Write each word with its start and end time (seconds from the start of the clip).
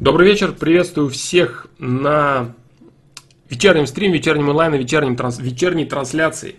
Добрый 0.00 0.28
вечер, 0.28 0.52
приветствую 0.52 1.08
всех 1.08 1.66
на 1.80 2.54
вечернем 3.50 3.88
стриме, 3.88 4.18
вечернем 4.18 4.48
онлайн, 4.48 4.72
вечернем 4.76 5.16
транс, 5.16 5.40
вечерней 5.40 5.86
трансляции. 5.86 6.54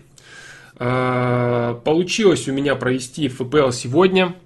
Э, 0.78 1.74
получилось 1.82 2.46
у 2.48 2.52
меня 2.52 2.74
провести 2.74 3.28
ФПЛ 3.28 3.70
сегодня, 3.70 4.36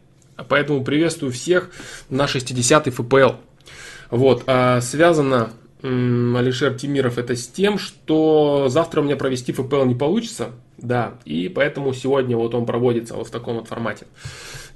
поэтому 0.49 0.85
приветствую 0.85 1.33
всех 1.33 1.71
на 2.09 2.27
60-й 2.27 2.93
ФПЛ. 2.93 3.41
Вот, 4.11 4.45
а 4.47 4.81
связано 4.81 5.51
Алишер 5.83 6.75
Тимиров 6.75 7.19
это 7.19 7.35
с 7.35 7.49
тем, 7.49 7.79
что 7.79 8.69
завтра 8.69 9.01
у 9.01 9.05
меня 9.05 9.17
провести 9.17 9.53
ФПЛ 9.53 9.87
не 9.87 9.97
получится, 9.97 10.51
да, 10.79 11.15
и 11.25 11.49
поэтому 11.49 11.93
сегодня 11.95 12.37
вот 12.37 12.55
он 12.55 12.65
проводится 12.65 13.15
вот 13.15 13.27
в 13.27 13.31
таком 13.33 13.57
вот 13.57 13.67
формате. 13.67 14.07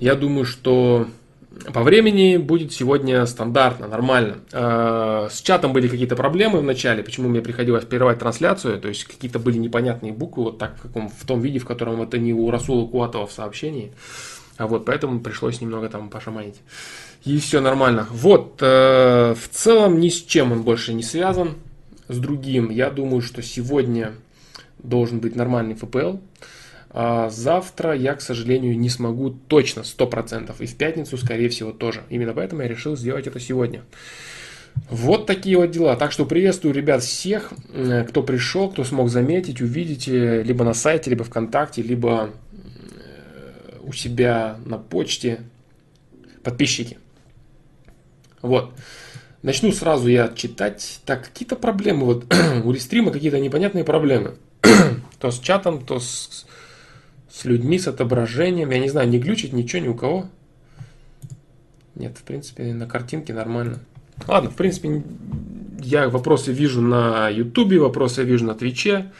Я 0.00 0.16
думаю, 0.16 0.44
что 0.44 1.06
по 1.72 1.82
времени 1.82 2.36
будет 2.36 2.72
сегодня 2.72 3.24
стандартно, 3.26 3.88
нормально. 3.88 4.38
А, 4.52 5.28
с 5.30 5.40
чатом 5.40 5.72
были 5.72 5.88
какие-то 5.88 6.16
проблемы 6.16 6.60
в 6.60 6.64
начале, 6.64 7.02
почему 7.02 7.28
мне 7.28 7.40
приходилось 7.40 7.84
прерывать 7.84 8.18
трансляцию, 8.18 8.80
то 8.80 8.88
есть 8.88 9.04
какие-то 9.04 9.38
были 9.38 9.58
непонятные 9.58 10.12
буквы, 10.12 10.44
вот 10.44 10.58
так, 10.58 10.76
в, 10.78 10.82
каком, 10.82 11.08
в 11.08 11.24
том 11.26 11.40
виде, 11.40 11.58
в 11.58 11.66
котором 11.66 12.00
это 12.02 12.18
не 12.18 12.32
у 12.32 12.50
Расула 12.50 12.86
Куатова 12.86 13.26
в 13.26 13.32
сообщении. 13.32 13.92
А 14.56 14.66
вот 14.66 14.84
поэтому 14.84 15.20
пришлось 15.20 15.60
немного 15.60 15.88
там 15.88 16.10
пошаманить. 16.10 16.56
И 17.24 17.38
все 17.38 17.60
нормально. 17.60 18.08
Вот, 18.10 18.58
э, 18.60 19.34
в 19.34 19.48
целом 19.50 20.00
ни 20.00 20.08
с 20.08 20.22
чем 20.22 20.52
он 20.52 20.62
больше 20.62 20.92
не 20.94 21.02
связан 21.02 21.54
с 22.08 22.18
другим. 22.18 22.70
Я 22.70 22.90
думаю, 22.90 23.22
что 23.22 23.42
сегодня 23.42 24.14
должен 24.78 25.20
быть 25.20 25.36
нормальный 25.36 25.74
ФПЛ. 25.74 26.16
А 27.00 27.30
завтра 27.30 27.94
я, 27.94 28.16
к 28.16 28.20
сожалению, 28.20 28.76
не 28.76 28.88
смогу 28.88 29.30
точно 29.30 29.82
100%. 29.82 30.52
И 30.58 30.66
в 30.66 30.74
пятницу, 30.74 31.16
скорее 31.16 31.48
всего, 31.48 31.70
тоже. 31.70 32.02
Именно 32.10 32.32
поэтому 32.32 32.62
я 32.62 32.68
решил 32.68 32.96
сделать 32.96 33.28
это 33.28 33.38
сегодня. 33.38 33.82
Вот 34.90 35.24
такие 35.24 35.56
вот 35.56 35.70
дела. 35.70 35.94
Так 35.94 36.10
что 36.10 36.26
приветствую, 36.26 36.74
ребят, 36.74 37.04
всех, 37.04 37.52
кто 38.08 38.24
пришел, 38.24 38.68
кто 38.68 38.82
смог 38.82 39.10
заметить, 39.10 39.62
увидеть 39.62 40.08
э, 40.08 40.42
либо 40.42 40.64
на 40.64 40.74
сайте, 40.74 41.10
либо 41.10 41.22
ВКонтакте, 41.22 41.82
либо 41.82 42.30
э, 42.50 43.78
у 43.84 43.92
себя 43.92 44.58
на 44.66 44.78
почте. 44.78 45.42
Подписчики. 46.42 46.98
Вот. 48.42 48.72
Начну 49.42 49.70
сразу 49.70 50.08
я 50.08 50.32
читать. 50.34 50.98
Так, 51.06 51.26
какие-то 51.26 51.54
проблемы. 51.54 52.06
Вот 52.06 52.34
у 52.64 52.72
рестрима 52.72 53.12
какие-то 53.12 53.38
непонятные 53.38 53.84
проблемы. 53.84 54.34
то 55.20 55.30
с 55.30 55.38
чатом, 55.38 55.86
то 55.86 56.00
с 56.00 56.44
с 57.38 57.44
людьми, 57.44 57.78
с 57.78 57.86
отображением. 57.86 58.70
Я 58.70 58.80
не 58.80 58.88
знаю, 58.88 59.08
не 59.08 59.20
глючит 59.20 59.52
ничего 59.52 59.80
ни 59.80 59.86
у 59.86 59.94
кого. 59.94 60.28
Нет, 61.94 62.18
в 62.18 62.24
принципе, 62.24 62.74
на 62.74 62.86
картинке 62.86 63.32
нормально. 63.32 63.78
Ладно, 64.26 64.50
в 64.50 64.56
принципе, 64.56 65.04
я 65.80 66.08
вопросы 66.08 66.52
вижу 66.52 66.80
на 66.80 67.28
Ютубе, 67.28 67.78
вопросы 67.78 68.24
вижу 68.24 68.44
на 68.44 68.56
Твиче. 68.56 69.12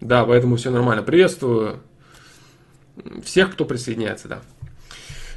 Да, 0.00 0.24
поэтому 0.24 0.56
все 0.56 0.70
нормально. 0.70 1.02
Приветствую 1.02 1.80
всех, 3.22 3.52
кто 3.52 3.66
присоединяется, 3.66 4.28
да. 4.28 4.40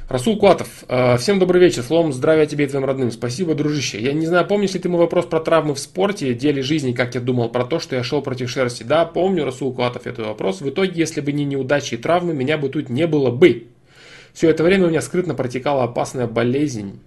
Расул 0.06 0.36
Куатов, 0.36 0.84
э, 0.86 1.16
всем 1.16 1.38
добрый 1.38 1.62
вечер, 1.62 1.82
словом 1.82 2.12
здравия 2.12 2.44
тебе 2.44 2.66
и 2.66 2.68
твоим 2.68 2.84
родным. 2.84 3.10
Спасибо, 3.10 3.54
дружище. 3.54 3.98
Я 3.98 4.12
не 4.12 4.26
знаю, 4.26 4.46
помнишь 4.46 4.74
ли 4.74 4.80
ты 4.80 4.90
мой 4.90 5.00
вопрос 5.00 5.24
про 5.24 5.40
травмы 5.40 5.74
в 5.74 5.78
спорте, 5.78 6.34
деле 6.34 6.62
жизни, 6.62 6.92
как 6.92 7.14
я 7.14 7.22
думал 7.22 7.48
про 7.48 7.64
то, 7.64 7.80
что 7.80 7.96
я 7.96 8.02
шел 8.02 8.20
против 8.20 8.50
шерсти? 8.50 8.82
Да, 8.82 9.06
помню, 9.06 9.46
Расул 9.46 9.72
Куатов, 9.72 10.06
этот 10.06 10.26
вопрос. 10.26 10.60
В 10.60 10.68
итоге, 10.68 10.92
если 10.94 11.22
бы 11.22 11.32
не 11.32 11.46
неудачи 11.46 11.94
и 11.94 11.96
травмы, 11.96 12.34
меня 12.34 12.58
бы 12.58 12.68
тут 12.68 12.90
не 12.90 13.06
было 13.06 13.30
бы. 13.30 13.68
Все 14.34 14.50
это 14.50 14.62
время 14.62 14.86
у 14.86 14.90
меня 14.90 15.00
скрытно 15.00 15.34
протекала 15.34 15.84
опасная 15.84 16.26
болезнь. 16.26 17.00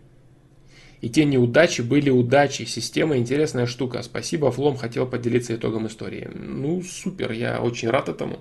И 1.02 1.10
те 1.10 1.24
неудачи 1.24 1.82
были 1.82 2.10
удачи. 2.10 2.64
Система 2.64 3.18
интересная 3.18 3.68
штука. 3.68 4.02
Спасибо, 4.02 4.50
Флом 4.50 4.76
хотел 4.76 5.06
поделиться 5.06 5.54
итогом 5.54 5.86
истории. 5.86 6.28
Ну, 6.34 6.82
супер, 6.82 7.32
я 7.32 7.62
очень 7.62 7.90
рад 7.90 8.10
этому. 8.10 8.40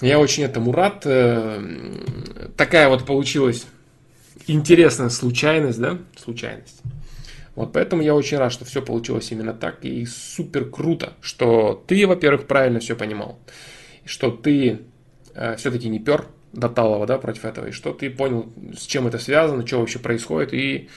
Я 0.00 0.18
очень 0.18 0.44
этому 0.44 0.72
рад. 0.72 1.02
Э, 1.04 1.62
такая 2.56 2.88
вот 2.88 3.04
получилась 3.04 3.66
интересная 4.46 5.10
случайность, 5.10 5.80
да? 5.80 5.98
Случайность. 6.16 6.80
Вот 7.54 7.72
поэтому 7.72 8.02
я 8.02 8.14
очень 8.14 8.38
рад, 8.38 8.52
что 8.52 8.64
все 8.64 8.80
получилось 8.80 9.30
именно 9.32 9.52
так. 9.52 9.84
И 9.84 10.06
супер 10.06 10.70
круто, 10.70 11.12
что 11.20 11.82
ты, 11.86 12.06
во-первых, 12.06 12.46
правильно 12.46 12.80
все 12.80 12.96
понимал. 12.96 13.38
Что 14.04 14.30
ты 14.30 14.80
э, 15.34 15.56
все-таки 15.56 15.88
не 15.88 15.98
пер 15.98 16.26
до 16.52 16.68
Талова, 16.68 17.06
да, 17.06 17.18
против 17.18 17.44
этого. 17.44 17.66
И 17.66 17.72
что 17.72 17.92
ты 17.92 18.08
понял, 18.08 18.50
с 18.76 18.86
чем 18.86 19.06
это 19.06 19.18
связано, 19.18 19.66
что 19.66 19.80
вообще 19.80 19.98
происходит. 19.98 20.54
И 20.54 20.88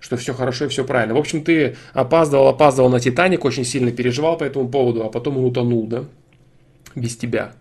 что 0.00 0.16
все 0.16 0.34
хорошо 0.34 0.64
и 0.64 0.68
все 0.68 0.84
правильно. 0.84 1.14
В 1.14 1.18
общем, 1.18 1.44
ты 1.44 1.76
опаздывал, 1.92 2.48
опаздывал 2.48 2.90
на 2.90 3.00
Титаник, 3.00 3.44
очень 3.44 3.64
сильно 3.64 3.92
переживал 3.92 4.36
по 4.36 4.44
этому 4.44 4.68
поводу, 4.68 5.04
а 5.04 5.10
потом 5.10 5.36
он 5.36 5.44
утонул, 5.44 5.86
да, 5.86 6.04
без 6.94 7.16
тебя. 7.16 7.52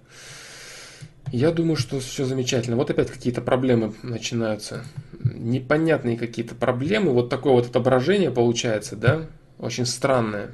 Я 1.32 1.52
думаю, 1.52 1.76
что 1.76 2.00
все 2.00 2.26
замечательно. 2.26 2.76
Вот 2.76 2.90
опять 2.90 3.12
какие-то 3.12 3.42
проблемы 3.42 3.94
начинаются. 4.02 4.84
Непонятные 5.24 6.18
какие-то 6.18 6.56
проблемы. 6.56 7.12
Вот 7.12 7.30
такое 7.30 7.54
вот 7.54 7.68
отображение 7.68 8.32
получается, 8.32 8.96
да? 8.96 9.28
Очень 9.60 9.86
странное. 9.86 10.52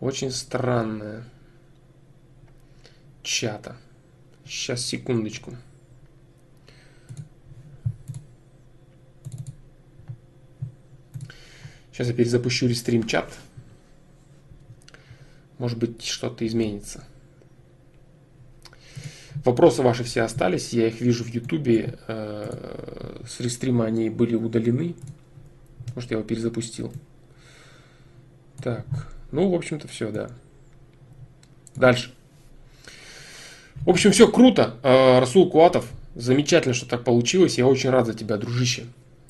Очень 0.00 0.30
странное. 0.30 1.24
Чата. 3.22 3.76
Сейчас, 4.44 4.82
секундочку. 4.82 5.56
Сейчас 11.92 12.08
я 12.08 12.12
перезапущу 12.14 12.66
рестрим 12.66 13.06
чат. 13.06 13.32
Может 15.58 15.78
быть, 15.78 16.02
что-то 16.02 16.46
изменится. 16.46 17.04
Вопросы 19.44 19.82
ваши 19.82 20.04
все 20.04 20.22
остались, 20.22 20.72
я 20.72 20.88
их 20.88 21.00
вижу 21.00 21.24
в 21.24 21.28
Ютубе. 21.28 21.98
Э, 22.08 23.22
с 23.26 23.40
рестрима 23.40 23.86
они 23.86 24.10
были 24.10 24.34
удалены. 24.34 24.94
Может, 25.94 26.10
я 26.10 26.18
его 26.18 26.26
перезапустил. 26.26 26.92
Так, 28.62 28.84
ну, 29.32 29.48
в 29.48 29.54
общем-то, 29.54 29.88
все, 29.88 30.10
да. 30.10 30.30
Дальше. 31.74 32.12
В 33.82 33.90
общем, 33.90 34.12
все 34.12 34.28
круто. 34.28 34.76
Э, 34.82 35.20
Расул 35.20 35.50
Куатов, 35.50 35.86
замечательно, 36.14 36.74
что 36.74 36.86
так 36.86 37.04
получилось. 37.04 37.56
Я 37.56 37.66
очень 37.66 37.90
рад 37.90 38.06
за 38.06 38.14
тебя, 38.14 38.36
дружище. 38.36 38.84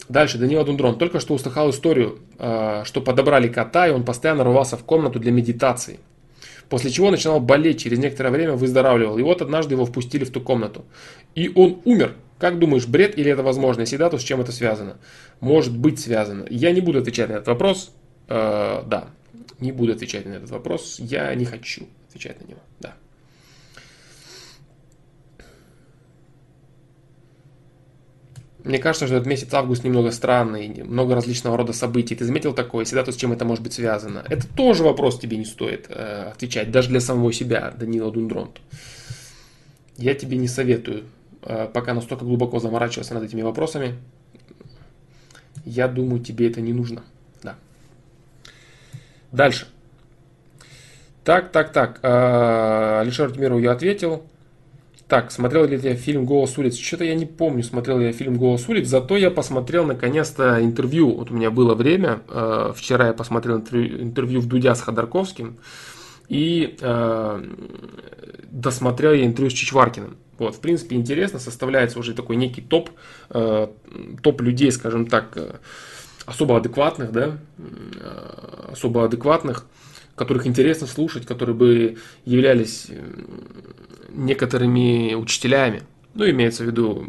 Дальше, 0.08 0.38
Данила 0.38 0.64
Дундрон. 0.64 0.98
Только 0.98 1.20
что 1.20 1.34
услыхал 1.34 1.70
историю, 1.70 2.18
э, 2.38 2.82
что 2.84 3.00
подобрали 3.00 3.46
кота, 3.48 3.86
и 3.86 3.92
он 3.92 4.04
постоянно 4.04 4.42
рвался 4.42 4.76
в 4.76 4.82
комнату 4.82 5.20
для 5.20 5.30
медитации 5.30 6.00
после 6.70 6.90
чего 6.90 7.10
начинал 7.10 7.40
болеть, 7.40 7.82
через 7.82 7.98
некоторое 7.98 8.30
время 8.30 8.54
выздоравливал. 8.54 9.18
И 9.18 9.22
вот 9.22 9.42
однажды 9.42 9.74
его 9.74 9.84
впустили 9.84 10.24
в 10.24 10.30
ту 10.30 10.40
комнату. 10.40 10.86
И 11.34 11.50
он 11.54 11.82
умер. 11.84 12.14
Как 12.38 12.58
думаешь, 12.58 12.86
бред 12.86 13.18
или 13.18 13.30
это 13.30 13.42
возможно? 13.42 13.82
Если 13.82 13.98
да, 13.98 14.08
то 14.08 14.16
с 14.16 14.22
чем 14.22 14.40
это 14.40 14.52
связано? 14.52 14.96
Может 15.40 15.76
быть 15.76 16.00
связано. 16.00 16.46
Я 16.48 16.70
не 16.72 16.80
буду 16.80 17.00
отвечать 17.00 17.28
на 17.28 17.34
этот 17.34 17.48
вопрос. 17.48 17.92
Э, 18.28 18.82
да, 18.86 19.10
не 19.58 19.72
буду 19.72 19.92
отвечать 19.92 20.24
на 20.24 20.34
этот 20.34 20.50
вопрос. 20.50 20.96
Я 21.00 21.34
не 21.34 21.44
хочу 21.44 21.86
отвечать 22.08 22.40
на 22.40 22.48
него. 22.48 22.60
Да. 22.78 22.94
Мне 28.64 28.78
кажется, 28.78 29.06
что 29.06 29.16
этот 29.16 29.26
месяц 29.26 29.52
август 29.54 29.84
немного 29.84 30.10
странный, 30.10 30.82
много 30.84 31.14
различного 31.14 31.56
рода 31.56 31.72
событий. 31.72 32.14
Ты 32.14 32.24
заметил 32.24 32.52
такое? 32.52 32.84
Если 32.84 32.94
да, 32.94 33.04
то 33.04 33.12
с 33.12 33.16
чем 33.16 33.32
это 33.32 33.44
может 33.44 33.62
быть 33.62 33.72
связано? 33.72 34.24
Это 34.28 34.46
тоже 34.46 34.82
вопрос 34.82 35.18
тебе 35.18 35.36
не 35.36 35.44
стоит 35.44 35.86
э, 35.88 36.30
отвечать, 36.32 36.70
даже 36.70 36.88
для 36.88 37.00
самого 37.00 37.32
себя, 37.32 37.72
Данила 37.76 38.10
Дундронт. 38.10 38.60
Я 39.96 40.14
тебе 40.14 40.36
не 40.36 40.48
советую 40.48 41.04
э, 41.42 41.68
пока 41.72 41.94
настолько 41.94 42.24
глубоко 42.24 42.58
заморачиваться 42.58 43.14
над 43.14 43.24
этими 43.24 43.42
вопросами. 43.42 43.96
Я 45.64 45.88
думаю, 45.88 46.22
тебе 46.22 46.48
это 46.48 46.60
не 46.60 46.72
нужно. 46.72 47.02
Да. 47.42 47.56
Дальше. 49.32 49.66
Так, 51.24 51.52
так, 51.52 51.72
так. 51.72 52.00
Э, 52.02 53.00
Алишер 53.00 53.30
Тимирову 53.32 53.60
я 53.60 53.72
ответил. 53.72 54.24
Так, 55.10 55.32
смотрел 55.32 55.66
ли 55.66 55.76
я 55.76 55.96
фильм 55.96 56.24
«Голос 56.24 56.56
улиц»? 56.56 56.76
Что-то 56.78 57.02
я 57.02 57.16
не 57.16 57.26
помню, 57.26 57.64
смотрел 57.64 57.98
ли 57.98 58.06
я 58.06 58.12
фильм 58.12 58.36
«Голос 58.36 58.68
улиц», 58.68 58.86
зато 58.86 59.16
я 59.16 59.32
посмотрел 59.32 59.84
наконец-то 59.84 60.62
интервью. 60.62 61.16
Вот 61.16 61.32
у 61.32 61.34
меня 61.34 61.50
было 61.50 61.74
время, 61.74 62.20
э, 62.28 62.72
вчера 62.76 63.08
я 63.08 63.12
посмотрел 63.12 63.56
интервью, 63.56 64.40
в 64.40 64.46
Дудя 64.46 64.72
с 64.72 64.80
Ходорковским, 64.80 65.56
и 66.28 66.76
э, 66.80 67.44
досмотрел 68.52 69.12
я 69.12 69.26
интервью 69.26 69.50
с 69.50 69.54
Чичваркиным. 69.54 70.16
Вот, 70.38 70.54
в 70.54 70.60
принципе, 70.60 70.94
интересно, 70.94 71.40
составляется 71.40 71.98
уже 71.98 72.14
такой 72.14 72.36
некий 72.36 72.60
топ, 72.60 72.90
э, 73.30 73.66
топ 74.22 74.40
людей, 74.40 74.70
скажем 74.70 75.06
так, 75.08 75.32
э, 75.34 75.56
особо 76.24 76.56
адекватных, 76.56 77.10
да, 77.10 77.36
э, 77.58 78.70
особо 78.70 79.06
адекватных, 79.06 79.66
которых 80.14 80.46
интересно 80.46 80.86
слушать, 80.86 81.26
которые 81.26 81.56
бы 81.56 81.96
являлись 82.24 82.86
некоторыми 84.14 85.14
учителями. 85.14 85.82
Ну, 86.14 86.28
имеется 86.28 86.64
в 86.64 86.66
виду 86.66 87.06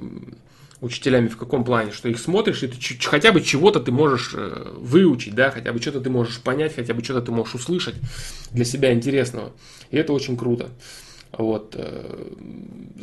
учителями 0.81 1.27
в 1.27 1.37
каком 1.37 1.63
плане, 1.63 1.91
что 1.91 2.09
их 2.09 2.19
смотришь, 2.19 2.63
и 2.63 2.67
ты 2.67 2.77
хотя 3.03 3.31
бы 3.31 3.41
чего-то 3.41 3.79
ты 3.79 3.91
можешь 3.91 4.31
э, 4.33 4.73
выучить, 4.75 5.35
да, 5.35 5.51
хотя 5.51 5.71
бы 5.71 5.79
что-то 5.79 6.01
ты 6.01 6.09
можешь 6.09 6.39
понять, 6.39 6.75
хотя 6.75 6.95
бы 6.95 7.03
что-то 7.03 7.21
ты 7.21 7.31
можешь 7.31 7.53
услышать 7.53 7.95
для 8.51 8.65
себя 8.65 8.91
интересного. 8.91 9.53
И 9.91 9.97
это 9.97 10.11
очень 10.11 10.35
круто. 10.35 10.69
Вот. 11.31 11.75
Э, 11.77 12.25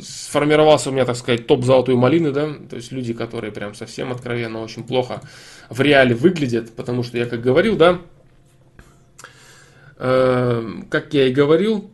сформировался 0.01 0.89
у 0.89 0.93
меня, 0.93 1.05
так 1.05 1.15
сказать, 1.15 1.47
топ 1.47 1.63
золотой 1.63 1.95
малины, 1.95 2.31
да, 2.31 2.53
то 2.69 2.75
есть 2.75 2.91
люди, 2.91 3.13
которые 3.13 3.53
прям 3.53 3.73
совсем 3.73 4.11
откровенно 4.11 4.61
очень 4.61 4.83
плохо 4.83 5.21
в 5.69 5.79
реале 5.79 6.13
выглядят, 6.13 6.73
потому 6.73 7.03
что 7.03 7.17
я 7.17 7.25
как 7.25 7.41
говорил, 7.41 7.77
да, 7.77 8.01
э, 9.97 10.69
как 10.89 11.13
я 11.13 11.27
и 11.27 11.33
говорил, 11.33 11.89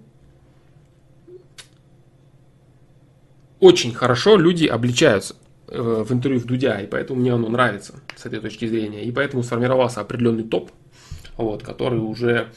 очень 3.65 3.93
хорошо 3.93 4.37
люди 4.37 4.67
обличаются 4.67 5.35
э, 5.67 6.03
в 6.07 6.13
интервью 6.13 6.39
в 6.39 6.45
Дудя, 6.45 6.79
и 6.81 6.85
поэтому 6.85 7.19
мне 7.19 7.33
оно 7.33 7.49
нравится 7.49 7.95
с 8.15 8.25
этой 8.25 8.39
точки 8.39 8.67
зрения. 8.67 9.03
И 9.03 9.11
поэтому 9.11 9.41
сформировался 9.41 10.01
определенный 10.01 10.43
топ, 10.43 10.69
вот, 11.35 11.63
который 11.63 11.97
уже 11.97 12.49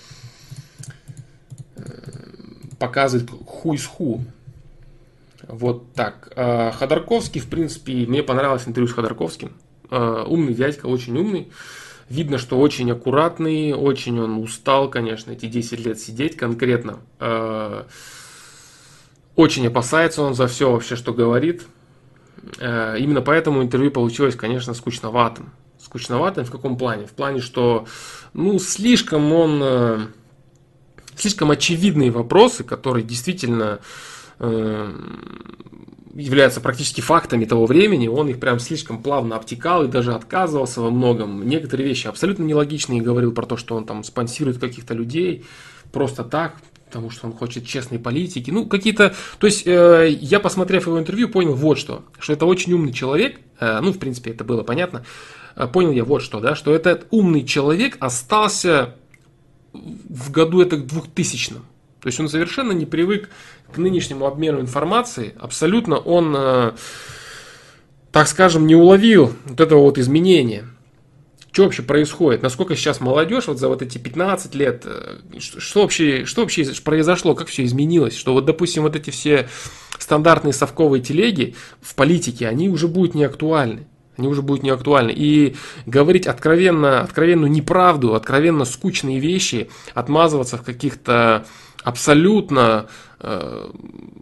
э, 1.76 1.82
показывает 2.78 3.30
хуй 3.46 3.78
с 3.78 3.86
ху. 3.86 4.20
Вот 5.48 5.94
так. 5.94 6.30
А 6.36 6.72
Ходорковский, 6.72 7.40
в 7.40 7.48
принципе, 7.48 8.06
мне 8.06 8.22
понравилось 8.22 8.64
интервью 8.66 8.88
с 8.88 8.92
Ходорковским. 8.92 9.52
А, 9.90 10.24
умный 10.24 10.52
дядька, 10.52 10.86
очень 10.86 11.16
умный. 11.16 11.50
Видно, 12.10 12.36
что 12.36 12.58
очень 12.58 12.90
аккуратный, 12.90 13.72
очень 13.72 14.20
он 14.20 14.42
устал, 14.42 14.90
конечно, 14.90 15.30
эти 15.30 15.46
10 15.46 15.86
лет 15.86 15.98
сидеть 15.98 16.36
конкретно. 16.36 16.98
Очень 19.38 19.68
опасается 19.68 20.22
он 20.22 20.34
за 20.34 20.48
все 20.48 20.68
вообще, 20.68 20.96
что 20.96 21.14
говорит. 21.14 21.64
Э, 22.58 22.96
именно 22.98 23.22
поэтому 23.22 23.62
интервью 23.62 23.92
получилось, 23.92 24.34
конечно, 24.34 24.74
скучноватым. 24.74 25.52
Скучноватым 25.80 26.44
в 26.44 26.50
каком 26.50 26.76
плане? 26.76 27.06
В 27.06 27.12
плане, 27.12 27.40
что 27.40 27.86
ну, 28.32 28.58
слишком 28.58 29.32
он... 29.32 29.60
Э, 29.62 29.98
слишком 31.14 31.52
очевидные 31.52 32.10
вопросы, 32.10 32.64
которые 32.64 33.04
действительно 33.04 33.78
э, 34.40 34.92
являются 36.16 36.60
практически 36.60 37.00
фактами 37.00 37.44
того 37.44 37.66
времени, 37.66 38.08
он 38.08 38.28
их 38.28 38.40
прям 38.40 38.58
слишком 38.58 39.00
плавно 39.00 39.36
обтекал 39.36 39.84
и 39.84 39.88
даже 39.88 40.14
отказывался 40.14 40.80
во 40.80 40.90
многом. 40.90 41.46
Некоторые 41.48 41.86
вещи 41.86 42.08
абсолютно 42.08 42.42
нелогичные, 42.42 43.02
говорил 43.02 43.30
про 43.30 43.46
то, 43.46 43.56
что 43.56 43.76
он 43.76 43.84
там 43.84 44.02
спонсирует 44.02 44.58
каких-то 44.58 44.94
людей 44.94 45.46
просто 45.92 46.24
так, 46.24 46.56
потому 46.88 47.10
что 47.10 47.26
он 47.26 47.34
хочет 47.34 47.66
честной 47.66 47.98
политики. 47.98 48.50
Ну, 48.50 48.66
какие-то... 48.66 49.14
То 49.38 49.46
есть, 49.46 49.66
э, 49.66 50.08
я, 50.08 50.40
посмотрев 50.40 50.86
его 50.86 50.98
интервью, 50.98 51.28
понял 51.28 51.54
вот 51.54 51.78
что. 51.78 52.02
Что 52.18 52.32
это 52.32 52.46
очень 52.46 52.72
умный 52.72 52.92
человек. 52.92 53.40
Э, 53.60 53.80
ну, 53.80 53.92
в 53.92 53.98
принципе, 53.98 54.30
это 54.30 54.42
было 54.42 54.62
понятно. 54.62 55.04
Э, 55.54 55.66
понял 55.66 55.92
я 55.92 56.04
вот 56.04 56.22
что, 56.22 56.40
да, 56.40 56.54
что 56.54 56.74
этот 56.74 57.06
умный 57.10 57.44
человек 57.44 57.98
остался 58.00 58.96
в 59.72 60.30
году 60.30 60.62
это 60.62 60.78
2000 60.78 61.52
-м. 61.52 61.60
То 62.00 62.08
есть, 62.08 62.18
он 62.20 62.28
совершенно 62.28 62.72
не 62.72 62.86
привык 62.86 63.28
к 63.72 63.76
нынешнему 63.76 64.24
обмену 64.26 64.60
информацией. 64.60 65.34
Абсолютно 65.38 65.98
он, 65.98 66.34
э, 66.36 66.72
так 68.12 68.28
скажем, 68.28 68.66
не 68.66 68.74
уловил 68.74 69.34
вот 69.44 69.60
этого 69.60 69.82
вот 69.82 69.98
изменения 69.98 70.64
что 71.52 71.64
вообще 71.64 71.82
происходит, 71.82 72.42
насколько 72.42 72.76
сейчас 72.76 73.00
молодежь 73.00 73.46
вот 73.46 73.58
за 73.58 73.68
вот 73.68 73.82
эти 73.82 73.98
15 73.98 74.54
лет, 74.54 74.82
э, 74.84 75.18
что, 75.38 75.60
что, 75.60 75.82
вообще, 75.82 76.24
что 76.24 76.42
вообще 76.42 76.66
произошло, 76.84 77.34
как 77.34 77.48
все 77.48 77.64
изменилось, 77.64 78.16
что 78.16 78.32
вот, 78.32 78.44
допустим, 78.44 78.82
вот 78.82 78.96
эти 78.96 79.10
все 79.10 79.48
стандартные 79.98 80.52
совковые 80.52 81.02
телеги 81.02 81.54
в 81.80 81.94
политике, 81.94 82.48
они 82.48 82.68
уже 82.68 82.88
будут 82.88 83.14
не 83.14 83.24
актуальны. 83.24 83.86
Они 84.16 84.26
уже 84.26 84.42
будут 84.42 84.64
не 84.64 84.70
актуальны. 84.70 85.12
И 85.14 85.54
говорить 85.86 86.26
откровенно, 86.26 87.02
откровенную 87.02 87.50
неправду, 87.50 88.14
откровенно 88.14 88.64
скучные 88.64 89.20
вещи, 89.20 89.70
отмазываться 89.94 90.56
в 90.56 90.62
каких-то 90.62 91.46
абсолютно 91.84 92.88
э, 93.20 93.70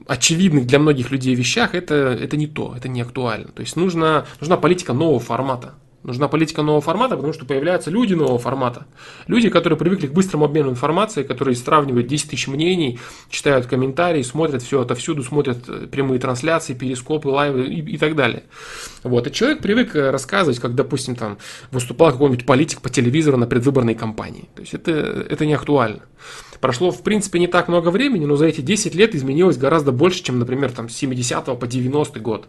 очевидных 0.06 0.66
для 0.66 0.78
многих 0.78 1.10
людей 1.10 1.34
вещах, 1.34 1.74
это, 1.74 1.94
это 1.94 2.36
не 2.36 2.46
то, 2.46 2.74
это 2.76 2.88
не 2.88 3.00
актуально. 3.00 3.48
То 3.48 3.62
есть 3.62 3.76
нужна, 3.76 4.26
нужна 4.38 4.58
политика 4.58 4.92
нового 4.92 5.18
формата. 5.18 5.74
Нужна 6.06 6.28
политика 6.28 6.62
нового 6.62 6.80
формата, 6.80 7.16
потому 7.16 7.32
что 7.32 7.44
появляются 7.44 7.90
люди 7.90 8.14
нового 8.14 8.38
формата. 8.38 8.86
Люди, 9.26 9.48
которые 9.48 9.76
привыкли 9.76 10.06
к 10.06 10.12
быстрому 10.12 10.44
обмену 10.44 10.70
информацией, 10.70 11.26
которые 11.26 11.56
сравнивают 11.56 12.06
10 12.06 12.30
тысяч 12.30 12.46
мнений, 12.46 13.00
читают 13.28 13.66
комментарии, 13.66 14.22
смотрят 14.22 14.62
все 14.62 14.82
это 14.82 14.94
всюду, 14.94 15.24
смотрят 15.24 15.68
э, 15.68 15.88
прямые 15.88 16.20
трансляции, 16.20 16.74
перископы, 16.74 17.26
лайвы 17.26 17.66
и, 17.66 17.94
и 17.94 17.98
так 17.98 18.14
далее. 18.14 18.44
Вот. 19.02 19.26
И 19.26 19.32
человек 19.32 19.62
привык 19.62 19.96
э, 19.96 20.10
рассказывать, 20.10 20.60
как, 20.60 20.76
допустим, 20.76 21.16
там 21.16 21.38
выступал 21.72 22.12
какой-нибудь 22.12 22.46
политик 22.46 22.82
по 22.82 22.88
телевизору 22.88 23.36
на 23.36 23.48
предвыборной 23.48 23.96
кампании. 23.96 24.48
То 24.54 24.60
есть 24.60 24.74
это, 24.74 24.92
это 24.92 25.44
не 25.44 25.54
актуально. 25.54 26.02
Прошло, 26.60 26.92
в 26.92 27.02
принципе, 27.02 27.40
не 27.40 27.48
так 27.48 27.66
много 27.66 27.88
времени, 27.88 28.26
но 28.26 28.36
за 28.36 28.46
эти 28.46 28.60
10 28.60 28.94
лет 28.94 29.16
изменилось 29.16 29.58
гораздо 29.58 29.90
больше, 29.90 30.22
чем, 30.22 30.38
например, 30.38 30.70
там, 30.70 30.88
с 30.88 30.94
70 30.94 31.58
по 31.58 31.66
90 31.66 32.20
год. 32.20 32.46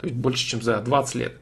То 0.00 0.06
есть 0.06 0.16
больше, 0.16 0.46
чем 0.46 0.62
за 0.62 0.78
20 0.78 1.14
лет. 1.16 1.34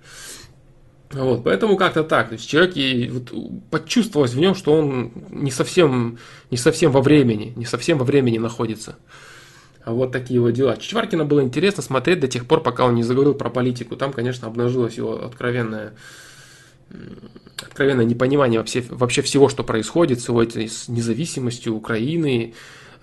Вот, 1.12 1.44
поэтому 1.44 1.76
как-то 1.76 2.05
так. 2.05 2.29
То 2.29 2.35
есть 2.35 2.49
человек 2.49 2.76
и 2.76 3.09
вот, 3.09 3.32
почувствовалось 3.70 4.32
в 4.32 4.38
нем, 4.38 4.55
что 4.55 4.73
он 4.73 5.12
не 5.31 5.50
совсем, 5.50 6.19
не 6.50 6.56
совсем 6.56 6.91
во 6.91 7.03
времени, 7.03 7.53
не 7.56 7.67
совсем 7.67 7.99
во 7.99 8.05
времени 8.05 8.38
находится. 8.38 8.97
А 9.85 9.93
вот 9.93 10.12
такие 10.12 10.41
вот 10.41 10.53
дела. 10.53 10.76
Чичваркина 10.76 11.25
было 11.25 11.43
интересно 11.43 11.82
смотреть 11.82 12.20
до 12.20 12.29
тех 12.29 12.47
пор, 12.47 12.62
пока 12.62 12.87
он 12.87 12.94
не 12.94 13.03
заговорил 13.03 13.35
про 13.35 13.50
политику. 13.50 13.97
Там, 13.97 14.12
конечно, 14.12 14.47
обнажилось 14.47 14.94
его 14.94 15.25
откровенное, 15.25 15.94
откровенное 17.61 18.05
непонимание 18.05 18.61
вообще, 18.61 18.85
вообще 18.88 19.23
всего, 19.23 19.49
что 19.49 19.65
происходит 19.65 20.20
с 20.20 20.29
его 20.29 20.43
с 20.44 20.88
независимостью 20.88 21.75
Украины, 21.75 22.55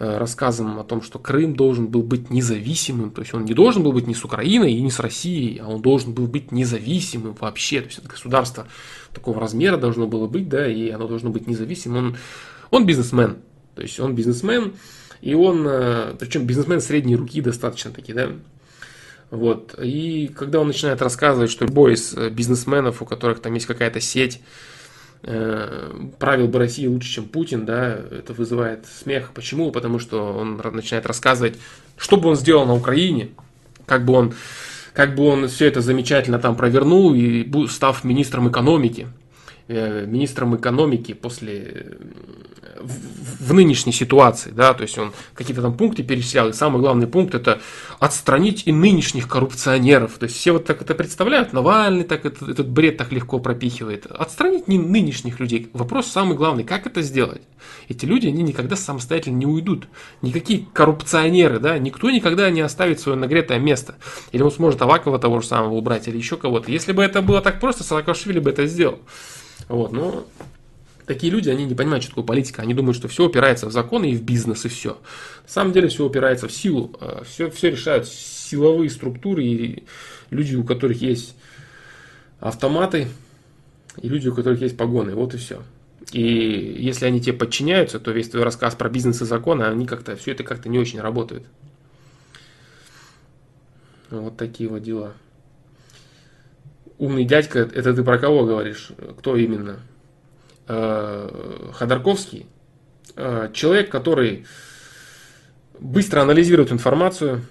Э, 0.02 0.18
рассказом 0.18 0.80
о 0.80 0.86
том, 0.86 1.02
что 1.02 1.20
Крым 1.20 1.58
должен 1.58 1.88
был 1.88 2.04
быть 2.04 2.30
независимым, 2.30 3.12
то 3.12 3.20
есть 3.20 3.34
он 3.34 3.44
не 3.44 3.54
должен 3.54 3.84
был 3.84 3.92
быть 3.92 4.08
ни 4.08 4.14
с 4.14 4.24
Украиной 4.24 4.72
и 4.72 4.82
ни 4.82 4.88
с 4.88 4.98
Россией, 4.98 5.58
а 5.58 5.68
он 5.68 5.82
должен 5.82 6.14
был 6.14 6.26
быть 6.26 6.54
независимым 6.54 7.36
вообще, 7.38 7.82
то 7.82 7.88
есть 7.88 8.00
это 8.00 8.08
государство 8.08 8.66
такого 9.14 9.42
размера 9.42 9.76
должно 9.76 10.08
было 10.08 10.26
быть, 10.26 10.48
да, 10.48 10.66
и 10.66 10.90
оно 10.90 11.06
должно 11.10 11.32
быть 11.32 11.48
независимым. 11.48 11.98
Он, 11.98 12.18
он 12.72 12.86
бизнесмен, 12.86 13.40
то 13.76 13.82
есть 13.82 14.00
он 14.00 14.16
бизнесмен, 14.16 14.76
и 15.20 15.34
он, 15.34 15.68
э, 15.68 16.16
причем 16.18 16.46
бизнесмен 16.46 16.80
средней 16.80 17.18
руки 17.18 17.42
достаточно 17.42 17.92
таки, 17.92 18.14
да, 18.14 18.30
вот. 19.32 19.78
И 19.84 20.30
когда 20.34 20.62
он 20.62 20.68
начинает 20.68 21.02
рассказывать, 21.02 21.52
что 21.52 21.66
любой 21.66 21.96
из 21.96 22.14
э, 22.14 22.30
бизнесменов, 22.30 23.02
у 23.02 23.06
которых 23.06 23.42
там 23.42 23.54
есть 23.54 23.66
какая-то 23.66 24.00
сеть, 24.00 24.40
правил 25.22 26.48
бы 26.48 26.60
России 26.60 26.88
лучше, 26.88 27.10
чем 27.10 27.26
Путин, 27.26 27.66
да, 27.66 28.00
это 28.12 28.34
вызывает 28.34 28.86
смех. 28.86 29.32
Почему? 29.34 29.72
Потому 29.72 30.00
что 30.00 30.34
он 30.34 30.58
начинает 30.74 31.06
рассказывать, 31.06 31.58
что 31.98 32.18
бы 32.18 32.30
он 32.30 32.36
сделал 32.36 32.66
на 32.66 32.74
Украине, 32.74 33.30
как 33.86 34.06
бы 34.06 34.14
он, 34.14 34.34
как 34.94 35.16
бы 35.16 35.24
он 35.24 35.48
все 35.48 35.66
это 35.68 35.82
замечательно 35.82 36.40
там 36.40 36.56
провернул 36.56 37.14
и 37.14 37.46
став 37.68 38.04
министром 38.04 38.50
экономики. 38.50 39.08
Э, 39.72 40.04
министром 40.08 40.56
экономики 40.56 41.14
после 41.14 41.96
в, 42.80 43.50
в 43.50 43.54
нынешней 43.54 43.94
ситуации, 43.94 44.50
да, 44.50 44.74
то 44.74 44.82
есть 44.82 44.98
он 44.98 45.14
какие-то 45.36 45.62
там 45.62 45.78
пункты 45.78 46.02
перечислял, 46.02 46.50
и 46.50 46.54
самый 46.54 46.82
главный 46.82 47.06
пункт 47.06 47.36
это 47.36 47.62
отстранить 48.00 48.64
и 48.66 48.72
нынешних 48.72 49.28
коррупционеров, 49.28 50.18
то 50.18 50.24
есть 50.24 50.38
все 50.38 50.54
вот 50.54 50.66
так 50.66 50.82
это 50.82 50.96
представляют, 50.96 51.54
Навальный 51.54 52.04
так 52.04 52.26
это, 52.26 52.50
этот 52.50 52.68
бред 52.68 52.98
так 52.98 53.12
легко 53.12 53.38
пропихивает, 53.38 54.08
отстранить 54.08 54.68
не 54.68 54.80
нынешних 54.80 55.40
людей, 55.40 55.70
вопрос 55.74 56.08
самый 56.08 56.36
главный, 56.36 56.64
как 56.64 56.88
это 56.88 57.04
сделать? 57.04 57.44
Эти 57.90 58.06
люди, 58.06 58.26
они 58.26 58.42
никогда 58.42 58.76
самостоятельно 58.76 59.36
не 59.36 59.46
уйдут, 59.46 59.88
никакие 60.24 60.66
коррупционеры, 60.74 61.60
да, 61.60 61.78
никто 61.78 62.10
никогда 62.10 62.50
не 62.50 62.62
оставит 62.62 63.00
свое 63.02 63.20
нагретое 63.20 63.60
место, 63.60 63.98
или 64.32 64.42
он 64.42 64.50
сможет 64.50 64.82
Авакова 64.82 65.20
того 65.20 65.42
же 65.42 65.48
самого 65.48 65.76
убрать, 65.76 66.08
или 66.08 66.18
еще 66.18 66.38
кого-то, 66.38 66.72
если 66.72 66.92
бы 66.92 67.04
это 67.04 67.22
было 67.22 67.40
так 67.40 67.60
просто, 67.60 67.84
Саакашвили 67.84 68.40
бы 68.40 68.50
это 68.50 68.66
сделал. 68.66 68.98
Вот, 69.68 69.92
но 69.92 70.26
такие 71.06 71.32
люди, 71.34 71.50
они 71.50 71.66
не 71.66 71.76
понимают, 71.76 72.04
что 72.04 72.12
такое 72.12 72.26
политика. 72.26 72.62
Они 72.62 72.74
думают, 72.74 72.96
что 72.96 73.08
все 73.08 73.26
опирается 73.26 73.68
в 73.68 73.72
законы 73.72 74.12
и 74.12 74.16
в 74.16 74.24
бизнес, 74.24 74.66
и 74.66 74.70
все. 74.70 75.00
На 75.44 75.50
самом 75.50 75.74
деле 75.74 75.90
все 75.90 76.06
опирается 76.06 76.48
в 76.48 76.52
силу. 76.52 76.98
Все, 77.26 77.48
а, 77.48 77.52
все 77.52 77.72
решают 77.72 78.08
силовые 78.08 78.90
структуры 78.90 79.44
и 79.44 79.84
люди, 80.30 80.56
у 80.56 80.64
которых 80.64 81.02
есть 81.02 81.36
автоматы, 82.40 83.08
и 84.02 84.08
люди, 84.08 84.28
у 84.28 84.36
которых 84.36 84.62
есть 84.62 84.78
погоны. 84.78 85.16
Вот 85.16 85.34
и 85.34 85.38
все. 85.38 85.64
И 86.12 86.22
если 86.80 87.06
они 87.06 87.22
тебе 87.22 87.34
подчиняются, 87.34 88.00
то 88.00 88.12
весь 88.12 88.30
твой 88.30 88.44
рассказ 88.44 88.76
про 88.76 88.90
бизнес 88.90 89.22
и 89.22 89.26
законы, 89.26 89.64
они 89.64 89.86
как-то, 89.86 90.16
все 90.16 90.32
это 90.32 90.44
как-то 90.44 90.70
не 90.70 90.80
очень 90.80 91.00
работает. 91.02 91.44
Вот 94.10 94.38
такие 94.38 94.70
вот 94.70 94.82
дела. 94.82 95.14
Умный 97.00 97.24
дядька, 97.24 97.60
это 97.60 97.94
ты 97.94 98.04
про 98.04 98.20
кого 98.20 98.44
говоришь? 98.44 98.92
Кто 99.18 99.38
именно? 99.38 99.80
Э, 100.68 101.72
Ходорковский. 101.74 102.46
Э, 103.16 103.50
человек, 103.54 103.90
который 103.90 104.46
быстро 105.80 106.22
анализирует 106.22 106.74
информацию. 106.74 107.46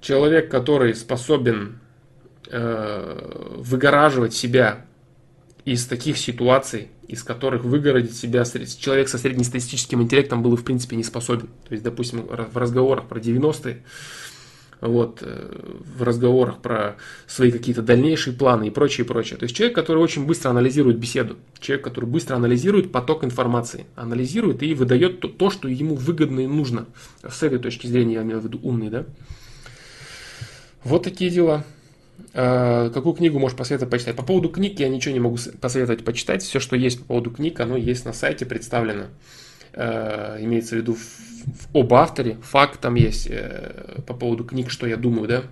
Человек, 0.00 0.50
который 0.50 0.94
способен 0.94 1.78
э, 2.50 3.54
выгораживать 3.56 4.32
себя 4.32 4.86
из 5.66 5.86
таких 5.86 6.16
ситуаций, 6.16 6.88
из 7.06 7.22
которых 7.22 7.64
выгородить 7.64 8.16
себя 8.16 8.44
человек 8.44 9.10
со 9.10 9.18
среднестатистическим 9.18 10.02
интеллектом 10.02 10.42
был 10.42 10.56
в 10.56 10.64
принципе 10.64 10.96
не 10.96 11.04
способен. 11.04 11.48
То 11.68 11.72
есть, 11.72 11.84
допустим, 11.84 12.22
в 12.22 12.56
разговорах 12.56 13.08
про 13.08 13.20
90-е, 13.20 13.82
вот, 14.88 15.20
э, 15.22 15.72
в 15.96 16.02
разговорах 16.02 16.58
про 16.60 16.96
свои 17.26 17.50
какие-то 17.50 17.82
дальнейшие 17.82 18.36
планы 18.36 18.68
и 18.68 18.70
прочее, 18.70 19.06
прочее. 19.06 19.38
То 19.38 19.44
есть 19.44 19.56
человек, 19.56 19.74
который 19.74 19.98
очень 19.98 20.26
быстро 20.26 20.50
анализирует 20.50 20.98
беседу, 20.98 21.36
человек, 21.58 21.84
который 21.84 22.06
быстро 22.06 22.36
анализирует 22.36 22.92
поток 22.92 23.24
информации, 23.24 23.86
анализирует 23.96 24.62
и 24.62 24.74
выдает 24.74 25.20
то, 25.20 25.28
то 25.28 25.50
что 25.50 25.68
ему 25.68 25.94
выгодно 25.94 26.40
и 26.40 26.46
нужно. 26.46 26.86
С 27.26 27.42
этой 27.42 27.58
точки 27.58 27.86
зрения 27.86 28.14
я 28.14 28.22
имею 28.22 28.40
в 28.40 28.44
виду 28.44 28.60
умный, 28.62 28.90
да? 28.90 29.06
Вот 30.84 31.02
такие 31.02 31.30
дела. 31.30 31.64
А, 32.34 32.90
какую 32.90 33.14
книгу 33.14 33.38
можешь 33.38 33.56
посоветовать 33.56 33.90
почитать? 33.90 34.16
По 34.16 34.22
поводу 34.22 34.50
книг 34.50 34.78
я 34.80 34.88
ничего 34.88 35.14
не 35.14 35.20
могу 35.20 35.38
посоветовать 35.60 36.04
почитать. 36.04 36.42
Все, 36.42 36.60
что 36.60 36.76
есть 36.76 37.00
по 37.00 37.04
поводу 37.06 37.30
книг, 37.30 37.58
оно 37.60 37.76
есть 37.76 38.04
на 38.04 38.12
сайте 38.12 38.44
представлено. 38.44 39.06
А, 39.72 40.36
имеется 40.40 40.74
в 40.74 40.78
виду 40.78 40.96
об 41.72 41.94
авторе, 41.94 42.38
факт 42.42 42.80
там 42.80 42.94
есть 42.94 43.28
э, 43.30 44.00
по 44.06 44.14
поводу 44.14 44.44
книг, 44.44 44.70
что 44.70 44.86
я 44.86 44.96
думаю, 44.96 45.28
да. 45.28 45.42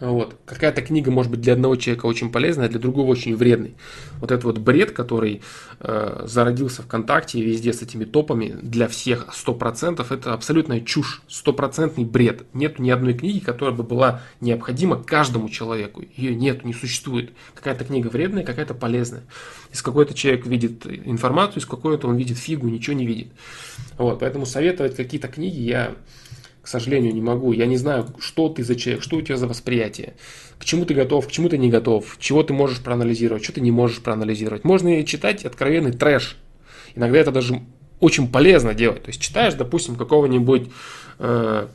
Вот. 0.00 0.36
Какая-то 0.46 0.80
книга 0.80 1.10
может 1.10 1.30
быть 1.30 1.42
для 1.42 1.52
одного 1.52 1.76
человека 1.76 2.06
очень 2.06 2.32
полезная, 2.32 2.66
а 2.66 2.68
для 2.70 2.80
другого 2.80 3.10
очень 3.10 3.36
вредной. 3.36 3.74
Вот 4.18 4.30
этот 4.30 4.44
вот 4.44 4.58
бред, 4.58 4.92
который 4.92 5.42
э, 5.78 6.22
зародился 6.26 6.82
ВКонтакте 6.82 7.38
и 7.38 7.42
везде 7.42 7.74
с 7.74 7.82
этими 7.82 8.04
топами 8.04 8.56
для 8.62 8.88
всех 8.88 9.28
100%, 9.28 10.06
это 10.08 10.32
абсолютная 10.32 10.80
чушь, 10.80 11.22
стопроцентный 11.28 12.04
бред. 12.04 12.46
Нет 12.54 12.78
ни 12.78 12.88
одной 12.90 13.12
книги, 13.12 13.40
которая 13.40 13.74
бы 13.74 13.82
была 13.82 14.22
необходима 14.40 15.02
каждому 15.02 15.50
человеку. 15.50 16.02
Ее 16.16 16.34
нет, 16.34 16.64
не 16.64 16.72
существует. 16.72 17.32
Какая-то 17.54 17.84
книга 17.84 18.08
вредная, 18.08 18.42
какая-то 18.42 18.72
полезная. 18.72 19.24
Если 19.70 19.84
какой-то 19.84 20.14
человек 20.14 20.46
видит 20.46 20.86
информацию, 20.86 21.60
из 21.60 21.66
какой-то 21.66 22.08
он 22.08 22.16
видит 22.16 22.38
фигу, 22.38 22.68
ничего 22.68 22.96
не 22.96 23.06
видит. 23.06 23.28
Вот, 23.98 24.20
поэтому 24.20 24.46
советовать 24.46 24.96
какие-то 24.96 25.28
книги 25.28 25.60
я 25.60 25.94
к 26.62 26.68
сожалению, 26.68 27.14
не 27.14 27.22
могу. 27.22 27.52
Я 27.52 27.66
не 27.66 27.76
знаю, 27.76 28.06
что 28.18 28.48
ты 28.48 28.62
за 28.62 28.76
человек, 28.76 29.02
что 29.02 29.16
у 29.16 29.22
тебя 29.22 29.36
за 29.36 29.46
восприятие, 29.46 30.14
к 30.58 30.64
чему 30.64 30.84
ты 30.84 30.94
готов, 30.94 31.26
к 31.26 31.30
чему 31.30 31.48
ты 31.48 31.56
не 31.56 31.70
готов, 31.70 32.16
чего 32.18 32.42
ты 32.42 32.52
можешь 32.52 32.80
проанализировать, 32.80 33.42
что 33.42 33.54
ты 33.54 33.60
не 33.60 33.70
можешь 33.70 34.00
проанализировать. 34.00 34.64
Можно 34.64 35.02
читать 35.04 35.44
откровенный 35.44 35.92
трэш. 35.92 36.36
Иногда 36.94 37.18
это 37.18 37.32
даже 37.32 37.62
очень 37.98 38.30
полезно 38.30 38.74
делать. 38.74 39.02
То 39.04 39.08
есть 39.08 39.20
читаешь, 39.20 39.54
допустим, 39.54 39.96
какого-нибудь 39.96 40.70
э, 41.18 41.68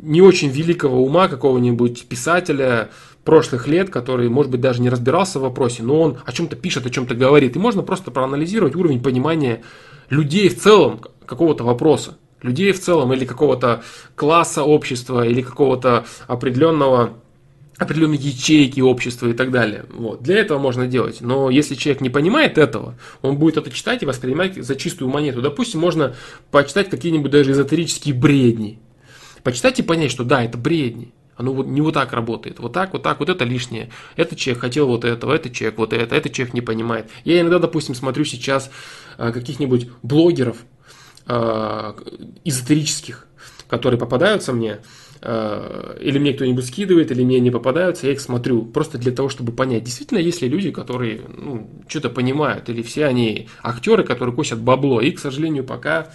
не 0.00 0.20
очень 0.20 0.48
великого 0.48 1.04
ума, 1.04 1.28
какого-нибудь 1.28 2.06
писателя 2.06 2.90
прошлых 3.26 3.66
лет, 3.68 3.90
который, 3.90 4.30
может 4.30 4.50
быть, 4.50 4.62
даже 4.62 4.80
не 4.80 4.88
разбирался 4.88 5.38
в 5.38 5.42
вопросе, 5.42 5.82
но 5.82 6.00
он 6.00 6.18
о 6.24 6.32
чем-то 6.32 6.56
пишет, 6.56 6.86
о 6.86 6.90
чем-то 6.90 7.14
говорит. 7.14 7.56
И 7.56 7.58
можно 7.58 7.82
просто 7.82 8.10
проанализировать 8.10 8.74
уровень 8.74 9.02
понимания 9.02 9.62
людей 10.08 10.48
в 10.48 10.58
целом 10.58 11.00
какого-то 11.26 11.64
вопроса 11.64 12.16
людей 12.42 12.72
в 12.72 12.80
целом, 12.80 13.12
или 13.12 13.24
какого-то 13.24 13.82
класса 14.14 14.62
общества, 14.62 15.26
или 15.26 15.42
какого-то 15.42 16.06
определенного 16.26 17.14
определенной 17.78 18.16
ячейки 18.16 18.80
общества 18.80 19.26
и 19.26 19.34
так 19.34 19.50
далее. 19.50 19.84
Вот. 19.90 20.22
Для 20.22 20.38
этого 20.38 20.58
можно 20.58 20.86
делать. 20.86 21.20
Но 21.20 21.50
если 21.50 21.74
человек 21.74 22.00
не 22.00 22.08
понимает 22.08 22.56
этого, 22.56 22.94
он 23.20 23.36
будет 23.36 23.58
это 23.58 23.70
читать 23.70 24.02
и 24.02 24.06
воспринимать 24.06 24.56
за 24.56 24.76
чистую 24.76 25.10
монету. 25.10 25.42
Допустим, 25.42 25.80
можно 25.80 26.14
почитать 26.50 26.88
какие-нибудь 26.88 27.30
даже 27.30 27.52
эзотерические 27.52 28.14
бредни. 28.14 28.78
Почитать 29.42 29.78
и 29.78 29.82
понять, 29.82 30.10
что 30.10 30.24
да, 30.24 30.42
это 30.42 30.56
бредни. 30.56 31.12
Оно 31.36 31.52
вот 31.52 31.66
не 31.66 31.80
вот 31.80 31.94
так 31.94 32.12
работает. 32.12 32.58
Вот 32.58 32.72
так, 32.72 32.92
вот 32.92 33.02
так, 33.02 33.20
вот 33.20 33.28
это 33.28 33.44
лишнее. 33.44 33.90
Этот 34.16 34.38
человек 34.38 34.62
хотел 34.62 34.86
вот 34.86 35.04
этого, 35.04 35.32
этот 35.32 35.52
человек 35.52 35.78
вот 35.78 35.92
это, 35.92 36.14
этот 36.14 36.32
человек 36.32 36.54
не 36.54 36.62
понимает. 36.62 37.10
Я 37.24 37.40
иногда, 37.40 37.58
допустим, 37.58 37.94
смотрю 37.94 38.24
сейчас 38.24 38.70
а, 39.18 39.32
каких-нибудь 39.32 39.88
блогеров, 40.02 40.58
Э, 41.28 41.92
эзотерических, 42.44 43.26
которые 43.66 43.98
попадаются 43.98 44.52
мне, 44.52 44.78
э, 45.22 45.98
или 46.00 46.20
мне 46.20 46.32
кто-нибудь 46.32 46.64
скидывает, 46.64 47.10
или 47.10 47.24
мне 47.24 47.40
не 47.40 47.50
попадаются, 47.50 48.06
я 48.06 48.12
их 48.12 48.20
смотрю 48.20 48.62
просто 48.62 48.96
для 48.96 49.10
того, 49.10 49.28
чтобы 49.28 49.50
понять, 49.50 49.82
действительно 49.82 50.18
есть 50.18 50.40
ли 50.40 50.48
люди, 50.48 50.70
которые 50.70 51.22
ну, 51.36 51.68
что-то 51.88 52.10
понимают, 52.10 52.68
или 52.68 52.80
все 52.82 53.06
они 53.06 53.48
актеры, 53.60 54.04
которые 54.04 54.36
косят 54.36 54.60
бабло, 54.60 55.00
и, 55.00 55.10
к 55.10 55.18
сожалению, 55.18 55.64
пока 55.64 56.12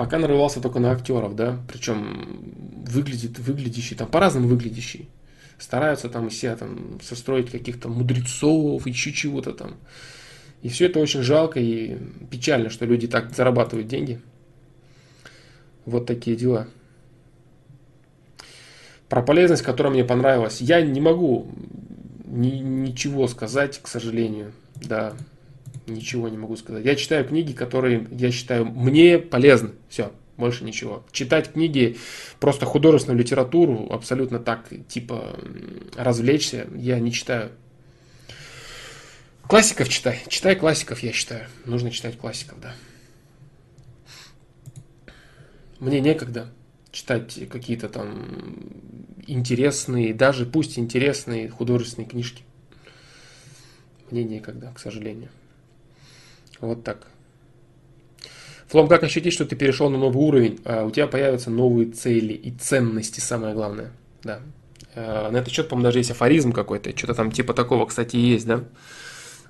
пока 0.00 0.18
нарывался 0.18 0.62
только 0.62 0.80
на 0.80 0.92
актеров, 0.92 1.36
да, 1.36 1.58
причем 1.70 2.54
выглядит, 2.86 3.38
выглядящий, 3.38 3.94
там 3.94 4.08
по-разному 4.08 4.48
выглядящий. 4.48 5.10
Стараются 5.58 6.08
там 6.08 6.30
себя 6.30 6.56
там 6.56 6.98
состроить 7.02 7.50
каких-то 7.50 7.90
мудрецов, 7.90 8.86
еще 8.86 9.12
чего-то 9.12 9.52
там. 9.52 9.74
И 10.62 10.70
все 10.70 10.86
это 10.86 11.00
очень 11.00 11.20
жалко 11.20 11.60
и 11.60 11.98
печально, 12.30 12.70
что 12.70 12.86
люди 12.86 13.08
так 13.08 13.34
зарабатывают 13.34 13.88
деньги. 13.88 14.22
Вот 15.84 16.06
такие 16.06 16.34
дела. 16.34 16.66
Про 19.10 19.20
полезность, 19.20 19.62
которая 19.62 19.92
мне 19.92 20.02
понравилась. 20.02 20.62
Я 20.62 20.80
не 20.80 21.02
могу 21.02 21.52
ни, 22.24 22.52
ничего 22.52 23.28
сказать, 23.28 23.78
к 23.82 23.86
сожалению. 23.86 24.54
Да, 24.76 25.12
ничего 25.86 26.28
не 26.28 26.38
могу 26.38 26.56
сказать. 26.56 26.84
Я 26.84 26.94
читаю 26.94 27.26
книги, 27.26 27.52
которые, 27.52 28.06
я 28.10 28.30
считаю, 28.30 28.64
мне 28.64 29.18
полезны. 29.18 29.72
Все, 29.88 30.12
больше 30.36 30.64
ничего. 30.64 31.04
Читать 31.12 31.52
книги, 31.52 31.96
просто 32.38 32.66
художественную 32.66 33.20
литературу, 33.20 33.88
абсолютно 33.90 34.38
так, 34.38 34.68
типа, 34.88 35.38
развлечься, 35.96 36.66
я 36.74 36.98
не 36.98 37.12
читаю. 37.12 37.50
Классиков 39.46 39.88
читай. 39.88 40.22
Читай 40.28 40.54
классиков, 40.54 41.00
я 41.00 41.12
считаю. 41.12 41.46
Нужно 41.64 41.90
читать 41.90 42.16
классиков, 42.16 42.60
да. 42.60 42.74
Мне 45.80 46.00
некогда 46.00 46.52
читать 46.92 47.48
какие-то 47.48 47.88
там 47.88 48.58
интересные, 49.26 50.14
даже 50.14 50.46
пусть 50.46 50.78
интересные 50.78 51.48
художественные 51.48 52.08
книжки. 52.08 52.42
Мне 54.10 54.24
некогда, 54.24 54.72
к 54.74 54.78
сожалению. 54.78 55.30
Вот 56.60 56.84
так. 56.84 57.06
Флом, 58.68 58.86
как 58.86 59.02
ощутить, 59.02 59.32
что 59.32 59.44
ты 59.44 59.56
перешел 59.56 59.90
на 59.90 59.98
новый 59.98 60.22
уровень? 60.22 60.60
А 60.64 60.84
у 60.84 60.90
тебя 60.90 61.06
появятся 61.06 61.50
новые 61.50 61.90
цели 61.90 62.32
и 62.32 62.52
ценности, 62.52 63.18
самое 63.18 63.54
главное. 63.54 63.90
Да. 64.22 64.40
А, 64.94 65.30
на 65.30 65.38
этот 65.38 65.52
счет, 65.52 65.68
по-моему, 65.68 65.86
даже 65.86 65.98
есть 65.98 66.10
афоризм 66.12 66.52
какой-то. 66.52 66.96
Что-то 66.96 67.14
там 67.14 67.32
типа 67.32 67.52
такого, 67.52 67.86
кстати, 67.86 68.16
есть, 68.16 68.46
да? 68.46 68.64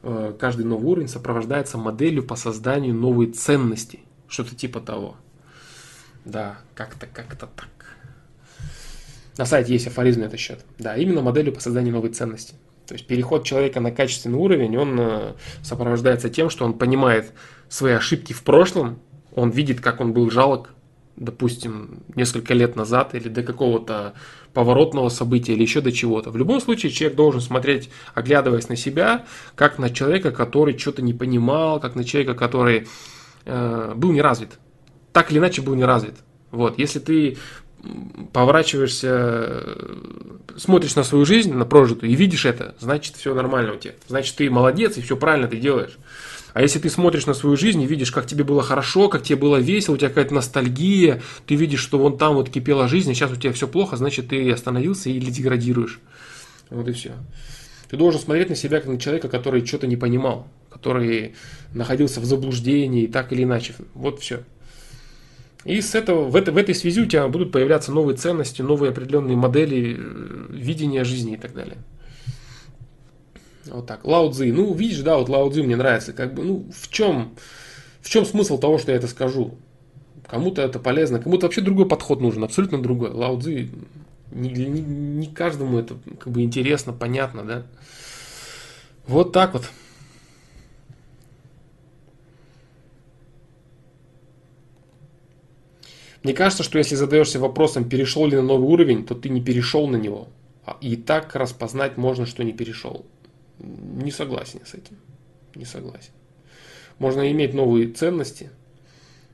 Э, 0.02 0.33
каждый 0.38 0.64
новый 0.64 0.87
уровень 0.87 1.09
сопровождается 1.09 1.76
моделью 1.76 2.23
по 2.23 2.37
созданию 2.37 2.95
новой 2.95 3.26
ценности. 3.26 4.00
Что-то 4.26 4.55
типа 4.55 4.81
того. 4.81 5.17
Да, 6.25 6.59
как-то, 6.75 7.07
как-то 7.07 7.47
так. 7.47 7.97
На 9.37 9.45
сайте 9.45 9.73
есть 9.73 9.87
афоризм 9.87 10.21
на 10.21 10.25
этот 10.25 10.38
счет. 10.38 10.64
Да, 10.79 10.97
именно 10.97 11.23
моделью 11.23 11.52
по 11.52 11.61
созданию 11.61 11.93
новой 11.93 12.11
ценности. 12.11 12.55
То 12.90 12.94
есть 12.94 13.06
переход 13.06 13.44
человека 13.44 13.78
на 13.78 13.92
качественный 13.92 14.37
уровень, 14.37 14.76
он 14.76 14.99
э, 14.99 15.35
сопровождается 15.62 16.28
тем, 16.28 16.50
что 16.50 16.64
он 16.64 16.73
понимает 16.73 17.32
свои 17.68 17.92
ошибки 17.92 18.32
в 18.32 18.42
прошлом, 18.42 18.99
он 19.32 19.50
видит, 19.50 19.80
как 19.80 20.00
он 20.00 20.12
был 20.12 20.28
жалок, 20.28 20.70
допустим, 21.14 22.02
несколько 22.16 22.52
лет 22.52 22.75
назад 22.75 23.14
или 23.14 23.28
до 23.28 23.44
какого-то 23.44 24.14
поворотного 24.54 25.09
события 25.09 25.52
или 25.52 25.62
еще 25.62 25.80
до 25.80 25.92
чего-то. 25.92 26.32
В 26.32 26.37
любом 26.37 26.61
случае 26.61 26.90
человек 26.90 27.16
должен 27.16 27.40
смотреть, 27.40 27.90
оглядываясь 28.12 28.68
на 28.68 28.75
себя, 28.75 29.25
как 29.54 29.78
на 29.78 29.90
человека, 29.90 30.32
который 30.32 30.76
что-то 30.76 31.00
не 31.00 31.14
понимал, 31.14 31.78
как 31.78 31.94
на 31.94 32.02
человека, 32.02 32.35
который 32.35 32.88
э, 33.44 33.92
был 33.94 34.11
не 34.11 34.20
развит. 34.20 34.59
Так 35.12 35.30
или 35.30 35.38
иначе 35.38 35.62
был 35.62 35.76
не 35.76 35.85
развит. 35.85 36.16
Вот. 36.50 36.76
Если 36.76 36.99
ты 36.99 37.38
поворачиваешься, 38.32 39.76
смотришь 40.56 40.96
на 40.96 41.04
свою 41.04 41.25
жизнь, 41.25 41.52
на 41.52 41.64
прожитую, 41.64 42.12
и 42.12 42.14
видишь 42.14 42.44
это, 42.44 42.75
значит, 42.78 43.16
все 43.16 43.34
нормально 43.34 43.75
у 43.75 43.76
тебя. 43.76 43.94
Значит, 44.08 44.37
ты 44.37 44.50
молодец, 44.50 44.96
и 44.99 45.02
все 45.02 45.16
правильно 45.16 45.49
ты 45.49 45.56
делаешь. 45.56 45.99
А 46.52 46.62
если 46.62 46.78
ты 46.80 46.90
смотришь 46.90 47.26
на 47.26 47.34
свою 47.34 47.56
жизнь 47.56 47.80
и 47.80 47.87
видишь, 47.87 48.10
как 48.10 48.26
тебе 48.26 48.44
было 48.44 48.62
хорошо, 48.62 49.08
как 49.08 49.22
тебе 49.22 49.37
было 49.37 49.56
весело, 49.56 49.94
у 49.94 49.99
тебя 49.99 50.08
какая-то 50.08 50.34
ностальгия, 50.34 51.22
ты 51.46 51.54
видишь, 51.54 51.80
что 51.80 51.99
вон 51.99 52.18
там 52.18 52.34
вот 52.34 52.50
кипела 52.50 52.88
жизнь, 52.88 53.10
а 53.10 53.14
сейчас 53.14 53.30
у 53.30 53.37
тебя 53.37 53.52
все 53.52 53.68
плохо, 53.68 53.96
значит, 53.96 54.28
ты 54.28 54.50
остановился 54.50 55.10
или 55.10 55.30
деградируешь. 55.30 56.00
Вот 56.70 56.88
и 56.88 56.92
все. 56.92 57.12
Ты 57.88 57.96
должен 57.96 58.20
смотреть 58.20 58.49
на 58.49 58.56
себя 58.56 58.80
как 58.80 58.88
на 58.88 58.99
человека, 58.99 59.28
который 59.28 59.64
что-то 59.64 59.87
не 59.87 59.96
понимал, 59.96 60.49
который 60.70 61.34
находился 61.72 62.20
в 62.20 62.25
заблуждении, 62.25 63.06
так 63.06 63.32
или 63.32 63.44
иначе. 63.44 63.75
Вот 63.94 64.20
все. 64.20 64.44
И 65.64 65.81
с 65.81 65.95
этого, 65.95 66.25
в, 66.25 66.37
это, 66.37 66.52
в 66.52 66.57
этой 66.57 66.75
связи 66.75 67.02
у 67.02 67.07
тебя 67.07 67.29
будут 67.29 67.52
появляться 67.52 67.93
новые 67.93 68.17
ценности, 68.17 68.62
новые 68.62 68.90
определенные 68.90 69.37
модели 69.37 69.97
э, 69.99 70.47
видения 70.50 71.05
жизни 71.05 71.35
и 71.35 71.37
так 71.37 71.52
далее. 71.52 71.76
Вот 73.67 73.87
так. 73.87 74.05
Лао 74.05 74.33
Цзи. 74.33 74.52
Ну, 74.52 74.73
видишь, 74.73 75.00
да, 75.00 75.19
вот 75.19 75.29
Лао 75.29 75.50
Цзи 75.50 75.62
мне 75.62 75.76
нравится. 75.76 76.12
Как 76.12 76.35
бы, 76.35 76.43
ну, 76.43 76.67
в 76.73 76.88
чем, 76.88 77.35
в 78.00 78.09
чем 78.09 78.25
смысл 78.25 78.59
того, 78.59 78.79
что 78.79 78.90
я 78.93 78.97
это 78.97 79.07
скажу? 79.07 79.55
Кому-то 80.26 80.62
это 80.62 80.79
полезно, 80.79 81.19
кому-то 81.19 81.47
вообще 81.47 81.61
другой 81.61 81.87
подход 81.87 82.21
нужен, 82.21 82.43
абсолютно 82.45 82.81
другой. 82.81 83.11
Лао 83.11 83.38
Цзи 83.38 83.71
Не, 84.31 84.50
не, 84.50 84.81
не 84.81 85.26
каждому 85.26 85.79
это 85.79 85.97
как 86.19 86.33
бы 86.33 86.43
интересно, 86.43 86.93
понятно, 86.93 87.43
да? 87.43 87.67
Вот 89.07 89.33
так 89.33 89.52
вот. 89.55 89.69
Мне 96.22 96.34
кажется, 96.34 96.62
что 96.62 96.78
если 96.78 96.94
задаешься 96.94 97.38
вопросом, 97.38 97.88
перешел 97.88 98.26
ли 98.26 98.36
на 98.36 98.42
новый 98.42 98.68
уровень, 98.68 99.06
то 99.06 99.14
ты 99.14 99.28
не 99.28 99.40
перешел 99.40 99.86
на 99.88 99.96
него. 99.96 100.28
А 100.64 100.76
И 100.80 100.96
так 100.96 101.34
распознать 101.34 101.96
можно, 101.96 102.26
что 102.26 102.44
не 102.44 102.52
перешел. 102.52 103.06
Не 103.58 104.10
согласен 104.10 104.60
с 104.64 104.74
этим. 104.74 104.96
Не 105.54 105.64
согласен. 105.64 106.12
Можно 106.98 107.30
иметь 107.32 107.54
новые 107.54 107.88
ценности, 107.88 108.50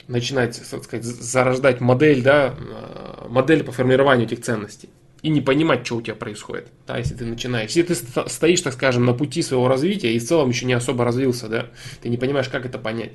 начинать, 0.06 0.60
так 0.70 0.84
сказать, 0.84 1.04
зарождать 1.04 1.80
модель, 1.80 2.22
да, 2.22 2.54
э, 2.56 3.26
модель 3.28 3.64
по 3.64 3.72
формированию 3.72 4.26
этих 4.26 4.42
ценностей 4.42 4.88
и 5.22 5.28
не 5.28 5.40
понимать, 5.40 5.84
что 5.84 5.96
у 5.96 6.02
тебя 6.02 6.14
происходит, 6.14 6.68
да, 6.86 6.98
если 6.98 7.14
ты 7.14 7.24
начинаешь. 7.24 7.72
Если 7.72 7.94
ты 7.94 8.28
стоишь, 8.28 8.60
так 8.60 8.74
скажем, 8.74 9.04
на 9.04 9.12
пути 9.12 9.42
своего 9.42 9.66
развития 9.66 10.14
и 10.14 10.18
в 10.20 10.24
целом 10.24 10.50
еще 10.50 10.66
не 10.66 10.74
особо 10.74 11.04
развился, 11.04 11.48
да, 11.48 11.66
ты 12.00 12.08
не 12.08 12.16
понимаешь, 12.16 12.48
как 12.48 12.64
это 12.64 12.78
понять. 12.78 13.12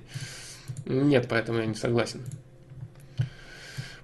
Нет, 0.85 1.27
поэтому 1.29 1.59
я 1.59 1.65
не 1.65 1.75
согласен. 1.75 2.21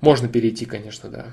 Можно 0.01 0.27
перейти, 0.27 0.65
конечно, 0.65 1.09
да. 1.09 1.27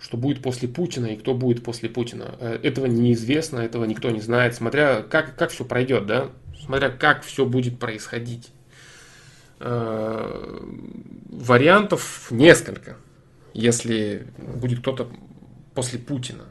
Что 0.00 0.16
будет 0.16 0.42
после 0.42 0.68
Путина 0.68 1.06
и 1.06 1.16
кто 1.16 1.34
будет 1.34 1.62
после 1.62 1.88
Путина. 1.88 2.34
Э, 2.40 2.58
этого 2.62 2.86
неизвестно, 2.86 3.58
этого 3.58 3.84
никто 3.84 4.10
не 4.10 4.20
знает, 4.20 4.54
смотря 4.54 5.02
как, 5.02 5.36
как 5.36 5.50
все 5.50 5.64
пройдет, 5.64 6.06
да. 6.06 6.30
Смотря 6.64 6.88
как 6.90 7.24
все 7.24 7.44
будет 7.44 7.78
происходить. 7.78 8.50
Э, 9.60 10.60
вариантов 11.30 12.28
несколько, 12.30 12.96
если 13.54 14.26
будет 14.38 14.80
кто-то 14.80 15.08
после 15.74 15.98
Путина. 15.98 16.44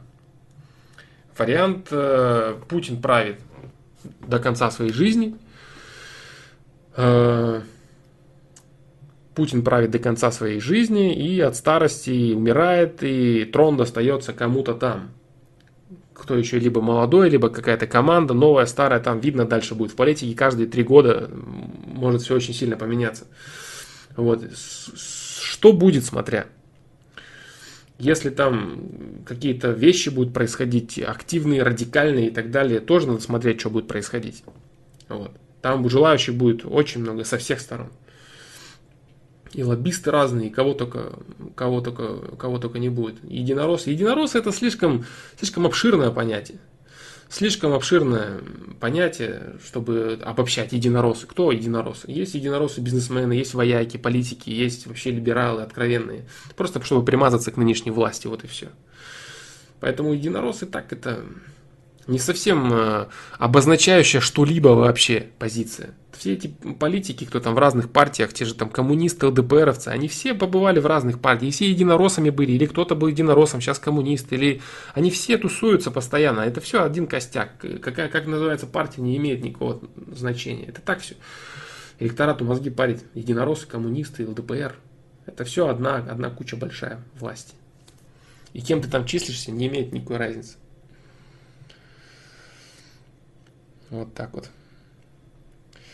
Вариант 1.36 1.88
э, 1.90 2.58
Путин 2.68 3.00
правит 3.00 3.40
до 4.26 4.38
конца 4.38 4.70
своей 4.70 4.92
жизни. 4.92 5.36
Путин 9.38 9.62
правит 9.62 9.92
до 9.92 10.00
конца 10.00 10.32
своей 10.32 10.58
жизни 10.58 11.14
и 11.14 11.38
от 11.38 11.54
старости 11.54 12.32
умирает, 12.34 13.04
и 13.04 13.44
трон 13.44 13.76
достается 13.76 14.32
кому-то 14.32 14.74
там. 14.74 15.12
Кто 16.12 16.34
еще, 16.36 16.58
либо 16.58 16.80
молодой, 16.80 17.30
либо 17.30 17.48
какая-то 17.48 17.86
команда, 17.86 18.34
новая, 18.34 18.66
старая, 18.66 18.98
там 18.98 19.20
видно 19.20 19.44
дальше 19.44 19.76
будет 19.76 19.92
в 19.92 19.94
политике. 19.94 20.34
Каждые 20.34 20.66
три 20.66 20.82
года 20.82 21.30
может 21.86 22.22
все 22.22 22.34
очень 22.34 22.52
сильно 22.52 22.76
поменяться. 22.76 23.28
Вот. 24.16 24.42
Что 24.56 25.72
будет, 25.72 26.04
смотря? 26.04 26.46
Если 28.00 28.30
там 28.30 29.22
какие-то 29.24 29.70
вещи 29.70 30.08
будут 30.08 30.34
происходить, 30.34 30.98
активные, 30.98 31.62
радикальные 31.62 32.26
и 32.26 32.30
так 32.32 32.50
далее, 32.50 32.80
тоже 32.80 33.06
надо 33.06 33.20
смотреть, 33.20 33.60
что 33.60 33.70
будет 33.70 33.86
происходить. 33.86 34.42
Вот. 35.08 35.30
Там 35.62 35.88
желающих 35.88 36.34
будет 36.34 36.62
очень 36.64 37.02
много 37.02 37.22
со 37.22 37.38
всех 37.38 37.60
сторон 37.60 37.90
и 39.52 39.62
лоббисты 39.62 40.10
разные, 40.10 40.50
кого 40.50 40.74
только, 40.74 41.12
кого 41.54 41.80
только, 41.80 42.36
кого 42.36 42.58
только 42.58 42.78
не 42.78 42.88
будет. 42.88 43.16
Единороссы. 43.24 43.90
Единороссы 43.90 44.38
это 44.38 44.52
слишком, 44.52 45.04
слишком 45.38 45.66
обширное 45.66 46.10
понятие. 46.10 46.58
Слишком 47.30 47.74
обширное 47.74 48.40
понятие, 48.80 49.56
чтобы 49.62 50.18
обобщать 50.24 50.72
единороссы. 50.72 51.26
Кто 51.26 51.52
единороссы? 51.52 52.10
Есть 52.10 52.34
единороссы 52.34 52.80
бизнесмены, 52.80 53.34
есть 53.34 53.52
вояки, 53.52 53.98
политики, 53.98 54.48
есть 54.48 54.86
вообще 54.86 55.10
либералы 55.10 55.62
откровенные. 55.62 56.26
Просто 56.56 56.82
чтобы 56.82 57.04
примазаться 57.04 57.52
к 57.52 57.58
нынешней 57.58 57.90
власти, 57.90 58.26
вот 58.26 58.44
и 58.44 58.46
все. 58.46 58.68
Поэтому 59.80 60.14
единороссы 60.14 60.64
так 60.64 60.90
это 60.92 61.22
не 62.08 62.18
совсем 62.18 62.72
э, 62.72 63.06
обозначающая 63.38 64.20
что-либо 64.20 64.68
вообще 64.68 65.28
позиция. 65.38 65.94
Все 66.12 66.32
эти 66.32 66.48
политики, 66.48 67.24
кто 67.24 67.38
там 67.38 67.54
в 67.54 67.58
разных 67.58 67.90
партиях, 67.92 68.32
те 68.32 68.46
же 68.46 68.54
там 68.54 68.70
коммунисты, 68.70 69.26
ЛДПРовцы, 69.26 69.88
они 69.88 70.08
все 70.08 70.34
побывали 70.34 70.80
в 70.80 70.86
разных 70.86 71.20
партиях, 71.20 71.52
все 71.52 71.68
единороссами 71.70 72.30
были, 72.30 72.52
или 72.52 72.64
кто-то 72.64 72.96
был 72.96 73.08
единороссом, 73.08 73.60
сейчас 73.60 73.78
коммунист, 73.78 74.32
или 74.32 74.62
они 74.94 75.10
все 75.10 75.36
тусуются 75.36 75.90
постоянно, 75.90 76.40
это 76.40 76.60
все 76.62 76.82
один 76.82 77.06
костяк. 77.06 77.58
Какая, 77.82 78.08
как 78.08 78.26
называется 78.26 78.66
партия, 78.66 79.02
не 79.02 79.16
имеет 79.18 79.44
никакого 79.44 79.80
значения. 80.10 80.64
Это 80.64 80.80
так 80.80 81.00
все. 81.00 81.14
Электорату 81.98 82.44
мозги 82.44 82.70
парить, 82.70 83.04
единороссы, 83.14 83.66
коммунисты, 83.66 84.26
ЛДПР. 84.26 84.76
Это 85.26 85.44
все 85.44 85.68
одна, 85.68 85.96
одна 85.96 86.30
куча 86.30 86.56
большая 86.56 87.04
власти. 87.20 87.54
И 88.54 88.62
кем 88.62 88.80
ты 88.80 88.88
там 88.88 89.04
числишься, 89.04 89.52
не 89.52 89.66
имеет 89.66 89.92
никакой 89.92 90.16
разницы. 90.16 90.56
Вот 93.90 94.14
так 94.14 94.34
вот. 94.34 94.50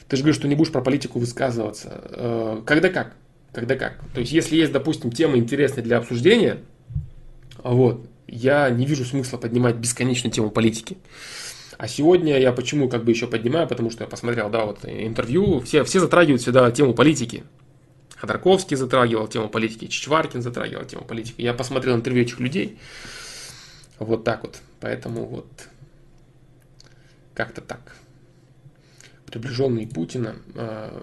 Ты 0.08 0.16
же 0.16 0.22
говоришь, 0.22 0.38
что 0.38 0.48
не 0.48 0.54
будешь 0.54 0.72
про 0.72 0.80
политику 0.80 1.18
высказываться. 1.18 2.02
Э, 2.10 2.62
когда 2.66 2.88
как? 2.88 3.14
Когда 3.52 3.76
как? 3.76 4.00
То 4.12 4.20
есть, 4.20 4.32
если 4.32 4.56
есть, 4.56 4.72
допустим, 4.72 5.10
тема 5.10 5.36
интересная 5.36 5.82
для 5.82 5.98
обсуждения, 5.98 6.58
вот, 7.62 8.06
я 8.26 8.68
не 8.70 8.84
вижу 8.84 9.04
смысла 9.04 9.38
поднимать 9.38 9.76
бесконечную 9.76 10.32
тему 10.32 10.50
политики. 10.50 10.98
А 11.78 11.88
сегодня 11.88 12.38
я 12.38 12.52
почему 12.52 12.88
как 12.88 13.04
бы 13.04 13.10
еще 13.10 13.26
поднимаю, 13.26 13.66
потому 13.66 13.90
что 13.90 14.04
я 14.04 14.10
посмотрел, 14.10 14.50
да, 14.50 14.64
вот 14.64 14.84
интервью, 14.84 15.60
все, 15.60 15.84
все 15.84 16.00
затрагивают 16.00 16.42
всегда 16.42 16.70
тему 16.70 16.94
политики. 16.94 17.44
Ходорковский 18.16 18.76
затрагивал 18.76 19.28
тему 19.28 19.48
политики, 19.48 19.86
Чичваркин 19.86 20.42
затрагивал 20.42 20.84
тему 20.84 21.04
политики. 21.04 21.42
Я 21.42 21.52
посмотрел 21.52 21.96
интервью 21.96 22.22
этих 22.22 22.40
людей. 22.40 22.78
Вот 23.98 24.24
так 24.24 24.42
вот. 24.42 24.58
Поэтому 24.80 25.26
вот 25.26 25.46
как-то 27.34 27.60
так. 27.60 27.96
Приближенные 29.26 29.86
Путина. 29.86 30.36
А, 30.54 31.02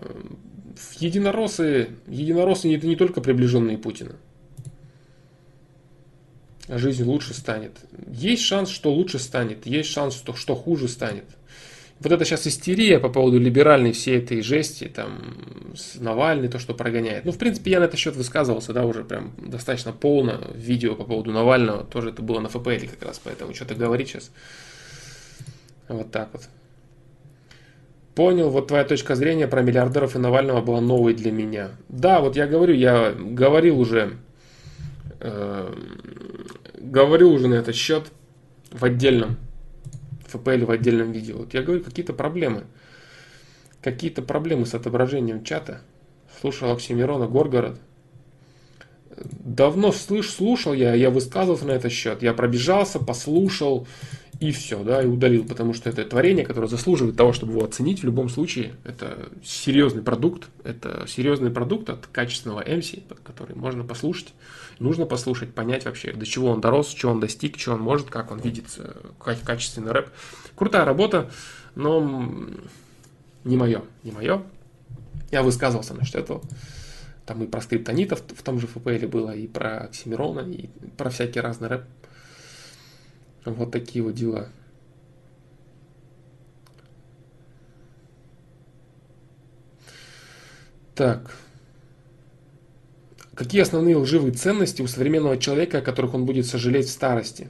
единороссы, 1.00 1.90
единороссы 2.08 2.74
это 2.74 2.88
не 2.88 2.96
только 2.96 3.22
приближенные 3.22 3.78
Путина. 3.78 4.16
Жизнь 6.70 7.04
лучше 7.04 7.34
станет. 7.34 7.74
Есть 8.08 8.44
шанс, 8.44 8.70
что 8.70 8.94
лучше 8.94 9.20
станет. 9.20 9.66
Есть 9.66 9.90
шанс, 9.90 10.16
что, 10.16 10.34
что 10.34 10.56
хуже 10.56 10.88
станет. 10.88 11.26
Вот 12.00 12.12
это 12.12 12.26
сейчас 12.26 12.48
истерия 12.48 12.98
по 13.00 13.10
поводу 13.10 13.38
либеральной 13.38 13.92
всей 13.92 14.18
этой 14.18 14.42
жести, 14.42 14.86
там, 14.86 15.74
с 15.76 16.00
Навальный, 16.00 16.48
то, 16.48 16.58
что 16.58 16.74
прогоняет. 16.74 17.26
Ну, 17.26 17.32
в 17.32 17.38
принципе, 17.38 17.72
я 17.72 17.80
на 17.80 17.84
этот 17.84 18.00
счет 18.00 18.16
высказывался, 18.16 18.74
да, 18.74 18.86
уже 18.86 19.04
прям 19.04 19.34
достаточно 19.38 19.92
полно 19.92 20.40
в 20.52 20.58
видео 20.58 20.96
по 20.96 21.04
поводу 21.04 21.32
Навального. 21.32 21.84
Тоже 21.84 22.10
это 22.10 22.24
было 22.24 22.40
на 22.40 22.50
ФПЛ 22.50 22.88
как 22.90 23.04
раз, 23.04 23.22
поэтому 23.24 23.54
что-то 23.54 23.76
говорить 23.76 24.08
сейчас 24.08 24.32
вот 25.98 26.12
так 26.12 26.30
вот. 26.34 26.44
Понял, 28.16 28.50
вот 28.50 28.68
твоя 28.68 28.84
точка 28.84 29.16
зрения 29.16 29.48
про 29.48 29.62
миллиардеров 29.62 30.16
и 30.16 30.20
Навального 30.20 30.62
была 30.62 30.82
новой 30.82 31.14
для 31.14 31.32
меня. 31.32 31.72
Да, 31.88 32.20
вот 32.20 32.36
я 32.36 32.46
говорю, 32.46 32.74
я 32.74 33.12
говорил 33.12 33.80
уже, 33.80 34.18
э, 35.20 35.74
говорил 36.78 37.32
уже 37.32 37.48
на 37.48 37.56
этот 37.56 37.76
счет 37.76 38.12
в 38.70 38.84
отдельном 38.84 39.38
ФПЛ, 40.28 40.66
в 40.66 40.72
отдельном 40.72 41.12
видео. 41.12 41.38
Вот 41.38 41.54
я 41.54 41.62
говорю, 41.62 41.84
какие-то 41.84 42.14
проблемы. 42.14 42.64
Какие-то 43.82 44.22
проблемы 44.22 44.66
с 44.66 44.74
отображением 44.74 45.44
чата. 45.44 45.82
Слушал 46.40 46.72
Оксимирона 46.72 47.28
Горгород. 47.28 47.80
Давно 49.16 49.92
слыш, 49.92 50.30
слушал 50.30 50.74
я, 50.74 50.94
я 50.94 51.10
высказывался 51.10 51.66
на 51.66 51.72
этот 51.72 51.92
счет. 51.92 52.24
Я 52.24 52.34
пробежался, 52.34 53.00
послушал, 53.00 53.88
и 54.42 54.52
все, 54.52 54.84
да, 54.84 55.04
и 55.04 55.06
удалил, 55.06 55.46
потому 55.46 55.72
что 55.76 55.88
это 55.88 56.04
творение, 56.04 56.44
которое 56.44 56.66
заслуживает 56.66 57.16
того, 57.16 57.32
чтобы 57.32 57.54
его 57.54 57.64
оценить 57.64 58.02
в 58.02 58.04
любом 58.06 58.28
случае. 58.28 58.74
Это 58.84 59.30
серьезный 59.44 60.02
продукт, 60.02 60.50
это 60.64 61.06
серьезный 61.08 61.52
продукт 61.52 61.92
от 61.92 62.08
качественного 62.08 62.68
MC, 62.68 63.04
который 63.24 63.56
можно 63.56 63.84
послушать, 63.84 64.34
нужно 64.80 65.06
послушать, 65.06 65.54
понять 65.54 65.86
вообще, 65.86 66.12
до 66.12 66.26
чего 66.26 66.50
он 66.50 66.60
дорос, 66.60 66.88
чего 66.88 67.12
он 67.12 67.20
достиг, 67.20 67.60
что 67.60 67.74
он 67.74 67.82
может, 67.82 68.10
как 68.10 68.32
он 68.32 68.40
видит 68.40 68.66
как 69.20 69.40
качественный 69.42 69.92
рэп. 69.92 70.10
Крутая 70.56 70.86
работа, 70.86 71.30
но 71.76 72.50
не 73.44 73.58
мое, 73.58 73.84
не 74.02 74.12
мое. 74.12 74.42
Я 75.30 75.44
высказывался 75.44 75.94
насчет 75.94 76.16
этого. 76.16 76.42
Там 77.28 77.44
и 77.44 77.48
про 77.48 77.62
скриптонитов 77.62 78.24
в 78.36 78.42
том 78.42 78.60
же 78.60 78.66
ФПЛ 78.66 79.06
было, 79.06 79.36
и 79.36 79.46
про 79.46 79.82
Оксимирона, 79.82 80.40
и 80.40 80.68
про 80.98 81.12
всякий 81.12 81.40
разный 81.40 81.68
рэп. 81.68 81.84
Вот 83.46 83.72
такие 83.72 84.04
вот 84.04 84.14
дела. 84.14 84.50
Так. 90.96 91.36
Какие 93.34 93.62
основные 93.62 93.96
лживые 93.96 94.34
ценности 94.34 94.82
у 94.82 94.88
современного 94.88 95.38
человека, 95.38 95.80
о 95.80 95.82
которых 95.82 96.14
он 96.14 96.26
будет 96.26 96.46
сожалеть 96.46 96.88
в 96.88 96.92
старости? 96.92 97.50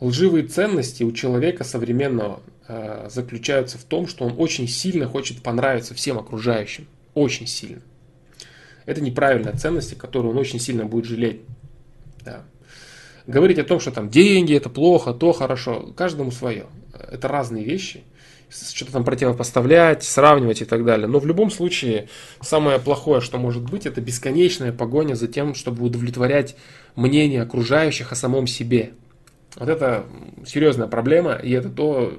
Лживые 0.00 0.46
ценности 0.46 1.04
у 1.04 1.12
человека 1.12 1.62
современного 1.62 2.42
э, 2.66 3.08
заключаются 3.10 3.78
в 3.78 3.84
том, 3.84 4.08
что 4.08 4.24
он 4.24 4.34
очень 4.38 4.66
сильно 4.66 5.06
хочет 5.06 5.42
понравиться 5.42 5.94
всем 5.94 6.18
окружающим. 6.18 6.88
Очень 7.14 7.46
сильно. 7.46 7.82
Это 8.86 9.00
неправильная 9.00 9.52
ценность, 9.52 9.96
которую 9.98 10.32
он 10.32 10.38
очень 10.38 10.58
сильно 10.58 10.86
будет 10.86 11.04
жалеть. 11.04 11.42
Да. 12.24 12.44
Говорить 13.30 13.58
о 13.58 13.64
том, 13.64 13.80
что 13.80 13.90
там 13.90 14.10
деньги 14.10 14.54
это 14.54 14.68
плохо, 14.68 15.12
то 15.12 15.32
хорошо, 15.32 15.92
каждому 15.96 16.30
свое. 16.30 16.66
Это 16.92 17.28
разные 17.28 17.64
вещи. 17.64 18.02
Что-то 18.50 18.92
там 18.92 19.04
противопоставлять, 19.04 20.02
сравнивать 20.02 20.60
и 20.60 20.64
так 20.64 20.84
далее. 20.84 21.06
Но 21.06 21.20
в 21.20 21.26
любом 21.26 21.50
случае, 21.50 22.08
самое 22.40 22.80
плохое, 22.80 23.20
что 23.20 23.38
может 23.38 23.62
быть, 23.62 23.86
это 23.86 24.00
бесконечная 24.00 24.72
погоня 24.72 25.14
за 25.14 25.28
тем, 25.28 25.54
чтобы 25.54 25.84
удовлетворять 25.84 26.56
мнение 26.96 27.42
окружающих 27.42 28.10
о 28.10 28.16
самом 28.16 28.48
себе. 28.48 28.90
Вот 29.56 29.68
это 29.68 30.04
серьезная 30.46 30.86
проблема, 30.86 31.34
и 31.34 31.52
это 31.52 31.68
то, 31.68 32.12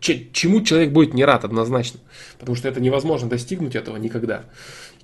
чему 0.00 0.62
человек 0.62 0.90
будет 0.90 1.14
не 1.14 1.24
рад 1.24 1.44
однозначно. 1.44 2.00
Потому 2.38 2.56
что 2.56 2.68
это 2.68 2.80
невозможно 2.80 3.28
достигнуть 3.28 3.74
этого 3.74 3.96
никогда. 3.96 4.44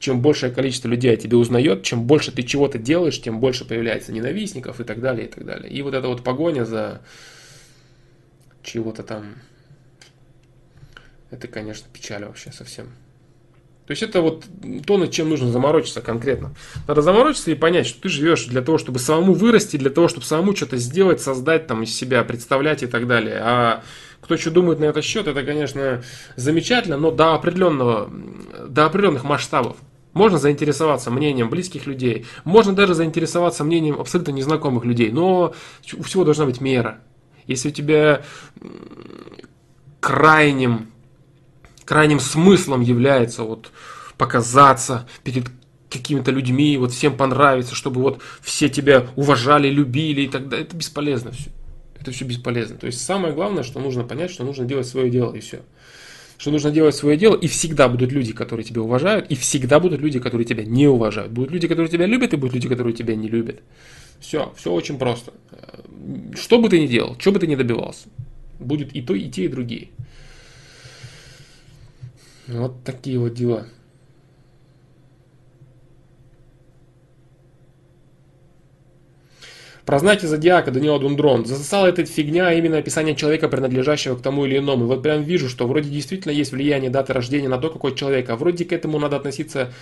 Чем 0.01 0.23
большее 0.23 0.51
количество 0.51 0.89
людей 0.89 1.13
о 1.13 1.17
тебе 1.17 1.37
узнает, 1.37 1.83
чем 1.83 2.05
больше 2.05 2.33
ты 2.33 2.43
чего-то 2.43 2.79
делаешь, 2.79 3.21
тем 3.21 3.39
больше 3.39 3.67
появляется 3.67 4.13
ненавистников 4.13 4.81
и 4.81 4.85
так 4.85 5.01
далее, 5.01 5.27
и 5.27 5.31
так 5.31 5.45
далее. 5.45 5.71
И 5.71 5.83
вот 5.83 5.93
эта 5.93 6.09
вот 6.09 6.25
погоня 6.25 6.65
за 6.65 7.03
чего-то 8.63 9.03
там, 9.03 9.35
это, 11.31 11.49
конечно, 11.49 11.87
печаль 11.93 12.25
вообще 12.25 12.51
совсем. 12.51 12.87
То 13.87 13.93
есть 13.93 14.03
это 14.03 14.23
вот 14.23 14.47
то, 14.87 14.97
над 14.97 15.11
чем 15.11 15.29
нужно 15.29 15.51
заморочиться 15.51 16.01
конкретно. 16.01 16.55
Надо 16.89 17.03
заморочиться 17.03 17.51
и 17.51 17.55
понять, 17.55 17.87
что 17.87 18.01
ты 18.01 18.09
живешь 18.09 18.47
для 18.47 18.63
того, 18.63 18.79
чтобы 18.79 19.01
самому 19.01 19.35
вырасти, 19.35 19.77
для 19.77 19.91
того, 19.91 20.09
чтобы 20.09 20.25
самому 20.25 20.57
что-то 20.57 20.79
сделать, 20.79 21.21
создать 21.21 21.67
там 21.67 21.83
из 21.83 21.95
себя, 21.95 22.25
представлять 22.25 22.83
и 22.83 22.87
так 22.87 23.07
далее. 23.07 23.39
А 23.43 23.83
кто 24.23 24.39
что 24.39 24.51
думает 24.51 24.79
на 24.79 24.85
этот 24.85 25.05
счет, 25.05 25.27
это, 25.27 25.43
конечно, 25.43 26.03
замечательно, 26.37 26.97
но 26.97 27.11
до 27.11 27.35
определенного, 27.35 28.11
до 28.67 28.87
определенных 28.87 29.25
масштабов. 29.25 29.77
Можно 30.13 30.39
заинтересоваться 30.39 31.11
мнением 31.11 31.51
близких 31.51 31.87
людей, 31.87 32.27
можно 32.45 32.73
даже 32.73 32.95
заинтересоваться 32.95 33.65
мнением 33.65 34.01
абсолютно 34.01 34.33
незнакомых 34.33 34.85
людей, 34.85 35.11
но 35.11 35.55
у 35.97 36.03
всего 36.03 36.25
должна 36.25 36.47
быть 36.47 36.61
мера. 36.61 37.01
Если 37.47 37.69
у 37.69 37.73
тебя 37.73 38.23
крайним 40.01 40.89
крайним 41.91 42.21
смыслом 42.21 42.83
является 42.83 43.43
вот 43.43 43.73
показаться 44.17 45.09
перед 45.25 45.47
какими-то 45.91 46.31
людьми, 46.31 46.77
вот 46.77 46.93
всем 46.93 47.17
понравится, 47.17 47.75
чтобы 47.75 48.01
вот 48.01 48.23
все 48.41 48.69
тебя 48.69 49.09
уважали, 49.17 49.69
любили 49.69 50.21
и 50.21 50.29
так 50.29 50.49
далее. 50.49 50.67
Это 50.67 50.77
бесполезно 50.77 51.33
все. 51.33 51.51
Это 51.99 52.13
все 52.13 52.25
бесполезно. 52.25 52.77
То 52.77 52.87
есть 52.87 53.05
самое 53.05 53.35
главное, 53.35 53.65
что 53.65 53.81
нужно 53.81 54.05
понять, 54.05 54.31
что 54.31 54.45
нужно 54.45 54.67
делать 54.67 54.87
свое 54.87 55.11
дело 55.11 55.35
и 55.35 55.41
все. 55.41 55.63
Что 56.41 56.53
нужно 56.53 56.71
делать 56.71 56.95
свое 56.95 57.19
дело, 57.19 57.37
и 57.37 57.47
всегда 57.49 57.87
будут 57.87 58.13
люди, 58.13 58.33
которые 58.33 58.65
тебя 58.65 58.81
уважают, 58.81 59.31
и 59.31 59.35
всегда 59.35 59.79
будут 59.79 60.01
люди, 60.01 60.19
которые 60.19 60.47
тебя 60.47 60.65
не 60.65 60.89
уважают. 60.89 61.33
Будут 61.33 61.51
люди, 61.51 61.69
которые 61.69 61.91
тебя 61.91 62.07
любят, 62.07 62.33
и 62.33 62.39
будут 62.39 62.55
люди, 62.55 62.67
которые 62.67 62.95
тебя 62.95 63.15
не 63.15 63.29
любят. 63.29 63.61
Все, 64.21 64.51
все 64.57 64.73
очень 64.73 64.97
просто. 64.97 65.35
Что 66.35 66.59
бы 66.59 66.71
ты 66.71 66.81
ни 66.81 66.87
делал, 66.87 67.15
что 67.19 67.33
бы 67.33 67.41
ты 67.41 67.47
ни 67.47 67.57
добивался, 67.57 68.09
будет 68.59 68.97
и 68.97 69.03
то, 69.03 69.15
и 69.15 69.29
те, 69.29 69.45
и 69.45 69.49
другие. 69.49 69.89
Вот 72.47 72.85
такие 72.85 73.19
вот 73.19 73.35
дела. 73.35 73.67
Про 79.87 79.99
знаки 79.99 80.27
зодиака 80.27 80.71
Данила 80.71 80.99
Дундрон. 80.99 81.47
Засосала 81.47 81.87
эта 81.87 82.05
фигня 82.05 82.53
именно 82.53 82.79
описание 82.79 83.17
человека, 83.17 83.49
принадлежащего 83.49 84.17
к 84.17 84.23
тому 84.23 84.45
или 84.45 84.59
иному. 84.59 84.87
Вот 84.87 85.03
прям 85.03 85.23
вижу, 85.23 85.49
что 85.49 85.67
вроде 85.67 85.89
действительно 85.89 86.33
есть 86.33 86.53
влияние 86.53 86.91
даты 86.91 87.13
рождения 87.13 87.49
на 87.49 87.59
то, 87.59 87.71
какой 87.71 87.95
человек, 87.95 88.29
а 88.31 88.37
вроде 88.37 88.65
к 88.65 88.73
этому 88.73 88.99
надо 88.99 89.17
относиться 89.17 89.73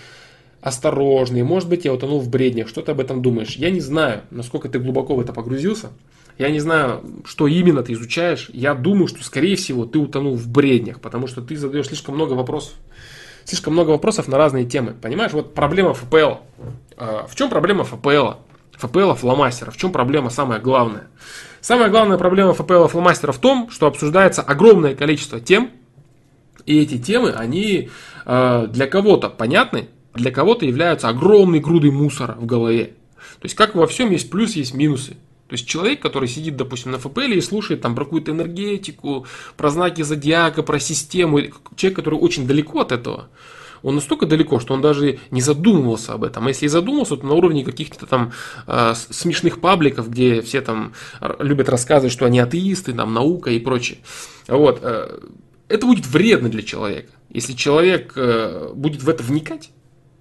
осторожно. 0.61 1.37
И 1.37 1.43
может 1.43 1.69
быть 1.69 1.85
я 1.85 1.93
утонул 1.93 2.19
в 2.19 2.29
бреднях. 2.29 2.67
Что 2.67 2.81
ты 2.81 2.91
об 2.91 2.99
этом 2.99 3.21
думаешь? 3.21 3.55
Я 3.55 3.69
не 3.69 3.79
знаю, 3.81 4.21
насколько 4.31 4.69
ты 4.69 4.79
глубоко 4.79 5.15
в 5.15 5.19
это 5.19 5.33
погрузился. 5.33 5.89
Я 6.37 6.49
не 6.49 6.59
знаю, 6.59 7.01
что 7.25 7.47
именно 7.47 7.83
ты 7.83 7.93
изучаешь. 7.93 8.49
Я 8.53 8.73
думаю, 8.73 9.07
что, 9.07 9.23
скорее 9.23 9.57
всего, 9.57 9.85
ты 9.85 9.99
утонул 9.99 10.35
в 10.35 10.47
бреднях, 10.47 11.01
потому 11.01 11.27
что 11.27 11.41
ты 11.41 11.57
задаешь 11.57 11.87
слишком 11.87 12.15
много 12.15 12.33
вопросов. 12.33 12.73
Слишком 13.43 13.73
много 13.73 13.89
вопросов 13.89 14.27
на 14.27 14.37
разные 14.37 14.65
темы. 14.65 14.93
Понимаешь, 15.01 15.33
вот 15.33 15.53
проблема 15.53 15.93
ФПЛ. 15.93 16.35
А, 16.95 17.27
в 17.27 17.35
чем 17.35 17.49
проблема 17.49 17.83
ФПЛ? 17.83 18.33
ФПЛ 18.79 19.13
фломастера. 19.13 19.71
В 19.71 19.77
чем 19.77 19.91
проблема 19.91 20.29
самая 20.29 20.59
главная? 20.59 21.07
Самая 21.61 21.89
главная 21.89 22.17
проблема 22.17 22.53
ФПЛ 22.53 22.87
фломастера 22.87 23.33
в 23.33 23.37
том, 23.37 23.69
что 23.69 23.87
обсуждается 23.87 24.41
огромное 24.41 24.95
количество 24.95 25.39
тем, 25.39 25.71
и 26.65 26.79
эти 26.79 26.97
темы, 26.97 27.31
они 27.31 27.89
а, 28.25 28.67
для 28.67 28.87
кого-то 28.87 29.29
понятны, 29.29 29.89
для 30.13 30.31
кого-то 30.31 30.65
являются 30.65 31.09
огромной 31.09 31.59
грудой 31.59 31.91
мусора 31.91 32.35
в 32.39 32.45
голове. 32.45 32.93
То 33.15 33.45
есть, 33.45 33.55
как 33.55 33.75
во 33.75 33.85
всем 33.87 34.11
есть 34.11 34.29
плюс, 34.29 34.55
есть 34.55 34.73
минусы. 34.73 35.17
То 35.49 35.53
есть 35.53 35.67
человек, 35.67 35.99
который 35.99 36.29
сидит, 36.29 36.55
допустим, 36.55 36.91
на 36.91 36.99
ФПЛ 36.99 37.21
и 37.21 37.41
слушает 37.41 37.81
там 37.81 37.95
про 37.95 38.05
какую-то 38.05 38.31
энергетику, 38.31 39.25
про 39.57 39.69
знаки 39.71 40.03
зодиака, 40.03 40.61
про 40.61 40.79
систему, 40.79 41.41
человек, 41.75 41.95
который 41.95 42.19
очень 42.19 42.47
далеко 42.47 42.81
от 42.81 42.91
этого, 42.91 43.29
он 43.83 43.95
настолько 43.95 44.25
далеко, 44.25 44.59
что 44.59 44.73
он 44.73 44.81
даже 44.81 45.19
не 45.31 45.41
задумывался 45.41 46.13
об 46.13 46.23
этом. 46.23 46.45
А 46.45 46.49
если 46.49 46.65
и 46.65 46.69
задумался, 46.69 47.17
то 47.17 47.25
на 47.25 47.33
уровне 47.33 47.63
каких-то 47.63 48.05
там 48.05 48.31
э, 48.67 48.93
смешных 48.95 49.61
пабликов, 49.61 50.09
где 50.09 50.41
все 50.41 50.61
там 50.61 50.93
любят 51.39 51.69
рассказывать, 51.69 52.13
что 52.13 52.25
они 52.25 52.39
атеисты, 52.39 52.93
там 52.93 53.13
наука 53.13 53.51
и 53.51 53.59
прочее. 53.59 53.99
Вот. 54.47 54.79
Э, 54.81 55.19
это 55.67 55.85
будет 55.85 56.07
вредно 56.07 56.49
для 56.49 56.63
человека. 56.63 57.11
Если 57.29 57.53
человек 57.53 58.13
э, 58.15 58.71
будет 58.73 59.03
в 59.03 59.09
это 59.09 59.23
вникать, 59.23 59.71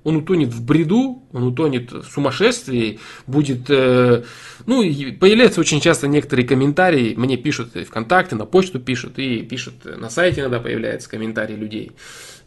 он 0.04 0.16
утонет 0.16 0.50
в 0.50 0.64
бреду, 0.64 1.22
он 1.32 1.42
утонет 1.42 1.92
в 1.92 2.04
сумасшествии, 2.04 3.00
будет... 3.26 3.68
Э, 3.68 4.24
ну, 4.66 4.82
и 4.82 5.12
появляются 5.12 5.60
очень 5.60 5.80
часто 5.80 6.06
некоторые 6.06 6.46
комментарии, 6.46 7.14
мне 7.16 7.36
пишут 7.36 7.72
ВКонтакте, 7.74 8.36
на 8.36 8.46
почту 8.46 8.78
пишут, 8.78 9.18
и 9.18 9.42
пишут 9.42 9.84
на 9.84 10.08
сайте 10.10 10.42
иногда 10.42 10.60
появляются 10.60 11.10
комментарии 11.10 11.56
людей. 11.56 11.92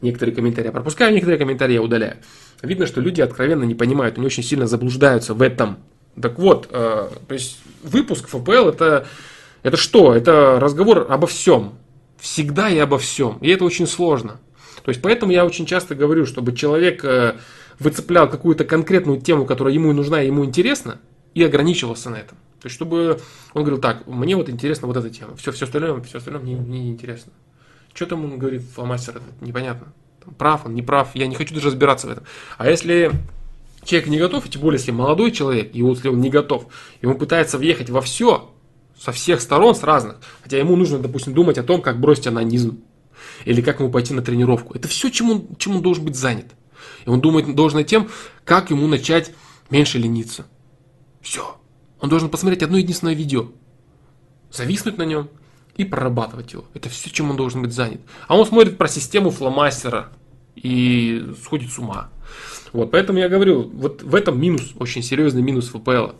Некоторые 0.01 0.35
комментарии 0.35 0.67
я 0.67 0.71
пропускаю, 0.71 1.13
некоторые 1.13 1.37
комментарии 1.37 1.73
я 1.73 1.81
удаляю. 1.81 2.17
Видно, 2.61 2.87
что 2.87 3.01
люди 3.01 3.21
откровенно 3.21 3.63
не 3.63 3.75
понимают, 3.75 4.17
они 4.17 4.25
очень 4.25 4.43
сильно 4.43 4.67
заблуждаются 4.67 5.33
в 5.33 5.41
этом. 5.41 5.77
Так 6.19 6.39
вот, 6.39 6.67
э, 6.71 7.09
то 7.27 7.33
есть 7.33 7.59
выпуск 7.83 8.27
ФПЛ 8.27 8.69
это, 8.69 9.07
это 9.63 9.77
что? 9.77 10.13
Это 10.13 10.59
разговор 10.59 11.07
обо 11.09 11.27
всем. 11.27 11.73
Всегда 12.19 12.69
и 12.69 12.77
обо 12.77 12.97
всем. 12.97 13.37
И 13.41 13.49
это 13.49 13.63
очень 13.63 13.87
сложно. 13.87 14.39
То 14.83 14.89
есть 14.89 15.01
поэтому 15.01 15.31
я 15.31 15.45
очень 15.45 15.65
часто 15.65 15.95
говорю, 15.95 16.25
чтобы 16.25 16.55
человек 16.55 17.05
э, 17.05 17.35
выцеплял 17.79 18.29
какую-то 18.29 18.65
конкретную 18.65 19.21
тему, 19.21 19.45
которая 19.45 19.73
ему 19.73 19.93
нужна 19.93 20.21
и 20.21 20.27
ему 20.27 20.43
интересна, 20.45 20.99
и 21.33 21.43
ограничивался 21.43 22.09
на 22.09 22.17
этом. 22.17 22.37
То 22.59 22.67
есть 22.67 22.75
чтобы 22.75 23.19
он 23.53 23.63
говорил, 23.63 23.81
так, 23.81 24.05
мне 24.07 24.35
вот 24.35 24.49
интересна 24.49 24.87
вот 24.87 24.97
эта 24.97 25.09
тема, 25.09 25.35
все, 25.35 25.51
все 25.51 25.65
остальное, 25.65 25.99
все 26.01 26.17
остальное 26.17 26.43
мне, 26.43 26.53
не 26.53 26.89
интересно. 26.89 27.31
Что 27.93 28.05
там 28.05 28.23
он 28.23 28.37
говорит, 28.37 28.63
фломастер, 28.63 29.17
это 29.17 29.25
непонятно. 29.45 29.93
Там, 30.23 30.33
прав 30.33 30.65
он, 30.65 30.75
не 30.75 30.81
прав, 30.81 31.09
я 31.15 31.27
не 31.27 31.35
хочу 31.35 31.53
даже 31.53 31.67
разбираться 31.67 32.07
в 32.07 32.11
этом. 32.11 32.23
А 32.57 32.69
если 32.69 33.11
человек 33.83 34.09
не 34.09 34.19
готов, 34.19 34.45
и 34.45 34.49
тем 34.49 34.61
более, 34.61 34.79
если 34.79 34.91
молодой 34.91 35.31
человек, 35.31 35.71
и 35.73 35.81
вот 35.81 35.97
если 35.97 36.09
он 36.09 36.21
не 36.21 36.29
готов, 36.29 36.67
и 37.01 37.05
он 37.05 37.17
пытается 37.17 37.57
въехать 37.57 37.89
во 37.89 38.01
все, 38.01 38.53
со 38.97 39.11
всех 39.11 39.41
сторон, 39.41 39.75
с 39.75 39.83
разных, 39.83 40.17
хотя 40.43 40.57
ему 40.57 40.75
нужно, 40.75 40.99
допустим, 40.99 41.33
думать 41.33 41.57
о 41.57 41.63
том, 41.63 41.81
как 41.81 41.99
бросить 41.99 42.27
анонизм, 42.27 42.81
или 43.45 43.61
как 43.61 43.79
ему 43.79 43.91
пойти 43.91 44.13
на 44.13 44.21
тренировку. 44.21 44.73
Это 44.75 44.87
все, 44.87 45.09
чем 45.09 45.31
он, 45.31 45.47
чем 45.57 45.75
он 45.75 45.81
должен 45.81 46.05
быть 46.05 46.15
занят. 46.15 46.45
И 47.05 47.09
он 47.09 47.19
думает 47.19 47.53
должен 47.55 47.79
над 47.79 47.87
тем, 47.87 48.09
как 48.45 48.69
ему 48.69 48.87
начать 48.87 49.31
меньше 49.69 49.97
лениться. 49.97 50.45
Все. 51.21 51.57
Он 51.99 52.09
должен 52.09 52.29
посмотреть 52.29 52.63
одно 52.63 52.77
единственное 52.77 53.13
видео, 53.13 53.49
зависнуть 54.51 54.97
на 54.97 55.03
нем 55.03 55.29
и 55.81 55.85
прорабатывать 55.85 56.53
его. 56.53 56.65
Это 56.73 56.89
все, 56.89 57.09
чем 57.09 57.31
он 57.31 57.37
должен 57.37 57.61
быть 57.61 57.73
занят. 57.73 58.01
А 58.27 58.37
он 58.37 58.45
смотрит 58.45 58.77
про 58.77 58.87
систему 58.87 59.31
фломастера 59.31 60.09
и 60.55 61.33
сходит 61.43 61.71
с 61.71 61.79
ума. 61.79 62.09
Вот, 62.71 62.91
поэтому 62.91 63.19
я 63.19 63.27
говорю, 63.27 63.63
вот 63.73 64.03
в 64.03 64.15
этом 64.15 64.39
минус, 64.39 64.73
очень 64.77 65.01
серьезный 65.01 65.41
минус 65.41 65.69
ФПЛ. 65.69 66.11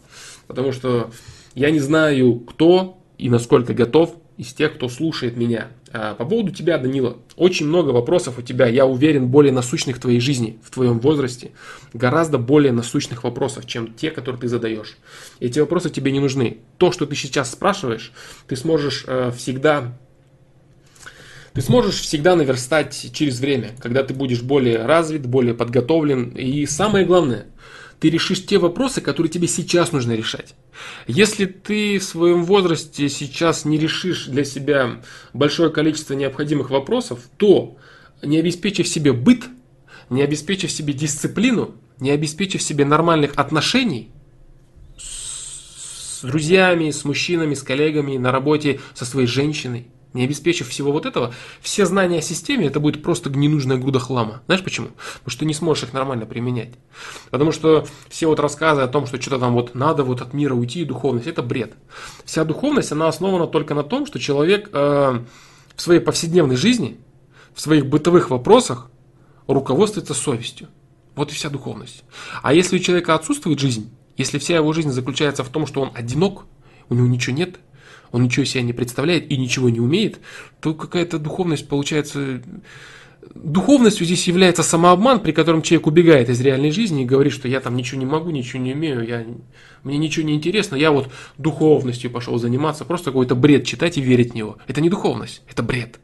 Потому 0.47 0.71
что 0.71 1.11
я 1.53 1.69
не 1.71 1.79
знаю, 1.79 2.39
кто 2.39 3.01
и 3.17 3.29
насколько 3.29 3.73
готов 3.73 4.15
из 4.37 4.53
тех, 4.53 4.73
кто 4.73 4.89
слушает 4.89 5.37
меня. 5.37 5.67
А, 5.93 6.15
по 6.15 6.25
поводу 6.25 6.51
тебя, 6.51 6.77
Данила, 6.77 7.17
очень 7.35 7.67
много 7.67 7.89
вопросов 7.89 8.37
у 8.37 8.41
тебя, 8.41 8.67
я 8.67 8.85
уверен, 8.85 9.27
более 9.27 9.51
насущных 9.51 9.97
в 9.97 9.99
твоей 9.99 10.19
жизни, 10.19 10.59
в 10.63 10.71
твоем 10.71 10.99
возрасте. 10.99 11.51
Гораздо 11.93 12.37
более 12.37 12.71
насущных 12.71 13.23
вопросов, 13.23 13.65
чем 13.65 13.93
те, 13.93 14.11
которые 14.11 14.41
ты 14.41 14.47
задаешь. 14.47 14.97
Эти 15.39 15.59
вопросы 15.59 15.89
тебе 15.89 16.11
не 16.11 16.19
нужны. 16.19 16.59
То, 16.77 16.91
что 16.91 17.05
ты 17.05 17.15
сейчас 17.15 17.51
спрашиваешь, 17.51 18.13
ты 18.47 18.55
сможешь 18.55 19.03
э, 19.07 19.31
всегда 19.35 19.97
ты 21.53 21.61
сможешь 21.61 21.99
всегда 21.99 22.37
наверстать 22.37 23.11
через 23.13 23.41
время, 23.41 23.71
когда 23.79 24.03
ты 24.03 24.13
будешь 24.13 24.41
более 24.41 24.85
развит, 24.85 25.25
более 25.25 25.53
подготовлен. 25.53 26.29
И 26.29 26.65
самое 26.65 27.05
главное, 27.05 27.47
ты 28.01 28.09
решишь 28.09 28.43
те 28.47 28.57
вопросы, 28.57 28.99
которые 28.99 29.31
тебе 29.31 29.47
сейчас 29.47 29.91
нужно 29.91 30.13
решать. 30.13 30.55
Если 31.05 31.45
ты 31.45 31.99
в 31.99 32.03
своем 32.03 32.45
возрасте 32.45 33.07
сейчас 33.09 33.63
не 33.63 33.77
решишь 33.77 34.25
для 34.25 34.43
себя 34.43 35.03
большое 35.33 35.69
количество 35.69 36.15
необходимых 36.15 36.71
вопросов, 36.71 37.19
то 37.37 37.77
не 38.23 38.39
обеспечив 38.39 38.87
себе 38.87 39.13
быт, 39.13 39.43
не 40.09 40.23
обеспечив 40.23 40.71
себе 40.71 40.93
дисциплину, 40.93 41.75
не 41.99 42.09
обеспечив 42.09 42.63
себе 42.63 42.85
нормальных 42.85 43.33
отношений 43.35 44.09
с 44.97 46.23
друзьями, 46.23 46.89
с 46.89 47.05
мужчинами, 47.05 47.53
с 47.53 47.61
коллегами, 47.61 48.17
на 48.17 48.31
работе, 48.31 48.79
со 48.95 49.05
своей 49.05 49.27
женщиной, 49.27 49.85
не 50.13 50.23
обеспечив 50.23 50.67
всего 50.69 50.91
вот 50.91 51.05
этого, 51.05 51.33
все 51.61 51.85
знания 51.85 52.19
о 52.19 52.21
системе 52.21 52.67
это 52.67 52.79
будет 52.79 53.01
просто 53.01 53.29
ненужная 53.29 53.77
груда 53.77 53.99
хлама. 53.99 54.41
Знаешь 54.45 54.63
почему? 54.63 54.87
Потому 54.87 55.29
что 55.29 55.39
ты 55.39 55.45
не 55.45 55.53
сможешь 55.53 55.83
их 55.85 55.93
нормально 55.93 56.25
применять. 56.25 56.73
Потому 57.29 57.51
что 57.51 57.87
все 58.09 58.27
вот 58.27 58.39
рассказы 58.39 58.81
о 58.81 58.87
том, 58.87 59.07
что 59.07 59.21
что-то 59.21 59.39
там 59.39 59.53
вот 59.53 59.73
надо 59.73 60.03
вот 60.03 60.21
от 60.21 60.33
мира 60.33 60.53
уйти, 60.53 60.83
духовность, 60.83 61.27
это 61.27 61.41
бред. 61.41 61.73
Вся 62.25 62.43
духовность, 62.43 62.91
она 62.91 63.07
основана 63.07 63.47
только 63.47 63.73
на 63.73 63.83
том, 63.83 64.05
что 64.05 64.19
человек 64.19 64.69
э, 64.73 65.19
в 65.75 65.81
своей 65.81 66.01
повседневной 66.01 66.57
жизни, 66.57 66.97
в 67.53 67.61
своих 67.61 67.85
бытовых 67.85 68.29
вопросах 68.29 68.89
руководствуется 69.47 70.13
совестью. 70.13 70.67
Вот 71.15 71.31
и 71.31 71.35
вся 71.35 71.49
духовность. 71.49 72.03
А 72.41 72.53
если 72.53 72.77
у 72.77 72.79
человека 72.79 73.15
отсутствует 73.15 73.59
жизнь, 73.59 73.93
если 74.17 74.39
вся 74.39 74.55
его 74.55 74.71
жизнь 74.73 74.91
заключается 74.91 75.43
в 75.43 75.49
том, 75.49 75.67
что 75.67 75.81
он 75.81 75.91
одинок, 75.93 76.45
у 76.89 76.95
него 76.95 77.07
ничего 77.07 77.35
нет– 77.35 77.59
он 78.11 78.23
ничего 78.23 78.45
себя 78.45 78.63
не 78.63 78.73
представляет 78.73 79.31
и 79.31 79.37
ничего 79.37 79.69
не 79.69 79.79
умеет, 79.79 80.19
то 80.59 80.73
какая-то 80.73 81.19
духовность 81.19 81.67
получается... 81.67 82.41
Духовностью 83.35 84.05
здесь 84.05 84.27
является 84.27 84.63
самообман, 84.63 85.19
при 85.19 85.31
котором 85.31 85.61
человек 85.61 85.87
убегает 85.87 86.29
из 86.29 86.41
реальной 86.41 86.71
жизни 86.71 87.03
и 87.03 87.05
говорит, 87.05 87.31
что 87.31 87.47
я 87.47 87.59
там 87.59 87.75
ничего 87.75 87.99
не 87.99 88.05
могу, 88.05 88.31
ничего 88.31 88.61
не 88.61 88.73
умею, 88.73 89.07
я, 89.07 89.25
мне 89.83 89.97
ничего 89.97 90.25
не 90.25 90.33
интересно, 90.33 90.75
я 90.75 90.91
вот 90.91 91.09
духовностью 91.37 92.09
пошел 92.11 92.37
заниматься, 92.39 92.83
просто 92.83 93.11
какой-то 93.11 93.35
бред 93.35 93.65
читать 93.65 93.97
и 93.97 94.01
верить 94.01 94.31
в 94.31 94.35
него. 94.35 94.57
Это 94.67 94.81
не 94.81 94.89
духовность, 94.89 95.43
это 95.47 95.61
бред. 95.63 95.99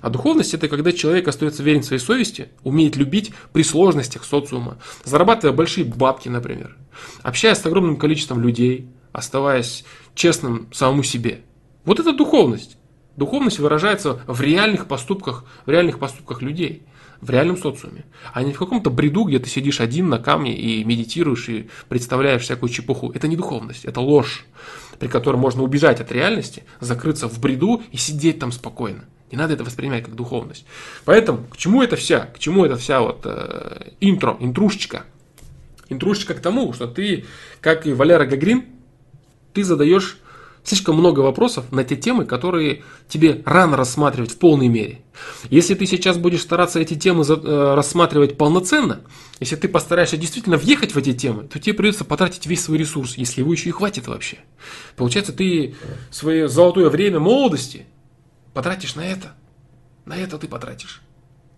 А 0.00 0.10
духовность 0.10 0.54
это 0.54 0.68
когда 0.68 0.92
человек 0.92 1.28
остается 1.28 1.62
верен 1.62 1.82
своей 1.82 2.00
совести, 2.00 2.48
умеет 2.64 2.96
любить 2.96 3.32
при 3.52 3.62
сложностях 3.62 4.24
социума, 4.24 4.78
зарабатывая 5.04 5.54
большие 5.54 5.84
бабки, 5.84 6.28
например, 6.28 6.76
общаясь 7.22 7.58
с 7.58 7.66
огромным 7.66 7.96
количеством 7.96 8.40
людей, 8.40 8.88
оставаясь 9.12 9.84
честным 10.18 10.68
самому 10.72 11.02
себе. 11.02 11.42
Вот 11.84 12.00
это 12.00 12.12
духовность. 12.12 12.76
Духовность 13.16 13.58
выражается 13.60 14.20
в 14.26 14.40
реальных 14.40 14.86
поступках, 14.86 15.44
в 15.64 15.70
реальных 15.70 15.98
поступках 15.98 16.42
людей, 16.42 16.82
в 17.20 17.30
реальном 17.30 17.56
социуме, 17.56 18.04
а 18.32 18.42
не 18.42 18.52
в 18.52 18.58
каком-то 18.58 18.90
бреду, 18.90 19.24
где 19.24 19.38
ты 19.38 19.48
сидишь 19.48 19.80
один 19.80 20.08
на 20.08 20.18
камне 20.18 20.56
и 20.56 20.84
медитируешь 20.84 21.48
и 21.48 21.70
представляешь 21.88 22.42
всякую 22.42 22.70
чепуху. 22.70 23.10
Это 23.12 23.26
не 23.28 23.36
духовность, 23.36 23.84
это 23.84 24.00
ложь, 24.00 24.44
при 24.98 25.08
которой 25.08 25.36
можно 25.36 25.62
убежать 25.62 26.00
от 26.00 26.12
реальности, 26.12 26.64
закрыться 26.80 27.28
в 27.28 27.40
бреду 27.40 27.82
и 27.90 27.96
сидеть 27.96 28.38
там 28.38 28.52
спокойно. 28.52 29.04
Не 29.30 29.38
надо 29.38 29.54
это 29.54 29.64
воспринимать 29.64 30.04
как 30.04 30.14
духовность. 30.14 30.64
Поэтому 31.04 31.44
к 31.50 31.56
чему 31.56 31.82
это 31.82 31.96
вся, 31.96 32.20
к 32.20 32.38
чему 32.38 32.64
это 32.64 32.76
вся 32.76 33.00
вот 33.00 33.22
э, 33.24 33.90
интро, 34.00 34.36
интрушечка? 34.40 35.04
Интрушечка 35.88 36.34
к 36.34 36.40
тому, 36.40 36.72
что 36.72 36.86
ты, 36.86 37.24
как 37.60 37.86
и 37.86 37.92
Валера 37.92 38.26
Гагрин, 38.26 38.64
ты 39.58 39.64
задаешь 39.64 40.18
слишком 40.62 40.96
много 40.96 41.18
вопросов 41.18 41.72
на 41.72 41.82
те 41.82 41.96
темы, 41.96 42.26
которые 42.26 42.84
тебе 43.08 43.42
рано 43.44 43.76
рассматривать 43.76 44.30
в 44.30 44.38
полной 44.38 44.68
мере. 44.68 45.02
Если 45.50 45.74
ты 45.74 45.84
сейчас 45.84 46.16
будешь 46.16 46.42
стараться 46.42 46.78
эти 46.78 46.94
темы 46.94 47.24
э, 47.24 47.74
рассматривать 47.74 48.38
полноценно, 48.38 49.00
если 49.40 49.56
ты 49.56 49.66
постараешься 49.66 50.16
действительно 50.16 50.58
въехать 50.58 50.94
в 50.94 50.98
эти 50.98 51.12
темы, 51.12 51.42
то 51.48 51.58
тебе 51.58 51.74
придется 51.74 52.04
потратить 52.04 52.46
весь 52.46 52.62
свой 52.62 52.78
ресурс, 52.78 53.16
если 53.16 53.40
его 53.40 53.52
еще 53.52 53.70
и 53.70 53.72
хватит 53.72 54.06
вообще. 54.06 54.38
Получается, 54.94 55.32
ты 55.32 55.74
свое 56.12 56.48
золотое 56.48 56.88
время 56.88 57.18
молодости 57.18 57.86
потратишь 58.54 58.94
на 58.94 59.04
это. 59.04 59.32
На 60.04 60.16
это 60.16 60.38
ты 60.38 60.46
потратишь. 60.46 61.02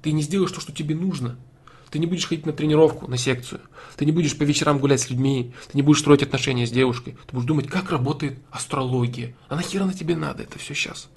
Ты 0.00 0.12
не 0.12 0.22
сделаешь 0.22 0.52
то, 0.52 0.60
что 0.62 0.72
тебе 0.72 0.94
нужно– 0.94 1.36
ты 1.90 1.98
не 1.98 2.06
будешь 2.06 2.26
ходить 2.26 2.46
на 2.46 2.52
тренировку, 2.52 3.08
на 3.08 3.16
секцию. 3.16 3.60
Ты 3.96 4.04
не 4.04 4.12
будешь 4.12 4.38
по 4.38 4.44
вечерам 4.44 4.78
гулять 4.78 5.00
с 5.00 5.10
людьми. 5.10 5.52
Ты 5.70 5.76
не 5.76 5.82
будешь 5.82 6.00
строить 6.00 6.22
отношения 6.22 6.66
с 6.66 6.70
девушкой. 6.70 7.16
Ты 7.26 7.34
будешь 7.34 7.46
думать, 7.46 7.66
как 7.66 7.90
работает 7.90 8.38
астрология. 8.50 9.34
А 9.48 9.56
нахера 9.56 9.84
на 9.84 9.92
тебе 9.92 10.16
надо 10.16 10.44
это 10.44 10.58
все 10.58 10.74
сейчас? 10.74 11.08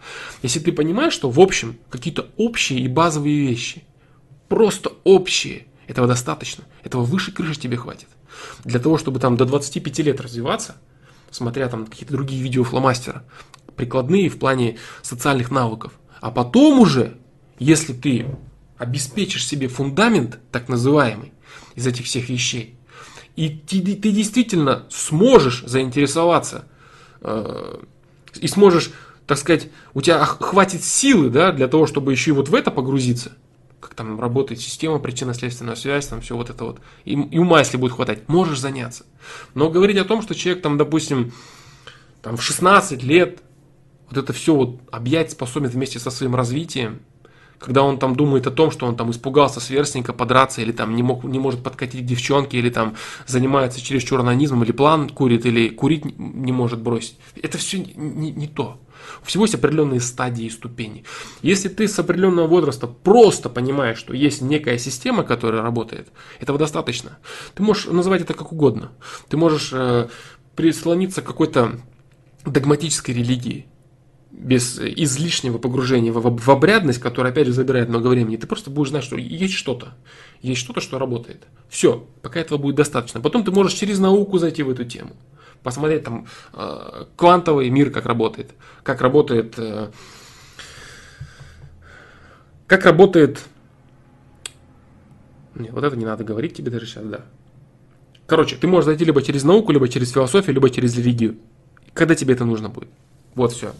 Если 0.42 0.60
ты 0.60 0.72
понимаешь, 0.72 1.14
что 1.14 1.30
в 1.30 1.40
общем 1.40 1.78
какие-то 1.90 2.30
общие 2.38 2.80
и 2.80 2.88
базовые 2.88 3.40
вещи, 3.40 3.84
просто 4.48 4.92
общие, 5.04 5.68
этого 5.88 6.08
достаточно. 6.08 6.64
Этого 6.84 7.04
выше 7.04 7.32
крыши 7.32 7.60
тебе 7.60 7.78
хватит. 7.78 8.08
Для 8.64 8.80
того, 8.80 8.98
чтобы 8.98 9.20
там 9.20 9.38
до 9.38 9.46
25 9.46 10.00
лет 10.00 10.22
развиваться, 10.22 10.76
смотря 11.30 11.70
там 11.70 11.86
какие-то 11.86 12.14
другие 12.14 12.42
видео 12.42 12.64
фломастера, 12.64 13.24
прикладные 13.76 14.30
в 14.30 14.40
плане 14.40 14.78
социальных 15.02 15.52
навыков. 15.52 15.94
А 16.20 16.32
потом 16.32 16.80
уже, 16.80 17.18
если 17.60 17.94
ты 17.94 18.26
обеспечишь 18.84 19.48
себе 19.48 19.68
фундамент, 19.68 20.40
так 20.52 20.70
называемый, 20.70 21.34
из 21.76 21.88
этих 21.88 22.06
всех 22.06 22.30
вещей, 22.30 22.78
и 23.36 23.50
ты, 23.50 23.82
ты 23.82 24.12
действительно 24.12 24.86
сможешь 24.90 25.64
заинтересоваться 25.66 26.66
э, 27.22 27.80
и 28.40 28.48
сможешь, 28.48 28.92
так 29.26 29.38
сказать, 29.38 29.70
у 29.94 30.02
тебя 30.02 30.24
хватит 30.24 30.84
силы 30.84 31.30
да, 31.30 31.52
для 31.52 31.68
того, 31.68 31.88
чтобы 31.88 32.12
еще 32.12 32.32
и 32.32 32.34
вот 32.34 32.50
в 32.50 32.56
это 32.56 32.70
погрузиться, 32.70 33.32
как 33.80 33.96
там 33.96 34.20
работает 34.20 34.62
система 34.62 35.00
причинно-следственная 35.00 35.76
связь, 35.76 36.08
там 36.08 36.22
все 36.22 36.36
вот 36.36 36.52
это 36.52 36.64
вот, 36.64 36.80
и, 37.06 37.14
и 37.14 37.40
ума, 37.40 37.60
если 37.60 37.78
будет 37.78 37.94
хватать, 37.94 38.28
можешь 38.30 38.60
заняться. 38.60 39.06
Но 39.56 39.70
говорить 39.70 39.98
о 39.98 40.06
том, 40.06 40.22
что 40.22 40.36
человек 40.36 40.62
там, 40.62 40.78
допустим, 40.78 41.34
там 42.22 42.38
в 42.38 42.44
16 42.44 43.02
лет 43.02 43.42
вот 44.10 44.18
это 44.18 44.32
все 44.32 44.54
вот 44.54 44.80
объять 44.92 45.32
способен 45.32 45.70
вместе 45.70 45.98
со 45.98 46.12
своим 46.12 46.36
развитием, 46.36 47.02
когда 47.64 47.84
он 47.84 47.98
там 47.98 48.16
думает 48.16 48.46
о 48.46 48.52
том, 48.52 48.72
что 48.72 48.86
он 48.86 48.98
там 48.98 49.10
испугался 49.12 49.62
сверстника 49.62 50.12
подраться, 50.12 50.62
или 50.62 50.74
там 50.74 50.96
не, 50.96 51.02
мог, 51.02 51.24
не 51.24 51.40
может 51.40 51.64
подкатить 51.64 52.02
к 52.02 52.06
девчонке, 52.06 52.58
или 52.58 52.70
там 52.70 52.96
занимается 53.26 53.82
чересчур 53.82 54.20
анонизмом, 54.20 54.64
или 54.66 54.74
план 54.74 55.10
курит, 55.10 55.46
или 55.46 55.70
курить 55.70 56.04
не 56.18 56.52
может 56.52 56.82
бросить. 56.82 57.18
Это 57.42 57.58
все 57.58 57.80
не, 57.80 58.32
не 58.32 58.48
то. 58.48 58.82
У 59.22 59.26
всего 59.26 59.46
есть 59.46 59.56
определенные 59.56 60.02
стадии 60.02 60.46
и 60.46 60.50
ступени. 60.50 61.06
Если 61.42 61.70
ты 61.70 61.88
с 61.88 61.98
определенного 61.98 62.48
возраста 62.48 62.88
просто 62.88 63.50
понимаешь, 63.50 63.98
что 63.98 64.14
есть 64.14 64.42
некая 64.42 64.78
система, 64.78 65.24
которая 65.24 65.62
работает, 65.62 66.10
этого 66.42 66.60
достаточно. 66.60 67.18
Ты 67.56 67.64
можешь 67.64 67.86
называть 67.86 68.22
это 68.22 68.34
как 68.34 68.52
угодно. 68.52 68.92
Ты 69.30 69.38
можешь 69.38 69.70
э, 69.72 70.10
прислониться 70.58 71.22
к 71.22 71.26
какой-то 71.26 71.80
догматической 72.46 73.16
религии, 73.16 73.68
без 74.34 74.80
излишнего 74.80 75.60
погружения 75.60 76.12
в, 76.12 76.20
в 76.20 76.50
обрядность, 76.50 77.00
которая, 77.00 77.32
опять 77.32 77.48
же, 77.48 77.54
забирает 77.54 77.88
много 77.88 78.08
времени, 78.08 78.36
ты 78.36 78.48
просто 78.48 78.72
будешь 78.72 78.90
знать, 78.90 79.04
что 79.04 79.16
есть 79.16 79.54
что-то. 79.54 79.94
Есть 80.42 80.60
что-то, 80.60 80.82
что 80.82 80.98
работает. 80.98 81.44
Все, 81.70 82.06
пока 82.22 82.40
этого 82.40 82.58
будет 82.58 82.76
достаточно. 82.76 83.22
Потом 83.22 83.44
ты 83.44 83.52
можешь 83.52 83.78
через 83.78 84.00
науку 84.00 84.40
зайти 84.40 84.64
в 84.64 84.70
эту 84.70 84.86
тему. 84.86 85.12
Посмотреть 85.62 86.04
там 86.04 86.28
э, 86.54 87.06
квантовый 87.16 87.70
мир, 87.70 87.92
как 87.92 88.06
работает. 88.06 88.52
Как 88.82 89.02
работает... 89.02 89.54
Э, 89.58 89.92
как 92.68 92.84
работает... 92.86 93.40
Нет, 95.56 95.72
вот 95.72 95.84
это 95.84 95.96
не 95.96 96.06
надо 96.06 96.24
говорить 96.24 96.56
тебе 96.56 96.72
даже 96.72 96.88
сейчас, 96.88 97.06
да. 97.06 97.22
Короче, 98.26 98.56
ты 98.56 98.68
можешь 98.68 98.86
зайти 98.86 99.06
либо 99.06 99.22
через 99.22 99.44
науку, 99.44 99.72
либо 99.72 99.88
через 99.88 100.12
философию, 100.12 100.56
либо 100.56 100.70
через 100.70 100.98
религию. 100.98 101.38
Когда 101.94 102.16
тебе 102.16 102.34
это 102.34 102.46
нужно 102.46 102.70
будет. 102.70 102.90
Вот 103.36 103.52
все. 103.52 103.74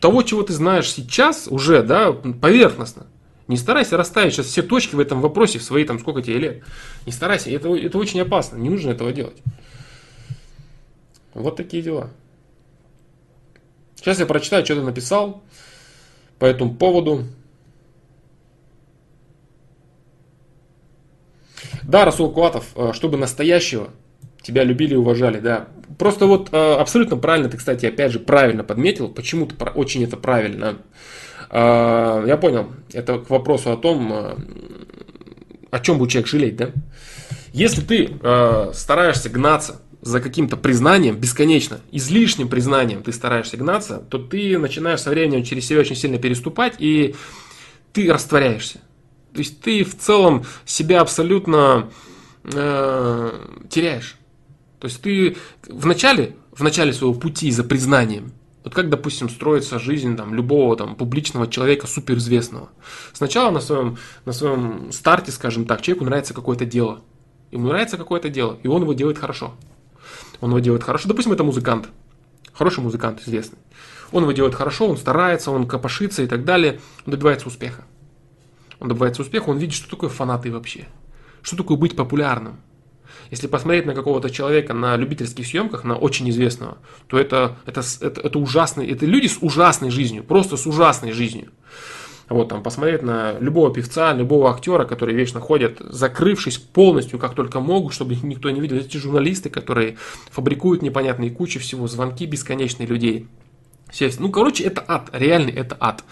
Того, 0.00 0.22
чего 0.22 0.42
ты 0.42 0.52
знаешь 0.52 0.90
сейчас, 0.90 1.48
уже, 1.48 1.82
да, 1.82 2.12
поверхностно. 2.12 3.06
Не 3.46 3.56
старайся 3.56 3.96
расставить 3.96 4.34
сейчас 4.34 4.46
все 4.46 4.62
точки 4.62 4.94
в 4.94 5.00
этом 5.00 5.22
вопросе 5.22 5.58
в 5.58 5.62
свои 5.62 5.84
там 5.84 5.98
сколько 5.98 6.20
тебе 6.20 6.38
лет. 6.38 6.64
Не 7.06 7.12
старайся, 7.12 7.50
это, 7.50 7.74
это 7.74 7.96
очень 7.96 8.20
опасно, 8.20 8.56
не 8.56 8.68
нужно 8.68 8.90
этого 8.90 9.12
делать. 9.12 9.38
Вот 11.32 11.56
такие 11.56 11.82
дела. 11.82 12.10
Сейчас 13.96 14.18
я 14.18 14.26
прочитаю, 14.26 14.64
что 14.64 14.74
ты 14.74 14.82
написал 14.82 15.42
по 16.38 16.44
этому 16.44 16.74
поводу. 16.74 17.24
Да, 21.82 22.04
Расул 22.04 22.30
Куатов, 22.30 22.66
э, 22.76 22.92
чтобы 22.92 23.16
настоящего 23.16 23.88
тебя 24.42 24.62
любили 24.62 24.92
и 24.92 24.96
уважали, 24.96 25.40
да. 25.40 25.68
Просто 25.98 26.26
вот 26.26 26.50
э, 26.52 26.74
абсолютно 26.74 27.16
правильно, 27.16 27.48
ты, 27.48 27.56
кстати, 27.56 27.84
опять 27.84 28.12
же, 28.12 28.20
правильно 28.20 28.62
подметил, 28.62 29.08
почему-то 29.08 29.64
очень 29.70 30.04
это 30.04 30.16
правильно. 30.16 30.78
Э, 31.50 32.24
я 32.26 32.36
понял, 32.36 32.72
это 32.92 33.18
к 33.18 33.28
вопросу 33.28 33.72
о 33.72 33.76
том, 33.76 34.12
э, 34.12 34.36
о 35.72 35.80
чем 35.80 35.98
будет 35.98 36.10
человек 36.10 36.28
жалеть, 36.28 36.56
да. 36.56 36.70
Если 37.52 37.80
ты 37.80 38.10
стараешься 38.74 39.30
гнаться 39.30 39.80
за 40.02 40.20
каким-то 40.20 40.56
признанием, 40.56 41.16
бесконечно, 41.16 41.80
излишним 41.90 42.48
признанием 42.48 43.02
ты 43.02 43.12
стараешься 43.12 43.56
гнаться, 43.56 44.04
то 44.10 44.18
ты 44.18 44.58
начинаешь 44.58 45.00
со 45.00 45.10
временем 45.10 45.42
через 45.44 45.66
себя 45.66 45.80
очень 45.80 45.96
сильно 45.96 46.18
переступать, 46.18 46.74
и 46.78 47.16
ты 47.92 48.12
растворяешься. 48.12 48.80
То 49.32 49.38
есть 49.38 49.60
ты 49.60 49.82
в 49.82 49.96
целом 49.96 50.44
себя 50.64 51.00
абсолютно 51.00 51.88
э, 52.44 53.30
теряешь. 53.70 54.17
То 54.78 54.86
есть 54.86 55.02
ты 55.02 55.36
в 55.66 55.86
начале, 55.86 56.36
в 56.52 56.62
начале 56.62 56.92
своего 56.92 57.14
пути 57.14 57.50
за 57.50 57.64
признанием, 57.64 58.32
вот 58.64 58.74
как, 58.74 58.90
допустим, 58.90 59.28
строится 59.28 59.78
жизнь 59.78 60.16
там, 60.16 60.34
любого 60.34 60.76
там, 60.76 60.94
публичного 60.94 61.46
человека 61.46 61.86
суперизвестного. 61.86 62.68
Сначала 63.12 63.50
на 63.50 63.60
своем, 63.60 63.96
на 64.24 64.32
своем 64.32 64.92
старте, 64.92 65.32
скажем 65.32 65.64
так, 65.64 65.80
человеку 65.80 66.04
нравится 66.04 66.34
какое-то 66.34 66.66
дело. 66.66 67.00
Ему 67.50 67.68
нравится 67.68 67.96
какое-то 67.96 68.28
дело, 68.28 68.58
и 68.62 68.68
он 68.68 68.82
его 68.82 68.92
делает 68.92 69.18
хорошо. 69.18 69.54
Он 70.40 70.50
его 70.50 70.58
делает 70.58 70.84
хорошо. 70.84 71.08
Допустим, 71.08 71.32
это 71.32 71.44
музыкант. 71.44 71.88
хороший 72.52 72.80
музыкант, 72.80 73.22
известный. 73.24 73.58
Он 74.12 74.22
его 74.22 74.32
делает 74.32 74.54
хорошо, 74.54 74.88
он 74.88 74.96
старается, 74.96 75.50
он 75.50 75.66
копошится 75.66 76.22
и 76.22 76.26
так 76.26 76.44
далее, 76.44 76.80
он 77.06 77.12
добивается 77.12 77.48
успеха. 77.48 77.84
Он 78.80 78.88
добивается 78.88 79.22
успеха, 79.22 79.48
он 79.48 79.58
видит, 79.58 79.74
что 79.74 79.88
такое 79.88 80.10
фанаты 80.10 80.52
вообще. 80.52 80.86
Что 81.42 81.56
такое 81.56 81.76
быть 81.76 81.96
популярным. 81.96 82.60
Если 83.30 83.46
посмотреть 83.46 83.86
на 83.86 83.94
какого-то 83.94 84.30
человека 84.30 84.74
на 84.74 84.96
любительских 84.96 85.46
съемках, 85.46 85.84
на 85.84 85.96
очень 85.96 86.28
известного, 86.30 86.78
то 87.06 87.18
это, 87.18 87.56
это, 87.66 87.82
это, 88.00 88.20
это 88.20 88.38
ужасные, 88.38 88.90
это 88.90 89.06
люди 89.06 89.26
с 89.26 89.38
ужасной 89.40 89.90
жизнью, 89.90 90.24
просто 90.24 90.56
с 90.56 90.66
ужасной 90.66 91.12
жизнью. 91.12 91.50
Вот, 92.28 92.50
там, 92.50 92.62
посмотреть 92.62 93.02
на 93.02 93.38
любого 93.38 93.72
певца, 93.72 94.12
любого 94.12 94.50
актера, 94.50 94.84
которые 94.84 95.16
вечно 95.16 95.40
ходят, 95.40 95.78
закрывшись 95.80 96.58
полностью, 96.58 97.18
как 97.18 97.34
только 97.34 97.60
могут, 97.60 97.94
чтобы 97.94 98.12
их 98.12 98.22
никто 98.22 98.50
не 98.50 98.60
видел. 98.60 98.76
Эти 98.76 98.98
журналисты, 98.98 99.48
которые 99.50 99.96
фабрикуют 100.30 100.82
непонятные 100.82 101.30
кучи 101.30 101.58
всего, 101.58 101.86
звонки 101.88 102.26
бесконечные 102.26 102.86
людей. 102.86 103.26
Ну, 104.18 104.30
короче, 104.30 104.64
это 104.64 104.84
ад, 104.86 105.08
реальный 105.12 105.52
это 105.52 105.76
ад. 105.80 106.04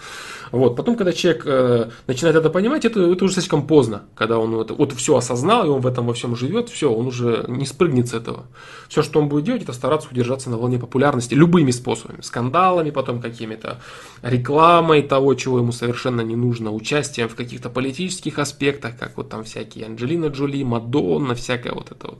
Вот. 0.51 0.75
Потом, 0.75 0.95
когда 0.95 1.13
человек 1.13 1.43
э, 1.45 1.89
начинает 2.07 2.35
это 2.35 2.49
понимать, 2.49 2.85
это, 2.85 3.01
это 3.01 3.25
уже 3.25 3.33
слишком 3.33 3.67
поздно. 3.67 4.03
Когда 4.15 4.39
он 4.39 4.59
это, 4.59 4.73
вот 4.73 4.93
все 4.93 5.15
осознал, 5.15 5.65
и 5.65 5.69
он 5.69 5.81
в 5.81 5.87
этом 5.87 6.07
во 6.07 6.13
всем 6.13 6.35
живет, 6.35 6.69
все, 6.69 6.91
он 6.91 7.07
уже 7.07 7.45
не 7.47 7.65
спрыгнет 7.65 8.09
с 8.09 8.13
этого. 8.13 8.45
Все, 8.87 9.01
что 9.01 9.19
он 9.19 9.29
будет 9.29 9.45
делать, 9.45 9.63
это 9.63 9.73
стараться 9.73 10.09
удержаться 10.09 10.49
на 10.49 10.57
волне 10.57 10.79
популярности 10.79 11.33
любыми 11.33 11.71
способами. 11.71 12.21
Скандалами 12.21 12.91
потом 12.91 13.21
какими-то, 13.21 13.79
рекламой 14.21 15.01
того, 15.01 15.33
чего 15.35 15.59
ему 15.59 15.71
совершенно 15.71 16.21
не 16.21 16.35
нужно, 16.35 16.71
участием 16.71 17.29
в 17.29 17.35
каких-то 17.35 17.69
политических 17.69 18.39
аспектах, 18.39 18.97
как 18.97 19.17
вот 19.17 19.29
там 19.29 19.43
всякие 19.43 19.85
Анджелина 19.85 20.27
Джоли, 20.27 20.63
Мадонна, 20.63 21.35
всякая 21.35 21.73
вот 21.73 21.91
это 21.91 22.07
вот. 22.07 22.19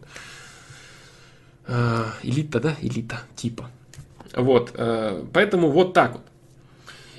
Э, 1.68 2.06
элита, 2.24 2.60
да? 2.60 2.76
Элита, 2.82 3.22
типа. 3.36 3.70
Вот, 4.36 4.72
э, 4.76 5.24
поэтому 5.34 5.70
вот 5.70 5.94
так 5.94 6.14
вот. 6.14 6.22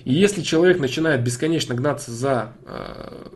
И 0.09 0.15
если 0.15 0.41
человек 0.41 0.79
начинает 0.79 1.23
бесконечно 1.23 1.75
гнаться 1.75 2.11
за 2.11 2.55
э, 2.65 3.27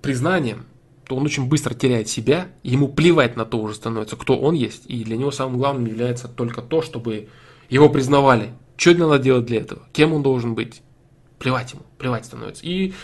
признанием, 0.00 0.64
то 1.08 1.16
он 1.16 1.24
очень 1.24 1.48
быстро 1.48 1.74
теряет 1.74 2.08
себя, 2.08 2.46
ему 2.62 2.86
плевать 2.86 3.34
на 3.34 3.44
то 3.44 3.58
уже 3.58 3.74
становится, 3.74 4.14
кто 4.14 4.38
он 4.38 4.54
есть, 4.54 4.84
и 4.86 5.02
для 5.02 5.16
него 5.16 5.32
самым 5.32 5.58
главным 5.58 5.86
является 5.86 6.28
только 6.28 6.62
то, 6.62 6.82
чтобы 6.82 7.30
его 7.68 7.88
признавали. 7.88 8.50
Что 8.76 8.94
надо 8.94 9.18
делать 9.18 9.46
для 9.46 9.58
этого? 9.58 9.82
Кем 9.92 10.12
он 10.12 10.22
должен 10.22 10.54
быть? 10.54 10.82
Плевать 11.40 11.72
ему, 11.72 11.82
плевать 11.98 12.26
становится. 12.26 12.64
И 12.64 12.94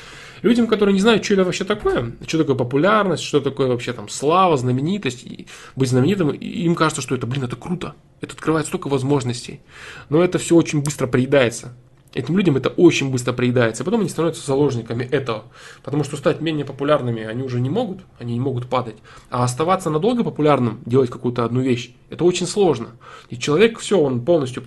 людям, 0.43 0.69
которые 0.69 0.95
не 0.95 1.01
знают, 1.01 1.25
что 1.25 1.35
это 1.35 1.43
вообще 1.43 1.65
такое, 1.65 2.13
что 2.29 2.39
такое 2.39 2.55
популярность, 2.55 3.25
что 3.25 3.41
такое 3.41 3.67
вообще 3.67 3.93
там 3.93 4.09
слава, 4.09 4.57
знаменитость, 4.57 5.25
и 5.25 5.49
быть 5.75 5.89
знаменитым, 5.89 6.31
им 6.31 6.77
кажется, 6.77 7.03
что 7.03 7.17
это, 7.17 7.27
блин, 7.27 7.43
это 7.43 7.57
круто, 7.57 7.97
это 8.21 8.35
открывает 8.35 8.69
столько 8.69 8.87
возможностей. 8.87 9.63
Но 10.11 10.23
это 10.23 10.39
все 10.39 10.55
очень 10.55 10.81
быстро 10.81 11.09
приедается. 11.09 11.75
Этим 12.13 12.37
людям 12.37 12.57
это 12.57 12.71
очень 12.71 13.11
быстро 13.11 13.33
приедается, 13.33 13.83
и 13.83 13.87
потом 13.87 14.01
они 14.01 14.09
становятся 14.09 14.45
заложниками 14.45 15.05
этого. 15.05 15.45
Потому 15.83 16.03
что 16.03 16.17
стать 16.17 16.41
менее 16.41 16.65
популярными 16.65 17.23
они 17.23 17.43
уже 17.43 17.61
не 17.61 17.71
могут, 17.71 18.01
они 18.19 18.35
не 18.35 18.41
могут 18.41 18.69
падать. 18.69 18.97
А 19.31 19.45
оставаться 19.45 19.91
надолго 19.91 20.25
популярным, 20.25 20.81
делать 20.87 21.11
какую-то 21.11 21.45
одну 21.45 21.61
вещь, 21.61 21.95
это 22.09 22.25
очень 22.25 22.47
сложно. 22.47 22.89
И 23.29 23.39
человек, 23.39 23.79
все, 23.79 24.01
он 24.01 24.25
полностью 24.25 24.65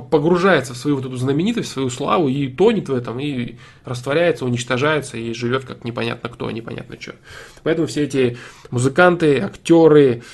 погружается 0.00 0.74
в 0.74 0.76
свою 0.76 0.96
вот 0.96 1.06
эту 1.06 1.16
знаменитость, 1.16 1.68
в 1.68 1.72
свою 1.72 1.88
славу 1.88 2.28
и 2.28 2.48
тонет 2.48 2.88
в 2.88 2.94
этом, 2.94 3.20
и 3.20 3.56
растворяется, 3.84 4.44
уничтожается, 4.44 5.16
и 5.16 5.32
живет 5.32 5.64
как 5.64 5.84
непонятно 5.84 6.28
кто, 6.28 6.50
непонятно 6.50 6.96
что. 7.00 7.14
Поэтому 7.62 7.86
все 7.86 8.02
эти 8.02 8.36
музыканты, 8.70 9.38
актеры, 9.38 10.24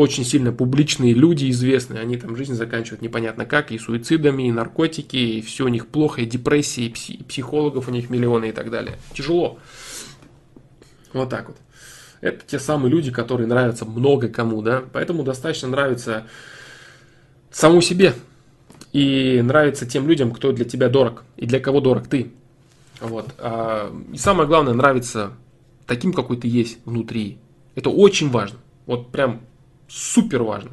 очень 0.00 0.24
сильно 0.24 0.52
публичные 0.52 1.12
люди 1.12 1.50
известные, 1.50 2.00
они 2.00 2.16
там 2.16 2.36
жизнь 2.36 2.54
заканчивают 2.54 3.02
непонятно 3.02 3.44
как, 3.44 3.70
и 3.70 3.78
суицидами, 3.78 4.48
и 4.48 4.52
наркотики, 4.52 5.16
и 5.16 5.42
все 5.42 5.66
у 5.66 5.68
них 5.68 5.88
плохо, 5.88 6.22
и 6.22 6.26
депрессии, 6.26 6.84
и, 6.84 6.88
пси, 6.88 7.12
и 7.14 7.22
психологов 7.22 7.88
у 7.88 7.90
них 7.90 8.10
миллионы 8.10 8.48
и 8.48 8.52
так 8.52 8.70
далее. 8.70 8.96
Тяжело. 9.12 9.58
Вот 11.12 11.28
так 11.28 11.48
вот. 11.48 11.56
Это 12.20 12.44
те 12.46 12.58
самые 12.58 12.90
люди, 12.90 13.10
которые 13.10 13.46
нравятся 13.46 13.84
много 13.84 14.28
кому, 14.28 14.62
да, 14.62 14.82
поэтому 14.92 15.22
достаточно 15.22 15.68
нравится 15.68 16.26
саму 17.50 17.80
себе, 17.80 18.14
и 18.92 19.40
нравится 19.42 19.86
тем 19.86 20.08
людям, 20.08 20.32
кто 20.32 20.52
для 20.52 20.64
тебя 20.64 20.88
дорог, 20.88 21.24
и 21.36 21.46
для 21.46 21.60
кого 21.60 21.80
дорог 21.80 22.08
ты. 22.08 22.32
Вот. 23.00 23.34
А, 23.38 23.94
и 24.12 24.16
самое 24.16 24.48
главное, 24.48 24.74
нравится 24.74 25.32
таким, 25.86 26.12
какой 26.12 26.36
ты 26.36 26.48
есть 26.48 26.78
внутри. 26.84 27.38
Это 27.74 27.90
очень 27.90 28.30
важно. 28.30 28.58
Вот 28.86 29.10
прям 29.10 29.40
супер 29.90 30.42
важно. 30.42 30.72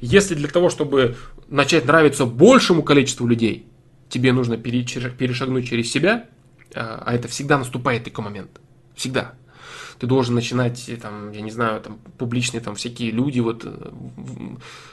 Если 0.00 0.34
для 0.34 0.48
того, 0.48 0.70
чтобы 0.70 1.16
начать 1.48 1.86
нравиться 1.86 2.26
большему 2.26 2.82
количеству 2.82 3.26
людей, 3.26 3.66
тебе 4.08 4.32
нужно 4.32 4.56
перешагнуть 4.56 5.68
через 5.68 5.90
себя, 5.90 6.26
а, 6.74 7.02
а 7.06 7.14
это 7.14 7.28
всегда 7.28 7.58
наступает 7.58 8.04
такой 8.04 8.24
момент. 8.24 8.60
Всегда. 8.94 9.34
Ты 9.98 10.06
должен 10.06 10.34
начинать, 10.36 10.88
там, 11.02 11.32
я 11.32 11.40
не 11.40 11.50
знаю, 11.50 11.80
там, 11.80 11.98
публичные 12.18 12.60
там 12.60 12.76
всякие 12.76 13.10
люди, 13.10 13.40
вот, 13.40 13.62
э, 13.64 13.90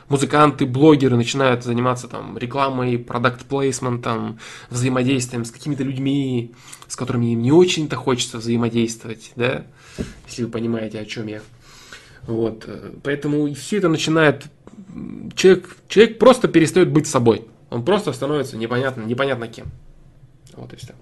музыканты, 0.09 0.65
блогеры 0.65 1.15
начинают 1.15 1.63
заниматься 1.63 2.07
там 2.07 2.37
рекламой, 2.39 2.97
продукт 2.97 3.45
плейсментом, 3.45 4.39
взаимодействием 4.71 5.45
с 5.45 5.51
какими-то 5.51 5.83
людьми, 5.83 6.53
с 6.87 6.95
которыми 6.95 7.33
им 7.33 7.41
не 7.43 7.51
очень-то 7.51 7.95
хочется 7.97 8.39
взаимодействовать, 8.39 9.31
да, 9.35 9.65
если 10.27 10.43
вы 10.43 10.49
понимаете, 10.49 10.99
о 10.99 11.05
чем 11.05 11.27
я. 11.27 11.41
Вот. 12.27 12.67
Поэтому 13.03 13.53
все 13.53 13.77
это 13.77 13.89
начинает... 13.89 14.45
Человек, 15.35 15.75
человек 15.87 16.19
просто 16.19 16.47
перестает 16.47 16.91
быть 16.91 17.07
собой. 17.07 17.47
Он 17.69 17.83
просто 17.83 18.13
становится 18.13 18.57
непонятно, 18.57 19.03
непонятно 19.03 19.47
кем. 19.47 19.67
Вот 20.53 20.73
и 20.73 20.77
все. 20.77 20.93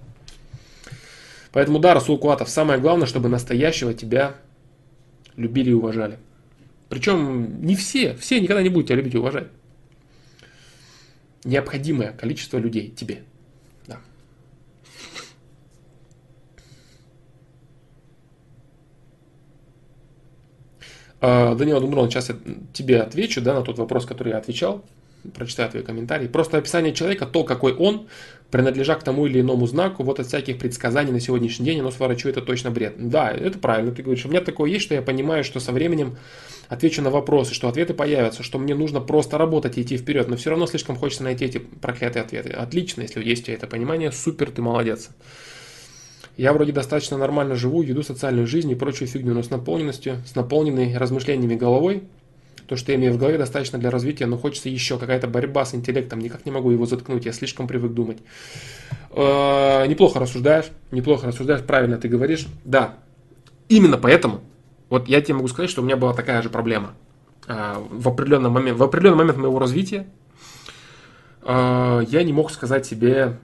Поэтому 1.52 1.80
да, 1.80 1.94
Расул 1.94 2.18
Куатов, 2.18 2.50
самое 2.50 2.80
главное, 2.80 3.06
чтобы 3.06 3.30
настоящего 3.30 3.94
тебя 3.94 4.36
любили 5.36 5.70
и 5.70 5.74
уважали. 5.74 6.18
Причем 6.90 7.64
не 7.64 7.76
все, 7.76 8.16
все 8.16 8.40
никогда 8.40 8.64
не 8.64 8.70
будут 8.70 8.88
тебя 8.88 8.98
любить 8.98 9.14
и 9.14 9.18
уважать. 9.18 9.48
Необходимое 11.44 12.12
количество 12.14 12.58
людей 12.58 12.90
тебе. 12.90 13.24
А, 13.88 13.98
Данила 21.24 21.80
Думрон, 21.80 22.10
сейчас 22.10 22.30
я 22.30 22.36
тебе 22.74 23.00
отвечу 23.00 23.40
да, 23.40 23.54
на 23.54 23.62
тот 23.62 23.78
вопрос, 23.78 24.06
который 24.06 24.32
я 24.32 24.38
отвечал. 24.40 24.84
Прочитаю 25.34 25.70
твои 25.72 25.82
комментарии. 25.82 26.28
Просто 26.28 26.58
описание 26.58 26.94
человека, 26.94 27.26
то, 27.26 27.46
какой 27.46 27.74
он, 27.74 28.08
принадлежа 28.52 28.96
к 28.96 29.04
тому 29.04 29.26
или 29.26 29.40
иному 29.40 29.66
знаку, 29.66 30.04
вот 30.04 30.20
от 30.20 30.28
всяких 30.28 30.58
предсказаний 30.58 31.14
на 31.14 31.22
сегодняшний 31.22 31.66
день, 31.66 31.80
оно 31.80 31.92
сворачивает, 31.92 32.36
это 32.36 32.46
точно 32.46 32.72
бред. 32.72 32.96
Да, 32.98 33.32
это 33.32 33.58
правильно, 33.58 33.94
ты 33.94 34.04
говоришь. 34.04 34.26
У 34.26 34.30
меня 34.30 34.42
такое 34.42 34.70
есть, 34.70 34.84
что 34.84 34.96
я 34.96 35.02
понимаю, 35.02 35.46
что 35.46 35.62
со 35.62 35.72
временем 35.72 36.18
отвечу 36.68 37.02
на 37.02 37.10
вопросы, 37.10 37.54
что 37.54 37.70
ответы 37.70 37.94
появятся, 37.94 38.44
что 38.44 38.60
мне 38.60 38.76
нужно 38.76 39.00
просто 39.00 39.38
работать 39.38 39.78
и 39.78 39.82
идти 39.82 39.96
вперед, 39.96 40.28
но 40.28 40.36
все 40.36 40.50
равно 40.50 40.68
слишком 40.68 40.98
хочется 40.98 41.24
найти 41.24 41.46
эти 41.46 41.60
проклятые 41.60 42.24
ответы. 42.24 42.50
Отлично, 42.50 43.02
если 43.02 43.24
есть 43.24 43.44
у 43.44 43.46
тебя 43.46 43.56
это 43.56 43.68
понимание, 43.68 44.12
супер, 44.12 44.52
ты 44.52 44.62
молодец. 44.62 45.10
Я 46.36 46.52
вроде 46.54 46.72
достаточно 46.72 47.18
нормально 47.18 47.56
живу, 47.56 47.84
веду 47.84 48.02
социальную 48.02 48.48
жизнь 48.48 48.72
и 48.72 48.76
прочую 48.76 49.08
фигню, 49.08 49.34
но 49.34 49.44
с 49.44 49.52
наполненностью, 49.52 50.18
с 50.26 50.36
наполненной 50.36 50.98
размышлениями 50.98 51.56
головой, 51.56 52.04
то, 52.68 52.76
что 52.76 52.92
я 52.92 52.98
имею 52.98 53.14
в 53.14 53.18
голове, 53.18 53.38
достаточно 53.38 53.78
для 53.78 53.92
развития, 53.92 54.26
но 54.26 54.38
хочется 54.38 54.70
еще 54.70 54.98
какая-то 54.98 55.28
борьба 55.28 55.66
с 55.66 55.76
интеллектом, 55.76 56.20
никак 56.20 56.46
не 56.46 56.52
могу 56.52 56.72
его 56.72 56.86
заткнуть, 56.86 57.26
я 57.26 57.34
слишком 57.34 57.68
привык 57.68 57.94
думать. 57.94 58.18
Э, 59.12 59.86
неплохо 59.86 60.20
рассуждаешь, 60.20 60.66
неплохо 60.92 61.28
рассуждаешь, 61.28 61.62
правильно 61.62 61.98
ты 61.98 62.08
говоришь. 62.08 62.48
Да, 62.66 62.96
именно 63.70 63.98
поэтому, 63.98 64.42
вот 64.90 65.08
я 65.08 65.22
тебе 65.22 65.36
могу 65.36 65.50
сказать, 65.50 65.70
что 65.70 65.82
у 65.82 65.86
меня 65.86 65.98
была 65.98 66.14
такая 66.14 66.42
же 66.42 66.50
проблема. 66.50 66.94
Э, 67.48 67.76
в 67.92 68.08
определенный 68.08 68.50
момент, 68.50 68.80
в 68.80 68.84
определенный 68.84 69.18
момент 69.18 69.38
моего 69.38 69.60
развития 69.60 70.08
э, 71.44 72.04
я 72.08 72.24
не 72.24 72.34
мог 72.34 72.50
сказать 72.50 72.88
себе, 72.88 73.38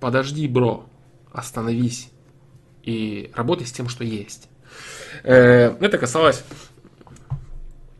подожди, 0.00 0.48
бро, 0.48 0.86
остановись 1.32 2.10
и 2.82 3.30
работай 3.34 3.66
с 3.66 3.72
тем, 3.72 3.88
что 3.88 4.04
есть. 4.04 4.48
Э, 5.22 5.76
это 5.80 5.98
касалось, 5.98 6.42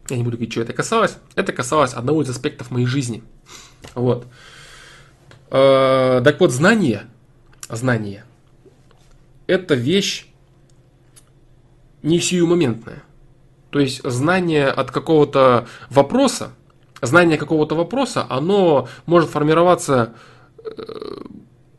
я 0.09 0.17
не 0.17 0.25
буду 0.25 0.37
говорить, 0.37 0.53
что 0.53 0.63
это 0.63 0.73
касалось, 0.73 1.17
это 1.35 1.53
касалось 1.53 1.95
одного 1.95 2.23
из 2.23 2.31
аспектов 2.31 2.71
моей 2.71 2.87
жизни. 2.87 3.23
Вот. 3.95 4.27
Э, 5.51 6.21
так 6.25 6.41
вот, 6.41 6.51
знание, 6.51 7.05
знание, 7.69 8.25
это 9.47 9.75
вещь 9.75 10.27
не 12.03 12.21
сиюмоментная. 12.21 13.03
То 13.71 13.79
есть 13.79 14.03
знание 14.03 14.69
от 14.69 14.91
какого-то 14.91 15.67
вопроса, 15.89 16.53
знание 17.01 17.39
какого-то 17.39 17.75
вопроса, 17.75 18.27
оно 18.29 18.89
может 19.07 19.31
формироваться 19.31 20.15
э, 20.65 20.71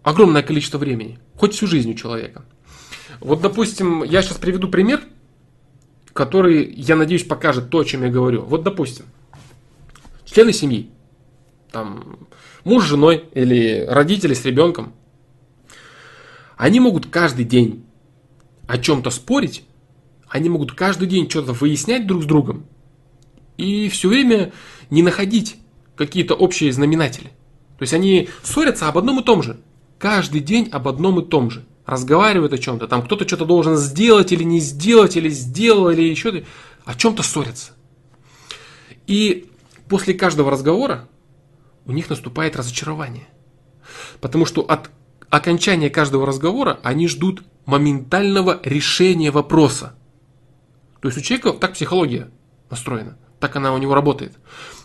огромное 0.03 0.43
количество 0.43 0.77
времени, 0.77 1.19
хоть 1.35 1.53
всю 1.53 1.67
жизнь 1.67 1.91
у 1.91 1.95
человека. 1.95 2.45
Вот, 3.19 3.41
допустим, 3.41 4.03
я 4.03 4.21
сейчас 4.21 4.37
приведу 4.37 4.67
пример, 4.67 5.01
который, 6.13 6.71
я 6.75 6.95
надеюсь, 6.95 7.23
покажет 7.23 7.69
то, 7.69 7.79
о 7.79 7.85
чем 7.85 8.03
я 8.03 8.09
говорю. 8.09 8.43
Вот, 8.43 8.63
допустим, 8.63 9.05
члены 10.25 10.53
семьи. 10.53 10.89
там, 11.71 12.27
муж 12.63 12.83
с 12.83 12.87
женой 12.87 13.25
или 13.33 13.85
родители 13.89 14.33
с 14.33 14.45
ребенком, 14.45 14.93
они 16.55 16.79
могут 16.79 17.07
каждый 17.07 17.45
день 17.45 17.83
о 18.67 18.77
чем-то 18.77 19.09
спорить, 19.09 19.65
они 20.27 20.49
могут 20.49 20.73
каждый 20.73 21.07
день 21.07 21.29
что-то 21.29 21.53
выяснять 21.53 22.07
друг 22.07 22.23
с 22.23 22.25
другом 22.25 22.65
и 23.57 23.89
все 23.89 24.09
время 24.09 24.51
не 24.89 25.03
находить 25.03 25.57
какие-то 25.95 26.35
общие 26.35 26.71
знаменатели. 26.71 27.27
То 27.77 27.81
есть 27.81 27.93
они 27.93 28.29
ссорятся 28.43 28.87
об 28.87 28.97
одном 28.97 29.19
и 29.19 29.23
том 29.23 29.43
же. 29.43 29.59
Каждый 30.03 30.41
день 30.41 30.67
об 30.69 30.89
одном 30.89 31.21
и 31.21 31.25
том 31.25 31.49
же. 31.49 31.65
Разговаривают 31.85 32.51
о 32.51 32.57
чем-то. 32.57 32.89
Там 32.89 33.03
кто-то 33.03 33.25
что-то 33.25 33.45
должен 33.45 33.77
сделать 33.77 34.33
или 34.33 34.43
не 34.43 34.59
сделать, 34.59 35.15
или 35.15 35.29
сделал, 35.29 35.89
или 35.89 36.01
еще 36.01 36.43
о 36.83 36.93
чем-то 36.93 37.23
ссорятся. 37.23 37.71
И 39.07 39.49
после 39.87 40.13
каждого 40.13 40.51
разговора 40.51 41.07
у 41.85 41.93
них 41.93 42.09
наступает 42.09 42.57
разочарование. 42.57 43.29
Потому 44.19 44.45
что 44.45 44.63
от 44.63 44.91
окончания 45.29 45.89
каждого 45.89 46.25
разговора 46.25 46.81
они 46.83 47.07
ждут 47.07 47.41
моментального 47.65 48.59
решения 48.65 49.31
вопроса. 49.31 49.95
То 50.99 51.07
есть 51.07 51.17
у 51.17 51.21
человека 51.21 51.53
так 51.53 51.75
психология 51.75 52.29
настроена, 52.69 53.17
так 53.39 53.55
она 53.55 53.73
у 53.73 53.77
него 53.77 53.95
работает. 53.95 54.33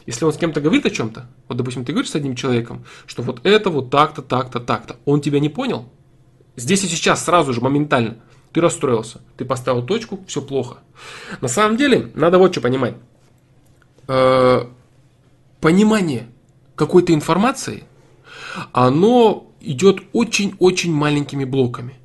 Если 0.09 0.25
он 0.25 0.33
с 0.33 0.39
кем-то 0.39 0.63
говорит 0.63 0.87
о 0.87 0.91
чем-то, 0.91 1.27
вот, 1.49 1.59
допустим, 1.59 1.85
ты 1.85 1.93
говоришь 1.93 2.11
с 2.11 2.15
одним 2.15 2.35
человеком, 2.35 2.83
что 3.05 3.21
вот 3.21 3.45
это 3.45 3.69
вот 3.69 3.91
так-то, 3.91 4.23
так-то, 4.23 4.59
так-то, 4.59 4.97
он 5.05 5.21
тебя 5.21 5.39
не 5.39 5.51
понял, 5.51 5.85
здесь 6.57 6.83
и 6.83 6.89
сейчас 6.89 7.27
сразу 7.27 7.53
же, 7.53 7.61
моментально, 7.61 8.17
ты 8.55 8.63
расстроился, 8.63 9.21
ты 9.37 9.45
поставил 9.45 9.83
точку, 9.85 10.25
все 10.27 10.41
плохо. 10.41 10.79
На 11.43 11.49
самом 11.49 11.77
деле, 11.77 12.11
надо 12.15 12.39
вот 12.39 12.53
что 12.53 12.63
понимать. 12.63 12.95
Э, 14.07 14.65
понимание 15.61 16.29
какой-то 16.75 17.13
информации, 17.13 17.85
оно 18.73 19.53
идет 19.61 20.01
очень-очень 20.15 20.91
маленькими 20.91 21.45
блоками. 21.45 21.97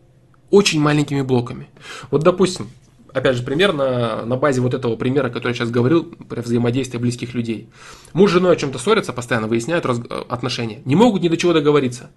Очень 0.49 0.82
маленькими 0.82 1.22
блоками. 1.22 1.70
Вот, 2.12 2.22
допустим, 2.22 2.70
опять 3.14 3.36
же, 3.36 3.43
пример 3.43 3.74
на, 3.74 4.26
на 4.26 4.36
базе 4.36 4.61
вот 4.61 4.74
этого 4.74 4.95
примера, 4.95 5.30
который 5.30 5.51
я 5.51 5.55
сейчас 5.55 5.70
говорил, 5.70 6.03
про 6.03 6.41
взаимодействие 6.41 6.99
близких 6.99 7.34
людей. 7.34 7.70
Муж 8.14 8.32
с 8.32 8.34
женой 8.34 8.53
о 8.53 8.55
чем-то 8.55 8.80
ссорятся, 8.80 9.14
постоянно 9.14 9.47
выясняют 9.47 9.86
раз, 9.86 9.99
отношения. 10.30 10.82
Не 10.86 10.95
могут 10.95 11.22
ни 11.22 11.30
до 11.30 11.38
чего 11.38 11.53
договориться. 11.53 12.11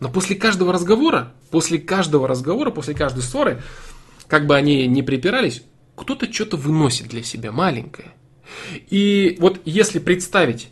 Но 0.00 0.08
после 0.08 0.36
каждого 0.36 0.72
разговора, 0.72 1.32
после 1.50 1.78
каждого 1.78 2.28
разговора, 2.28 2.70
после 2.70 2.94
каждой 2.94 3.22
ссоры, 3.22 3.62
как 4.28 4.46
бы 4.46 4.54
они 4.54 4.86
ни 4.86 5.02
припирались, 5.02 5.62
кто-то 5.94 6.32
что-то 6.32 6.56
выносит 6.56 7.08
для 7.08 7.22
себя 7.22 7.52
маленькое. 7.52 8.12
И 8.90 9.36
вот 9.40 9.60
если 9.64 9.98
представить 9.98 10.68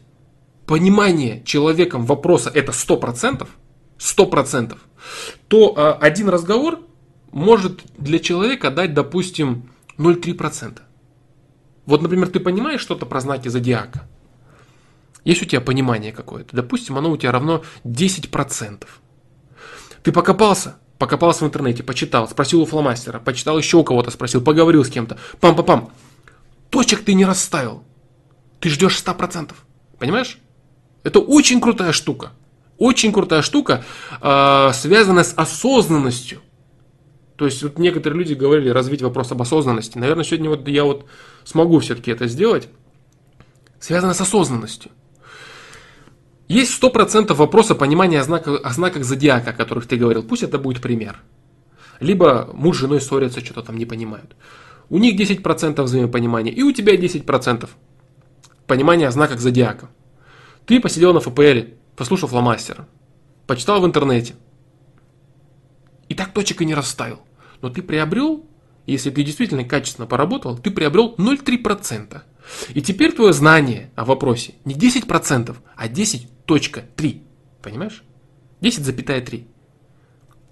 понимание 0.67 1.43
человеком 1.45 2.05
вопроса 2.05 2.51
это 2.53 2.73
100%, 2.73 3.47
100%, 3.99 4.79
то 5.49 5.75
а, 5.77 5.93
один 5.95 6.29
разговор 6.29 6.81
может 7.35 7.83
для 7.99 8.21
человека 8.21 8.71
дать, 8.71 8.95
допустим, 8.95 9.69
0,3%. 9.99 10.79
Вот, 11.85 12.01
например, 12.01 12.29
ты 12.29 12.39
понимаешь 12.39 12.81
что-то 12.81 13.07
про 13.07 13.21
знаки 13.21 13.49
зодиака. 13.49 14.09
Есть 15.25 15.43
у 15.43 15.45
тебя 15.45 15.61
понимание 15.61 16.13
какое-то. 16.13 16.55
Допустим, 16.55 16.97
оно 16.97 17.11
у 17.11 17.17
тебя 17.17 17.33
равно 17.33 17.65
10%. 17.85 18.87
Ты 20.05 20.13
покопался, 20.13 20.77
покопался 20.99 21.45
в 21.45 21.49
интернете, 21.49 21.83
почитал, 21.83 22.29
спросил 22.29 22.63
у 22.63 22.67
фломастера, 22.67 23.19
почитал 23.19 23.59
еще 23.59 23.79
у 23.79 23.85
кого-то, 23.85 24.13
спросил, 24.13 24.41
поговорил 24.41 24.85
с 24.85 24.89
кем-то. 24.89 25.19
Пам-пам-пам. 25.41 25.91
Точек 26.71 27.05
ты 27.05 27.15
не 27.15 27.25
расставил. 27.25 27.83
Ты 28.61 28.69
ждешь 28.69 29.03
100%. 29.05 29.51
Понимаешь? 29.99 30.39
Это 31.03 31.19
очень 31.19 31.61
крутая 31.61 31.91
штука. 31.91 32.31
Очень 32.79 33.13
крутая 33.13 33.43
штука, 33.43 33.85
э, 34.21 34.71
связанная 34.73 35.25
с 35.25 35.35
осознанностью. 35.35 36.41
То 37.37 37.47
есть 37.47 37.63
вот 37.63 37.79
некоторые 37.79 38.19
люди 38.19 38.35
говорили 38.35 38.69
развить 38.69 39.03
вопрос 39.03 39.33
об 39.33 39.43
осознанности. 39.43 39.99
Наверное, 39.99 40.25
сегодня 40.25 40.51
вот 40.51 40.69
я 40.69 40.85
вот 40.85 41.07
смогу 41.45 41.81
все-таки 41.81 42.11
это 42.11 42.29
сделать. 42.29 42.69
Связано 43.81 44.15
с 44.15 44.21
осознанностью. 44.21 44.91
Есть 46.47 46.81
100% 46.83 47.33
вопроса 47.35 47.75
понимания 47.75 48.21
о 48.21 48.25
знаках, 48.25 48.61
о 48.63 48.71
знаках 48.71 49.05
зодиака, 49.05 49.51
о 49.51 49.53
которых 49.53 49.87
ты 49.87 49.97
говорил. 49.97 50.23
Пусть 50.23 50.43
это 50.43 50.59
будет 50.59 50.81
пример. 50.81 51.23
Либо 52.01 52.51
муж 52.53 52.77
с 52.77 52.81
женой 52.81 53.01
ссорятся, 53.01 53.45
что-то 53.45 53.63
там 53.63 53.79
не 53.79 53.87
понимают. 53.87 54.37
У 54.91 54.99
них 54.99 55.19
10% 55.19 55.83
взаимопонимания, 55.83 56.53
и 56.53 56.63
у 56.63 56.73
тебя 56.73 56.95
10% 56.95 57.69
понимания 58.67 59.09
о 59.09 59.11
знаках 59.11 59.41
зодиака. 59.41 59.89
Ты 60.67 60.81
посидел 60.81 61.13
на 61.15 61.21
ФПЛ, 61.21 61.71
послушал 61.97 62.29
фломастера, 62.29 62.87
почитал 63.47 63.81
в 63.81 63.87
интернете, 63.87 64.35
и 66.09 66.15
так 66.15 66.33
точек 66.33 66.63
и 66.63 66.65
не 66.65 66.75
расставил. 66.75 67.21
Но 67.63 67.71
ты 67.71 67.83
приобрел, 67.83 68.47
если 68.87 69.11
ты 69.11 69.23
действительно 69.23 69.65
качественно 69.65 70.07
поработал, 70.07 70.59
ты 70.59 70.71
приобрел 70.71 71.15
0,3%. 71.17 72.23
И 72.75 72.83
теперь 72.83 73.13
твое 73.13 73.33
знание 73.33 73.91
о 73.95 74.05
вопросе 74.05 74.55
не 74.65 74.75
10%, 74.75 75.57
а 75.77 75.89
10.3. 75.89 77.23
Понимаешь? 77.63 78.03
10,3. 78.61 79.47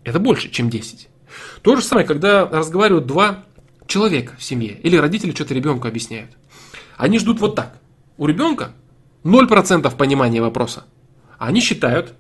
Это 0.05 0.19
больше, 0.19 0.51
чем 0.51 0.71
10. 0.71 1.09
То 1.63 1.77
же 1.77 1.83
самое, 1.83 2.07
когда 2.07 2.47
разговаривают 2.47 3.07
два 3.07 3.45
человека 3.87 4.37
в 4.39 4.43
семье, 4.43 4.79
или 4.83 4.97
родители 4.97 5.33
что-то 5.33 5.55
ребенку 5.55 5.89
объясняют. 5.89 6.31
Они 6.97 7.19
ждут 7.19 7.41
вот 7.41 7.55
так. 7.55 7.79
У 8.17 8.27
ребенка 8.27 8.73
0% 9.25 9.97
понимания 9.97 10.41
вопроса. 10.41 10.85
Они 11.39 11.61
считают, 11.61 12.15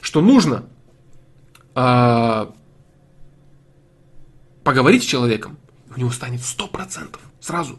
что 0.00 0.20
нужно 0.20 0.64
э, 1.74 2.46
поговорить 4.64 5.02
с 5.02 5.06
человеком, 5.06 5.58
у 5.94 5.98
него 5.98 6.10
станет 6.10 6.40
100% 6.40 7.16
сразу. 7.40 7.78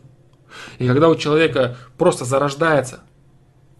И 0.77 0.87
когда 0.87 1.09
у 1.09 1.15
человека 1.15 1.77
просто 1.97 2.25
зарождается 2.25 3.01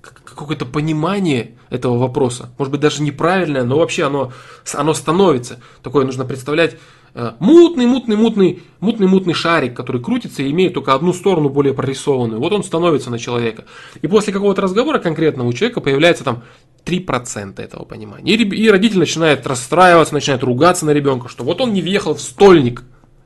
какое-то 0.02 0.66
понимание 0.66 1.56
этого 1.70 1.98
вопроса, 1.98 2.50
может 2.58 2.72
быть 2.72 2.82
даже 2.82 3.02
неправильное, 3.04 3.64
но 3.64 3.78
вообще 3.78 4.06
оно, 4.06 4.34
оно 4.74 4.94
становится. 4.94 5.60
Такое 5.82 6.06
нужно 6.06 6.26
представлять 6.26 6.78
э, 7.14 7.34
мутный, 7.40 7.86
мутный, 7.86 8.16
мутный, 8.16 8.64
мутный, 8.80 9.08
мутный 9.08 9.34
шарик, 9.34 9.76
который 9.76 10.02
крутится 10.02 10.42
и 10.44 10.52
имеет 10.52 10.74
только 10.74 10.94
одну 10.94 11.14
сторону 11.14 11.50
более 11.50 11.74
прорисованную. 11.74 12.40
Вот 12.40 12.52
он 12.52 12.64
становится 12.64 13.12
на 13.12 13.20
человека. 13.20 13.66
И 14.02 14.08
после 14.08 14.34
какого-то 14.34 14.62
разговора 14.62 15.00
конкретного 15.00 15.48
у 15.48 15.54
человека 15.54 15.80
появляется 15.80 16.24
там 16.24 16.44
3% 16.86 17.62
этого 17.62 17.86
понимания. 17.86 18.34
И, 18.34 18.44
и 18.44 18.70
родитель 18.70 19.00
начинает 19.00 19.46
расстраиваться, 19.48 20.14
начинает 20.14 20.44
ругаться 20.44 20.86
на 20.86 20.92
ребенка, 20.92 21.30
что 21.30 21.44
вот 21.44 21.62
он 21.62 21.74
не 21.74 21.82
въехал 21.82 22.16
в 22.16 22.22
стольник. 22.22 22.84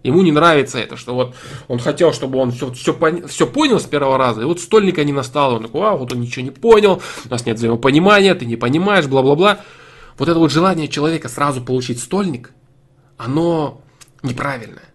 Ему 0.08 0.22
не 0.22 0.32
нравится 0.32 0.80
это, 0.80 0.96
что 0.96 1.14
вот 1.14 1.36
он 1.68 1.80
хотел, 1.80 2.14
чтобы 2.14 2.40
он 2.40 2.54
все, 2.54 2.72
все, 2.72 2.98
все 3.28 3.46
понял 3.46 3.78
с 3.78 3.84
первого 3.84 4.18
раза, 4.18 4.42
и 4.42 4.46
вот 4.46 4.62
стольника 4.62 5.04
не 5.04 5.12
настало. 5.12 5.56
Он 5.56 5.64
такой, 5.64 5.86
а, 5.86 5.98
вот 5.98 6.14
он 6.14 6.22
ничего 6.22 6.46
не 6.46 6.52
понял, 6.52 7.02
у 7.26 7.30
нас 7.30 7.46
нет 7.46 7.58
взаимопонимания, 7.58 8.34
ты 8.34 8.46
не 8.46 8.56
понимаешь, 8.56 9.06
бла-бла-бла. 9.06 9.60
Вот 10.18 10.30
это 10.30 10.40
вот 10.40 10.50
желание 10.50 10.88
человека 10.88 11.28
сразу 11.28 11.62
получить 11.62 12.02
стольник, 12.02 12.52
оно 13.18 13.82
неправильное. 14.24 14.86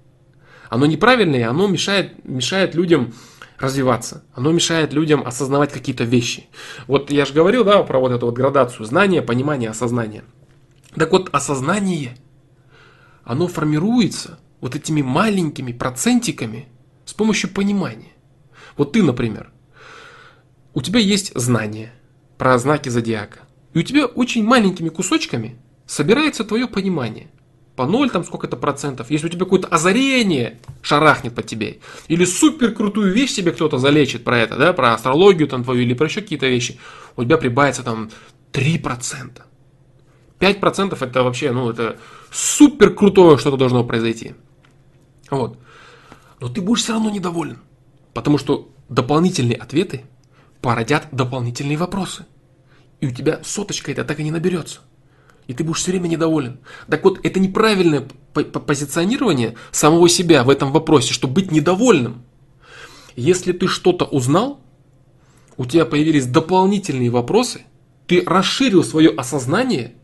Оно 0.71 0.87
неправильное, 0.87 1.51
оно 1.51 1.67
мешает, 1.67 2.25
мешает 2.25 2.75
людям 2.75 3.13
развиваться. 3.59 4.25
Оно 4.33 4.51
мешает 4.51 4.95
людям 4.95 5.23
осознавать 5.27 5.73
какие-то 5.73 6.05
вещи. 6.05 6.47
Вот 6.87 7.11
я 7.11 7.27
же 7.27 7.35
говорил, 7.35 7.65
да, 7.65 7.83
про 7.83 7.99
вот 7.99 8.13
эту 8.13 8.25
вот 8.25 8.35
градацию 8.35 8.87
знания, 8.87 9.21
понимания, 9.21 9.69
осознания. 9.69 10.25
Так 10.97 11.13
вот, 11.13 11.29
осознание, 11.33 12.17
оно 13.25 13.47
формируется 13.47 14.39
вот 14.63 14.77
этими 14.77 15.03
маленькими 15.03 15.73
процентиками 15.73 16.69
с 17.05 17.13
помощью 17.13 17.51
понимания. 17.51 18.13
Вот 18.79 18.93
ты, 18.93 19.03
например, 19.03 19.51
у 20.73 20.81
тебя 20.81 21.01
есть 21.01 21.33
знание 21.35 21.93
про 22.39 22.57
знаки 22.59 22.89
зодиака, 22.89 23.41
и 23.75 23.81
у 23.81 23.83
тебя 23.83 24.07
очень 24.07 24.45
маленькими 24.45 24.89
кусочками 24.89 25.59
собирается 25.85 26.45
твое 26.45 26.69
понимание. 26.69 27.29
По 27.75 27.87
ноль 27.87 28.11
там 28.11 28.23
сколько-то 28.23 28.57
процентов. 28.57 29.11
Если 29.11 29.27
у 29.27 29.31
тебя 29.31 29.47
какое-то 29.47 29.67
озарение 29.67 30.61
шарахнет 30.83 31.35
по 31.35 31.43
тебе, 31.43 31.79
или 32.07 32.25
супер 32.25 32.73
крутую 32.73 33.13
вещь 33.13 33.33
себе 33.33 33.51
кто-то 33.51 33.79
залечит 33.79 34.25
про 34.25 34.39
это, 34.39 34.57
да, 34.57 34.73
про 34.73 34.95
астрологию 34.95 35.49
там 35.49 35.65
твою, 35.65 35.83
или 35.83 35.95
про 35.95 36.07
еще 36.07 36.21
какие-то 36.21 36.47
вещи, 36.47 36.79
у 37.17 37.25
тебя 37.25 37.39
прибавится 37.39 37.83
там 37.83 38.11
3%. 38.53 39.43
5% 40.39 40.97
это 41.01 41.23
вообще, 41.23 41.51
ну, 41.51 41.71
это 41.71 41.97
супер 42.31 42.95
крутое 42.95 43.39
что-то 43.39 43.57
должно 43.57 43.85
произойти. 43.85 44.35
Вот. 45.33 45.59
Но 46.41 46.49
ты 46.49 46.61
будешь 46.61 46.83
все 46.83 46.93
равно 46.93 47.11
недоволен. 47.11 47.59
Потому 48.13 48.37
что 48.37 48.71
дополнительные 48.89 49.57
ответы 49.57 50.03
породят 50.61 51.09
дополнительные 51.11 51.79
вопросы. 51.79 52.27
И 53.01 53.07
у 53.07 53.11
тебя 53.11 53.41
соточка 53.43 53.91
это 53.91 54.05
так 54.05 54.21
и 54.21 54.25
не 54.25 54.31
наберется. 54.31 54.81
И 55.47 55.55
ты 55.55 55.65
будешь 55.65 55.79
все 55.79 55.91
время 55.91 56.09
недоволен. 56.09 56.61
Так 56.89 57.03
вот, 57.03 57.19
это 57.25 57.41
неправильное 57.41 58.07
позиционирование 58.33 59.57
самого 59.71 60.09
себя 60.09 60.45
в 60.45 60.51
этом 60.51 60.71
вопросе, 60.71 61.15
чтобы 61.15 61.35
быть 61.35 61.51
недовольным. 61.51 62.23
Если 63.17 63.53
ты 63.53 63.67
что-то 63.67 64.05
узнал, 64.05 64.61
у 65.57 65.65
тебя 65.65 65.87
появились 65.87 66.27
дополнительные 66.27 67.11
вопросы, 67.11 67.63
Ты 68.07 68.23
расширил 68.27 68.85
свое 68.85 69.11
осознание, 69.11 69.95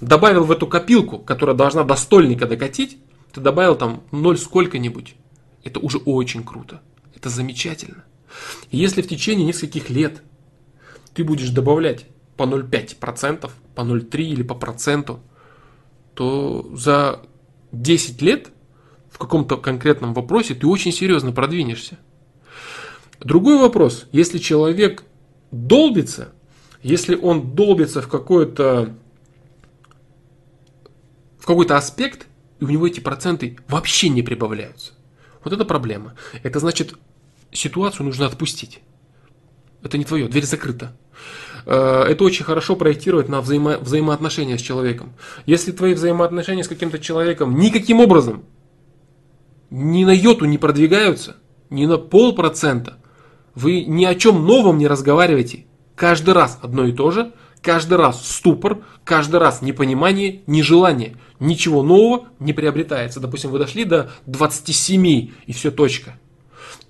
добавил 0.00 0.44
в 0.44 0.50
эту 0.50 0.66
копилку, 0.66 1.18
которая 1.18 1.54
должна 1.54 1.84
до 1.84 1.94
стольника 1.94 2.46
докатить, 2.46 2.98
ты 3.36 3.42
добавил 3.42 3.76
там 3.76 4.02
ноль 4.12 4.38
сколько-нибудь. 4.38 5.14
Это 5.62 5.78
уже 5.78 5.98
очень 5.98 6.42
круто. 6.42 6.80
Это 7.14 7.28
замечательно. 7.28 8.02
И 8.70 8.78
если 8.78 9.02
в 9.02 9.08
течение 9.08 9.46
нескольких 9.46 9.90
лет 9.90 10.22
ты 11.12 11.22
будешь 11.22 11.50
добавлять 11.50 12.06
по 12.38 12.44
0,5%, 12.44 13.50
по 13.74 13.80
0,3 13.82 14.22
или 14.22 14.42
по 14.42 14.54
проценту, 14.54 15.20
то 16.14 16.66
за 16.74 17.20
10 17.72 18.22
лет 18.22 18.48
в 19.10 19.18
каком-то 19.18 19.58
конкретном 19.58 20.14
вопросе 20.14 20.54
ты 20.54 20.66
очень 20.66 20.92
серьезно 20.92 21.30
продвинешься. 21.30 21.98
Другой 23.20 23.58
вопрос, 23.58 24.06
если 24.12 24.38
человек 24.38 25.04
долбится, 25.50 26.32
если 26.82 27.14
он 27.14 27.54
долбится 27.54 28.00
в 28.00 28.08
какой-то 28.08 28.94
в 31.38 31.44
какой-то 31.44 31.76
аспект, 31.76 32.26
и 32.60 32.64
у 32.64 32.68
него 32.68 32.86
эти 32.86 33.00
проценты 33.00 33.58
вообще 33.68 34.08
не 34.08 34.22
прибавляются. 34.22 34.92
Вот 35.44 35.52
это 35.52 35.64
проблема. 35.64 36.14
Это 36.42 36.58
значит, 36.58 36.94
ситуацию 37.52 38.06
нужно 38.06 38.26
отпустить. 38.26 38.80
Это 39.82 39.98
не 39.98 40.04
твое, 40.04 40.28
дверь 40.28 40.44
закрыта. 40.44 40.96
Э, 41.66 42.04
это 42.08 42.24
очень 42.24 42.44
хорошо 42.44 42.76
проектировать 42.76 43.28
на 43.28 43.40
взаимо 43.40 43.78
взаимоотношения 43.78 44.58
с 44.58 44.62
человеком. 44.62 45.12
Если 45.44 45.72
твои 45.72 45.94
взаимоотношения 45.94 46.64
с 46.64 46.68
каким-то 46.68 46.98
человеком 46.98 47.58
никаким 47.58 48.00
образом 48.00 48.44
ни 49.70 50.04
на 50.04 50.14
йоту 50.14 50.44
не 50.46 50.58
продвигаются, 50.58 51.36
ни 51.70 51.86
на 51.86 51.98
полпроцента, 51.98 52.98
вы 53.54 53.84
ни 53.84 54.04
о 54.04 54.14
чем 54.14 54.46
новом 54.46 54.78
не 54.78 54.86
разговариваете. 54.86 55.66
Каждый 55.94 56.34
раз 56.34 56.58
одно 56.62 56.86
и 56.86 56.92
то 56.92 57.10
же, 57.10 57.32
каждый 57.66 57.98
раз 57.98 58.24
ступор, 58.24 58.84
каждый 59.02 59.40
раз 59.40 59.60
непонимание, 59.60 60.42
нежелание. 60.46 61.16
Ничего 61.40 61.82
нового 61.82 62.28
не 62.38 62.52
приобретается. 62.52 63.18
Допустим, 63.18 63.50
вы 63.50 63.58
дошли 63.58 63.84
до 63.84 64.12
27 64.26 65.04
и 65.46 65.52
все 65.52 65.72
точка. 65.72 66.16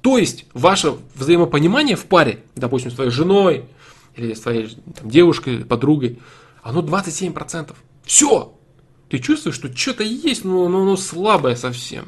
То 0.03 0.19
есть 0.19 0.45
ваше 0.53 0.97
взаимопонимание 1.15 1.97
в 1.97 2.05
паре, 2.05 2.45
допустим, 2.57 2.91
с 2.91 2.95
твоей 2.95 3.11
женой 3.11 3.65
или 4.17 4.35
с 4.35 4.41
твоей 4.41 4.77
там, 4.95 5.09
девушкой, 5.09 5.65
подругой, 5.65 6.19
оно 6.63 6.83
27%. 6.83 7.75
Все! 8.05 8.53
Ты 9.09 9.19
чувствуешь, 9.19 9.57
что 9.57 9.75
что-то 9.75 10.05
есть, 10.05 10.45
но, 10.45 10.69
но, 10.69 10.85
но 10.85 10.97
слабое 10.97 11.57
совсем. 11.57 12.05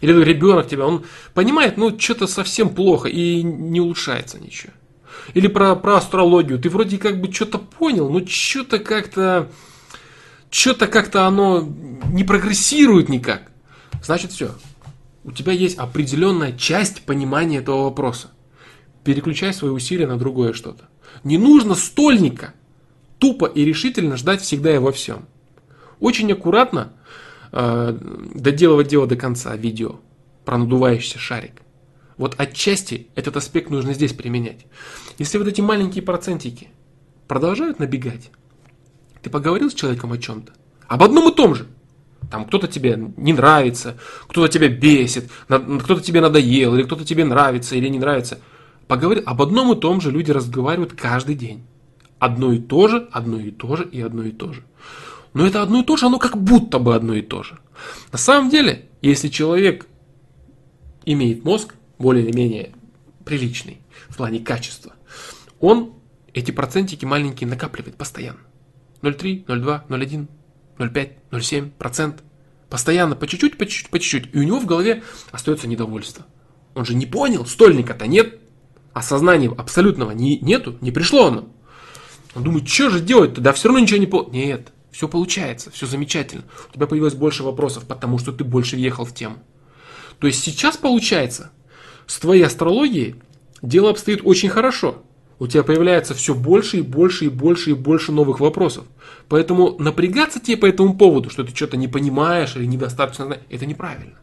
Или 0.00 0.12
ребенок 0.22 0.68
тебя, 0.68 0.86
он 0.86 1.04
понимает, 1.34 1.76
ну, 1.76 1.98
что-то 1.98 2.28
совсем 2.28 2.68
плохо 2.68 3.08
и 3.08 3.42
не 3.42 3.80
улучшается 3.80 4.38
ничего. 4.38 4.74
Или 5.34 5.46
про, 5.46 5.76
про 5.76 5.96
астрологию. 5.96 6.58
Ты 6.58 6.68
вроде 6.70 6.98
как 6.98 7.20
бы 7.20 7.32
что-то 7.32 7.58
понял, 7.58 8.10
но 8.10 8.24
что-то 8.26 8.78
как-то, 8.78 9.50
что-то 10.50 10.86
как-то 10.86 11.26
оно 11.26 11.66
не 12.12 12.24
прогрессирует 12.24 13.08
никак. 13.08 13.50
Значит, 14.02 14.32
все. 14.32 14.54
У 15.24 15.32
тебя 15.32 15.52
есть 15.52 15.78
определенная 15.78 16.52
часть 16.52 17.02
понимания 17.02 17.58
этого 17.58 17.84
вопроса. 17.84 18.30
Переключай 19.04 19.52
свои 19.52 19.70
усилия 19.70 20.06
на 20.06 20.18
другое 20.18 20.52
что-то. 20.52 20.88
Не 21.24 21.38
нужно 21.38 21.74
стольника 21.74 22.54
тупо 23.18 23.46
и 23.46 23.64
решительно 23.64 24.16
ждать 24.16 24.40
всегда 24.40 24.74
и 24.74 24.78
во 24.78 24.92
всем. 24.92 25.26
Очень 26.00 26.32
аккуратно 26.32 26.92
э, 27.52 27.96
доделывать 28.34 28.88
дело 28.88 29.06
до 29.06 29.16
конца 29.16 29.54
видео 29.54 30.00
про 30.44 30.56
надувающийся 30.58 31.18
шарик. 31.18 31.62
Вот 32.20 32.34
отчасти 32.36 33.06
этот 33.14 33.38
аспект 33.38 33.70
нужно 33.70 33.94
здесь 33.94 34.12
применять. 34.12 34.66
Если 35.16 35.38
вот 35.38 35.48
эти 35.48 35.62
маленькие 35.62 36.02
процентики 36.02 36.68
продолжают 37.26 37.78
набегать, 37.78 38.30
ты 39.22 39.30
поговорил 39.30 39.70
с 39.70 39.74
человеком 39.74 40.12
о 40.12 40.18
чем-то, 40.18 40.52
об 40.86 41.02
одном 41.02 41.32
и 41.32 41.34
том 41.34 41.54
же. 41.54 41.66
Там 42.30 42.44
кто-то 42.44 42.68
тебе 42.68 43.02
не 43.16 43.32
нравится, 43.32 43.96
кто-то 44.28 44.52
тебя 44.52 44.68
бесит, 44.68 45.30
кто-то 45.46 46.02
тебе 46.02 46.20
надоел, 46.20 46.74
или 46.74 46.82
кто-то 46.82 47.06
тебе 47.06 47.24
нравится 47.24 47.74
или 47.74 47.88
не 47.88 47.98
нравится. 47.98 48.38
Поговори 48.86 49.22
об 49.24 49.40
одном 49.40 49.72
и 49.72 49.80
том 49.80 50.02
же 50.02 50.10
люди 50.10 50.30
разговаривают 50.30 50.92
каждый 50.92 51.36
день. 51.36 51.64
Одно 52.18 52.52
и 52.52 52.58
то 52.58 52.86
же, 52.86 53.08
одно 53.12 53.40
и 53.40 53.50
то 53.50 53.76
же 53.76 53.88
и 53.90 53.98
одно 54.02 54.24
и 54.24 54.30
то 54.30 54.52
же. 54.52 54.62
Но 55.32 55.46
это 55.46 55.62
одно 55.62 55.80
и 55.80 55.84
то 55.84 55.96
же, 55.96 56.04
оно 56.04 56.18
как 56.18 56.36
будто 56.36 56.80
бы 56.80 56.94
одно 56.94 57.14
и 57.14 57.22
то 57.22 57.42
же. 57.42 57.58
На 58.12 58.18
самом 58.18 58.50
деле, 58.50 58.90
если 59.00 59.28
человек 59.28 59.86
имеет 61.06 61.44
мозг, 61.44 61.76
более 62.00 62.24
или 62.24 62.34
менее 62.34 62.72
приличный 63.24 63.80
в 64.08 64.16
плане 64.16 64.40
качества, 64.40 64.94
он 65.60 65.92
эти 66.32 66.50
процентики 66.50 67.04
маленькие 67.04 67.48
накапливает 67.48 67.96
постоянно. 67.96 68.40
0,3, 69.02 69.46
0,2, 69.46 69.88
0,1, 69.88 70.26
0,5, 70.78 71.12
0,7 71.30 71.70
процент. 71.78 72.22
Постоянно, 72.68 73.16
по 73.16 73.26
чуть-чуть, 73.26 73.58
по 73.58 73.66
чуть-чуть, 73.66 73.90
по 73.90 73.98
чуть-чуть. 73.98 74.34
И 74.34 74.38
у 74.38 74.42
него 74.42 74.60
в 74.60 74.66
голове 74.66 75.02
остается 75.32 75.66
недовольство. 75.66 76.26
Он 76.74 76.84
же 76.84 76.94
не 76.94 77.06
понял, 77.06 77.44
стольника-то 77.46 78.06
нет, 78.06 78.40
осознания 78.92 79.50
абсолютного 79.50 80.12
не, 80.12 80.38
нету, 80.38 80.76
не 80.80 80.92
пришло 80.92 81.26
оно. 81.26 81.48
Он 82.34 82.44
думает, 82.44 82.68
что 82.68 82.90
же 82.90 83.00
делать-то? 83.00 83.40
Да 83.40 83.52
все 83.52 83.68
равно 83.68 83.80
ничего 83.80 83.98
не 83.98 84.06
по... 84.06 84.28
Нет, 84.30 84.72
все 84.92 85.08
получается, 85.08 85.70
все 85.72 85.86
замечательно. 85.86 86.44
У 86.70 86.74
тебя 86.74 86.86
появилось 86.86 87.14
больше 87.14 87.42
вопросов, 87.42 87.86
потому 87.86 88.18
что 88.18 88.32
ты 88.32 88.44
больше 88.44 88.76
въехал 88.76 89.04
в 89.04 89.12
тему. 89.12 89.38
То 90.20 90.28
есть 90.28 90.42
сейчас 90.44 90.76
получается, 90.76 91.50
с 92.10 92.18
твоей 92.18 92.42
астрологией 92.42 93.14
дело 93.62 93.90
обстоит 93.90 94.22
очень 94.24 94.48
хорошо. 94.48 95.04
У 95.38 95.46
тебя 95.46 95.62
появляется 95.62 96.12
все 96.12 96.34
больше 96.34 96.78
и 96.78 96.82
больше 96.82 97.26
и 97.26 97.28
больше 97.28 97.70
и 97.70 97.74
больше 97.74 98.10
новых 98.10 98.40
вопросов. 98.40 98.84
Поэтому 99.28 99.76
напрягаться 99.78 100.40
тебе 100.40 100.56
по 100.56 100.66
этому 100.66 100.98
поводу, 100.98 101.30
что 101.30 101.44
ты 101.44 101.54
что-то 101.54 101.76
не 101.76 101.86
понимаешь 101.86 102.56
или 102.56 102.64
недостаточно 102.64 103.38
это 103.48 103.64
неправильно. 103.64 104.18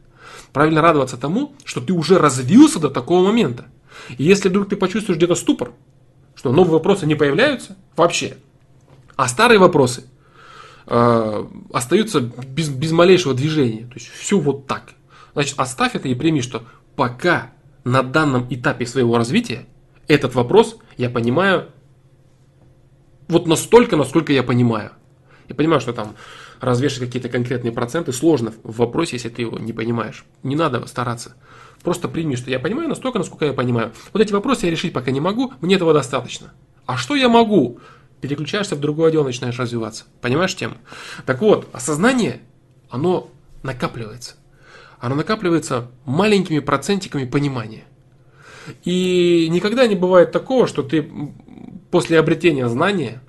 Правильно 0.52 0.82
радоваться 0.82 1.16
тому, 1.16 1.56
что 1.64 1.80
ты 1.80 1.94
уже 1.94 2.20
развился 2.20 2.80
до 2.80 2.90
такого 2.90 3.26
момента. 3.26 3.68
И 4.18 4.24
если 4.26 4.50
вдруг 4.50 4.68
ты 4.68 4.76
почувствуешь 4.76 5.18
где-то 5.18 5.36
ступор, 5.36 5.72
что 6.36 6.52
новые 6.52 6.74
вопросы 6.74 7.08
не 7.08 7.16
появляются 7.16 7.78
вообще, 7.96 8.36
а 9.16 9.30
старые 9.30 9.60
вопросы 9.60 10.04
э, 10.88 11.46
остаются 11.72 12.20
без, 12.20 12.68
без 12.68 12.92
малейшего 12.92 13.34
движения. 13.34 13.86
То 13.86 13.94
есть 13.94 14.10
все 14.10 14.38
вот 14.38 14.68
так. 14.68 14.90
Значит, 15.32 15.58
оставь 15.58 15.96
это 15.96 16.10
и 16.10 16.16
прими, 16.16 16.42
что 16.42 16.64
пока 16.98 17.54
на 17.88 18.04
данном 18.04 18.48
этапе 18.50 18.86
своего 18.86 19.18
развития 19.18 19.66
этот 20.08 20.36
вопрос 20.36 20.78
я 20.98 21.10
понимаю 21.10 21.70
вот 23.30 23.48
настолько, 23.48 23.96
насколько 23.96 24.34
я 24.34 24.44
понимаю. 24.44 24.92
Я 25.48 25.56
понимаю, 25.56 25.80
что 25.80 25.94
там 25.94 26.16
развешивать 26.60 27.08
какие-то 27.08 27.30
конкретные 27.30 27.72
проценты 27.72 28.12
сложно 28.12 28.54
в 28.64 28.78
вопросе, 28.78 29.16
если 29.16 29.30
ты 29.30 29.44
его 29.44 29.58
не 29.58 29.72
понимаешь. 29.72 30.26
Не 30.44 30.56
надо 30.56 30.86
стараться. 30.88 31.36
Просто 31.82 32.10
прими, 32.10 32.36
что 32.36 32.50
я 32.50 32.60
понимаю 32.60 32.90
настолько, 32.90 33.20
насколько 33.20 33.46
я 33.46 33.54
понимаю. 33.54 33.94
Вот 34.12 34.22
эти 34.22 34.34
вопросы 34.34 34.66
я 34.66 34.72
решить 34.72 34.92
пока 34.94 35.12
не 35.12 35.22
могу, 35.22 35.54
мне 35.62 35.76
этого 35.76 35.94
достаточно. 35.94 36.54
А 36.86 36.98
что 36.98 37.16
я 37.16 37.30
могу? 37.30 37.80
Переключаешься 38.20 38.76
в 38.76 38.80
другое 38.80 39.12
дело, 39.12 39.26
начинаешь 39.26 39.60
развиваться. 39.60 40.06
Понимаешь 40.22 40.56
тему? 40.56 40.76
Так 41.26 41.42
вот, 41.42 41.70
осознание, 41.72 42.42
оно 42.90 43.30
накапливается. 43.64 44.36
Оно 45.00 45.16
накапливается 45.16 45.92
маленькими 46.06 46.60
процентиками 46.60 47.26
понимания. 47.26 47.84
И 48.84 49.48
никогда 49.50 49.88
не 49.88 49.96
бывает 49.96 50.32
такого, 50.32 50.68
что 50.68 50.84
ты 50.84 51.10
после 51.92 52.20
обретения 52.20 52.68
знания 52.68 53.22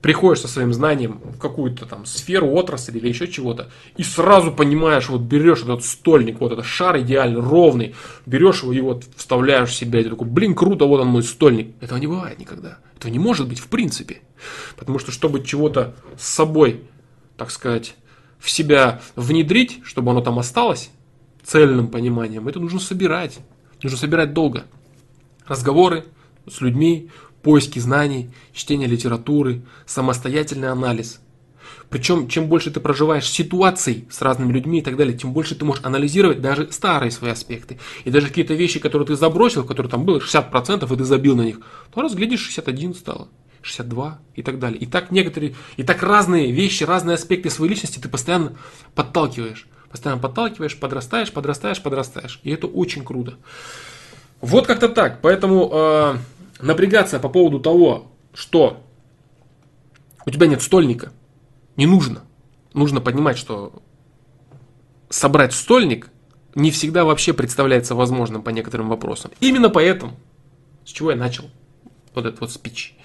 приходишь 0.00 0.40
со 0.40 0.48
своим 0.48 0.72
знанием 0.72 1.20
в 1.22 1.38
какую-то 1.38 1.84
там 1.84 2.06
сферу, 2.06 2.48
отрасль 2.52 2.96
или 2.96 3.08
еще 3.08 3.28
чего-то, 3.28 3.70
и 3.98 4.02
сразу 4.02 4.50
понимаешь, 4.50 5.10
вот 5.10 5.20
берешь 5.20 5.62
этот 5.62 5.84
стольник, 5.84 6.40
вот 6.40 6.52
этот 6.52 6.64
шар 6.64 6.98
идеально 7.00 7.42
ровный, 7.42 7.94
берешь 8.24 8.62
его 8.62 8.72
и 8.72 8.80
вот 8.80 9.04
вставляешь 9.16 9.68
в 9.68 9.74
себя, 9.74 10.00
и 10.00 10.04
ты 10.04 10.10
такой, 10.10 10.26
блин, 10.26 10.54
круто, 10.54 10.86
вот 10.86 11.00
он 11.00 11.08
мой 11.08 11.22
стольник. 11.22 11.74
Этого 11.82 11.98
не 11.98 12.06
бывает 12.06 12.38
никогда. 12.38 12.78
Этого 12.96 13.12
не 13.12 13.18
может 13.18 13.46
быть 13.46 13.58
в 13.58 13.66
принципе. 13.66 14.22
Потому 14.76 14.98
что, 14.98 15.12
чтобы 15.12 15.44
чего-то 15.44 15.94
с 16.18 16.26
собой, 16.26 16.84
так 17.36 17.50
сказать, 17.50 17.94
в 18.38 18.50
себя 18.50 19.02
внедрить, 19.16 19.80
чтобы 19.84 20.12
оно 20.12 20.22
там 20.22 20.38
осталось 20.38 20.90
цельным 21.44 21.88
пониманием, 21.88 22.48
это 22.48 22.60
нужно 22.60 22.80
собирать. 22.80 23.38
Нужно 23.82 23.98
собирать 23.98 24.32
долго. 24.32 24.64
Разговоры 25.46 26.04
с 26.48 26.60
людьми, 26.60 27.10
поиски 27.42 27.78
знаний, 27.78 28.30
чтение 28.52 28.88
литературы, 28.88 29.62
самостоятельный 29.86 30.68
анализ. 30.68 31.20
Причем, 31.88 32.28
чем 32.28 32.46
больше 32.46 32.70
ты 32.70 32.78
проживаешь 32.78 33.28
ситуаций 33.28 34.06
с 34.10 34.22
разными 34.22 34.52
людьми 34.52 34.78
и 34.78 34.82
так 34.82 34.96
далее, 34.96 35.16
тем 35.16 35.32
больше 35.32 35.56
ты 35.56 35.64
можешь 35.64 35.84
анализировать 35.84 36.40
даже 36.40 36.70
старые 36.70 37.10
свои 37.10 37.32
аспекты. 37.32 37.78
И 38.04 38.10
даже 38.10 38.28
какие-то 38.28 38.54
вещи, 38.54 38.78
которые 38.78 39.06
ты 39.06 39.16
забросил, 39.16 39.64
которые 39.64 39.90
там 39.90 40.04
было 40.04 40.18
60%, 40.18 40.92
и 40.92 40.96
ты 40.96 41.04
забил 41.04 41.34
на 41.36 41.42
них, 41.42 41.60
то 41.92 42.00
раз 42.00 42.14
глядишь, 42.14 42.40
61 42.40 42.94
стало. 42.94 43.28
62 43.62 44.20
и 44.36 44.42
так 44.42 44.58
далее. 44.58 44.78
И 44.78 44.86
так 44.86 45.10
некоторые, 45.10 45.54
и 45.76 45.82
так 45.82 46.02
разные 46.02 46.50
вещи, 46.52 46.84
разные 46.84 47.14
аспекты 47.14 47.50
своей 47.50 47.70
личности 47.72 47.98
ты 47.98 48.08
постоянно 48.08 48.52
подталкиваешь. 48.94 49.66
Постоянно 49.90 50.22
подталкиваешь, 50.22 50.78
подрастаешь, 50.78 51.32
подрастаешь, 51.32 51.82
подрастаешь. 51.82 52.40
И 52.44 52.50
это 52.50 52.68
очень 52.68 53.04
круто. 53.04 53.34
Вот 54.40 54.66
как-то 54.66 54.88
так. 54.88 55.20
Поэтому 55.20 55.68
э, 55.72 56.16
напрягаться 56.60 57.18
по 57.18 57.28
поводу 57.28 57.60
того, 57.60 58.12
что 58.32 58.82
У 60.26 60.30
тебя 60.30 60.46
нет 60.46 60.62
стольника. 60.62 61.12
Не 61.76 61.86
нужно. 61.86 62.22
Нужно 62.72 63.00
понимать, 63.00 63.36
что 63.36 63.82
собрать 65.08 65.52
стольник 65.52 66.10
не 66.54 66.70
всегда 66.70 67.04
вообще 67.04 67.32
представляется 67.32 67.94
возможным 67.94 68.42
по 68.42 68.50
некоторым 68.50 68.88
вопросам. 68.88 69.32
Именно 69.40 69.70
поэтому, 69.70 70.16
с 70.84 70.90
чего 70.90 71.10
я 71.10 71.16
начал 71.16 71.50
вот 72.14 72.26
этот 72.26 72.40
вот 72.40 72.52
спич. 72.52 72.96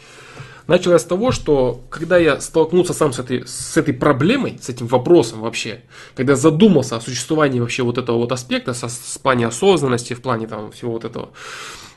Начал 0.68 0.94
я 0.94 1.00
с 1.00 1.04
того, 1.04 1.32
что 1.32 1.84
когда 1.90 2.18
я 2.18 2.42
столкнулся 2.42 2.94
сам 2.94 3.14
с 3.14 3.20
этой, 3.20 3.46
с 3.46 3.78
этой 3.78 3.94
проблемой, 3.94 4.58
с 4.60 4.70
этим 4.70 4.88
вопросом 4.88 5.42
вообще, 5.42 5.84
когда 6.16 6.36
задумался 6.36 6.96
о 6.96 7.02
существовании 7.02 7.60
вообще 7.60 7.84
вот 7.84 8.00
этого 8.00 8.18
вот 8.18 8.32
аспекта, 8.32 8.74
со, 8.74 8.88
в 8.88 9.22
плане 9.22 9.46
осознанности, 9.46 10.16
в 10.16 10.22
плане 10.22 10.48
там 10.48 10.72
всего 10.72 10.94
вот 10.94 11.06
этого, 11.06 11.30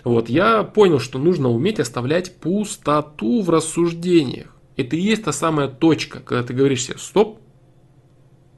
вот, 0.04 0.28
я 0.28 0.64
понял, 0.64 1.00
что 1.00 1.18
нужно 1.18 1.48
уметь 1.48 1.80
оставлять 1.80 2.36
пустоту 2.36 3.42
в 3.42 3.48
рассуждениях. 3.48 4.54
Это 4.76 4.96
и 4.96 5.00
есть 5.00 5.24
та 5.24 5.32
самая 5.32 5.68
точка, 5.68 6.20
когда 6.20 6.42
ты 6.44 6.52
говоришь 6.52 6.84
себе, 6.84 6.98
стоп, 6.98 7.40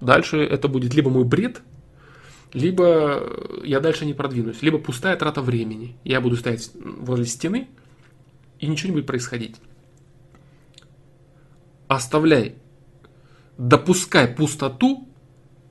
дальше 0.01 0.39
это 0.39 0.67
будет 0.67 0.93
либо 0.93 1.09
мой 1.09 1.25
бред, 1.25 1.63
либо 2.53 3.23
я 3.65 3.79
дальше 3.79 4.05
не 4.07 4.13
продвинусь, 4.13 4.61
либо 4.61 4.79
пустая 4.79 5.17
трата 5.17 5.41
времени. 5.41 5.97
Я 6.03 6.21
буду 6.21 6.37
стоять 6.37 6.73
возле 6.75 7.27
стены, 7.27 7.69
и 8.59 8.67
ничего 8.67 8.89
не 8.89 8.95
будет 8.95 9.07
происходить 9.07 9.57
оставляй, 11.97 12.55
допускай 13.59 14.29
пустоту 14.29 15.09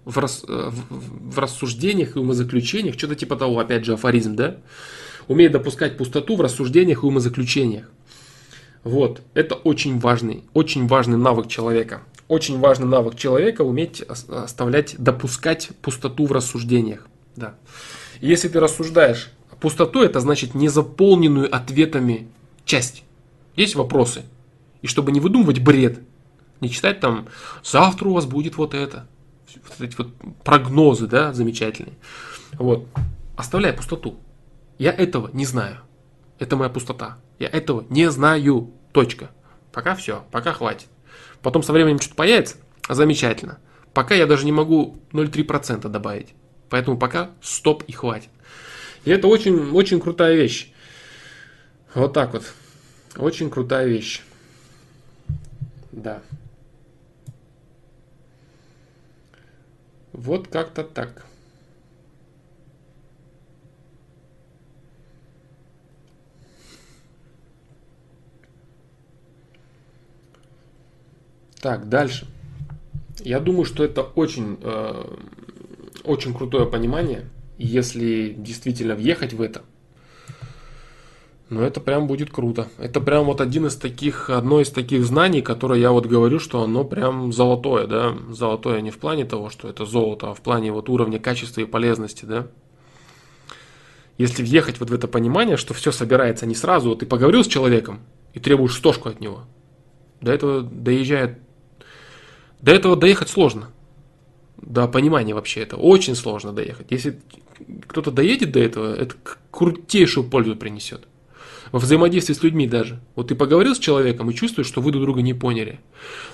в, 0.04 0.18
рас, 0.18 0.44
э, 0.46 0.70
в, 0.70 1.34
в 1.34 1.40
рассуждениях 1.40 2.16
и 2.16 2.20
умозаключениях, 2.20 2.96
что-то 2.96 3.16
типа 3.16 3.38
того, 3.38 3.58
опять 3.60 3.86
же, 3.86 3.94
афоризм, 3.94 4.36
да? 4.36 4.58
Умей 5.30 5.48
допускать 5.48 5.98
пустоту 5.98 6.36
в 6.36 6.42
рассуждениях 6.42 7.04
и 7.04 7.06
умозаключениях. 7.06 7.90
Вот, 8.84 9.22
это 9.34 9.56
очень 9.56 10.00
важный, 10.00 10.44
очень 10.54 10.88
важный 10.88 11.18
навык 11.18 11.48
человека. 11.48 12.02
Очень 12.28 12.60
важный 12.60 12.88
навык 12.88 13.16
человека 13.16 13.62
уметь 13.62 14.02
оставлять, 14.02 14.96
допускать 14.98 15.70
пустоту 15.82 16.26
в 16.26 16.32
рассуждениях. 16.32 17.08
Да. 17.36 17.56
Если 18.20 18.50
ты 18.50 18.60
рассуждаешь 18.60 19.32
пустоту, 19.60 20.02
это 20.02 20.20
значит 20.20 20.54
незаполненную 20.54 21.54
ответами 21.54 22.28
часть. 22.66 23.04
Есть 23.56 23.76
вопросы. 23.76 24.24
И 24.82 24.88
чтобы 24.88 25.12
не 25.12 25.20
выдумывать 25.20 25.60
бред, 25.60 26.00
не 26.62 26.70
читать 26.70 27.00
там, 27.00 27.28
завтра 27.64 28.10
у 28.10 28.14
вас 28.14 28.26
будет 28.26 28.58
вот 28.58 28.74
это. 28.74 29.08
Вот 29.56 29.82
эти 29.82 29.96
вот 29.96 30.14
прогнозы, 30.44 31.08
да, 31.08 31.34
замечательные. 31.34 31.98
Вот. 32.54 32.88
Оставляй 33.36 33.74
пустоту. 33.74 34.20
Я 34.78 34.92
этого 34.92 35.30
не 35.34 35.46
знаю. 35.46 35.80
Это 36.40 36.56
моя 36.56 36.70
пустота. 36.70 37.18
Я 37.40 37.48
этого 37.48 37.86
не 37.90 38.10
знаю. 38.12 38.72
Точка. 38.92 39.30
Пока 39.72 39.96
все, 39.96 40.26
пока 40.32 40.54
хватит. 40.54 40.88
Потом 41.42 41.64
со 41.64 41.74
временем 41.74 42.00
что-то 42.00 42.16
появится, 42.16 42.58
замечательно. 42.88 43.60
Пока 43.94 44.16
я 44.16 44.26
даже 44.26 44.46
не 44.46 44.52
могу 44.52 45.00
0,3% 45.12 45.88
добавить. 45.88 46.34
Поэтому 46.70 46.98
пока 46.98 47.32
стоп 47.42 47.84
и 47.84 47.92
хватит. 47.92 48.30
И 49.06 49.12
это 49.12 49.28
очень, 49.28 49.72
очень 49.72 50.00
крутая 50.00 50.36
вещь. 50.36 50.72
Вот 51.94 52.14
так 52.14 52.34
вот. 52.34 52.44
Очень 53.18 53.50
крутая 53.50 53.88
вещь. 53.88 54.22
Да. 55.92 56.22
Вот 60.20 60.50
как-то 60.50 60.84
так. 60.84 61.26
Так, 71.62 71.88
дальше. 71.88 72.28
Я 73.20 73.40
думаю, 73.40 73.64
что 73.64 73.86
это 73.86 74.02
очень, 74.02 74.58
э, 74.62 75.18
очень 76.04 76.34
крутое 76.34 76.66
понимание, 76.66 77.30
если 77.58 78.36
действительно 78.38 78.96
въехать 78.96 79.32
в 79.32 79.42
это. 79.42 79.64
Ну, 81.50 81.62
это 81.62 81.82
прям 81.82 82.06
будет 82.06 82.30
круто. 82.30 82.68
Это 82.78 83.02
прям 83.02 83.26
вот 83.26 83.42
один 83.42 83.66
из 83.66 83.76
таких, 83.76 84.30
одно 84.30 84.62
из 84.62 84.70
таких 84.70 85.04
знаний, 85.04 85.42
которое 85.42 85.80
я 85.80 85.92
вот 85.92 86.06
говорю, 86.06 86.40
что 86.40 86.62
оно 86.62 86.84
прям 86.84 87.34
золотое, 87.34 87.88
да. 87.88 88.16
Золотое 88.30 88.82
не 88.82 88.92
в 88.92 89.00
плане 89.00 89.26
того, 89.26 89.50
что 89.50 89.68
это 89.68 89.86
золото, 89.86 90.30
а 90.30 90.34
в 90.36 90.42
плане 90.42 90.72
вот 90.72 90.90
уровня 90.90 91.18
качества 91.20 91.62
и 91.62 91.66
полезности, 91.66 92.26
да. 92.26 92.48
Если 94.20 94.44
въехать 94.44 94.80
вот 94.80 94.92
в 94.92 94.94
это 94.94 95.08
понимание, 95.08 95.58
что 95.58 95.74
все 95.74 95.92
собирается 95.92 96.46
не 96.46 96.54
сразу, 96.54 96.90
вот 96.90 97.00
ты 97.00 97.08
поговорил 97.08 97.44
с 97.44 97.48
человеком 97.48 98.02
и 98.34 98.40
требуешь 98.40 98.76
стошку 98.76 99.10
от 99.10 99.20
него, 99.20 99.46
до 100.22 100.32
этого 100.32 100.62
доезжает, 100.62 101.40
до 102.62 102.72
этого 102.74 102.96
доехать 102.96 103.30
сложно. 103.30 103.70
До 104.58 104.88
понимания 104.88 105.34
вообще 105.34 105.62
это 105.62 105.78
очень 105.78 106.16
сложно 106.16 106.52
доехать. 106.52 106.88
Если 106.92 107.20
кто-то 107.88 108.12
доедет 108.12 108.52
до 108.52 108.60
этого, 108.60 108.94
это 108.94 109.16
крутейшую 109.50 110.30
пользу 110.30 110.56
принесет 110.56 111.08
во 111.72 111.80
взаимодействии 111.80 112.34
с 112.34 112.44
людьми 112.44 112.68
даже. 112.68 113.02
Вот 113.16 113.28
ты 113.28 113.36
поговорил 113.36 113.76
с 113.76 113.80
человеком 113.80 114.30
и 114.30 114.36
чувствуешь, 114.36 114.68
что 114.68 114.82
вы 114.82 114.92
друг 114.92 115.04
друга 115.04 115.22
не 115.22 115.34
поняли. 115.34 115.80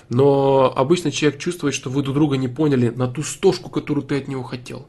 Но 0.08 0.72
обычно 0.74 1.10
человек 1.10 1.40
чувствует, 1.40 1.74
что 1.74 1.90
вы 1.90 2.02
друг 2.02 2.14
друга 2.14 2.36
не 2.36 2.48
поняли 2.48 2.88
на 2.88 3.08
ту 3.08 3.22
стошку, 3.22 3.70
которую 3.70 4.04
ты 4.04 4.18
от 4.18 4.28
него 4.28 4.42
хотел. 4.42 4.88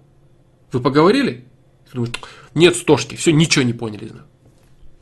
Вы 0.71 0.79
поговорили? 0.79 1.45
Ты 1.89 1.95
думаешь, 1.95 2.13
нет 2.53 2.75
стошки, 2.75 3.15
все, 3.15 3.31
ничего 3.31 3.63
не 3.63 3.73
поняли. 3.73 4.11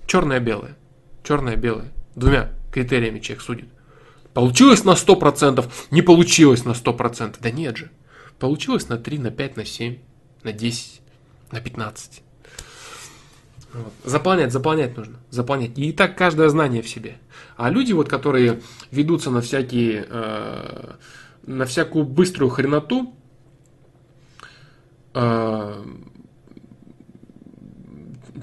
Черное-белое. 0.08 0.78
Черное-белое. 1.24 1.91
Двумя 2.16 2.52
критериями 2.72 3.20
человек 3.20 3.43
судит. 3.43 3.70
Получилось 4.34 4.84
на 4.84 4.91
100%, 4.91 5.66
не 5.91 6.02
получилось 6.02 6.66
на 6.66 6.72
100%. 6.72 7.38
Да 7.39 7.52
нет 7.52 7.78
же. 7.78 7.89
Получилось 8.38 8.89
на 8.89 8.98
3, 8.98 9.20
на 9.20 9.32
5, 9.32 9.58
на 9.58 9.66
7, 9.66 9.98
на 10.43 10.52
10, 10.52 11.02
на 11.52 11.62
15. 11.62 12.22
Вот. 13.76 13.93
Заполнять, 14.05 14.53
заполнять 14.53 14.95
нужно. 14.95 15.17
Заполнять. 15.30 15.78
И 15.78 15.91
так 15.91 16.17
каждое 16.17 16.47
знание 16.49 16.82
в 16.82 16.88
себе. 16.88 17.17
А 17.57 17.69
люди, 17.69 17.91
вот, 17.91 18.07
которые 18.07 18.61
ведутся 18.89 19.32
на 19.32 19.41
всякие, 19.41 20.05
э, 20.09 20.93
на 21.45 21.65
всякую 21.65 22.05
быструю 22.05 22.49
хреноту, 22.49 23.13
э, 25.13 25.84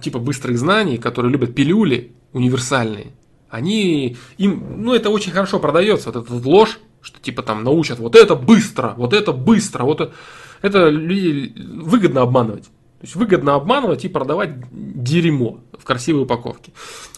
типа 0.03 0.19
быстрых 0.19 0.59
знаний, 0.59 0.99
которые 0.99 1.33
любят 1.33 1.55
пилюли 1.55 2.13
универсальные, 2.33 3.13
они, 3.49 4.17
им, 4.37 4.83
ну 4.83 4.95
это 4.95 5.09
очень 5.09 5.33
хорошо 5.33 5.59
продается, 5.61 6.11
вот 6.11 6.25
эта 6.25 6.35
ложь, 6.49 6.79
что 7.01 7.21
типа 7.21 7.43
там 7.43 7.65
научат 7.65 7.99
вот 7.99 8.17
это 8.17 8.35
быстро, 8.35 8.95
вот 8.99 9.15
это 9.15 9.33
быстро, 9.33 9.85
вот 9.85 10.01
это, 10.01 10.15
это 10.61 10.91
выгодно 10.91 12.23
обманывать. 12.23 12.69
То 13.03 13.07
есть 13.07 13.17
выгодно 13.17 13.57
обманывать 13.57 14.05
и 14.05 14.09
продавать 14.09 14.55
дерьмо 14.71 15.59
в 15.77 15.83
красивой 15.83 16.23
упаковке. 16.23 16.71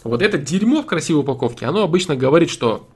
Вот 0.03 0.23
это 0.23 0.39
дерьмо 0.39 0.81
в 0.81 0.87
красивой 0.87 1.21
упаковке, 1.21 1.67
оно 1.67 1.83
обычно 1.83 2.15
говорит, 2.15 2.49
что 2.49 2.87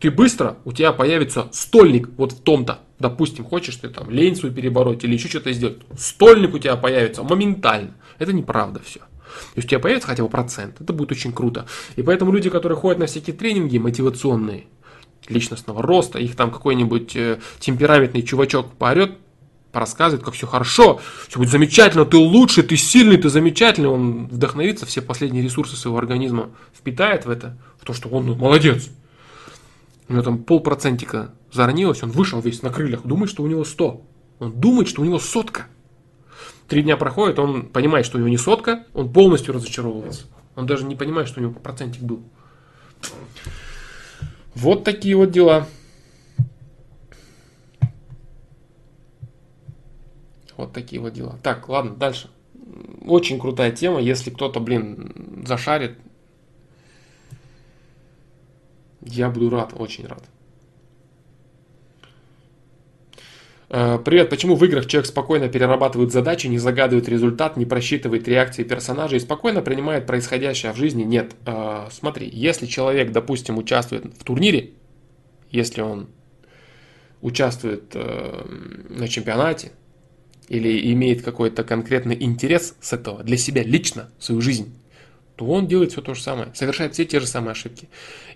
ты 0.00 0.10
быстро, 0.10 0.56
у 0.64 0.72
тебя 0.72 0.92
появится 0.92 1.48
стольник 1.52 2.08
вот 2.16 2.32
в 2.32 2.40
том-то. 2.40 2.78
Допустим, 2.98 3.44
хочешь 3.44 3.76
ты 3.76 3.90
там 3.90 4.08
лень 4.10 4.34
свою 4.34 4.54
перебороть 4.54 5.04
или 5.04 5.12
еще 5.12 5.28
что-то 5.28 5.52
сделать. 5.52 5.76
Стольник 5.98 6.54
у 6.54 6.58
тебя 6.58 6.76
появится 6.76 7.22
моментально. 7.22 7.94
Это 8.18 8.32
неправда 8.32 8.80
все. 8.82 9.00
То 9.00 9.56
есть 9.56 9.66
у 9.66 9.68
тебя 9.68 9.80
появится 9.80 10.08
хотя 10.08 10.22
бы 10.22 10.30
процент. 10.30 10.80
Это 10.80 10.94
будет 10.94 11.12
очень 11.12 11.34
круто. 11.34 11.66
И 11.96 12.02
поэтому 12.02 12.32
люди, 12.32 12.48
которые 12.48 12.78
ходят 12.78 12.98
на 12.98 13.04
всякие 13.04 13.36
тренинги 13.36 13.76
мотивационные, 13.76 14.64
личностного 15.28 15.82
роста, 15.82 16.18
их 16.18 16.34
там 16.34 16.50
какой-нибудь 16.50 17.14
э, 17.14 17.40
темпераментный 17.60 18.22
чувачок 18.22 18.72
поорет, 18.72 19.18
рассказывает, 19.72 20.24
как 20.24 20.34
все 20.34 20.46
хорошо, 20.46 21.00
все 21.28 21.38
будет 21.38 21.50
замечательно, 21.50 22.04
ты 22.04 22.16
лучший, 22.16 22.62
ты 22.62 22.76
сильный, 22.76 23.16
ты 23.16 23.28
замечательный, 23.28 23.88
он 23.88 24.26
вдохновится, 24.26 24.86
все 24.86 25.02
последние 25.02 25.42
ресурсы 25.42 25.76
своего 25.76 25.98
организма 25.98 26.50
впитает 26.74 27.26
в 27.26 27.30
это, 27.30 27.58
в 27.78 27.84
то, 27.84 27.92
что 27.92 28.08
он 28.08 28.26
ну, 28.26 28.34
молодец. 28.34 28.88
У 30.08 30.14
него 30.14 30.22
там 30.22 30.38
полпроцентика 30.38 31.34
зарнилось, 31.52 32.02
он 32.02 32.10
вышел 32.10 32.40
весь 32.40 32.62
на 32.62 32.70
крыльях, 32.70 33.02
думает, 33.04 33.30
что 33.30 33.42
у 33.42 33.46
него 33.46 33.64
100. 33.64 34.02
Он 34.38 34.52
думает, 34.52 34.88
что 34.88 35.02
у 35.02 35.04
него 35.04 35.18
сотка. 35.18 35.66
Три 36.66 36.82
дня 36.82 36.96
проходит, 36.96 37.38
он 37.38 37.66
понимает, 37.66 38.06
что 38.06 38.16
у 38.16 38.20
него 38.20 38.28
не 38.28 38.38
сотка, 38.38 38.84
он 38.94 39.12
полностью 39.12 39.54
разочаровывается. 39.54 40.26
Он 40.54 40.66
даже 40.66 40.84
не 40.84 40.96
понимает, 40.96 41.28
что 41.28 41.40
у 41.40 41.42
него 41.42 41.54
процентик 41.54 42.02
был. 42.02 42.22
Вот 44.54 44.84
такие 44.84 45.16
вот 45.16 45.30
дела. 45.30 45.66
Вот 50.58 50.72
такие 50.72 51.00
вот 51.00 51.12
дела. 51.12 51.38
Так, 51.42 51.68
ладно, 51.68 51.94
дальше. 51.94 52.28
Очень 53.06 53.38
крутая 53.38 53.70
тема. 53.70 54.00
Если 54.00 54.30
кто-то, 54.30 54.58
блин, 54.58 55.44
зашарит, 55.46 55.96
я 59.00 59.30
буду 59.30 59.50
рад, 59.50 59.72
очень 59.76 60.04
рад. 60.06 60.24
Э, 63.70 64.00
привет, 64.04 64.30
почему 64.30 64.56
в 64.56 64.64
играх 64.64 64.86
человек 64.86 65.06
спокойно 65.06 65.48
перерабатывает 65.48 66.10
задачи, 66.10 66.48
не 66.48 66.58
загадывает 66.58 67.08
результат, 67.08 67.56
не 67.56 67.64
просчитывает 67.64 68.26
реакции 68.26 68.64
персонажей 68.64 69.18
и 69.18 69.20
спокойно 69.20 69.62
принимает 69.62 70.06
происходящее 70.06 70.72
в 70.72 70.76
жизни? 70.76 71.04
Нет. 71.04 71.36
Э, 71.46 71.86
смотри, 71.92 72.28
если 72.28 72.66
человек, 72.66 73.12
допустим, 73.12 73.58
участвует 73.58 74.06
в 74.06 74.24
турнире, 74.24 74.70
если 75.52 75.82
он 75.82 76.08
участвует 77.20 77.92
э, 77.94 78.44
на 78.88 79.06
чемпионате 79.06 79.70
или 80.48 80.92
имеет 80.92 81.22
какой-то 81.22 81.64
конкретный 81.64 82.16
интерес 82.20 82.74
с 82.80 82.92
этого 82.92 83.22
для 83.22 83.36
себя 83.36 83.62
лично, 83.62 84.10
свою 84.18 84.40
жизнь, 84.40 84.74
то 85.36 85.46
он 85.46 85.66
делает 85.66 85.92
все 85.92 86.02
то 86.02 86.14
же 86.14 86.22
самое, 86.22 86.50
совершает 86.54 86.94
все 86.94 87.04
те 87.04 87.20
же 87.20 87.26
самые 87.26 87.52
ошибки. 87.52 87.88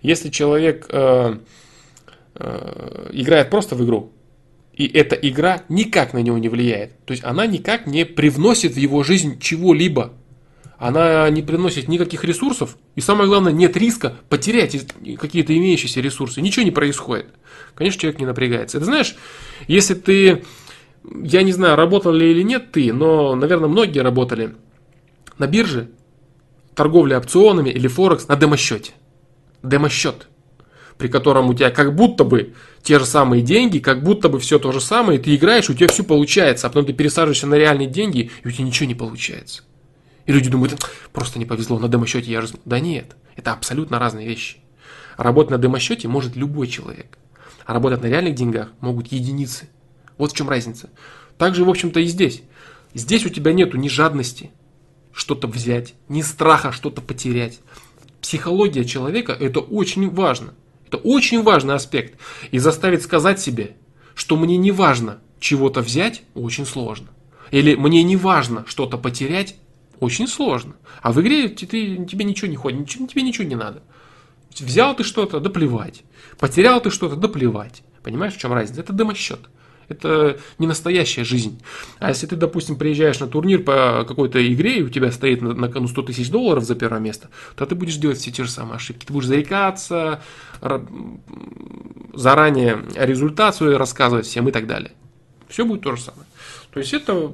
Если 0.03 0.29
человек 0.29 0.87
э, 0.89 1.39
э, 2.35 3.09
играет 3.13 3.51
просто 3.51 3.75
в 3.75 3.85
игру, 3.85 4.13
и 4.75 4.87
эта 4.87 5.17
игра 5.17 5.65
никак 5.69 6.15
на 6.15 6.19
него 6.19 6.39
не 6.39 6.49
влияет, 6.49 7.05
то 7.05 7.13
есть 7.13 7.25
она 7.25 7.47
никак 7.47 7.87
не 7.87 8.05
привносит 8.05 8.75
в 8.75 8.79
его 8.79 9.03
жизнь 9.03 9.39
чего-либо, 9.39 10.13
она 10.83 11.31
не 11.31 11.43
приносит 11.43 11.87
никаких 11.87 12.25
ресурсов, 12.25 12.77
и 12.97 13.01
самое 13.01 13.29
главное, 13.29 13.53
нет 13.53 13.77
риска 13.77 14.17
потерять 14.29 14.77
какие-то 15.17 15.57
имеющиеся 15.57 16.01
ресурсы. 16.01 16.41
Ничего 16.41 16.65
не 16.65 16.73
происходит. 16.73 17.27
Конечно, 17.77 18.01
человек 18.01 18.19
не 18.19 18.27
напрягается. 18.27 18.79
Это 18.79 18.87
знаешь, 18.87 19.15
если 19.69 19.95
ты, 19.95 20.43
я 21.05 21.43
не 21.43 21.53
знаю, 21.53 21.77
работал 21.77 22.13
ли 22.13 22.31
или 22.31 22.43
нет 22.43 22.73
ты, 22.73 22.93
но, 22.93 23.35
наверное, 23.35 23.69
многие 23.69 24.01
работали 24.01 24.55
на 25.39 25.47
бирже, 25.47 25.91
торговле 26.75 27.17
опционами 27.17 27.71
или 27.71 27.89
Форекс 27.89 28.29
на 28.29 28.37
демосчете. 28.37 28.93
Демосчет, 29.63 30.29
при 30.99 31.09
котором 31.09 31.49
у 31.49 31.55
тебя 31.55 31.71
как 31.71 31.95
будто 31.95 32.25
бы 32.25 32.55
те 32.83 32.99
же 32.99 33.07
самые 33.07 33.43
деньги, 33.43 33.79
как 33.79 34.03
будто 34.03 34.29
бы 34.29 34.39
все 34.39 34.59
то 34.59 34.73
же 34.73 34.81
самое, 34.81 35.19
и 35.19 35.23
ты 35.23 35.35
играешь, 35.35 35.71
у 35.71 35.75
тебя 35.75 35.89
все 35.89 36.03
получается, 36.03 36.67
а 36.67 36.71
потом 36.71 36.87
ты 36.87 36.93
пересаживаешься 36.93 37.47
на 37.47 37.55
реальные 37.55 37.89
деньги, 37.89 38.31
и 38.43 38.49
у 38.49 38.51
тебя 38.51 38.65
ничего 38.65 38.87
не 38.87 38.95
получается. 38.95 39.63
И 40.27 40.33
люди 40.33 40.51
думают, 40.51 40.77
просто 41.13 41.39
не 41.39 41.47
повезло, 41.47 41.79
на 41.79 41.89
демо-счете 41.89 42.31
я 42.31 42.41
же... 42.41 42.49
Да 42.65 42.81
нет, 42.81 43.17
это 43.37 43.53
абсолютно 43.53 43.99
разные 43.99 44.27
вещи. 44.27 44.59
Работать 45.17 45.51
на 45.51 45.59
демо-счете 45.59 46.09
может 46.09 46.37
любой 46.37 46.69
человек. 46.69 47.19
А 47.65 47.75
работать 47.75 48.03
на 48.03 48.07
реальных 48.07 48.35
деньгах 48.35 48.69
могут 48.81 49.09
единицы. 49.13 49.69
Вот 50.23 50.31
в 50.31 50.37
чем 50.37 50.49
разница. 50.49 50.89
Также, 51.37 51.64
в 51.64 51.68
общем-то, 51.68 51.99
и 51.99 52.05
здесь. 52.05 52.45
Здесь 52.95 53.27
у 53.27 53.29
тебя 53.29 53.53
нету 53.53 53.77
ни 53.77 53.89
жадности 53.89 54.53
что-то 55.12 55.49
взять, 55.49 55.95
ни 56.09 56.23
страха 56.23 56.70
что-то 56.70 57.01
потерять. 57.01 57.59
Психология 58.20 58.85
человека– 58.85 59.33
это 59.41 59.59
очень 59.59 60.09
важно. 60.09 60.55
Это 60.87 60.99
очень 60.99 61.43
важный 61.43 61.75
аспект. 61.75 62.20
И 62.53 62.59
заставить 62.61 63.03
сказать 63.03 63.41
себе, 63.41 63.75
что 64.14 64.37
мне 64.37 64.57
не 64.59 64.70
важно 64.70 65.18
чего-то 65.41 65.81
взять, 65.81 66.23
очень 66.35 66.66
сложно. 66.66 67.09
Или 67.51 67.75
мне 67.75 68.05
не 68.05 68.16
важно 68.16 68.64
что-то 68.68 68.99
потерять, 68.99 69.57
очень 69.99 70.29
сложно. 70.29 70.77
А 71.03 71.11
в 71.11 71.20
игре 71.20 71.49
ты, 71.49 71.66
тебе 71.66 72.25
ничего 72.25 72.49
не 72.49 72.55
ходит, 72.55 72.79
ничего, 72.79 73.09
тебе 73.09 73.23
ничего 73.23 73.49
не 73.49 73.57
надо. 73.57 73.83
Взял 74.57 74.95
ты 74.95 75.03
что-то, 75.03 75.41
да 75.41 75.51
плевать. 75.51 76.05
Потерял 76.39 76.81
ты 76.81 76.91
что-то, 76.91 77.16
да 77.16 77.27
плевать. 77.27 77.83
Понимаешь, 78.05 78.35
в 78.35 78.39
чем 78.39 78.53
разница? 78.53 78.83
Это 78.83 78.93
дымосчет. 78.93 79.49
Это 79.93 80.38
не 80.59 80.66
настоящая 80.66 81.24
жизнь. 81.24 81.61
А 81.99 82.09
если 82.09 82.26
ты, 82.26 82.36
допустим, 82.36 82.76
приезжаешь 82.76 83.20
на 83.20 83.26
турнир 83.26 83.62
по 83.62 84.05
какой-то 84.09 84.45
игре, 84.53 84.78
и 84.78 84.82
у 84.82 84.88
тебя 84.88 85.12
стоит 85.12 85.43
на, 85.43 85.53
на 85.53 85.68
кону 85.68 85.86
100 85.86 86.03
тысяч 86.03 86.30
долларов 86.30 86.64
за 86.64 86.74
первое 86.74 87.01
место, 87.01 87.28
то 87.57 87.66
ты 87.66 87.74
будешь 87.74 87.97
делать 87.97 88.18
все 88.18 88.30
те 88.30 88.45
же 88.45 88.51
самые 88.51 88.76
ошибки. 88.76 89.05
Ты 89.05 89.12
будешь 89.12 89.26
зарекаться, 89.26 90.22
заранее 92.14 92.84
результат 92.95 93.55
свой 93.55 93.76
рассказывать 93.76 94.26
всем 94.26 94.49
и 94.49 94.53
так 94.53 94.66
далее. 94.66 94.93
Все 95.49 95.64
будет 95.64 95.82
то 95.82 95.95
же 95.95 96.03
самое. 96.03 96.26
То 96.72 96.80
есть 96.80 96.95
это 96.95 97.32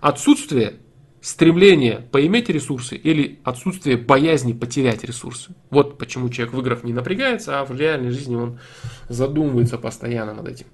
отсутствие 0.00 0.76
стремление 1.20 2.08
поиметь 2.10 2.48
ресурсы 2.48 2.96
или 2.96 3.40
отсутствие 3.44 3.98
боязни 3.98 4.54
потерять 4.54 5.04
ресурсы. 5.04 5.54
Вот 5.68 5.98
почему 5.98 6.30
человек 6.30 6.54
в 6.54 6.60
играх 6.60 6.82
не 6.82 6.94
напрягается, 6.94 7.60
а 7.60 7.64
в 7.64 7.76
реальной 7.76 8.10
жизни 8.10 8.36
он 8.36 8.58
задумывается 9.08 9.76
постоянно 9.76 10.32
над 10.32 10.48
этим. 10.48 10.66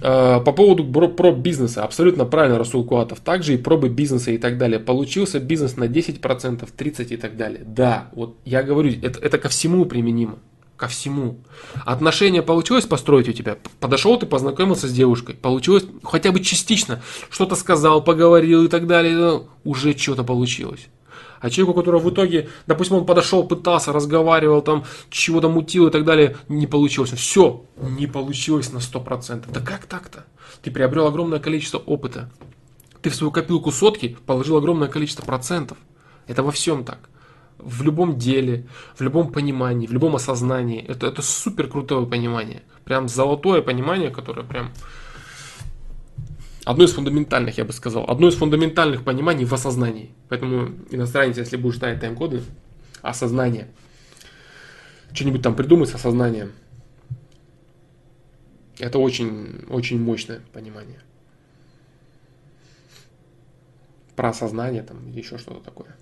По 0.00 0.52
поводу 0.52 0.84
проб 0.84 1.38
бизнеса, 1.38 1.84
абсолютно 1.84 2.24
правильно 2.24 2.58
Расул 2.58 2.84
Куатов. 2.84 3.20
Также 3.20 3.54
и 3.54 3.56
пробы 3.56 3.88
бизнеса 3.88 4.30
и 4.30 4.38
так 4.38 4.58
далее. 4.58 4.78
Получился 4.80 5.40
бизнес 5.40 5.76
на 5.76 5.84
10%, 5.84 6.68
30% 6.76 7.06
и 7.08 7.16
так 7.16 7.36
далее. 7.36 7.62
Да, 7.64 8.10
вот 8.12 8.36
я 8.44 8.62
говорю, 8.62 8.92
это, 9.02 9.18
это 9.20 9.38
ко 9.38 9.48
всему 9.48 9.84
применимо 9.84 10.38
ко 10.78 10.86
всему. 10.86 11.38
Отношения 11.84 12.40
получилось 12.40 12.86
построить 12.86 13.28
у 13.28 13.32
тебя? 13.32 13.58
Подошел 13.80 14.16
ты, 14.18 14.26
познакомился 14.26 14.86
с 14.88 14.92
девушкой, 14.92 15.34
получилось 15.34 15.84
хотя 16.04 16.32
бы 16.32 16.40
частично, 16.40 17.02
что-то 17.28 17.56
сказал, 17.56 18.02
поговорил 18.02 18.64
и 18.64 18.68
так 18.68 18.86
далее, 18.86 19.16
ну, 19.16 19.48
уже 19.64 19.98
что-то 19.98 20.24
получилось. 20.24 20.86
А 21.40 21.50
человеку, 21.50 21.78
который 21.78 22.00
в 22.00 22.10
итоге, 22.10 22.48
допустим, 22.66 22.96
он 22.96 23.06
подошел, 23.06 23.46
пытался, 23.46 23.92
разговаривал, 23.92 24.62
там, 24.62 24.84
чего-то 25.10 25.48
мутил 25.48 25.86
и 25.86 25.90
так 25.90 26.04
далее, 26.04 26.36
не 26.48 26.66
получилось. 26.66 27.12
Все, 27.12 27.64
не 27.76 28.06
получилось 28.06 28.72
на 28.72 28.78
100%. 28.78 29.44
Да 29.50 29.60
как 29.60 29.86
так-то? 29.86 30.24
Ты 30.62 30.70
приобрел 30.70 31.06
огромное 31.06 31.38
количество 31.38 31.78
опыта. 31.78 32.30
Ты 33.02 33.10
в 33.10 33.14
свою 33.14 33.30
копилку 33.30 33.70
сотки 33.70 34.16
положил 34.26 34.56
огромное 34.56 34.88
количество 34.88 35.24
процентов. 35.24 35.78
Это 36.26 36.42
во 36.42 36.50
всем 36.50 36.84
так 36.84 37.08
в 37.58 37.82
любом 37.82 38.18
деле, 38.18 38.66
в 38.96 39.02
любом 39.02 39.32
понимании, 39.32 39.86
в 39.86 39.92
любом 39.92 40.16
осознании. 40.16 40.84
Это, 40.86 41.06
это 41.06 41.22
супер 41.22 41.68
крутое 41.68 42.06
понимание. 42.06 42.62
Прям 42.84 43.08
золотое 43.08 43.62
понимание, 43.62 44.10
которое 44.10 44.44
прям 44.44 44.70
одно 46.68 46.84
из 46.84 46.92
фундаментальных, 46.92 47.56
я 47.56 47.64
бы 47.64 47.72
сказал, 47.72 48.04
одно 48.10 48.28
из 48.28 48.34
фундаментальных 48.34 49.02
пониманий 49.02 49.46
в 49.46 49.54
осознании. 49.54 50.10
Поэтому 50.28 50.68
иностранец, 50.90 51.38
если 51.38 51.56
будешь 51.56 51.76
ставить 51.76 52.00
тайм-коды, 52.00 52.42
осознание, 53.00 53.68
что-нибудь 55.14 55.40
там 55.40 55.56
придумать 55.56 55.88
с 55.88 55.94
осознанием, 55.94 56.52
это 58.78 58.98
очень, 58.98 59.64
очень 59.70 59.98
мощное 59.98 60.42
понимание. 60.52 61.00
Про 64.14 64.28
осознание 64.28 64.82
там 64.82 65.10
еще 65.10 65.38
что-то 65.38 65.60
такое. 65.60 65.96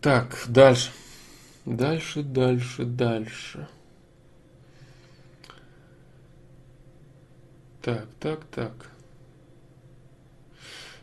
Так, 0.00 0.44
дальше. 0.46 0.92
Дальше, 1.64 2.22
дальше, 2.22 2.84
дальше. 2.84 3.66
Так, 7.84 8.06
так, 8.18 8.40
так. 8.46 8.72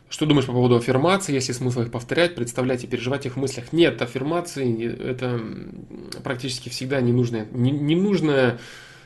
Что 0.08 0.26
думаешь 0.26 0.46
по 0.46 0.52
поводу 0.52 0.76
аффирмаций? 0.76 1.32
Есть 1.32 1.46
ли 1.46 1.54
смысл 1.54 1.82
их 1.82 1.92
повторять, 1.92 2.34
представлять 2.34 2.82
и 2.82 2.88
переживать 2.88 3.24
их 3.24 3.36
в 3.36 3.38
мыслях? 3.38 3.72
Нет, 3.72 4.02
аффирмации 4.02 4.92
это 4.92 5.40
практически 6.24 6.70
всегда 6.70 7.00
ненужное. 7.00 7.46
Не, 7.52 7.70
ненужное. 7.70 8.58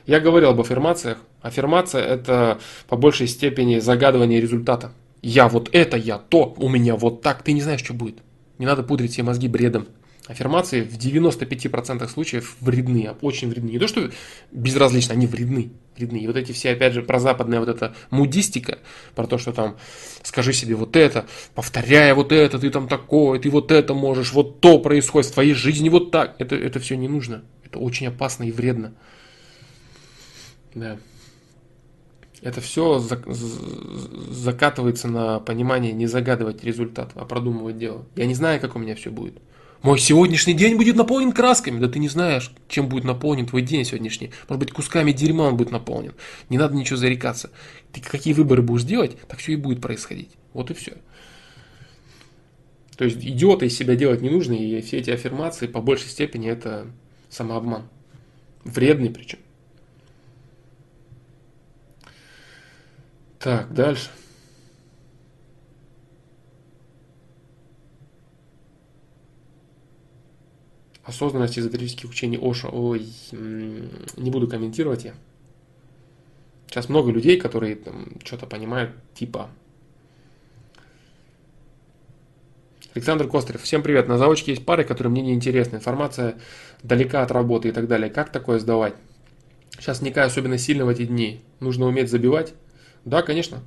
Я 0.07 0.21
говорил 0.21 0.49
об 0.49 0.61
аффирмациях. 0.61 1.19
Аффирмация 1.43 2.03
это 2.03 2.59
по 2.89 2.97
большей 2.97 3.27
степени 3.27 3.79
загадывание 3.79 4.41
результата. 4.41 4.93
Я 5.21 5.47
вот 5.47 5.69
это, 5.73 5.99
я 5.99 6.17
то, 6.17 6.55
у 6.57 6.71
меня 6.71 6.97
вот 6.97 7.21
так. 7.21 7.43
Ты 7.43 7.53
не 7.53 7.61
знаешь, 7.61 7.85
что 7.85 7.93
будет. 7.93 8.17
Не 8.57 8.65
надо 8.65 8.85
пудрить 8.85 9.13
себе 9.13 9.25
мозги 9.25 9.49
бредом. 9.49 9.87
Аффирмации 10.29 10.81
в 10.81 10.97
95% 10.97 12.09
случаев 12.09 12.57
вредны, 12.61 13.15
очень 13.21 13.51
вредны. 13.51 13.69
Не 13.69 13.79
то, 13.79 13.87
что 13.87 14.11
безразлично, 14.51 15.13
они 15.13 15.27
вредны. 15.27 15.73
Вредны. 15.97 16.19
И 16.19 16.27
вот 16.27 16.37
эти 16.37 16.53
все, 16.53 16.71
опять 16.71 16.93
же, 16.93 17.03
про 17.03 17.19
западная 17.19 17.61
вот 17.61 17.69
эта 17.69 17.95
мудистика, 18.11 18.79
про 19.15 19.27
то, 19.27 19.39
что 19.39 19.53
там 19.53 19.77
скажи 20.23 20.53
себе 20.53 20.75
вот 20.75 20.97
это, 20.97 21.27
повторяя 21.55 22.15
вот 22.15 22.33
это, 22.33 22.59
ты 22.59 22.71
там 22.71 22.89
такой, 22.89 23.39
ты 23.39 23.51
вот 23.51 23.71
это 23.73 23.95
можешь, 23.95 24.33
вот 24.33 24.61
то 24.61 24.79
происходит 24.79 25.31
в 25.31 25.35
твоей 25.35 25.55
жизни 25.55 25.89
вот 25.89 26.11
так. 26.11 26.37
Это, 26.39 26.55
это 26.57 26.81
все 26.81 26.97
не 26.97 27.09
нужно. 27.09 27.45
Это 27.65 27.79
очень 27.79 28.07
опасно 28.07 28.45
и 28.45 28.53
вредно. 28.53 28.95
Да. 30.75 30.99
Это 32.43 32.61
все 32.61 32.99
закатывается 34.31 35.09
на 35.09 35.41
понимание 35.41 35.93
не 35.93 36.07
загадывать 36.07 36.63
результат, 36.63 37.11
а 37.15 37.25
продумывать 37.25 37.79
дело. 37.79 38.05
Я 38.15 38.27
не 38.27 38.35
знаю, 38.35 38.61
как 38.61 38.77
у 38.77 38.79
меня 38.79 38.95
все 38.95 39.11
будет. 39.11 39.39
Мой 39.87 40.01
сегодняшний 40.01 40.55
день 40.55 40.75
будет 40.75 40.97
наполнен 40.97 41.31
красками. 41.31 41.79
Да 41.79 41.87
ты 41.87 42.01
не 42.01 42.09
знаешь, 42.09 42.51
чем 42.67 42.89
будет 42.89 43.05
наполнен 43.05 43.47
твой 43.47 43.63
день 43.63 43.85
сегодняшний. 43.85 44.33
Может 44.49 44.59
быть, 44.59 44.73
кусками 44.73 45.13
дерьма 45.13 45.45
он 45.45 45.57
будет 45.57 45.71
наполнен. 45.71 46.13
Не 46.49 46.59
надо 46.59 46.75
ничего 46.75 46.97
зарекаться. 46.97 47.53
Ты 47.93 48.01
какие 48.01 48.35
выборы 48.35 48.63
будешь 48.63 48.83
делать, 48.83 49.17
так 49.29 49.39
все 49.39 49.53
и 49.53 49.57
будет 49.57 49.81
происходить. 49.81 50.31
Вот 50.55 50.73
и 50.73 50.75
все. 50.75 50.95
То 52.97 53.05
есть 53.05 53.19
идиота 53.19 53.67
из 53.67 53.79
себя 53.79 53.95
делать 53.95 54.23
не 54.23 54.29
нужно, 54.29 54.55
и 54.55 54.81
все 54.81 54.99
эти 54.99 55.11
аффирмации 55.11 55.69
по 55.69 55.81
большей 55.81 56.09
степени 56.09 56.51
это 56.51 56.89
самообман. 57.29 57.89
Вредный 58.65 59.11
причем. 59.11 59.39
Так, 63.39 63.73
дальше. 63.73 64.11
Осознанность 71.07 71.57
эзотерических 71.57 72.11
учений 72.11 72.39
Оша. 72.41 72.69
Ой, 72.69 73.07
не 73.31 74.31
буду 74.31 74.49
комментировать 74.49 75.05
я. 75.05 75.15
Сейчас 76.69 76.89
много 76.89 77.13
людей, 77.13 77.39
которые 77.39 77.79
что-то 78.25 78.47
понимают, 78.47 78.91
типа 79.15 79.49
Александр 82.93 83.29
Кострев, 83.29 83.63
всем 83.63 83.83
привет. 83.83 84.09
На 84.09 84.19
заочке 84.19 84.51
есть 84.51 84.65
пары, 84.65 84.83
которые 84.83 85.13
мне 85.13 85.23
не 85.23 85.35
интересны. 85.35 85.77
Информация 85.77 86.41
далека 86.83 87.23
от 87.23 87.31
работы 87.31 87.69
и 87.69 87.73
так 87.73 87.87
далее. 87.87 88.11
Как 88.11 88.33
такое 88.33 88.59
сдавать? 88.59 88.95
Сейчас 89.79 90.01
вникаю 90.01 90.27
особенно 90.27 90.59
сильно 90.59 90.87
в 90.87 90.89
эти 90.89 91.05
дни. 91.05 91.41
Нужно 91.61 91.87
уметь 91.87 92.11
забивать. 92.11 92.55
Да, 93.05 93.23
конечно. 93.23 93.63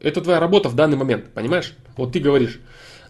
Это 0.00 0.20
твоя 0.20 0.38
работа 0.38 0.68
в 0.68 0.76
данный 0.76 0.96
момент, 0.96 1.32
понимаешь? 1.32 1.74
Вот 1.96 2.12
ты 2.12 2.20
говоришь, 2.20 2.60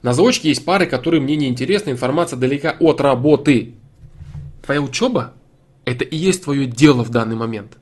на 0.04 0.12
заочке 0.12 0.50
есть 0.50 0.66
пары, 0.66 0.84
которые 0.84 1.22
мне 1.22 1.34
не 1.34 1.48
интересны, 1.48 1.88
информация 1.88 2.38
далека 2.38 2.76
от 2.78 3.00
работы. 3.00 3.76
Твоя 4.62 4.82
учеба– 4.82 5.32
это 5.86 6.04
и 6.04 6.14
есть 6.14 6.44
твое 6.44 6.66
дело 6.66 7.02
в 7.02 7.08
данный 7.08 7.36
момент. 7.36 7.78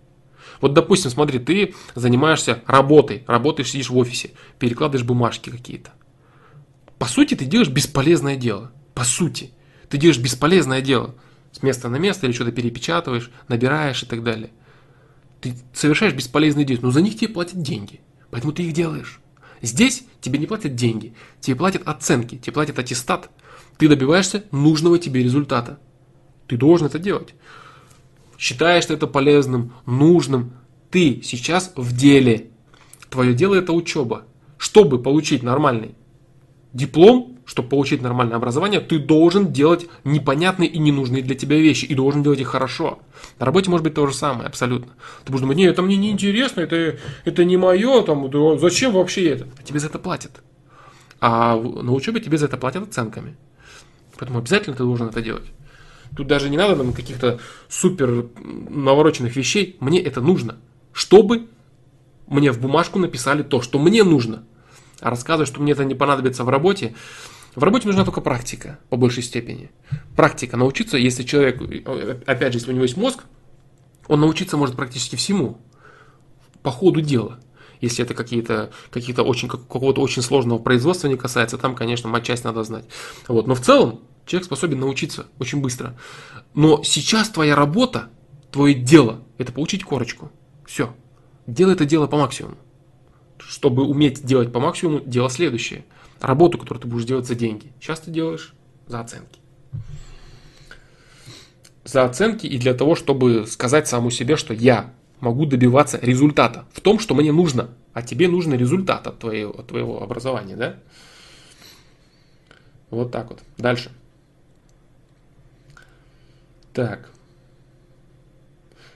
Вот, 0.60 0.72
допустим, 0.72 1.10
смотри, 1.10 1.40
ты 1.40 1.74
занимаешься 1.96 2.62
работой, 2.68 3.24
работаешь, 3.26 3.70
сидишь 3.70 3.90
в 3.90 3.96
офисе, 3.96 4.30
перекладываешь 4.60 5.04
бумажки 5.04 5.50
какие-то. 5.50 5.90
По 6.96 7.06
сути, 7.06 7.34
ты 7.34 7.44
делаешь 7.44 7.70
бесполезное 7.70 8.36
дело. 8.36 8.70
По 8.94 9.02
сути. 9.02 9.50
Ты 9.88 9.98
делаешь 9.98 10.20
бесполезное 10.20 10.80
дело. 10.80 11.16
С 11.50 11.60
места 11.64 11.88
на 11.88 11.96
место 11.96 12.26
или 12.26 12.32
что-то 12.32 12.52
перепечатываешь, 12.52 13.32
набираешь 13.48 14.04
и 14.04 14.06
так 14.06 14.22
далее. 14.22 14.50
Ты 15.40 15.56
совершаешь 15.74 16.14
бесполезные 16.14 16.64
действия, 16.64 16.86
но 16.86 16.92
за 16.92 17.02
них 17.02 17.16
тебе 17.16 17.30
платят 17.34 17.60
деньги. 17.62 17.98
Поэтому 18.30 18.52
ты 18.52 18.62
их 18.62 18.74
делаешь. 18.74 19.18
Здесь 19.62 20.04
тебе 20.20 20.40
не 20.40 20.46
платят 20.46 20.74
деньги, 20.74 21.14
тебе 21.40 21.56
платят 21.56 21.82
оценки, 21.86 22.36
тебе 22.36 22.52
платят 22.52 22.78
аттестат. 22.78 23.30
Ты 23.78 23.88
добиваешься 23.88 24.44
нужного 24.50 24.98
тебе 24.98 25.22
результата. 25.22 25.78
Ты 26.48 26.56
должен 26.56 26.88
это 26.88 26.98
делать. 26.98 27.34
Считаешь 28.36 28.86
это 28.86 29.06
полезным, 29.06 29.72
нужным. 29.86 30.52
Ты 30.90 31.22
сейчас 31.22 31.72
в 31.76 31.96
деле. 31.96 32.50
Твое 33.08 33.34
дело 33.34 33.54
это 33.54 33.72
учеба. 33.72 34.26
Чтобы 34.58 35.00
получить 35.00 35.44
нормальный 35.44 35.94
диплом, 36.72 37.31
чтобы 37.44 37.68
получить 37.68 38.02
нормальное 38.02 38.36
образование, 38.36 38.80
ты 38.80 38.98
должен 38.98 39.52
делать 39.52 39.88
непонятные 40.04 40.68
и 40.68 40.78
ненужные 40.78 41.22
для 41.22 41.34
тебя 41.34 41.58
вещи. 41.58 41.84
И 41.84 41.94
должен 41.94 42.22
делать 42.22 42.40
их 42.40 42.48
хорошо. 42.48 43.00
На 43.38 43.46
работе 43.46 43.70
может 43.70 43.84
быть 43.84 43.94
то 43.94 44.06
же 44.06 44.14
самое, 44.14 44.46
абсолютно. 44.46 44.92
Ты 45.24 45.32
будешь 45.32 45.42
думать, 45.42 45.56
нет, 45.56 45.72
это 45.72 45.82
мне 45.82 45.96
не 45.96 46.10
интересно, 46.10 46.60
это, 46.60 46.98
это 47.24 47.44
не 47.44 47.56
мое, 47.56 48.02
там, 48.02 48.30
да, 48.30 48.58
зачем 48.58 48.92
вообще 48.92 49.28
это? 49.30 49.48
А 49.58 49.62
тебе 49.62 49.80
за 49.80 49.88
это 49.88 49.98
платят. 49.98 50.42
А 51.20 51.56
на 51.56 51.92
учебе 51.92 52.20
тебе 52.20 52.38
за 52.38 52.46
это 52.46 52.56
платят 52.56 52.88
оценками. 52.88 53.36
Поэтому 54.18 54.38
обязательно 54.38 54.76
ты 54.76 54.84
должен 54.84 55.08
это 55.08 55.20
делать. 55.20 55.50
Тут 56.16 56.26
даже 56.26 56.48
не 56.50 56.56
надо 56.56 56.76
нам 56.76 56.92
каких-то 56.92 57.40
супер 57.68 58.26
навороченных 58.68 59.34
вещей. 59.34 59.76
Мне 59.80 60.00
это 60.00 60.20
нужно. 60.20 60.56
Чтобы 60.92 61.46
мне 62.26 62.52
в 62.52 62.60
бумажку 62.60 62.98
написали 62.98 63.42
то, 63.42 63.62
что 63.62 63.78
мне 63.78 64.04
нужно 64.04 64.44
а 65.02 65.10
рассказывать, 65.10 65.48
что 65.48 65.60
мне 65.60 65.72
это 65.72 65.84
не 65.84 65.94
понадобится 65.94 66.44
в 66.44 66.48
работе. 66.48 66.94
В 67.54 67.62
работе 67.62 67.86
нужна 67.86 68.04
только 68.04 68.20
практика, 68.20 68.78
по 68.88 68.96
большей 68.96 69.22
степени. 69.22 69.70
Практика, 70.16 70.56
научиться, 70.56 70.96
если 70.96 71.22
человек, 71.22 71.60
опять 72.26 72.52
же, 72.52 72.58
если 72.58 72.70
у 72.70 72.74
него 72.74 72.84
есть 72.84 72.96
мозг, 72.96 73.24
он 74.08 74.20
научиться 74.20 74.56
может 74.56 74.74
практически 74.74 75.16
всему 75.16 75.58
по 76.62 76.70
ходу 76.70 77.00
дела. 77.00 77.40
Если 77.80 78.04
это 78.04 78.14
какие-то 78.14 78.70
какие 78.90 79.14
очень, 79.20 79.48
какого-то 79.48 80.00
очень 80.00 80.22
сложного 80.22 80.58
производства 80.58 81.08
не 81.08 81.16
касается, 81.16 81.58
там, 81.58 81.74
конечно, 81.74 82.08
матчасть 82.08 82.44
надо 82.44 82.62
знать. 82.62 82.84
Вот. 83.28 83.46
Но 83.46 83.54
в 83.54 83.60
целом 83.60 84.00
человек 84.24 84.46
способен 84.46 84.78
научиться 84.80 85.26
очень 85.38 85.60
быстро. 85.60 85.98
Но 86.54 86.82
сейчас 86.84 87.28
твоя 87.28 87.56
работа, 87.56 88.08
твое 88.50 88.74
дело, 88.74 89.20
это 89.36 89.52
получить 89.52 89.84
корочку. 89.84 90.30
Все. 90.64 90.94
Делай 91.46 91.74
это 91.74 91.84
дело 91.84 92.06
по 92.06 92.16
максимуму 92.16 92.56
чтобы 93.48 93.84
уметь 93.84 94.24
делать 94.24 94.52
по 94.52 94.60
максимуму, 94.60 95.00
дело 95.04 95.28
следующее. 95.28 95.84
Работу, 96.22 96.56
которую 96.56 96.80
ты 96.80 96.86
будешь 96.86 97.04
делать 97.04 97.26
за 97.26 97.34
деньги. 97.34 97.72
Сейчас 97.80 97.98
ты 97.98 98.12
делаешь 98.12 98.54
за 98.86 99.00
оценки. 99.00 99.40
За 101.82 102.04
оценки 102.04 102.46
и 102.46 102.58
для 102.58 102.74
того, 102.74 102.94
чтобы 102.94 103.44
сказать 103.48 103.88
саму 103.88 104.10
себе, 104.10 104.36
что 104.36 104.54
я 104.54 104.94
могу 105.18 105.46
добиваться 105.46 105.98
результата 106.00 106.64
в 106.72 106.80
том, 106.80 107.00
что 107.00 107.16
мне 107.16 107.32
нужно. 107.32 107.70
А 107.92 108.02
тебе 108.02 108.28
нужен 108.28 108.54
результат 108.54 109.08
от 109.08 109.18
твоего, 109.18 109.50
от 109.50 109.66
твоего 109.66 110.00
образования, 110.00 110.54
да? 110.54 110.76
Вот 112.90 113.10
так 113.10 113.30
вот. 113.30 113.40
Дальше. 113.58 113.90
Так. 116.72 117.10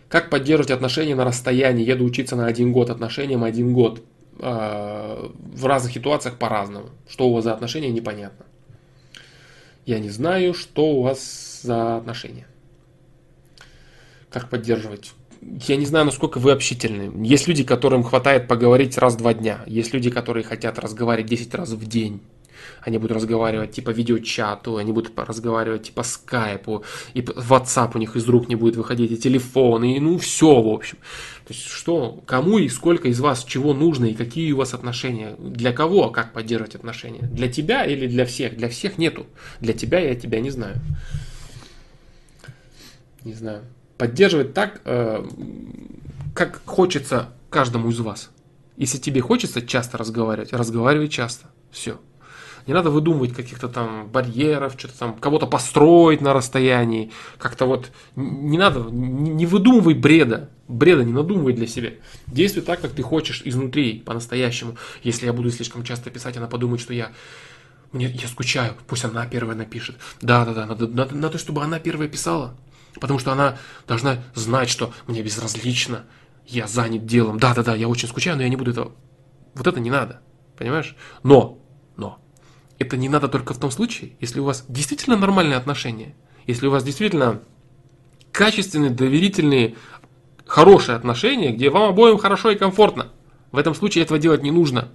Как 0.08 0.30
поддерживать 0.30 0.70
отношения 0.70 1.16
на 1.16 1.24
расстоянии? 1.24 1.84
Еду 1.84 2.04
учиться 2.04 2.36
на 2.36 2.46
один 2.46 2.72
год, 2.72 2.88
отношениям 2.88 3.42
один 3.42 3.72
год. 3.72 4.04
А, 4.38 5.30
в 5.54 5.66
разных 5.66 5.92
ситуациях 5.92 6.38
по-разному. 6.38 6.90
Что 7.08 7.28
у 7.28 7.34
вас 7.34 7.44
за 7.44 7.52
отношения, 7.52 7.90
непонятно. 7.90 8.44
Я 9.86 9.98
не 9.98 10.10
знаю, 10.10 10.52
что 10.52 10.86
у 10.86 11.02
вас 11.02 11.60
за 11.62 11.96
отношения. 11.96 12.46
Как 14.30 14.50
поддерживать? 14.50 15.12
Я 15.40 15.76
не 15.76 15.86
знаю, 15.86 16.06
насколько 16.06 16.38
вы 16.38 16.52
общительны. 16.52 17.24
Есть 17.24 17.46
люди, 17.46 17.62
которым 17.62 18.02
хватает 18.02 18.48
поговорить 18.48 18.98
раз 18.98 19.14
в 19.14 19.18
два 19.18 19.32
дня. 19.32 19.60
Есть 19.66 19.94
люди, 19.94 20.10
которые 20.10 20.44
хотят 20.44 20.78
разговаривать 20.78 21.30
10 21.30 21.54
раз 21.54 21.70
в 21.70 21.86
день 21.86 22.20
они 22.86 22.98
будут 22.98 23.16
разговаривать 23.16 23.72
типа 23.72 23.90
видеочату, 23.90 24.76
они 24.76 24.92
будут 24.92 25.18
разговаривать 25.18 25.84
типа 25.84 26.02
скайпу, 26.02 26.84
и 27.14 27.20
WhatsApp 27.20 27.92
у 27.94 27.98
них 27.98 28.16
из 28.16 28.28
рук 28.28 28.48
не 28.48 28.54
будет 28.54 28.76
выходить, 28.76 29.10
и 29.10 29.16
телефон, 29.16 29.84
и 29.84 29.98
ну 29.98 30.18
все, 30.18 30.60
в 30.60 30.68
общем. 30.68 30.98
То 31.46 31.54
есть 31.54 31.64
что, 31.64 32.20
кому 32.26 32.58
и 32.58 32.68
сколько 32.68 33.06
из 33.06 33.20
вас 33.20 33.44
чего 33.44 33.72
нужно, 33.72 34.06
и 34.06 34.14
какие 34.14 34.50
у 34.50 34.56
вас 34.56 34.74
отношения, 34.74 35.36
для 35.38 35.72
кого, 35.72 36.10
как 36.10 36.32
поддерживать 36.32 36.74
отношения, 36.74 37.22
для 37.22 37.48
тебя 37.48 37.84
или 37.84 38.08
для 38.08 38.26
всех, 38.26 38.56
для 38.56 38.68
всех 38.68 38.98
нету, 38.98 39.26
для 39.60 39.72
тебя 39.72 40.00
я 40.00 40.16
тебя 40.16 40.40
не 40.40 40.50
знаю. 40.50 40.76
Не 43.22 43.32
знаю. 43.32 43.62
Поддерживать 43.96 44.54
так, 44.54 44.80
э, 44.84 45.24
как 46.34 46.62
хочется 46.64 47.28
каждому 47.48 47.90
из 47.90 48.00
вас. 48.00 48.30
Если 48.76 48.98
тебе 48.98 49.20
хочется 49.20 49.62
часто 49.62 49.98
разговаривать, 49.98 50.52
разговаривай 50.52 51.08
часто. 51.08 51.46
Все. 51.70 52.00
Не 52.66 52.74
надо 52.74 52.90
выдумывать 52.90 53.32
каких-то 53.32 53.68
там 53.68 54.08
барьеров, 54.08 54.74
что-то 54.76 54.98
там, 54.98 55.14
кого-то 55.14 55.46
построить 55.46 56.20
на 56.20 56.32
расстоянии. 56.32 57.12
Как-то 57.38 57.66
вот 57.66 57.92
не 58.16 58.58
надо, 58.58 58.80
не 58.90 59.46
выдумывай 59.46 59.94
бреда. 59.94 60.50
Бреда 60.68 61.04
не 61.04 61.12
надумывай 61.12 61.52
для 61.52 61.66
себя. 61.66 61.92
Действуй 62.26 62.62
так, 62.62 62.80
как 62.80 62.92
ты 62.92 63.02
хочешь 63.02 63.42
изнутри, 63.44 64.00
по-настоящему. 64.00 64.76
Если 65.02 65.26
я 65.26 65.32
буду 65.32 65.50
слишком 65.50 65.84
часто 65.84 66.10
писать, 66.10 66.36
она 66.36 66.48
подумает, 66.48 66.80
что 66.80 66.92
я 66.92 67.12
мне, 67.92 68.08
я 68.08 68.28
скучаю, 68.28 68.74
пусть 68.86 69.04
она 69.04 69.26
первая 69.26 69.56
напишет. 69.56 69.96
Да, 70.20 70.44
да, 70.44 70.52
да, 70.52 70.66
надо, 70.66 70.88
надо, 70.88 71.14
надо, 71.14 71.38
чтобы 71.38 71.62
она 71.62 71.78
первая 71.78 72.08
писала. 72.08 72.56
Потому 73.00 73.18
что 73.18 73.32
она 73.32 73.58
должна 73.86 74.24
знать, 74.34 74.68
что 74.68 74.92
мне 75.06 75.22
безразлично, 75.22 76.04
я 76.46 76.66
занят 76.66 77.06
делом. 77.06 77.38
Да, 77.38 77.54
да, 77.54 77.62
да, 77.62 77.74
я 77.74 77.88
очень 77.88 78.08
скучаю, 78.08 78.36
но 78.36 78.42
я 78.42 78.48
не 78.48 78.56
буду 78.56 78.72
этого. 78.72 78.92
Вот 79.54 79.66
это 79.66 79.80
не 79.80 79.90
надо. 79.90 80.20
Понимаешь? 80.58 80.96
Но, 81.22 81.58
но, 81.96 82.18
это 82.78 82.96
не 82.96 83.08
надо 83.08 83.28
только 83.28 83.54
в 83.54 83.58
том 83.58 83.70
случае, 83.70 84.16
если 84.20 84.40
у 84.40 84.44
вас 84.44 84.64
действительно 84.68 85.16
нормальные 85.16 85.56
отношения, 85.56 86.14
если 86.46 86.66
у 86.66 86.70
вас 86.70 86.84
действительно 86.84 87.42
качественные, 88.32 88.90
доверительные, 88.90 89.76
хорошие 90.46 90.96
отношения, 90.96 91.52
где 91.52 91.70
вам 91.70 91.90
обоим 91.90 92.18
хорошо 92.18 92.50
и 92.50 92.56
комфортно. 92.56 93.08
В 93.52 93.58
этом 93.58 93.74
случае 93.74 94.04
этого 94.04 94.18
делать 94.18 94.42
не 94.42 94.50
нужно. 94.50 94.88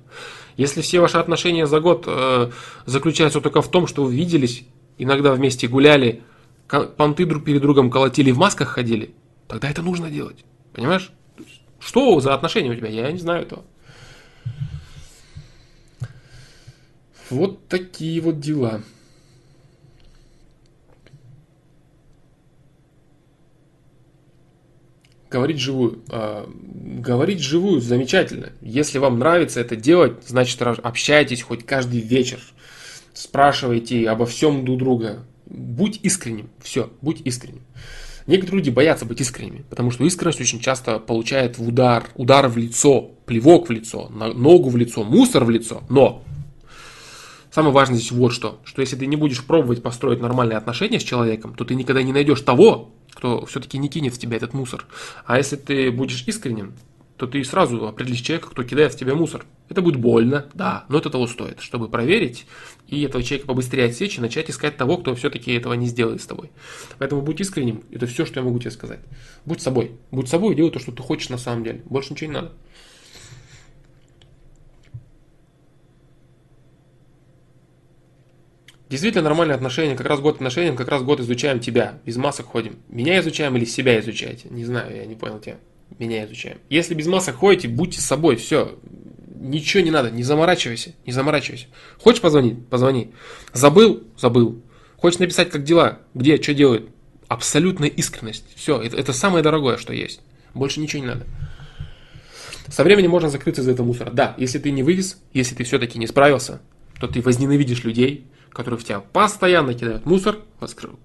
Если 0.58 0.82
все 0.82 1.00
ваши 1.00 1.18
отношения 1.18 1.66
за 1.66 1.80
год 1.80 2.06
э, 2.08 2.52
заключаются 2.86 3.42
только 3.42 3.62
в 3.62 3.70
том, 3.70 3.88
что 3.88 4.04
вы 4.04 4.16
виделись, 4.16 4.66
иногда 4.98 5.34
вместе 5.34 5.68
гуляли, 5.68 6.22
понты 6.98 7.26
друг 7.26 7.44
перед 7.44 7.62
другом 7.62 7.90
колотили, 7.90 8.32
в 8.32 8.38
масках 8.38 8.70
ходили, 8.70 9.14
тогда 9.48 9.70
это 9.70 9.82
нужно 9.82 10.10
делать. 10.10 10.44
Понимаешь? 10.74 11.12
Что 11.80 12.20
за 12.20 12.34
отношения 12.34 12.70
у 12.70 12.76
тебя? 12.76 12.90
Я 12.90 13.12
не 13.12 13.18
знаю 13.18 13.44
этого. 13.44 13.64
Вот 17.30 17.68
такие 17.68 18.22
вот 18.22 18.40
дела. 18.40 18.82
Говорить 25.32 25.60
живую. 25.60 26.04
А, 26.10 26.50
говорить 27.00 27.40
живую 27.40 27.80
замечательно. 27.80 28.52
Если 28.62 28.98
вам 28.98 29.18
нравится 29.18 29.62
это 29.62 29.78
делать, 29.78 30.18
значит 30.28 30.62
общайтесь 30.62 31.42
хоть 31.42 31.66
каждый 31.66 32.02
вечер. 32.02 32.40
Спрашивайте 33.14 34.10
обо 34.10 34.26
всем 34.26 34.66
друг 34.66 34.80
друга. 34.80 35.26
Будь 35.46 36.00
искренним. 36.04 36.50
Все, 36.62 36.92
будь 37.02 37.22
искренним. 37.24 37.62
Некоторые 38.28 38.60
люди 38.60 38.70
боятся 38.70 39.06
быть 39.06 39.22
искренними, 39.22 39.64
потому 39.70 39.90
что 39.90 40.06
искренность 40.06 40.42
очень 40.42 40.60
часто 40.60 41.00
получает 41.00 41.58
в 41.58 41.68
удар, 41.68 42.10
удар 42.16 42.48
в 42.48 42.58
лицо, 42.58 43.12
плевок 43.26 43.70
в 43.70 43.72
лицо, 43.72 44.10
ногу 44.10 44.70
в 44.70 44.78
лицо, 44.78 45.04
мусор 45.04 45.44
в 45.46 45.50
лицо. 45.50 45.82
Но 45.90 46.24
Самое 47.52 47.74
важное 47.74 47.98
здесь 47.98 48.12
вот 48.14 48.32
что, 48.32 48.62
что 48.64 48.82
если 48.82 48.96
ты 48.96 49.06
не 49.08 49.18
будешь 49.18 49.44
пробовать 49.44 49.84
построить 49.84 50.22
нормальные 50.22 50.58
отношения 50.58 51.02
с 51.02 51.04
человеком, 51.04 51.54
то 51.54 51.66
ты 51.66 51.76
никогда 51.76 52.02
не 52.02 52.14
найдешь 52.14 52.40
того, 52.42 52.92
кто 53.14 53.46
все-таки 53.46 53.78
не 53.78 53.90
кинет 53.90 54.14
в 54.14 54.20
тебя 54.20 54.38
этот 54.38 54.54
мусор. 54.54 54.86
А 55.26 55.38
если 55.38 55.56
ты 55.56 55.92
будешь 55.92 56.24
искренним, 56.28 56.74
то 57.22 57.28
ты 57.28 57.44
сразу 57.44 57.88
определишь 57.88 58.22
человека, 58.22 58.50
кто 58.50 58.64
кидает 58.64 58.94
в 58.94 58.98
тебя 58.98 59.14
мусор. 59.14 59.46
Это 59.70 59.84
будет 59.84 59.98
больно, 59.98 60.48
да, 60.56 60.86
но 60.90 60.98
это 60.98 61.12
того 61.12 61.28
стоит, 61.28 61.60
чтобы 61.60 61.88
проверить 61.88 62.48
и 62.88 63.04
этого 63.04 63.24
человека 63.24 63.48
побыстрее 63.48 63.86
отсечь 63.86 64.18
и 64.18 64.22
начать 64.22 64.50
искать 64.50 64.76
того, 64.76 64.98
кто 64.98 65.14
все-таки 65.14 65.54
этого 65.54 65.74
не 65.74 65.86
сделает 65.86 66.22
с 66.22 66.26
тобой. 66.26 66.50
Поэтому 66.98 67.22
будь 67.22 67.40
искренним, 67.40 67.84
это 67.92 68.08
все, 68.08 68.26
что 68.26 68.40
я 68.40 68.44
могу 68.44 68.58
тебе 68.58 68.72
сказать. 68.72 69.02
Будь 69.46 69.62
собой, 69.62 69.92
будь 70.10 70.30
собой 70.30 70.54
и 70.54 70.58
делай 70.58 70.72
то, 70.72 70.80
что 70.80 70.92
ты 70.92 71.04
хочешь 71.04 71.30
на 71.30 71.38
самом 71.38 71.64
деле. 71.64 71.84
Больше 71.86 72.12
ничего 72.14 72.32
не 72.32 72.38
надо. 72.38 72.54
Действительно 78.92 79.24
нормальные 79.24 79.56
отношения, 79.56 79.96
как 79.96 80.06
раз 80.06 80.20
год 80.20 80.36
отношений, 80.36 80.76
как 80.76 80.90
раз 80.90 81.02
год 81.02 81.22
изучаем 81.22 81.62
тебя, 81.62 82.00
без 82.06 82.18
масок 82.18 82.48
ходим. 82.48 82.80
Меня 82.90 83.22
изучаем 83.22 83.56
или 83.56 83.64
себя 83.64 83.98
изучаете? 84.02 84.50
Не 84.50 84.66
знаю, 84.66 84.94
я 84.94 85.06
не 85.06 85.16
понял 85.16 85.40
тебя. 85.40 85.56
Меня 85.98 86.26
изучаем. 86.26 86.58
Если 86.70 86.94
без 86.94 87.08
масок 87.08 87.38
ходите, 87.38 87.70
будьте 87.70 88.02
собой, 88.02 88.36
все. 88.36 88.78
Ничего 89.34 89.82
не 89.82 89.92
надо, 89.92 90.12
не 90.12 90.24
заморачивайся, 90.24 90.94
не 91.06 91.14
заморачивайся. 91.14 91.68
Хочешь 92.00 92.22
позвонить? 92.22 92.68
Позвони. 92.68 93.14
Забыл? 93.54 94.04
Забыл. 94.18 94.62
Хочешь 94.98 95.20
написать, 95.20 95.50
как 95.50 95.64
дела? 95.64 96.00
Где, 96.14 96.36
что 96.42 96.54
делают? 96.54 96.90
Абсолютная 97.30 97.88
искренность. 97.88 98.44
Все, 98.58 98.82
это, 98.82 98.98
это 98.98 99.14
самое 99.14 99.42
дорогое, 99.42 99.78
что 99.78 99.94
есть. 99.94 100.20
Больше 100.54 100.82
ничего 100.82 101.02
не 101.02 101.08
надо. 101.08 101.26
Со 102.68 102.84
временем 102.84 103.12
можно 103.12 103.30
закрыться 103.30 103.64
за 103.64 103.72
это 103.72 103.84
мусор. 103.84 104.12
Да, 104.12 104.36
если 104.38 104.60
ты 104.60 104.70
не 104.70 104.84
вывез, 104.84 105.18
если 105.32 105.56
ты 105.56 105.64
все-таки 105.64 105.98
не 105.98 106.08
справился, 106.08 106.60
то 107.00 107.08
ты 107.08 107.22
возненавидишь 107.22 107.86
людей, 107.86 108.28
которые 108.54 108.80
в 108.80 108.84
тебя 108.84 109.00
постоянно 109.00 109.74
кидают 109.74 110.06
мусор, 110.06 110.40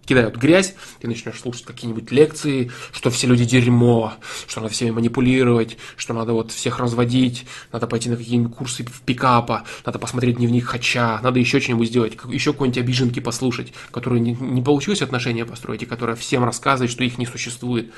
кидают 0.05 0.37
грязь, 0.37 0.75
ты 1.01 1.09
начнешь 1.09 1.41
слушать 1.41 1.65
какие-нибудь 1.65 2.11
лекции, 2.11 2.71
что 2.93 3.11
все 3.11 3.27
люди 3.27 3.45
дерьмо, 3.45 4.15
что 4.47 4.61
надо 4.61 4.73
всеми 4.73 4.91
манипулировать, 4.91 5.77
что 5.97 6.13
надо 6.13 6.33
вот 6.33 6.53
всех 6.53 6.79
разводить, 6.79 7.47
надо 7.73 7.87
пойти 7.87 8.11
на 8.11 8.17
какие-нибудь 8.17 8.55
курсы 8.55 8.85
в 8.85 9.01
пикапа, 9.03 9.65
надо 9.85 9.99
посмотреть 9.99 10.37
дневник 10.37 10.67
Хача, 10.67 11.21
надо 11.23 11.39
еще 11.39 11.61
что-нибудь 11.61 11.89
сделать, 11.89 12.17
еще 12.29 12.53
какой-нибудь 12.53 12.79
обиженки 12.79 13.21
послушать, 13.21 13.73
которые 13.91 14.21
не, 14.21 14.33
не 14.33 14.63
получилось 14.63 15.03
отношения 15.03 15.45
построить, 15.45 15.83
и 15.83 15.87
которая 15.87 16.17
всем 16.17 16.45
рассказывает, 16.45 16.91
что 16.91 17.05
их 17.05 17.19
не 17.19 17.27
существует. 17.27 17.93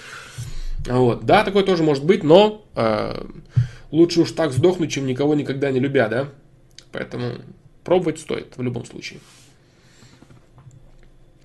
Вот. 0.86 1.24
Да, 1.24 1.44
такое 1.44 1.64
тоже 1.64 1.82
может 1.82 2.04
быть, 2.04 2.22
но 2.22 2.64
э, 2.74 3.24
лучше 3.90 4.20
уж 4.20 4.32
так 4.32 4.52
сдохнуть, 4.52 4.92
чем 4.92 5.06
никого 5.06 5.34
никогда 5.34 5.70
не 5.70 5.80
любя, 5.80 6.08
да? 6.08 6.28
Поэтому 6.92 7.32
пробовать 7.84 8.20
стоит 8.20 8.56
в 8.56 8.62
любом 8.62 8.84
случае. 8.84 9.20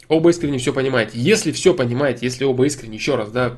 Оба 0.08 0.30
искренне 0.30 0.58
все 0.58 0.74
понимаете. 0.74 1.20
Если 1.20 1.52
все 1.52 1.74
понимаете, 1.74 2.26
если 2.26 2.44
оба 2.44 2.66
искренне, 2.66 2.98
еще 2.98 3.16
раз, 3.16 3.32
да, 3.32 3.58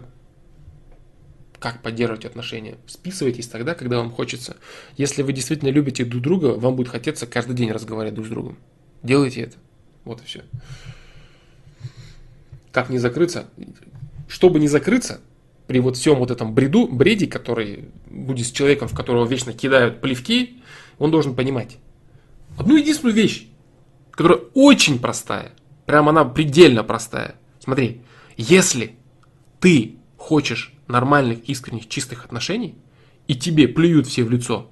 как 1.60 1.82
поддерживать 1.82 2.26
отношения? 2.26 2.78
Списывайтесь 2.86 3.48
тогда, 3.48 3.74
когда 3.74 3.98
вам 3.98 4.12
хочется. 4.12 4.58
Если 4.98 5.24
вы 5.24 5.34
действительно 5.34 5.70
любите 5.70 6.06
друг 6.06 6.22
друга, 6.22 6.48
вам 6.48 6.76
будет 6.76 6.90
хотеться 6.90 7.26
каждый 7.26 7.56
день 7.56 7.72
разговаривать 7.72 8.16
друг 8.16 8.28
с 8.28 8.30
другом. 8.30 8.58
Делайте 9.02 9.42
это. 9.42 9.58
Вот 10.04 10.22
и 10.22 10.26
все. 10.26 10.44
Как 12.72 12.90
не 12.90 13.00
закрыться? 13.00 13.48
Чтобы 14.28 14.60
не 14.60 14.68
закрыться, 14.68 15.22
при 15.66 15.80
вот 15.80 15.98
всем 15.98 16.20
вот 16.20 16.30
этом 16.30 16.54
бреду, 16.54 16.88
бреде, 16.88 17.26
который 17.26 17.86
будет 18.08 18.46
с 18.46 18.52
человеком, 18.52 18.88
в 18.88 18.96
которого 18.96 19.26
вечно 19.26 19.54
кидают 19.54 20.02
плевки, 20.02 20.62
он 21.00 21.10
должен 21.10 21.36
понимать 21.36 21.78
одну 22.58 22.76
единственную 22.76 23.16
вещь, 23.16 23.48
которая 24.12 24.40
очень 24.54 25.00
простая– 25.00 25.52
Прям 25.86 26.10
она 26.10 26.26
предельно 26.26 26.84
простая. 26.84 27.36
Смотри, 27.60 28.02
если 28.38 28.98
ты 29.60 29.98
хочешь 30.18 30.74
нормальных, 30.88 31.44
искренних, 31.50 31.88
чистых 31.88 32.26
отношений, 32.26 32.76
и 33.28 33.36
тебе 33.36 33.68
плюют 33.68 34.08
все 34.08 34.24
в 34.24 34.32
лицо, 34.32 34.72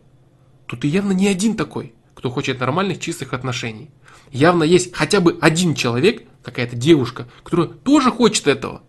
то 0.66 0.76
ты 0.76 0.88
явно 0.88 1.12
не 1.12 1.28
один 1.28 1.56
такой, 1.56 1.94
кто 2.14 2.30
хочет 2.30 2.60
нормальных, 2.60 3.00
чистых 3.00 3.34
отношений. 3.34 3.90
Явно 4.32 4.64
есть 4.64 4.94
хотя 4.94 5.20
бы 5.20 5.38
один 5.42 5.76
человек, 5.76 6.24
какая-то 6.44 6.76
девушка, 6.76 7.28
которая 7.44 7.68
тоже 7.68 8.12
хочет 8.12 8.48
этого. 8.48 8.82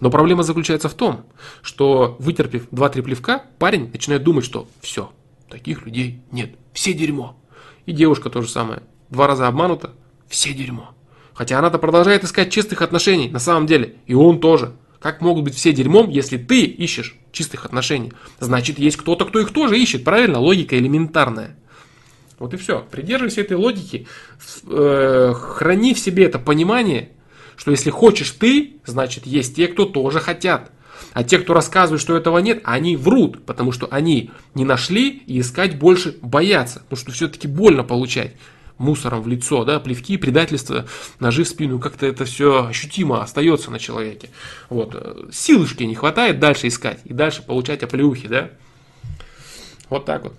Но 0.00 0.10
проблема 0.10 0.42
заключается 0.42 0.88
в 0.88 0.94
том, 0.94 1.26
что 1.60 2.16
вытерпев 2.20 2.68
2-3 2.70 3.02
плевка, 3.02 3.42
парень 3.58 3.90
начинает 3.90 4.22
думать, 4.22 4.44
что 4.44 4.68
все, 4.80 5.12
таких 5.48 5.84
людей 5.84 6.22
нет, 6.30 6.56
все 6.72 6.92
дерьмо. 6.92 7.36
И 7.86 7.92
девушка 7.92 8.30
то 8.30 8.42
же 8.42 8.48
самое. 8.48 8.82
Два 9.10 9.26
раза 9.26 9.48
обманута, 9.48 9.94
все 10.28 10.52
дерьмо. 10.52 10.94
Хотя 11.38 11.60
она-то 11.60 11.78
продолжает 11.78 12.24
искать 12.24 12.50
чистых 12.50 12.82
отношений, 12.82 13.28
на 13.28 13.38
самом 13.38 13.68
деле. 13.68 13.94
И 14.06 14.14
он 14.14 14.40
тоже. 14.40 14.72
Как 14.98 15.20
могут 15.20 15.44
быть 15.44 15.54
все 15.54 15.72
дерьмом, 15.72 16.10
если 16.10 16.36
ты 16.36 16.64
ищешь 16.64 17.14
чистых 17.30 17.64
отношений? 17.64 18.12
Значит, 18.40 18.80
есть 18.80 18.96
кто-то, 18.96 19.24
кто 19.24 19.38
их 19.38 19.52
тоже 19.52 19.78
ищет. 19.78 20.02
Правильно? 20.02 20.40
Логика 20.40 20.76
элементарная. 20.76 21.54
Вот 22.40 22.54
и 22.54 22.56
все. 22.56 22.84
Придерживайся 22.90 23.42
этой 23.42 23.56
логики. 23.56 24.08
Э, 24.66 25.32
храни 25.32 25.94
в 25.94 26.00
себе 26.00 26.24
это 26.24 26.40
понимание, 26.40 27.10
что 27.56 27.70
если 27.70 27.90
хочешь 27.90 28.32
ты, 28.32 28.80
значит, 28.84 29.24
есть 29.24 29.54
те, 29.54 29.68
кто 29.68 29.84
тоже 29.84 30.18
хотят. 30.18 30.72
А 31.12 31.22
те, 31.22 31.38
кто 31.38 31.54
рассказывают, 31.54 32.02
что 32.02 32.16
этого 32.16 32.38
нет, 32.38 32.62
они 32.64 32.96
врут, 32.96 33.46
потому 33.46 33.70
что 33.70 33.86
они 33.92 34.32
не 34.56 34.64
нашли 34.64 35.22
и 35.24 35.38
искать 35.38 35.78
больше 35.78 36.16
боятся. 36.20 36.80
Потому 36.80 36.98
что 36.98 37.12
все-таки 37.12 37.46
больно 37.46 37.84
получать 37.84 38.34
мусором 38.78 39.22
в 39.22 39.28
лицо, 39.28 39.64
да, 39.64 39.80
плевки, 39.80 40.16
предательство, 40.16 40.86
ножи 41.20 41.44
в 41.44 41.48
спину, 41.48 41.78
как-то 41.78 42.06
это 42.06 42.24
все 42.24 42.66
ощутимо 42.66 43.22
остается 43.22 43.70
на 43.70 43.78
человеке. 43.78 44.30
Вот. 44.70 45.30
Силушки 45.32 45.82
не 45.82 45.94
хватает 45.94 46.40
дальше 46.40 46.68
искать 46.68 47.00
и 47.04 47.12
дальше 47.12 47.42
получать 47.42 47.82
оплеухи, 47.82 48.28
да. 48.28 48.50
Вот 49.90 50.04
так 50.04 50.24
вот. 50.24 50.34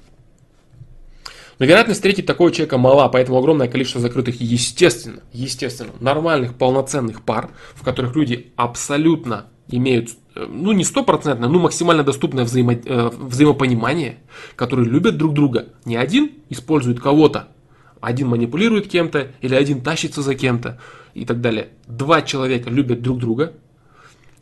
Но 1.59 1.65
вероятность 1.65 1.99
встретить 1.99 2.25
такого 2.25 2.51
человека 2.51 2.77
мала, 2.77 3.09
поэтому 3.09 3.37
огромное 3.37 3.67
количество 3.67 3.99
закрытых, 3.99 4.39
естественно, 4.39 5.19
естественно, 5.33 5.91
нормальных, 5.99 6.55
полноценных 6.55 7.21
пар, 7.21 7.49
в 7.75 7.83
которых 7.83 8.15
люди 8.15 8.53
абсолютно 8.55 9.47
имеют, 9.67 10.11
э, 10.35 10.45
ну 10.47 10.71
не 10.71 10.85
стопроцентно, 10.85 11.49
но 11.49 11.59
максимально 11.59 12.03
доступное 12.03 12.45
взаимо, 12.45 12.73
э, 12.73 13.09
взаимопонимание, 13.13 14.19
которые 14.55 14.89
любят 14.89 15.17
друг 15.17 15.33
друга. 15.33 15.67
Не 15.83 15.97
один 15.97 16.31
использует 16.49 17.01
кого-то, 17.01 17.49
один 18.01 18.27
манипулирует 18.27 18.87
кем-то, 18.87 19.31
или 19.41 19.55
один 19.55 19.81
тащится 19.81 20.21
за 20.21 20.35
кем-то 20.35 20.79
и 21.13 21.25
так 21.25 21.41
далее. 21.41 21.69
Два 21.87 22.21
человека 22.21 22.69
любят 22.69 23.01
друг 23.01 23.19
друга, 23.19 23.53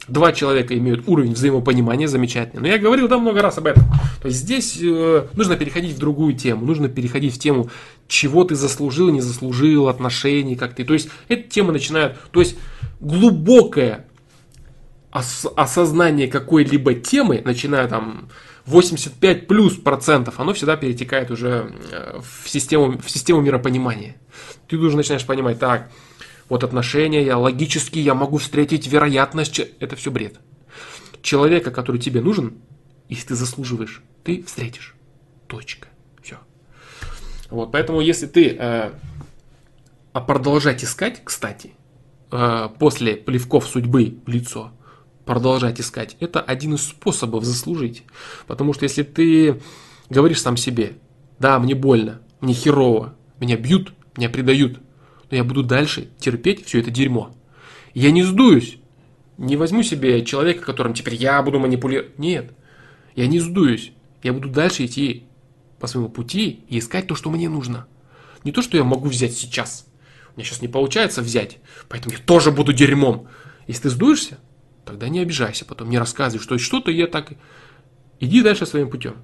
два 0.08 0.32
человека 0.32 0.78
имеют 0.78 1.08
уровень 1.08 1.34
взаимопонимания 1.34 2.08
замечательный. 2.08 2.62
Но 2.62 2.68
я 2.68 2.78
говорил 2.78 3.08
да 3.08 3.18
много 3.18 3.42
раз 3.42 3.58
об 3.58 3.68
этом. 3.68 3.84
То 4.22 4.28
есть 4.28 4.40
здесь 4.40 4.78
э, 4.82 5.28
нужно 5.34 5.58
переходить 5.58 5.96
в 5.96 6.00
другую 6.00 6.34
тему, 6.34 6.66
нужно 6.66 6.88
переходить 6.88 7.36
в 7.36 7.40
тему, 7.40 7.70
чего 8.08 8.44
ты 8.44 8.56
заслужил, 8.56 9.10
не 9.10 9.22
заслужил, 9.22 9.88
отношений, 9.88 10.56
как 10.56 10.76
ты. 10.76 10.84
То 10.84 10.94
есть 10.94 11.10
эта 11.28 11.50
тема 11.50 11.72
начинает, 11.72 12.18
то 12.32 12.40
есть 12.40 12.58
глубокое 13.00 14.06
ос- 15.12 15.48
осознание 15.56 16.28
какой-либо 16.28 16.94
темы, 16.94 17.42
начиная 17.44 17.88
там 17.88 18.30
85 18.68 19.48
плюс 19.48 19.76
процентов, 19.76 20.40
оно 20.40 20.54
всегда 20.54 20.76
перетекает 20.76 21.32
уже 21.32 21.74
э, 21.92 22.20
в 22.22 22.50
систему, 22.50 22.98
в 22.98 23.10
систему 23.10 23.42
миропонимания. 23.42 24.18
Ты 24.68 24.78
уже 24.78 24.96
начинаешь 24.96 25.26
понимать, 25.26 25.58
так, 25.60 25.90
вот 26.50 26.64
отношения, 26.64 27.24
я 27.24 27.38
логически, 27.38 28.00
я 28.00 28.14
могу 28.14 28.38
встретить 28.38 28.88
вероятность, 28.88 29.60
это 29.80 29.96
все 29.96 30.12
бред. 30.12 30.40
Человека, 31.22 31.72
который 31.72 32.00
тебе 32.00 32.22
нужен, 32.22 32.58
если 33.10 33.30
ты 33.30 33.36
заслуживаешь, 33.36 34.02
ты 34.24 34.44
встретишь. 34.44 34.96
Точка. 35.48 35.88
Все. 36.22 36.38
Вот, 37.50 37.72
поэтому 37.72 38.02
если 38.02 38.28
ты 38.28 38.56
э, 38.60 38.92
а 40.18 40.22
продолжать 40.22 40.84
искать, 40.84 41.22
кстати, 41.24 41.74
э, 42.32 42.70
после 42.80 43.16
плевков 43.16 43.68
судьбы 43.68 44.18
в 44.26 44.30
лицо, 44.30 44.72
продолжать 45.28 45.80
искать. 45.80 46.18
Это 46.20 46.42
один 46.42 46.74
из 46.74 46.84
способов 46.88 47.44
заслужить. 47.44 48.04
Потому 48.48 48.74
что 48.74 48.84
если 48.84 49.04
ты 49.04 49.62
говоришь 50.10 50.42
сам 50.42 50.58
себе, 50.58 50.98
да, 51.38 51.60
мне 51.60 51.76
больно, 51.76 52.22
мне 52.42 52.54
херово, 52.54 53.14
меня 53.40 53.58
бьют, 53.58 53.94
меня 54.16 54.30
предают, 54.30 54.80
но 55.30 55.38
я 55.38 55.44
буду 55.44 55.62
дальше 55.62 56.10
терпеть 56.20 56.66
все 56.66 56.80
это 56.80 56.90
дерьмо. 56.90 57.36
Я 57.94 58.12
не 58.12 58.24
сдуюсь, 58.24 58.78
не 59.38 59.56
возьму 59.56 59.84
себе 59.84 60.26
человека, 60.26 60.64
которым 60.64 60.94
теперь 60.94 61.16
я 61.16 61.42
буду 61.44 61.60
манипулировать. 61.60 62.18
Нет, 62.18 62.54
я 63.16 63.28
не 63.28 63.40
сдуюсь, 63.40 63.92
я 64.24 64.34
буду 64.34 64.50
дальше 64.50 64.86
идти 64.86 65.26
по 65.80 65.88
своему 65.88 66.10
пути 66.10 66.64
и 66.70 66.80
искать 66.80 67.08
то, 67.08 67.16
что 67.16 67.30
мне 67.30 67.50
нужно. 67.50 67.88
Не 68.44 68.52
то, 68.52 68.62
что 68.62 68.78
я 68.78 68.84
могу 68.84 69.10
взять 69.10 69.34
сейчас. 69.34 69.86
У 70.34 70.40
меня 70.40 70.48
сейчас 70.48 70.62
не 70.62 70.68
получается 70.68 71.22
взять, 71.22 71.58
поэтому 71.90 72.16
я 72.16 72.22
тоже 72.24 72.52
буду 72.52 72.74
дерьмом. 72.74 73.28
Если 73.68 73.84
ты 73.84 73.90
сдуешься, 73.90 74.40
Тогда 74.88 75.10
не 75.10 75.20
обижайся 75.20 75.66
потом, 75.66 75.90
не 75.90 76.00
рассказывай, 76.00 76.42
что 76.42 76.58
что-то 76.58 76.92
я 76.92 77.08
так... 77.08 77.34
Иди 78.22 78.42
дальше 78.42 78.66
своим 78.66 78.90
путем. 78.90 79.16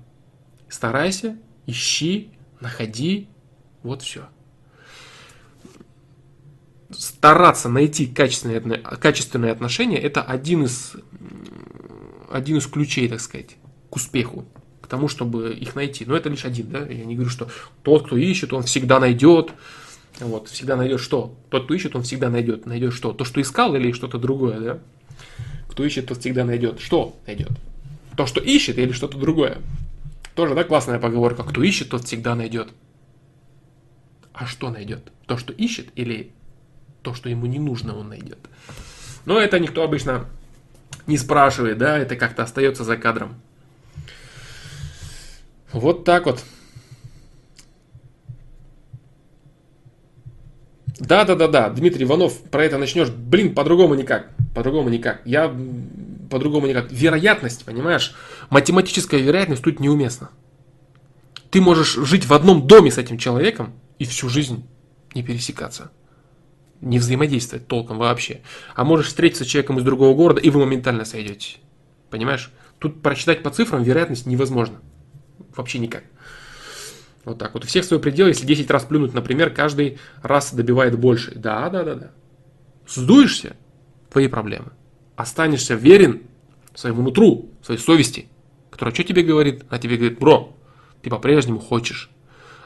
Старайся, 0.68 1.38
ищи, 1.66 2.32
находи, 2.60 3.30
вот 3.82 4.02
все. 4.02 4.28
Стараться 6.92 7.70
найти 7.70 8.06
качественные, 8.08 8.60
качественные 8.60 9.54
отношения– 9.54 9.98
это 10.02 10.22
один 10.22 10.66
из, 10.66 10.96
один 12.30 12.58
из 12.58 12.68
ключей, 12.68 13.08
так 13.08 13.22
сказать, 13.22 13.56
к 13.90 13.96
успеху, 13.96 14.46
к 14.82 14.88
тому, 14.88 15.08
чтобы 15.08 15.54
их 15.54 15.76
найти. 15.76 16.04
Но 16.06 16.16
это 16.16 16.28
лишь 16.28 16.44
один, 16.44 16.70
да? 16.70 16.80
Я 16.80 17.06
не 17.06 17.16
говорю, 17.16 17.32
что 17.32 17.48
тот, 17.84 18.06
кто 18.06 18.18
ищет, 18.18 18.52
он 18.52 18.64
всегда 18.64 19.00
найдет. 19.00 19.54
Вот, 20.20 20.50
всегда 20.50 20.76
найдет 20.76 21.00
что? 21.00 21.36
Тот, 21.50 21.64
кто 21.64 21.74
ищет, 21.74 21.96
он 21.96 22.04
всегда 22.04 22.30
найдет. 22.30 22.66
Найдет 22.66 22.94
что? 22.94 23.14
То, 23.14 23.24
что 23.24 23.42
искал 23.42 23.74
или 23.76 23.94
что-то 23.94 24.20
другое, 24.20 24.60
да? 24.60 24.80
Кто 25.74 25.84
ищет, 25.84 26.06
тот 26.06 26.20
всегда 26.20 26.46
найдет. 26.46 26.80
Что 26.80 27.20
найдет? 27.26 27.50
То, 28.16 28.28
что 28.28 28.40
ищет 28.40 28.78
или 28.78 28.92
что-то 28.92 29.18
другое? 29.18 29.58
Тоже, 30.36 30.54
да, 30.54 30.64
классная 30.64 31.00
поговорка. 31.00 31.42
Кто 31.42 31.64
ищет, 31.64 31.90
тот 31.90 32.06
всегда 32.06 32.36
найдет. 32.36 32.70
А 34.34 34.46
что 34.46 34.70
найдет? 34.70 35.12
То, 35.26 35.36
что 35.36 35.52
ищет 35.52 35.88
или 35.96 36.32
то, 37.02 37.16
что 37.16 37.28
ему 37.28 37.48
не 37.48 37.58
нужно, 37.58 37.98
он 37.98 38.10
найдет? 38.10 38.38
Но 39.26 39.40
это 39.40 39.60
никто 39.60 39.82
обычно 39.82 40.28
не 41.08 41.18
спрашивает, 41.18 41.80
да, 41.80 41.98
это 41.98 42.16
как-то 42.18 42.44
остается 42.44 42.84
за 42.84 42.96
кадром. 42.96 43.34
Вот 45.72 46.04
так 46.04 46.28
вот. 46.28 46.44
Да, 51.00 51.26
да, 51.26 51.36
да, 51.36 51.48
да, 51.48 51.70
Дмитрий 51.70 52.06
Иванов, 52.06 52.38
про 52.44 52.66
это 52.66 52.78
начнешь. 52.78 53.10
Блин, 53.10 53.56
по-другому 53.56 53.96
никак. 53.96 54.30
По-другому 54.54 54.90
никак. 54.90 55.22
Я 55.26 55.54
по-другому 56.30 56.68
никак. 56.68 56.92
Вероятность, 56.92 57.66
понимаешь? 57.66 58.14
Математическая 58.50 59.20
вероятность 59.20 59.64
тут 59.64 59.80
неуместна. 59.80 60.30
Ты 61.50 61.62
можешь 61.62 61.94
жить 61.94 62.26
в 62.26 62.34
одном 62.34 62.68
доме 62.68 62.92
с 62.92 62.98
этим 62.98 63.18
человеком 63.18 63.74
и 64.00 64.06
всю 64.06 64.30
жизнь 64.30 64.66
не 65.14 65.24
пересекаться. 65.24 65.92
Не 66.82 67.00
взаимодействовать 67.00 67.68
толком 67.68 67.98
вообще. 67.98 68.42
А 68.76 68.84
можешь 68.84 69.08
встретиться 69.08 69.46
с 69.46 69.48
человеком 69.48 69.78
из 69.78 69.84
другого 69.84 70.16
города, 70.16 70.42
и 70.42 70.50
вы 70.50 70.60
моментально 70.60 71.06
сойдете. 71.06 71.58
Понимаешь? 72.10 72.52
Тут 72.80 73.02
прочитать 73.02 73.44
по 73.44 73.50
цифрам 73.50 73.82
вероятность 73.82 74.26
невозможно. 74.26 74.80
Вообще 75.56 75.80
никак. 75.80 76.04
Вот 77.26 77.38
так 77.38 77.54
вот. 77.54 77.64
У 77.64 77.68
всех 77.68 77.86
свой 77.86 78.00
предел, 78.00 78.28
если 78.28 78.46
10 78.46 78.70
раз 78.70 78.84
плюнуть, 78.84 79.14
например, 79.14 79.50
каждый 79.50 79.98
раз 80.22 80.54
добивает 80.54 80.98
больше. 80.98 81.34
Да, 81.36 81.70
да, 81.70 81.84
да, 81.84 81.96
да. 81.96 82.12
Сдуешься, 82.88 83.56
твои 84.10 84.28
проблемы. 84.28 84.72
Останешься 85.16 85.76
верен 85.76 86.24
своему 86.74 87.02
нутру, 87.02 87.50
своей 87.62 87.80
совести, 87.80 88.28
которая 88.72 88.94
что 88.94 89.04
тебе 89.04 89.24
говорит? 89.24 89.64
Она 89.70 89.80
тебе 89.80 89.96
говорит, 89.96 90.20
бро, 90.20 90.58
ты 91.02 91.10
по-прежнему 91.10 91.60
хочешь. 91.60 92.10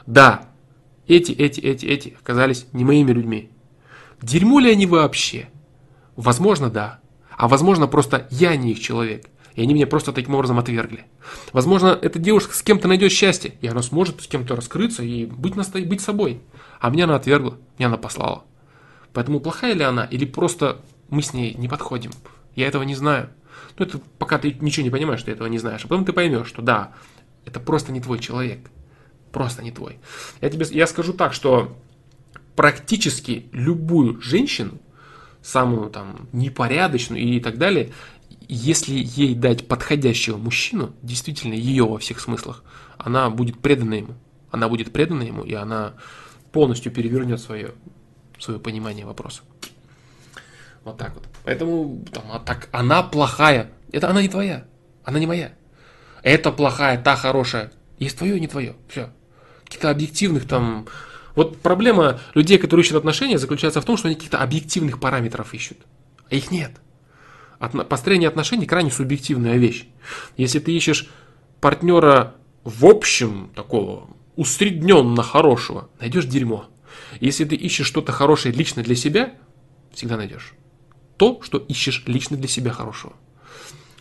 Да, 0.06 0.48
эти, 1.06 1.32
эти, 1.32 1.60
эти, 1.60 1.86
эти 1.86 2.16
оказались 2.20 2.66
не 2.72 2.84
моими 2.84 3.12
людьми. 3.12 3.50
Дерьмо 4.22 4.58
ли 4.58 4.72
они 4.72 4.86
вообще? 4.86 5.48
Возможно, 6.16 6.70
да. 6.70 7.00
А 7.30 7.46
возможно, 7.46 7.86
просто 7.86 8.26
я 8.30 8.56
не 8.56 8.72
их 8.72 8.80
человек. 8.80 9.26
И 9.58 9.60
они 9.60 9.74
меня 9.74 9.88
просто 9.88 10.12
таким 10.12 10.36
образом 10.36 10.60
отвергли. 10.60 11.04
Возможно, 11.52 11.98
эта 12.00 12.20
девушка 12.20 12.54
с 12.54 12.62
кем-то 12.62 12.86
найдет 12.86 13.10
счастье, 13.10 13.54
и 13.60 13.66
она 13.66 13.82
сможет 13.82 14.22
с 14.22 14.28
кем-то 14.28 14.54
раскрыться 14.54 15.02
и 15.02 15.26
быть, 15.26 15.56
насто... 15.56 15.80
быть 15.80 16.00
собой. 16.00 16.40
А 16.78 16.90
меня 16.90 17.04
она 17.04 17.16
отвергла, 17.16 17.58
меня 17.76 17.88
она 17.88 17.96
послала. 17.96 18.44
Поэтому 19.12 19.40
плохая 19.40 19.74
ли 19.74 19.82
она, 19.82 20.04
или 20.04 20.26
просто 20.26 20.80
мы 21.08 21.22
с 21.22 21.32
ней 21.32 21.54
не 21.54 21.66
подходим? 21.66 22.12
Я 22.54 22.68
этого 22.68 22.84
не 22.84 22.94
знаю. 22.94 23.30
Но 23.76 23.84
это 23.84 23.98
пока 24.20 24.38
ты 24.38 24.56
ничего 24.60 24.84
не 24.84 24.90
понимаешь, 24.90 25.24
ты 25.24 25.32
этого 25.32 25.48
не 25.48 25.58
знаешь. 25.58 25.84
А 25.84 25.88
потом 25.88 26.04
ты 26.04 26.12
поймешь, 26.12 26.46
что 26.46 26.62
да, 26.62 26.92
это 27.44 27.58
просто 27.58 27.90
не 27.90 28.00
твой 28.00 28.20
человек. 28.20 28.60
Просто 29.32 29.64
не 29.64 29.72
твой. 29.72 29.98
Я 30.40 30.50
тебе 30.50 30.66
я 30.70 30.86
скажу 30.86 31.12
так, 31.14 31.32
что 31.32 31.76
практически 32.54 33.46
любую 33.50 34.20
женщину, 34.20 34.78
самую 35.42 35.90
там 35.90 36.28
непорядочную 36.32 37.20
и 37.20 37.40
так 37.40 37.58
далее, 37.58 37.90
если 38.48 38.94
ей 38.94 39.34
дать 39.34 39.68
подходящего 39.68 40.38
мужчину, 40.38 40.94
действительно 41.02 41.54
ее 41.54 41.84
во 41.84 41.98
всех 41.98 42.18
смыслах, 42.18 42.64
она 42.96 43.28
будет 43.30 43.60
предана 43.60 43.94
ему. 43.94 44.14
Она 44.50 44.68
будет 44.68 44.92
предана 44.92 45.22
ему, 45.22 45.42
и 45.42 45.52
она 45.52 45.94
полностью 46.50 46.90
перевернет 46.90 47.40
свое, 47.40 47.74
свое 48.38 48.58
понимание 48.58 49.04
вопроса. 49.04 49.42
Вот 50.84 50.96
так 50.96 51.14
вот. 51.14 51.28
Поэтому 51.44 52.02
там, 52.12 52.24
а 52.32 52.38
так, 52.38 52.68
она 52.72 53.02
плохая. 53.02 53.70
Это 53.92 54.08
она 54.08 54.22
не 54.22 54.28
твоя. 54.28 54.66
Она 55.04 55.18
не 55.18 55.26
моя. 55.26 55.52
Это 56.22 56.50
плохая, 56.50 57.00
та 57.00 57.16
хорошая. 57.16 57.72
Есть 57.98 58.16
твое 58.18 58.38
и 58.38 58.40
не 58.40 58.48
твое. 58.48 58.76
Все. 58.88 59.10
Каких-то 59.64 59.90
объективных 59.90 60.48
там... 60.48 60.86
Вот 61.34 61.60
проблема 61.60 62.20
людей, 62.34 62.58
которые 62.58 62.84
ищут 62.84 62.96
отношения, 62.96 63.38
заключается 63.38 63.80
в 63.80 63.84
том, 63.84 63.96
что 63.96 64.08
они 64.08 64.16
каких-то 64.16 64.38
объективных 64.38 64.98
параметров 64.98 65.52
ищут. 65.54 65.78
А 66.30 66.34
их 66.34 66.50
нет. 66.50 66.72
От, 67.58 67.88
построение 67.88 68.28
отношений 68.28 68.66
крайне 68.66 68.90
субъективная 68.90 69.56
вещь. 69.56 69.86
Если 70.36 70.58
ты 70.58 70.72
ищешь 70.72 71.08
партнера 71.60 72.34
в 72.64 72.86
общем 72.86 73.50
такого 73.54 74.08
усредненно 74.36 75.22
хорошего, 75.22 75.90
найдешь 76.00 76.26
дерьмо. 76.26 76.66
Если 77.20 77.44
ты 77.44 77.56
ищешь 77.56 77.86
что-то 77.86 78.12
хорошее 78.12 78.54
лично 78.54 78.82
для 78.82 78.94
себя, 78.94 79.34
всегда 79.92 80.16
найдешь. 80.16 80.54
То, 81.16 81.40
что 81.42 81.58
ищешь 81.58 82.04
лично 82.06 82.36
для 82.36 82.48
себя 82.48 82.70
хорошего. 82.70 83.14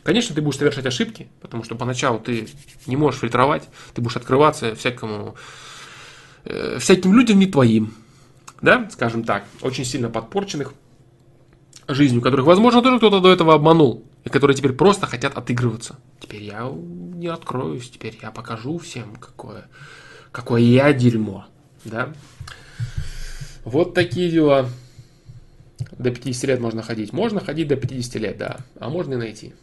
Конечно, 0.03 0.35
ты 0.35 0.41
будешь 0.41 0.57
совершать 0.57 0.85
ошибки, 0.85 1.27
потому 1.41 1.63
что 1.63 1.75
поначалу 1.75 2.19
ты 2.19 2.47
не 2.85 2.95
можешь 2.95 3.19
фильтровать, 3.19 3.67
ты 3.93 4.01
будешь 4.01 4.15
открываться 4.15 4.75
всякому, 4.75 5.35
э, 6.45 6.77
всяким 6.79 7.13
людям 7.13 7.39
не 7.39 7.47
твоим, 7.47 7.93
да, 8.61 8.87
скажем 8.91 9.23
так, 9.23 9.43
очень 9.61 9.83
сильно 9.83 10.09
подпорченных, 10.09 10.73
жизнью, 11.87 12.21
которых, 12.21 12.45
возможно, 12.45 12.81
тоже 12.81 12.97
кто-то 12.97 13.19
до 13.19 13.31
этого 13.31 13.53
обманул, 13.53 14.03
и 14.23 14.29
которые 14.29 14.55
теперь 14.55 14.73
просто 14.73 15.07
хотят 15.07 15.37
отыгрываться. 15.37 15.97
Теперь 16.19 16.43
я 16.43 16.69
не 16.69 17.27
откроюсь, 17.27 17.89
теперь 17.89 18.17
я 18.21 18.31
покажу 18.31 18.77
всем, 18.77 19.15
какое, 19.15 19.67
какое 20.31 20.61
я 20.61 20.93
дерьмо. 20.93 21.45
Да? 21.85 22.13
Вот 23.63 23.93
такие 23.93 24.29
дела. 24.31 24.69
До 25.97 26.11
50 26.11 26.43
лет 26.45 26.59
можно 26.59 26.81
ходить. 26.81 27.13
Можно 27.13 27.39
ходить 27.39 27.67
до 27.67 27.75
50 27.75 28.15
лет, 28.15 28.37
да. 28.37 28.57
А 28.79 28.89
можно 28.89 29.13
и 29.13 29.17
найти. 29.17 29.53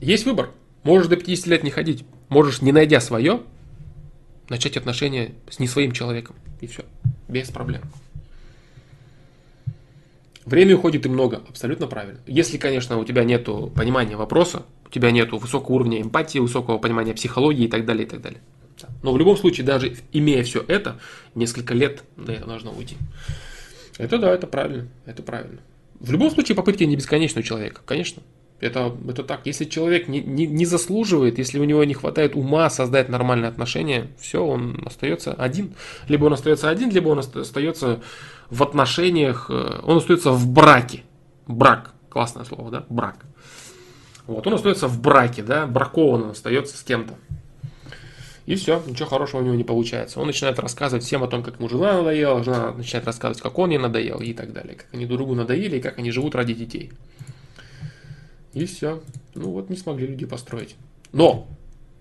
Есть 0.00 0.24
выбор. 0.24 0.50
Можешь 0.82 1.08
до 1.08 1.16
50 1.16 1.46
лет 1.46 1.62
не 1.62 1.70
ходить. 1.70 2.04
Можешь, 2.28 2.62
не 2.62 2.72
найдя 2.72 3.00
свое, 3.00 3.42
начать 4.48 4.76
отношения 4.76 5.34
с 5.50 5.58
не 5.58 5.66
своим 5.66 5.92
человеком. 5.92 6.36
И 6.60 6.66
все. 6.66 6.84
Без 7.28 7.50
проблем. 7.50 7.82
Время 10.46 10.76
уходит 10.76 11.04
и 11.06 11.08
много, 11.08 11.42
абсолютно 11.48 11.88
правильно. 11.88 12.20
Если, 12.26 12.56
конечно, 12.56 12.98
у 12.98 13.04
тебя 13.04 13.24
нет 13.24 13.44
понимания 13.74 14.16
вопроса, 14.16 14.62
у 14.86 14.90
тебя 14.90 15.10
нет 15.10 15.32
высокого 15.32 15.74
уровня 15.74 16.00
эмпатии, 16.00 16.38
высокого 16.38 16.78
понимания 16.78 17.14
психологии 17.14 17.64
и 17.64 17.68
так 17.68 17.84
далее, 17.84 18.06
и 18.06 18.08
так 18.08 18.22
далее. 18.22 18.40
Но 19.02 19.12
в 19.12 19.18
любом 19.18 19.36
случае, 19.36 19.66
даже 19.66 19.96
имея 20.12 20.44
все 20.44 20.64
это, 20.68 21.00
несколько 21.34 21.74
лет 21.74 22.04
на 22.16 22.30
это 22.30 22.46
должно 22.46 22.70
уйти. 22.72 22.96
Это 23.98 24.18
да, 24.18 24.32
это 24.32 24.46
правильно, 24.46 24.88
это 25.04 25.22
правильно. 25.24 25.58
В 25.98 26.12
любом 26.12 26.30
случае, 26.30 26.54
попытки 26.54 26.84
не 26.84 26.94
бесконечны 26.94 27.40
у 27.40 27.44
человека, 27.44 27.80
конечно. 27.84 28.22
Это, 28.60 28.94
это 29.08 29.22
так. 29.22 29.42
Если 29.44 29.64
человек 29.64 30.08
не, 30.08 30.20
не, 30.20 30.46
не 30.46 30.64
заслуживает, 30.64 31.38
если 31.38 31.58
у 31.58 31.64
него 31.64 31.84
не 31.84 31.92
хватает 31.92 32.36
ума 32.36 32.70
создать 32.70 33.08
нормальные 33.08 33.48
отношения, 33.48 34.08
все, 34.18 34.44
он 34.44 34.82
остается 34.86 35.34
один. 35.34 35.74
Либо 36.08 36.24
он 36.26 36.32
остается 36.32 36.70
один, 36.70 36.90
либо 36.90 37.08
он 37.08 37.18
остается 37.18 38.00
в 38.50 38.62
отношениях, 38.62 39.46
э, 39.50 39.80
он 39.82 39.98
остается 39.98 40.30
в 40.30 40.48
браке. 40.48 41.02
Брак, 41.46 41.94
классное 42.08 42.44
слово, 42.44 42.70
да? 42.70 42.86
Брак. 42.88 43.24
Вот, 44.26 44.46
он 44.46 44.54
остается 44.54 44.88
в 44.88 45.00
браке, 45.00 45.42
да, 45.42 45.66
бракован 45.66 46.24
он 46.24 46.30
остается 46.30 46.76
с 46.76 46.82
кем-то. 46.82 47.14
И 48.46 48.54
все, 48.54 48.82
ничего 48.86 49.08
хорошего 49.08 49.40
у 49.40 49.44
него 49.44 49.56
не 49.56 49.64
получается. 49.64 50.20
Он 50.20 50.26
начинает 50.26 50.58
рассказывать 50.60 51.04
всем 51.04 51.24
о 51.24 51.28
том, 51.28 51.42
как 51.42 51.58
ему 51.58 51.68
жена 51.68 51.94
надоела, 51.94 52.44
жена 52.44 52.72
начинает 52.72 53.06
рассказывать, 53.06 53.42
как 53.42 53.58
он 53.58 53.70
ей 53.70 53.78
надоел 53.78 54.20
и 54.20 54.32
так 54.32 54.52
далее. 54.52 54.76
Как 54.76 54.86
они 54.92 55.04
друг 55.04 55.18
другу 55.18 55.34
надоели 55.34 55.78
и 55.78 55.80
как 55.80 55.98
они 55.98 56.12
живут 56.12 56.36
ради 56.36 56.54
детей. 56.54 56.92
И 58.52 58.64
все. 58.64 59.02
Ну 59.34 59.50
вот 59.50 59.68
не 59.68 59.76
смогли 59.76 60.06
люди 60.06 60.26
построить. 60.26 60.76
Но 61.12 61.48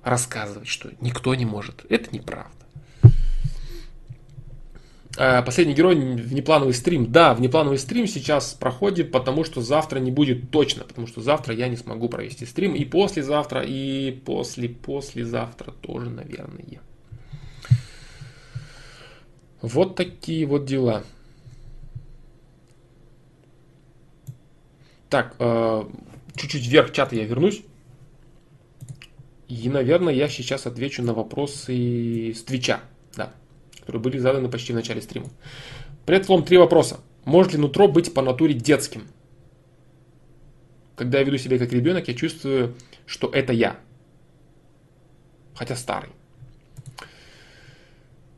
рассказывать, 0.03 0.67
что 0.67 0.91
никто 1.01 1.34
не 1.34 1.45
может, 1.45 1.84
это 1.89 2.13
неправда. 2.15 2.65
Э, 5.18 5.42
последний 5.44 5.74
герой, 5.74 5.96
внеплановый 5.96 6.74
стрим. 6.74 7.12
Да, 7.12 7.34
внеплановый 7.34 7.78
стрим 7.78 8.08
сейчас 8.08 8.54
проходит, 8.54 9.12
потому 9.12 9.46
что 9.46 9.62
завтра 9.62 10.00
не 10.00 10.12
будет 10.12 10.52
точно, 10.52 10.84
потому 10.84 11.08
что 11.08 11.22
завтра 11.22 11.56
я 11.56 11.70
не 11.70 11.78
смогу 11.78 12.10
провести 12.10 12.46
стрим. 12.46 12.76
И 12.76 12.84
послезавтра, 12.84 13.64
и 13.66 14.12
после-послезавтра 14.12 15.72
тоже, 15.72 16.10
наверное. 16.10 16.82
Вот 19.62 19.96
такие 19.96 20.46
вот 20.46 20.66
дела. 20.66 21.04
Так, 25.10 25.36
э, 25.40 25.84
чуть-чуть 26.36 26.68
вверх 26.68 26.92
чата 26.92 27.16
я 27.16 27.24
вернусь. 27.24 27.62
И, 29.48 29.70
наверное, 29.70 30.14
я 30.14 30.28
сейчас 30.28 30.66
отвечу 30.66 31.04
на 31.04 31.14
вопросы 31.14 32.34
с 32.36 32.44
Твича. 32.44 32.82
Да 33.16 33.32
которые 33.86 34.02
были 34.02 34.18
заданы 34.18 34.49
почти 34.49 34.74
в 34.74 34.76
начале 34.76 35.02
стрима. 35.02 35.30
Привет, 36.06 36.26
Флом, 36.26 36.44
три 36.44 36.57
вопроса. 36.57 36.99
Может 37.24 37.53
ли 37.53 37.60
нутро 37.60 37.88
быть 37.88 38.14
по 38.14 38.22
натуре 38.22 38.53
детским? 38.53 39.07
когда 40.95 41.20
я 41.20 41.26
веду 41.26 41.38
себя 41.38 41.57
как 41.57 41.72
ребенок, 41.72 42.07
я 42.07 42.14
чувствую, 42.14 42.76
что 43.06 43.30
это 43.30 43.53
я. 43.53 43.78
Хотя 45.53 45.76
старый. 45.76 46.10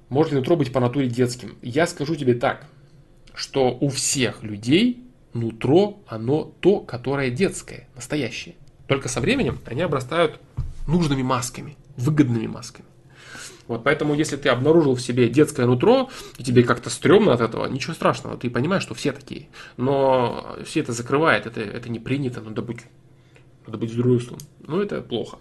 Может 0.09 0.31
ли 0.31 0.39
нутро 0.39 0.55
быть 0.55 0.71
по 0.71 0.79
натуре 0.79 1.07
детским? 1.07 1.57
Я 1.61 1.87
скажу 1.87 2.15
тебе 2.15 2.33
так, 2.33 2.65
что 3.33 3.77
у 3.79 3.89
всех 3.89 4.43
людей 4.43 5.03
нутро, 5.33 6.01
оно 6.07 6.53
то, 6.61 6.79
которое 6.79 7.29
детское, 7.29 7.87
настоящее. 7.95 8.55
Только 8.87 9.09
со 9.09 9.19
временем 9.19 9.59
они 9.65 9.81
обрастают 9.81 10.39
нужными 10.87 11.21
масками, 11.21 11.75
выгодными 11.97 12.47
масками. 12.47 12.87
Вот 13.67 13.83
поэтому, 13.83 14.13
если 14.13 14.37
ты 14.37 14.49
обнаружил 14.49 14.95
в 14.95 15.01
себе 15.01 15.27
детское 15.29 15.65
нутро, 15.65 16.09
и 16.37 16.43
тебе 16.43 16.63
как-то 16.63 16.89
стрёмно 16.89 17.33
от 17.33 17.41
этого, 17.41 17.67
ничего 17.67 17.93
страшного, 17.93 18.37
ты 18.37 18.49
понимаешь, 18.49 18.83
что 18.83 18.93
все 18.93 19.11
такие. 19.11 19.49
Но 19.75 20.55
все 20.65 20.79
это 20.79 20.93
закрывает, 20.93 21.45
это, 21.45 21.61
это 21.61 21.89
не 21.89 21.99
принято, 21.99 22.41
надо 22.41 22.61
быть, 22.61 22.81
надо 23.65 23.77
быть 23.77 23.91
взрослым. 23.91 24.39
Ну, 24.59 24.81
это 24.81 25.01
плохо. 25.01 25.39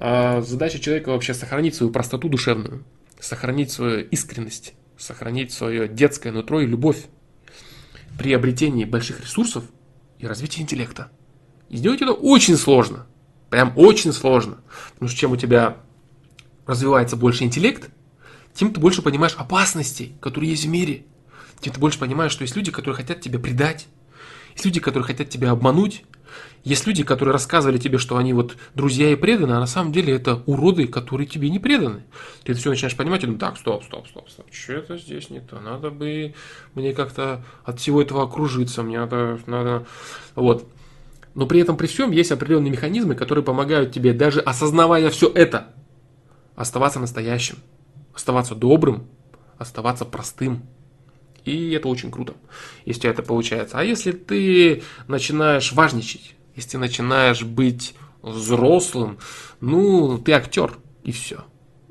А 0.00 0.42
задача 0.42 0.78
человека 0.78 1.10
вообще 1.10 1.34
сохранить 1.34 1.74
свою 1.74 1.92
простоту 1.92 2.28
душевную, 2.28 2.84
сохранить 3.20 3.70
свою 3.70 4.04
искренность, 4.06 4.74
сохранить 4.96 5.52
свое 5.52 5.88
детское 5.88 6.32
нутро 6.32 6.60
и 6.60 6.66
любовь 6.66 7.06
при 8.18 8.32
обретении 8.32 8.84
больших 8.84 9.20
ресурсов 9.20 9.64
и 10.18 10.26
развитии 10.26 10.60
интеллекта. 10.60 11.10
И 11.68 11.76
сделать 11.76 12.02
это 12.02 12.12
очень 12.12 12.56
сложно. 12.56 13.06
Прям 13.50 13.72
очень 13.76 14.12
сложно. 14.12 14.58
Потому 14.94 15.08
что 15.08 15.18
чем 15.18 15.32
у 15.32 15.36
тебя 15.36 15.78
развивается 16.68 17.16
больше 17.16 17.42
интеллект, 17.42 17.90
тем 18.54 18.72
ты 18.72 18.78
больше 18.78 19.02
понимаешь 19.02 19.34
опасностей, 19.36 20.14
которые 20.20 20.50
есть 20.50 20.66
в 20.66 20.68
мире. 20.68 21.06
Тем 21.60 21.72
ты 21.72 21.80
больше 21.80 21.98
понимаешь, 21.98 22.30
что 22.30 22.42
есть 22.42 22.54
люди, 22.54 22.70
которые 22.70 22.94
хотят 22.96 23.20
тебя 23.20 23.40
предать. 23.40 23.88
Есть 24.52 24.64
люди, 24.64 24.78
которые 24.78 25.04
хотят 25.04 25.30
тебя 25.30 25.50
обмануть. 25.50 26.04
Есть 26.62 26.86
люди, 26.86 27.02
которые 27.04 27.32
рассказывали 27.32 27.78
тебе, 27.78 27.98
что 27.98 28.18
они 28.18 28.32
вот 28.32 28.56
друзья 28.74 29.10
и 29.10 29.16
преданы, 29.16 29.52
а 29.52 29.60
на 29.60 29.66
самом 29.66 29.92
деле 29.92 30.12
это 30.12 30.42
уроды, 30.44 30.86
которые 30.86 31.26
тебе 31.26 31.48
не 31.48 31.58
преданы. 31.58 32.04
Ты 32.44 32.52
это 32.52 32.60
все 32.60 32.70
начинаешь 32.70 32.96
понимать 32.96 33.22
и 33.22 33.26
думаешь, 33.26 33.40
так, 33.40 33.56
стоп, 33.56 33.84
стоп, 33.84 34.06
стоп, 34.08 34.28
стоп, 34.28 34.46
что 34.52 34.74
это 34.74 34.98
здесь 34.98 35.30
не 35.30 35.40
то, 35.40 35.58
надо 35.60 35.90
бы 35.90 36.34
мне 36.74 36.92
как-то 36.92 37.44
от 37.64 37.80
всего 37.80 38.02
этого 38.02 38.24
окружиться, 38.24 38.82
мне 38.82 38.98
надо, 38.98 39.40
надо, 39.46 39.86
вот. 40.34 40.68
Но 41.34 41.46
при 41.46 41.60
этом 41.60 41.76
при 41.76 41.86
всем 41.86 42.10
есть 42.10 42.30
определенные 42.30 42.72
механизмы, 42.72 43.14
которые 43.14 43.44
помогают 43.44 43.92
тебе, 43.92 44.12
даже 44.12 44.40
осознавая 44.40 45.08
все 45.08 45.30
это, 45.32 45.68
оставаться 46.58 46.98
настоящим, 46.98 47.56
оставаться 48.14 48.54
добрым, 48.54 49.06
оставаться 49.58 50.04
простым. 50.04 50.66
И 51.44 51.70
это 51.70 51.88
очень 51.88 52.10
круто, 52.10 52.34
если 52.84 53.08
это 53.08 53.22
получается. 53.22 53.78
А 53.78 53.84
если 53.84 54.10
ты 54.12 54.82
начинаешь 55.06 55.72
важничать, 55.72 56.34
если 56.56 56.70
ты 56.70 56.78
начинаешь 56.78 57.42
быть 57.42 57.94
взрослым, 58.22 59.18
ну, 59.60 60.18
ты 60.18 60.32
актер, 60.32 60.76
и 61.04 61.12
все. 61.12 61.44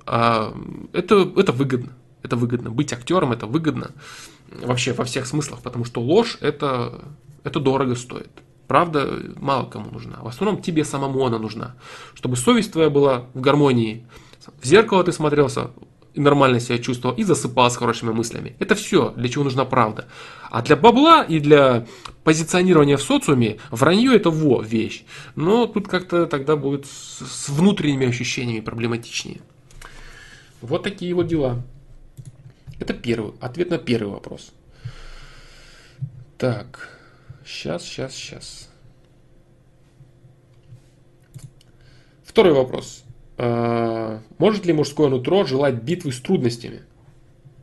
А 0.06 0.54
это, 0.94 1.32
это 1.38 1.54
выгодно. 1.54 1.94
Это 2.22 2.36
выгодно. 2.36 2.70
Быть 2.70 2.92
актером 2.92 3.32
это 3.32 3.48
выгодно. 3.48 3.92
Вообще 4.52 4.92
во 4.92 5.06
всех 5.06 5.26
смыслах, 5.26 5.62
потому 5.62 5.86
что 5.86 6.02
ложь 6.02 6.38
это, 6.42 7.06
это 7.44 7.60
дорого 7.62 7.96
стоит. 7.96 8.32
Правда 8.68 9.18
мало 9.38 9.66
кому 9.70 9.92
нужна. 9.92 10.18
В 10.22 10.28
основном 10.28 10.62
тебе 10.62 10.84
самому 10.84 11.26
она 11.26 11.40
нужна. 11.40 11.76
Чтобы 12.16 12.36
совесть 12.36 12.74
твоя 12.74 12.90
была 12.90 13.28
в 13.34 13.40
гармонии, 13.40 14.06
в 14.62 14.66
зеркало 14.66 15.04
ты 15.04 15.12
смотрелся, 15.12 15.72
нормально 16.16 16.60
себя 16.60 16.78
чувствовал, 16.78 17.16
и 17.16 17.24
засыпал 17.24 17.70
с 17.70 17.78
хорошими 17.78 18.12
мыслями. 18.12 18.56
Это 18.60 18.76
все, 18.76 19.12
для 19.12 19.30
чего 19.30 19.44
нужна 19.44 19.66
правда. 19.66 20.08
А 20.50 20.62
для 20.62 20.76
бабла 20.76 21.24
и 21.24 21.40
для 21.40 21.86
позиционирования 22.24 22.98
в 22.98 23.02
социуме 23.02 23.58
вранье 23.72 24.16
это 24.16 24.30
во 24.30 24.62
вещь. 24.62 25.04
Но 25.36 25.68
тут 25.68 25.88
как-то 25.88 26.26
тогда 26.26 26.56
будет 26.56 26.86
с 26.86 27.50
внутренними 27.50 28.08
ощущениями 28.08 28.62
проблематичнее. 28.62 29.42
Вот 30.62 30.84
такие 30.84 31.14
вот 31.14 31.28
дела. 31.28 31.62
Это 32.80 32.94
первый, 32.94 33.34
ответ 33.40 33.70
на 33.70 33.78
первый 33.78 34.10
вопрос. 34.12 34.52
Так, 36.38 36.90
сейчас, 37.46 37.84
сейчас, 37.84 38.14
сейчас. 38.14 38.70
Второй 42.24 42.54
вопрос. 42.54 43.04
А, 43.38 44.22
может 44.38 44.66
ли 44.66 44.74
мужское 44.74 45.10
нутро 45.10 45.46
желать 45.46 45.76
битвы 45.76 46.12
с 46.12 46.20
трудностями? 46.20 46.82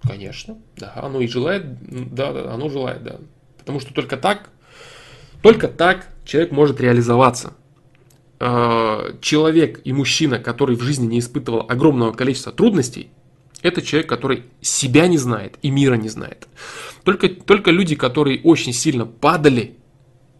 Конечно, 0.02 0.58
да, 0.76 0.92
оно 0.96 1.20
и 1.20 1.26
желает, 1.26 2.14
да, 2.14 2.32
да, 2.32 2.52
оно 2.52 2.68
желает, 2.68 3.02
да. 3.02 3.18
Потому 3.58 3.80
что 3.80 3.94
только 3.94 4.16
так, 4.16 4.50
только 5.42 5.68
так 5.68 6.08
человек 6.24 6.52
может 6.52 6.80
реализоваться. 6.80 7.54
А, 8.38 9.16
человек 9.20 9.80
и 9.84 9.92
мужчина, 9.92 10.38
который 10.38 10.76
в 10.76 10.82
жизни 10.82 11.06
не 11.06 11.18
испытывал 11.18 11.66
огромного 11.68 12.12
количества 12.12 12.52
трудностей, 12.52 13.10
это 13.62 13.80
человек, 13.80 14.08
который 14.08 14.44
себя 14.60 15.08
не 15.08 15.16
знает 15.16 15.58
и 15.62 15.70
мира 15.70 15.94
не 15.94 16.10
знает. 16.10 16.46
Только, 17.02 17.30
только 17.30 17.70
люди, 17.70 17.96
которые 17.96 18.40
очень 18.42 18.74
сильно 18.74 19.06
падали 19.06 19.78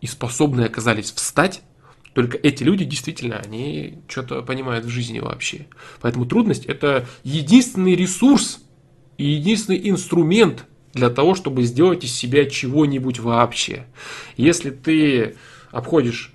и 0.02 0.06
способны 0.06 0.62
оказались 0.62 1.11
встать, 1.11 1.62
только 2.15 2.39
эти 2.39 2.62
люди 2.62 2.85
действительно, 2.85 3.39
они 3.39 3.99
что-то 4.09 4.43
понимают 4.43 4.85
в 4.85 4.89
жизни 4.89 5.19
вообще. 5.19 5.66
Поэтому 6.01 6.27
трудность 6.27 6.65
это 6.65 7.07
единственный 7.24 7.97
ресурс 7.97 8.61
и 9.19 9.27
единственный 9.27 9.91
инструмент 9.91 10.65
для 10.93 11.11
того, 11.11 11.35
чтобы 11.35 11.65
сделать 11.65 12.05
из 12.05 12.12
себя 12.12 12.49
чего-нибудь 12.49 13.19
вообще. 13.19 13.86
Если 14.36 14.70
ты 14.70 15.36
обходишь 15.73 16.32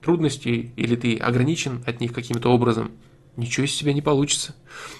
трудности 0.00 0.72
или 0.76 0.96
ты 0.96 1.16
ограничен 1.18 1.84
от 1.86 2.00
них 2.00 2.14
каким-то 2.14 2.48
образом, 2.48 2.92
ничего 3.36 3.66
из 3.66 3.74
себя 3.74 3.92
не 3.92 4.00
получится. 4.02 4.54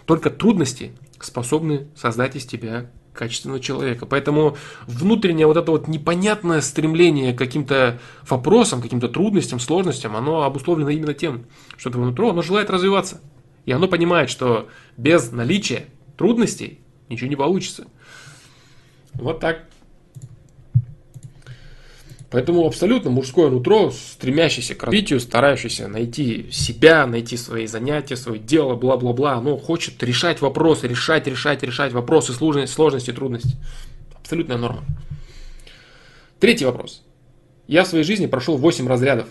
Только 0.05 0.29
трудности 0.29 0.93
способны 1.21 1.89
создать 1.97 2.37
из 2.37 2.45
тебя 2.45 2.91
качественного 3.13 3.61
человека. 3.61 4.07
Поэтому 4.07 4.57
внутреннее 4.87 5.47
вот 5.47 5.57
это 5.57 5.71
вот 5.71 5.89
непонятное 5.89 6.61
стремление 6.61 7.35
к 7.35 7.39
каким-то 7.39 8.01
вопросам, 8.29 8.81
каким-то 8.81 9.09
трудностям, 9.09 9.61
сложностям, 9.61 10.17
оно 10.17 10.43
обусловлено 10.43 10.91
именно 10.91 11.15
тем, 11.15 11.45
что 11.77 11.91
это 11.91 11.99
внутри, 11.99 12.29
оно 12.29 12.43
желает 12.43 12.71
развиваться. 12.71 13.21
И 13.65 13.73
оно 13.73 13.87
понимает, 13.87 14.31
что 14.31 14.69
без 14.97 15.31
наличия 15.31 15.87
трудностей 16.17 16.81
ничего 17.09 17.29
не 17.29 17.37
получится. 17.37 17.87
Вот 19.15 19.41
так. 19.41 19.67
Поэтому 22.33 22.67
абсолютно 22.67 23.11
мужское 23.11 23.51
нутро, 23.51 23.91
стремящееся 23.91 24.75
к 24.75 24.83
развитию, 24.85 25.21
старающееся 25.21 25.87
найти 25.87 26.51
себя, 26.51 27.07
найти 27.07 27.37
свои 27.37 27.67
занятия, 27.67 28.17
свое 28.17 28.41
дело, 28.41 28.75
бла-бла-бла, 28.75 29.35
оно 29.35 29.59
хочет 29.59 30.03
решать 30.03 30.41
вопросы, 30.41 30.89
решать, 30.89 31.27
решать, 31.27 31.63
решать 31.63 31.93
вопросы, 31.93 32.33
сложности, 32.33 32.75
сложности, 32.75 33.13
трудности. 33.13 33.57
Абсолютная 34.15 34.57
норма. 34.57 34.83
Третий 36.41 36.65
вопрос. 36.65 37.03
Я 37.69 37.85
в 37.85 37.89
своей 37.89 38.05
жизни 38.05 38.25
прошел 38.25 38.57
8 38.57 38.89
разрядов. 38.89 39.29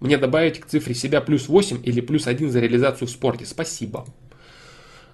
Мне 0.00 0.18
добавить 0.18 0.58
к 0.58 0.66
цифре 0.66 0.96
себя 0.96 1.20
плюс 1.20 1.46
8 1.46 1.82
или 1.84 2.00
плюс 2.00 2.26
1 2.26 2.50
за 2.50 2.58
реализацию 2.58 3.06
в 3.06 3.12
спорте? 3.12 3.46
Спасибо. 3.46 4.06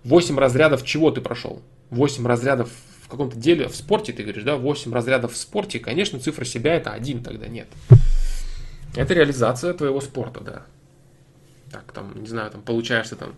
8 0.05 0.39
разрядов 0.39 0.87
чего 0.87 1.11
ты 1.11 1.21
прошел? 1.21 1.61
8 1.91 2.27
разрядов 2.27 2.71
каком-то 3.11 3.37
деле, 3.37 3.69
в 3.69 3.77
спорте 3.77 4.13
ты 4.13 4.23
говоришь, 4.23 4.45
да, 4.45 4.57
8 4.57 4.93
разрядов 4.93 5.33
в 5.33 5.37
спорте, 5.37 5.79
конечно, 5.79 6.19
цифра 6.19 6.45
себя 6.45 6.75
это 6.75 6.93
один 6.93 7.23
тогда 7.23 7.49
нет. 7.49 7.69
Это 8.95 9.15
реализация 9.15 9.75
твоего 9.75 10.01
спорта, 10.01 10.41
да. 10.41 10.67
Так, 11.71 11.93
там, 11.93 12.21
не 12.21 12.27
знаю, 12.27 12.51
там 12.51 12.63
получаешься 12.63 13.17
там 13.17 13.35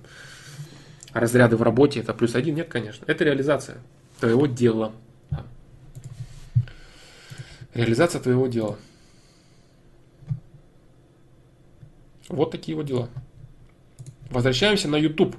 разряды 1.12 1.56
в 1.56 1.62
работе, 1.62 2.00
это 2.00 2.14
плюс 2.14 2.34
один, 2.34 2.54
нет, 2.54 2.68
конечно. 2.68 3.04
Это 3.06 3.24
реализация 3.24 3.78
твоего 4.20 4.46
дела. 4.46 4.92
Реализация 7.74 8.20
твоего 8.20 8.46
дела. 8.46 8.78
Вот 12.28 12.50
такие 12.50 12.76
вот 12.76 12.86
дела. 12.86 13.08
Возвращаемся 14.30 14.88
на 14.88 14.96
YouTube. 14.96 15.36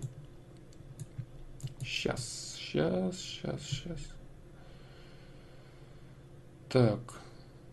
Сейчас, 1.82 2.56
сейчас, 2.60 3.18
сейчас, 3.18 3.62
сейчас. 3.62 4.13
Так, 6.74 6.98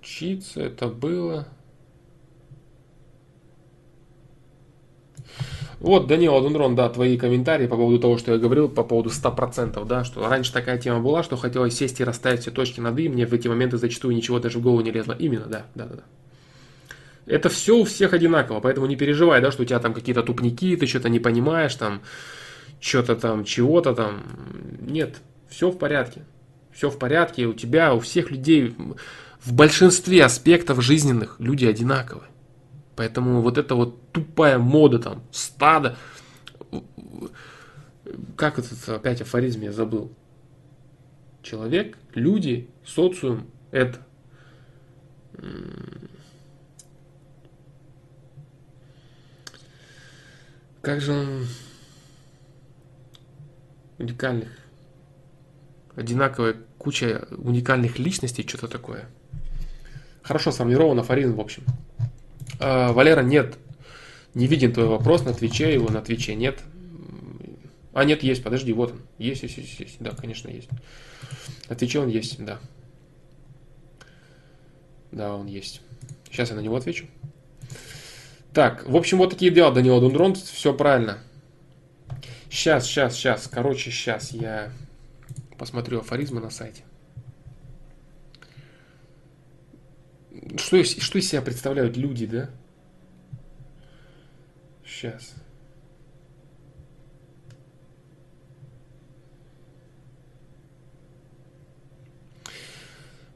чица 0.03 0.61
это 0.61 0.87
было. 0.87 1.49
Вот, 5.79 6.07
Данил 6.07 6.37
Адунрон, 6.37 6.77
да, 6.77 6.91
твои 6.91 7.17
комментарии 7.17 7.67
по 7.67 7.77
поводу 7.77 7.99
того, 7.99 8.19
что 8.19 8.33
я 8.33 8.39
говорил, 8.39 8.69
по 8.69 8.85
поводу 8.85 9.09
100%, 9.09 9.87
да, 9.87 10.05
что 10.05 10.29
раньше 10.29 10.53
такая 10.53 10.77
тема 10.77 11.01
была, 11.01 11.23
что 11.23 11.39
хотелось 11.39 11.79
сесть 11.79 11.99
и 12.01 12.05
расставить 12.05 12.41
все 12.41 12.51
точки 12.51 12.81
над 12.81 12.99
«и», 12.99 13.09
мне 13.09 13.25
в 13.25 13.33
эти 13.33 13.49
моменты 13.49 13.79
зачастую 13.79 14.15
ничего 14.15 14.39
даже 14.39 14.59
в 14.59 14.63
голову 14.63 14.83
не 14.83 14.91
лезло. 14.91 15.17
Именно, 15.19 15.47
да, 15.47 15.67
да. 15.75 15.87
да. 15.87 16.03
Это 17.25 17.49
все 17.49 17.79
у 17.79 17.85
всех 17.85 18.13
одинаково, 18.13 18.61
поэтому 18.61 18.85
не 18.85 18.97
переживай, 18.97 19.41
да, 19.41 19.51
что 19.51 19.63
у 19.63 19.65
тебя 19.65 19.79
там 19.79 19.95
какие-то 19.95 20.23
тупники, 20.23 20.77
ты 20.77 20.87
что-то 20.87 21.09
не 21.09 21.21
понимаешь, 21.21 21.75
там, 21.75 22.03
что-то 22.81 23.17
там, 23.17 23.45
чего-то 23.45 23.95
там. 23.95 24.25
Нет, 24.79 25.23
все 25.49 25.71
в 25.71 25.79
порядке 25.79 26.25
все 26.73 26.91
в 26.91 26.99
порядке, 26.99 27.47
у 27.47 27.55
тебя, 27.55 27.95
у 27.95 28.01
всех 28.01 28.31
людей 28.31 28.75
в 29.41 29.53
большинстве 29.53 30.25
аспектов 30.25 30.83
жизненных 30.83 31.37
люди 31.39 31.65
одинаковы. 31.65 32.23
Поэтому 32.97 33.41
вот 33.41 33.57
эта 33.59 33.75
вот 33.75 34.13
тупая 34.13 34.59
мода 34.59 34.99
там, 34.99 35.23
стадо, 35.33 35.97
как 38.37 38.59
это 38.59 38.97
опять 38.97 39.21
афоризм 39.23 39.63
я 39.63 39.73
забыл. 39.73 40.13
Человек, 41.43 41.97
люди, 42.15 42.69
социум– 42.85 43.47
это 43.71 43.99
как 50.83 51.01
же 51.01 51.13
он 51.13 51.47
уникальных, 53.99 54.49
одинаковая 55.97 56.57
куча 56.79 57.27
уникальных 57.31 57.99
личностей, 57.99 58.47
что-то 58.47 58.69
такое. 58.69 59.07
Хорошо 60.23 60.53
сформирован 60.53 60.99
афоризм, 60.99 61.35
в 61.35 61.41
общем. 61.41 61.65
А, 62.59 62.93
Валера, 62.93 63.23
нет, 63.23 63.57
не 64.35 64.47
виден 64.47 64.73
твой 64.73 64.87
вопрос 64.87 65.25
на 65.25 65.33
Твиче, 65.35 65.73
его 65.73 65.89
на 65.91 66.03
Твиче 66.03 66.35
нет. 66.35 66.61
А, 67.93 68.05
нет, 68.05 68.23
есть, 68.23 68.43
подожди, 68.43 68.73
вот 68.73 68.93
он. 68.93 69.01
Есть, 69.19 69.43
есть, 69.43 69.59
есть, 69.59 69.81
есть. 69.81 69.97
Да, 70.01 70.11
конечно, 70.11 70.49
есть. 70.49 70.69
На 71.69 71.75
Твиче 71.75 72.01
он 72.01 72.09
есть, 72.09 72.43
да. 72.45 72.59
Да, 75.11 75.35
он 75.35 75.47
есть. 75.47 75.81
Сейчас 76.31 76.51
я 76.51 76.57
на 76.57 76.61
него 76.61 76.77
отвечу. 76.77 77.07
Так, 78.53 78.89
в 78.89 78.97
общем, 78.97 79.19
вот 79.19 79.31
такие 79.31 79.51
дела, 79.51 79.73
Данила 79.73 80.01
Дундрон, 80.01 80.35
все 80.35 80.73
правильно. 80.75 81.19
Сейчас, 82.49 82.87
сейчас, 82.87 83.15
сейчас, 83.15 83.49
короче, 83.49 83.91
сейчас 83.91 84.33
я 84.33 84.73
посмотрю 85.61 85.99
афоризмы 86.01 86.41
на 86.41 86.49
сайте. 86.49 86.85
Что, 90.57 90.82
что 90.82 91.19
из 91.19 91.28
себя 91.28 91.43
представляют 91.43 91.99
люди, 91.99 92.24
да? 92.24 92.49
Сейчас. 94.82 95.35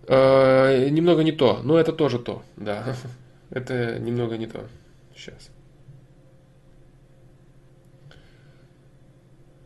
Э, 0.09 0.89
немного 0.89 1.23
не 1.25 1.33
то, 1.33 1.61
но 1.63 1.79
это 1.79 1.93
тоже 1.93 2.19
то, 2.19 2.43
да. 2.57 2.97
Это 3.51 3.99
немного 3.99 4.39
не 4.39 4.47
то. 4.47 4.67
Сейчас. 5.15 5.51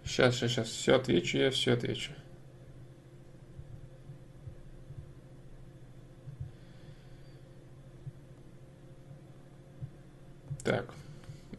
Сейчас, 0.04 0.34
сейчас, 0.34 0.50
сейчас. 0.50 0.68
Все 0.68 0.96
отвечу, 0.96 1.38
я 1.38 1.50
все 1.52 1.74
отвечу. 1.74 2.12
Так. 10.64 10.92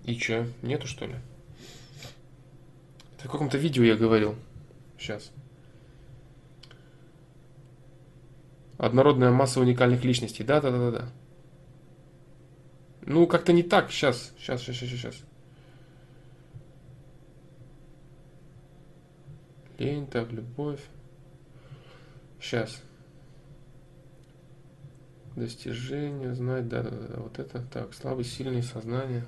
И 0.04 0.18
что? 0.18 0.48
Нету, 0.62 0.88
что 0.88 1.06
ли? 1.06 1.16
Это 3.18 3.28
в 3.28 3.32
каком-то 3.32 3.58
видео 3.58 3.84
я 3.84 3.96
говорил. 3.96 4.36
Сейчас. 4.98 5.32
Однородная 8.78 9.32
масса 9.32 9.60
уникальных 9.60 10.04
личностей. 10.04 10.44
Да, 10.44 10.62
да, 10.62 10.72
да, 10.72 10.78
да, 10.78 11.00
да. 11.00 11.10
Ну, 13.02 13.28
как-то 13.28 13.52
не 13.52 13.64
так. 13.64 13.92
Сейчас, 13.92 14.34
сейчас, 14.38 14.62
сейчас, 14.62 14.78
сейчас, 14.78 14.90
сейчас. 14.90 15.16
Лень, 19.78 20.08
так, 20.08 20.32
любовь. 20.32 20.82
Сейчас. 22.40 22.82
Достижение, 25.40 26.34
знать, 26.34 26.68
да, 26.68 26.84
да, 26.84 26.90
да, 26.90 27.22
вот 27.22 27.40
это, 27.40 27.62
так, 27.72 27.94
слабый, 27.94 28.26
сильный, 28.26 28.62
сознание. 28.62 29.26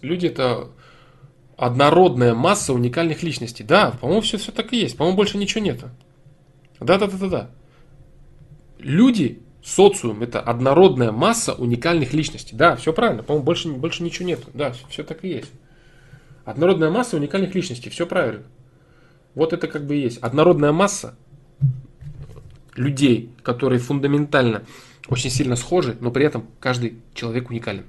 Люди 0.00 0.28
это 0.28 0.68
однородная 1.56 2.32
масса 2.32 2.72
уникальных 2.72 3.24
личностей. 3.24 3.64
Да, 3.64 3.90
по-моему, 3.90 4.20
все, 4.20 4.38
все 4.38 4.52
так 4.52 4.72
и 4.72 4.76
есть. 4.76 4.96
По-моему, 4.96 5.16
больше 5.16 5.36
ничего 5.36 5.64
нету. 5.64 5.90
Да, 6.78 6.96
да, 6.96 7.08
да, 7.08 7.18
да, 7.18 7.28
да. 7.28 7.50
Люди, 8.78 9.42
социум, 9.60 10.22
это 10.22 10.40
однородная 10.40 11.10
масса 11.10 11.54
уникальных 11.54 12.12
личностей. 12.12 12.54
Да, 12.54 12.76
все 12.76 12.92
правильно. 12.92 13.24
По-моему, 13.24 13.44
больше, 13.44 13.68
больше 13.68 14.04
ничего 14.04 14.28
нету. 14.28 14.48
Да, 14.54 14.74
все 14.90 15.02
так 15.02 15.24
и 15.24 15.28
есть. 15.28 15.50
Однородная 16.44 16.90
масса 16.90 17.16
уникальных 17.16 17.52
личностей. 17.52 17.90
Все 17.90 18.06
правильно. 18.06 18.44
Вот 19.34 19.52
это 19.52 19.66
как 19.66 19.88
бы 19.88 19.96
и 19.96 20.02
есть. 20.02 20.18
Однородная 20.18 20.70
масса 20.70 21.16
людей, 22.74 23.30
которые 23.42 23.78
фундаментально 23.78 24.64
очень 25.08 25.30
сильно 25.30 25.56
схожи, 25.56 25.96
но 26.00 26.10
при 26.10 26.24
этом 26.24 26.46
каждый 26.60 26.98
человек 27.14 27.50
уникален. 27.50 27.84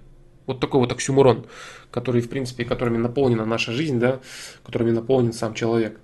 Вот 0.46 0.60
такой 0.60 0.80
вот 0.80 0.92
оксюмурон, 0.92 1.48
который, 1.92 2.22
в 2.22 2.30
принципе, 2.30 2.66
которыми 2.66 2.98
наполнена 2.98 3.46
наша 3.46 3.72
жизнь, 3.72 4.00
да, 4.00 4.20
которыми 4.64 4.92
наполнен 4.92 5.34
сам 5.34 5.54
человек. 5.54 6.00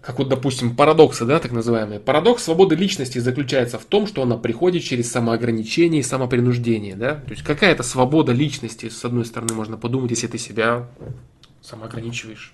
Как 0.00 0.18
вот, 0.18 0.28
допустим, 0.28 0.76
парадоксы, 0.76 1.24
да, 1.24 1.38
так 1.38 1.52
называемые. 1.52 2.00
Парадокс 2.00 2.42
свободы 2.42 2.74
личности 2.74 3.18
заключается 3.18 3.78
в 3.78 3.84
том, 3.84 4.06
что 4.06 4.22
она 4.22 4.36
приходит 4.36 4.82
через 4.82 5.10
самоограничение 5.10 6.00
и 6.00 6.02
самопринуждение, 6.02 6.94
да. 6.96 7.14
То 7.14 7.30
есть 7.30 7.42
какая-то 7.42 7.82
свобода 7.82 8.32
личности, 8.32 8.88
с 8.88 9.04
одной 9.04 9.24
стороны, 9.24 9.54
можно 9.54 9.76
подумать, 9.76 10.10
если 10.10 10.26
ты 10.26 10.38
себя 10.38 10.88
самоограничиваешь, 11.62 12.53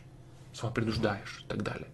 самопринуждаешь 0.60 1.42
и 1.44 1.48
так 1.48 1.62
далее. 1.62 1.88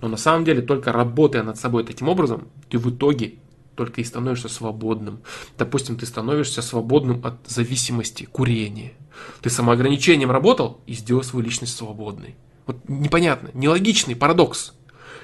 Но 0.00 0.08
на 0.08 0.16
самом 0.16 0.44
деле, 0.44 0.62
только 0.62 0.92
работая 0.92 1.42
над 1.42 1.58
собой 1.58 1.84
таким 1.84 2.08
образом, 2.08 2.48
ты 2.68 2.78
в 2.78 2.90
итоге 2.90 3.34
только 3.74 4.00
и 4.00 4.04
становишься 4.04 4.48
свободным. 4.48 5.20
Допустим, 5.56 5.96
ты 5.96 6.06
становишься 6.06 6.60
свободным 6.62 7.24
от 7.24 7.36
зависимости, 7.46 8.24
курения. 8.24 8.92
Ты 9.40 9.50
самоограничением 9.50 10.30
работал 10.30 10.80
и 10.86 10.92
сделал 10.92 11.22
свою 11.22 11.44
личность 11.44 11.76
свободной. 11.76 12.36
Вот 12.66 12.76
непонятно, 12.88 13.50
нелогичный 13.54 14.16
парадокс. 14.16 14.74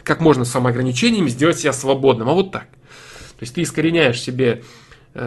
Как 0.05 0.21
можно 0.21 0.45
самоограничениями 0.45 1.29
сделать 1.29 1.59
себя 1.59 1.73
свободным? 1.73 2.29
А 2.29 2.33
вот 2.33 2.53
так. 2.53 2.69
То 2.71 3.43
есть 3.43 3.55
ты 3.55 3.63
искореняешь 3.63 4.21
себе 4.21 4.63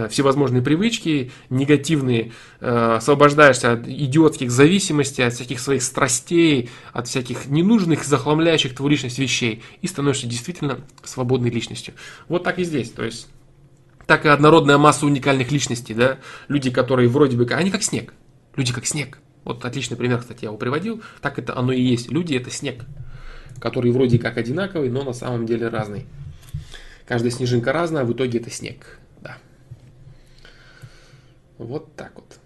всевозможные 0.09 0.61
привычки 0.61 1.31
негативные, 1.49 2.31
э, 2.59 2.95
освобождаешься 2.97 3.73
от 3.73 3.87
идиотских 3.87 4.51
зависимостей, 4.51 5.23
от 5.23 5.33
всяких 5.33 5.59
своих 5.59 5.83
страстей, 5.83 6.69
от 6.93 7.07
всяких 7.07 7.47
ненужных, 7.47 8.03
захламляющих 8.03 8.75
твою 8.75 8.91
личность 8.91 9.19
вещей 9.19 9.63
и 9.81 9.87
становишься 9.87 10.27
действительно 10.27 10.81
свободной 11.03 11.49
личностью. 11.49 11.93
Вот 12.27 12.43
так 12.43 12.59
и 12.59 12.63
здесь. 12.63 12.91
То 12.91 13.03
есть 13.03 13.27
так 14.05 14.25
и 14.25 14.29
однородная 14.29 14.77
масса 14.77 15.05
уникальных 15.05 15.51
личностей, 15.51 15.93
да, 15.93 16.17
люди, 16.47 16.71
которые 16.71 17.09
вроде 17.09 17.37
бы, 17.37 17.45
они 17.53 17.71
как 17.71 17.83
снег, 17.83 18.13
люди 18.55 18.73
как 18.73 18.85
снег. 18.85 19.19
Вот 19.43 19.65
отличный 19.65 19.97
пример, 19.97 20.19
кстати, 20.19 20.43
я 20.43 20.49
его 20.49 20.57
приводил. 20.57 21.01
Так 21.21 21.39
это 21.39 21.57
оно 21.57 21.71
и 21.71 21.81
есть. 21.81 22.11
Люди 22.11 22.35
это 22.35 22.51
снег, 22.51 22.85
который 23.59 23.91
вроде 23.91 24.19
как 24.19 24.37
одинаковый, 24.37 24.89
но 24.89 25.03
на 25.03 25.13
самом 25.13 25.45
деле 25.45 25.67
разный. 25.69 26.05
Каждая 27.07 27.31
снежинка 27.31 27.73
разная, 27.73 28.03
а 28.03 28.05
в 28.05 28.13
итоге 28.13 28.37
это 28.37 28.51
снег. 28.51 28.98
Вот 31.59 31.93
так 31.95 32.15
вот. 32.15 32.39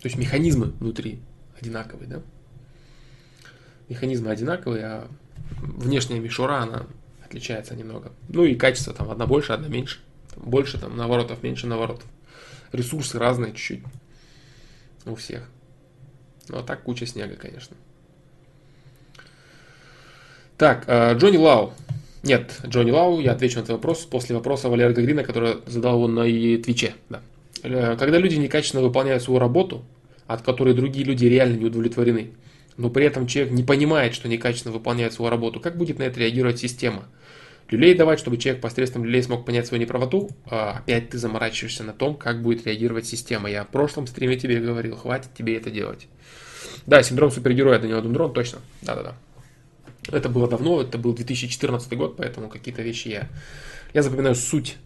То 0.00 0.06
есть 0.06 0.16
механизмы 0.16 0.66
внутри 0.66 1.20
одинаковые, 1.60 2.08
да? 2.08 2.22
Механизмы 3.88 4.30
одинаковые, 4.30 4.84
а 4.84 5.10
внешняя 5.60 6.18
мишура, 6.18 6.62
она 6.62 6.86
отличается 7.24 7.74
немного. 7.74 8.12
Ну 8.28 8.44
и 8.44 8.54
качество 8.54 8.94
там 8.94 9.10
одна 9.10 9.26
больше, 9.26 9.52
одна 9.52 9.68
меньше. 9.68 10.00
Больше 10.36 10.78
там 10.78 10.96
наворотов, 10.96 11.42
меньше 11.42 11.66
наворотов. 11.66 12.06
Ресурсы 12.70 13.18
разные 13.18 13.52
чуть-чуть 13.52 13.82
у 15.04 15.14
всех. 15.16 15.48
Ну 16.48 16.58
а 16.58 16.62
так 16.62 16.82
куча 16.84 17.06
снега, 17.06 17.36
конечно. 17.36 17.76
Так, 20.56 20.84
э, 20.86 21.16
Джонни 21.18 21.38
Лау. 21.38 21.74
Нет, 22.22 22.60
Джонни 22.66 22.90
Лау, 22.90 23.20
я 23.20 23.32
отвечу 23.32 23.56
на 23.56 23.62
этот 23.62 23.72
вопрос 23.72 24.00
после 24.00 24.36
вопроса 24.36 24.68
Валерия 24.68 24.94
Гагрина, 24.94 25.24
который 25.24 25.56
задал 25.66 26.02
он 26.02 26.14
на 26.14 26.24
Твиче. 26.24 26.94
Да. 27.08 27.20
Э, 27.62 27.96
когда 27.96 28.18
люди 28.18 28.36
некачественно 28.36 28.82
выполняют 28.82 29.22
свою 29.22 29.40
работу, 29.40 29.84
от 30.26 30.42
которой 30.42 30.74
другие 30.74 31.04
люди 31.04 31.26
реально 31.26 31.56
не 31.56 31.64
удовлетворены, 31.64 32.30
но 32.76 32.90
при 32.90 33.04
этом 33.04 33.26
человек 33.26 33.52
не 33.52 33.62
понимает, 33.62 34.14
что 34.14 34.28
некачественно 34.28 34.72
выполняет 34.72 35.12
свою 35.12 35.30
работу, 35.30 35.60
как 35.60 35.76
будет 35.76 35.98
на 35.98 36.04
это 36.04 36.20
реагировать 36.20 36.58
система? 36.58 37.04
Люлей 37.70 37.94
давать, 37.94 38.18
чтобы 38.18 38.36
человек 38.36 38.60
посредством 38.60 39.04
люлей 39.04 39.22
смог 39.22 39.46
понять 39.46 39.66
свою 39.66 39.82
неправоту, 39.82 40.30
а 40.46 40.78
опять 40.78 41.10
ты 41.10 41.18
заморачиваешься 41.18 41.82
на 41.82 41.92
том, 41.92 42.16
как 42.16 42.42
будет 42.42 42.66
реагировать 42.66 43.06
система. 43.06 43.50
Я 43.50 43.64
в 43.64 43.68
прошлом 43.68 44.06
стриме 44.06 44.36
тебе 44.36 44.60
говорил, 44.60 44.96
хватит 44.96 45.32
тебе 45.34 45.56
это 45.56 45.70
делать. 45.70 46.06
Да, 46.86 47.02
синдром 47.02 47.30
супергероя 47.30 47.78
Данила 47.78 48.02
Дундрон, 48.02 48.32
точно. 48.32 48.58
Да-да-да. 48.82 49.14
Это 50.08 50.28
было 50.28 50.48
давно, 50.48 50.80
это 50.80 50.98
был 50.98 51.14
2014 51.14 51.96
год, 51.96 52.16
поэтому 52.16 52.48
какие-то 52.48 52.82
вещи 52.82 53.08
я... 53.08 53.28
Я 53.94 54.02
запоминаю 54.02 54.34
суть. 54.34 54.76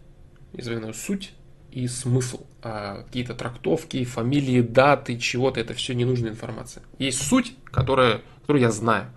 Я 0.53 0.63
запоминаю 0.63 0.93
суть 0.93 1.33
и 1.71 1.87
смысл. 1.87 2.45
А 2.61 3.03
какие-то 3.03 3.33
трактовки, 3.33 4.03
фамилии, 4.03 4.61
даты, 4.61 5.17
чего-то, 5.17 5.59
это 5.59 5.73
все 5.73 5.93
ненужная 5.93 6.31
информация. 6.31 6.83
Есть 6.99 7.21
суть, 7.21 7.53
которая, 7.65 8.21
которую 8.41 8.61
я 8.61 8.71
знаю. 8.71 9.07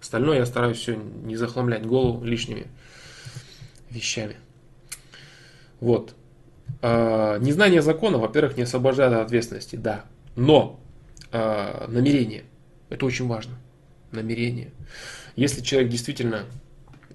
Остальное 0.00 0.38
я 0.38 0.46
стараюсь 0.46 0.78
все 0.78 0.96
не 0.96 1.36
захламлять 1.36 1.86
голову 1.86 2.24
лишними 2.24 2.66
вещами. 3.90 4.36
Вот. 5.80 6.14
А, 6.82 7.38
незнание 7.38 7.82
закона, 7.82 8.18
во-первых, 8.18 8.56
не 8.56 8.64
освобождает 8.64 9.12
от 9.12 9.26
ответственности, 9.26 9.76
да. 9.76 10.04
Но 10.36 10.80
а, 11.32 11.86
намерение, 11.88 12.44
это 12.90 13.06
очень 13.06 13.26
важно. 13.26 13.58
Намерение. 14.12 14.72
Если 15.36 15.62
человек 15.62 15.90
действительно 15.90 16.44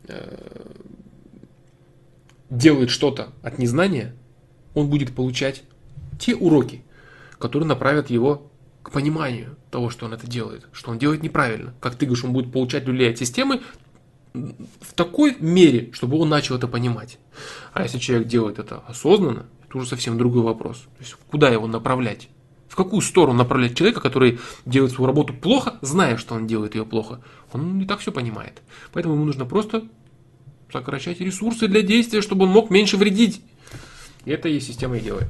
э, 0.08 0.66
делает 2.50 2.90
что-то 2.90 3.30
от 3.42 3.58
незнания, 3.60 4.14
он 4.74 4.90
будет 4.90 5.16
получать 5.16 5.64
те 6.20 6.36
уроки, 6.36 6.84
которые 7.38 7.68
направят 7.68 8.10
его 8.10 8.52
к 8.84 8.92
пониманию 8.92 9.58
того, 9.72 9.90
что 9.90 10.06
он 10.06 10.14
это 10.14 10.28
делает, 10.28 10.68
что 10.72 10.92
он 10.92 11.00
делает 11.00 11.24
неправильно. 11.24 11.74
Как 11.80 11.96
ты 11.96 12.06
говоришь, 12.06 12.24
он 12.24 12.34
будет 12.34 12.52
получать 12.52 12.86
люлей 12.86 13.12
от 13.12 13.18
системы 13.18 13.62
в 14.34 14.94
такой 14.96 15.36
мере, 15.40 15.92
чтобы 15.94 16.18
он 16.18 16.30
начал 16.30 16.56
это 16.56 16.68
понимать. 16.68 17.18
А 17.74 17.84
если 17.84 17.98
человек 18.00 18.28
делает 18.28 18.60
это 18.60 18.80
осознанно, 18.88 19.46
это 19.68 19.78
уже 19.78 19.88
совсем 19.88 20.18
другой 20.18 20.44
вопрос. 20.44 20.80
То 20.98 21.04
есть 21.04 21.16
куда 21.30 21.50
его 21.50 21.68
направлять? 21.68 22.30
Какую 22.80 23.02
сторону 23.02 23.40
направлять 23.40 23.76
человека, 23.76 24.00
который 24.00 24.40
делает 24.66 24.94
свою 24.94 25.08
работу 25.08 25.34
плохо, 25.34 25.78
зная, 25.82 26.16
что 26.16 26.36
он 26.36 26.48
делает 26.48 26.76
ее 26.76 26.86
плохо? 26.86 27.20
Он 27.52 27.78
не 27.78 27.86
так 27.86 28.00
все 28.00 28.14
понимает. 28.14 28.62
Поэтому 28.94 29.16
ему 29.16 29.26
нужно 29.26 29.44
просто 29.44 29.84
сокращать 30.72 31.20
ресурсы 31.20 31.68
для 31.68 31.82
действия, 31.82 32.22
чтобы 32.22 32.46
он 32.46 32.52
мог 32.52 32.70
меньше 32.70 32.96
вредить. 32.96 33.42
И 34.24 34.32
это 34.32 34.48
и 34.48 34.62
система 34.62 34.96
и 34.96 35.02
делает. 35.02 35.28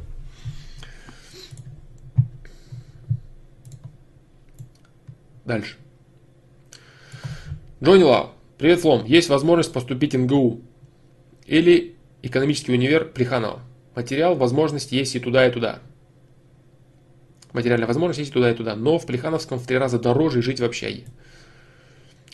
Дальше. 5.43 5.77
Джонни 7.83 8.03
Лав. 8.03 8.29
Привет, 8.59 8.81
Флом. 8.81 9.05
Есть 9.05 9.29
возможность 9.29 9.73
поступить 9.73 10.13
в 10.13 10.19
НГУ 10.19 10.61
или 11.47 11.95
экономический 12.21 12.73
универ 12.73 13.05
Плеханова. 13.05 13.61
Материал, 13.95 14.35
возможность 14.35 14.91
есть 14.91 15.15
и 15.15 15.19
туда, 15.19 15.47
и 15.47 15.51
туда. 15.51 15.79
Материальная 17.53 17.87
возможность 17.87 18.29
и 18.29 18.31
туда, 18.31 18.51
и 18.51 18.53
туда. 18.53 18.75
Но 18.75 18.99
в 18.99 19.05
Плехановском 19.05 19.59
в 19.59 19.65
три 19.65 19.77
раза 19.77 19.99
дороже 19.99 20.41
жить 20.41 20.59
в 20.59 20.63
общаге. 20.63 21.05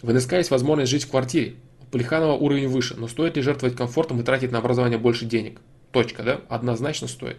В 0.02 0.14
НСК 0.14 0.34
есть 0.34 0.52
возможность 0.52 0.92
жить 0.92 1.06
в 1.06 1.10
квартире. 1.10 1.56
У 1.82 1.86
Плеханова 1.86 2.34
уровень 2.34 2.68
выше. 2.68 2.96
Но 2.96 3.08
стоит 3.08 3.38
ли 3.38 3.42
жертвовать 3.42 3.78
комфортом 3.78 4.20
и 4.20 4.24
тратить 4.24 4.52
на 4.52 4.60
образование 4.60 4.98
больше 4.98 5.26
денег? 5.26 5.60
Точка, 5.92 6.24
да? 6.24 6.42
Однозначно 6.50 7.08
стоит. 7.08 7.38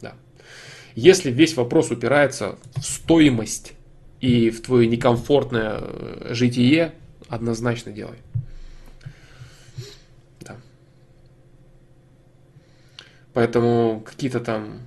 Да. 0.00 0.14
Если 0.94 1.30
весь 1.30 1.56
вопрос 1.56 1.90
упирается 1.90 2.58
в 2.76 2.82
стоимость 2.82 3.74
и 4.20 4.50
в 4.50 4.62
твое 4.62 4.88
некомфортное 4.88 5.78
э, 5.80 6.34
житие, 6.34 6.92
однозначно 7.28 7.92
делай. 7.92 8.18
Поэтому 13.32 14.02
какие-то 14.04 14.40
там 14.40 14.80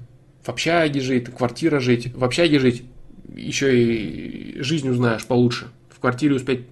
в 0.46 0.50
общаге 0.50 1.02
жить, 1.02 1.26
квартира 1.34 1.80
жить, 1.80 2.14
в 2.14 2.24
общаге 2.24 2.60
жить, 2.60 2.84
еще 3.36 3.84
и 3.84 4.62
жизнь 4.62 4.88
узнаешь 4.88 5.26
получше. 5.26 5.70
В 5.90 6.00
квартире 6.00 6.36
успеть, 6.36 6.68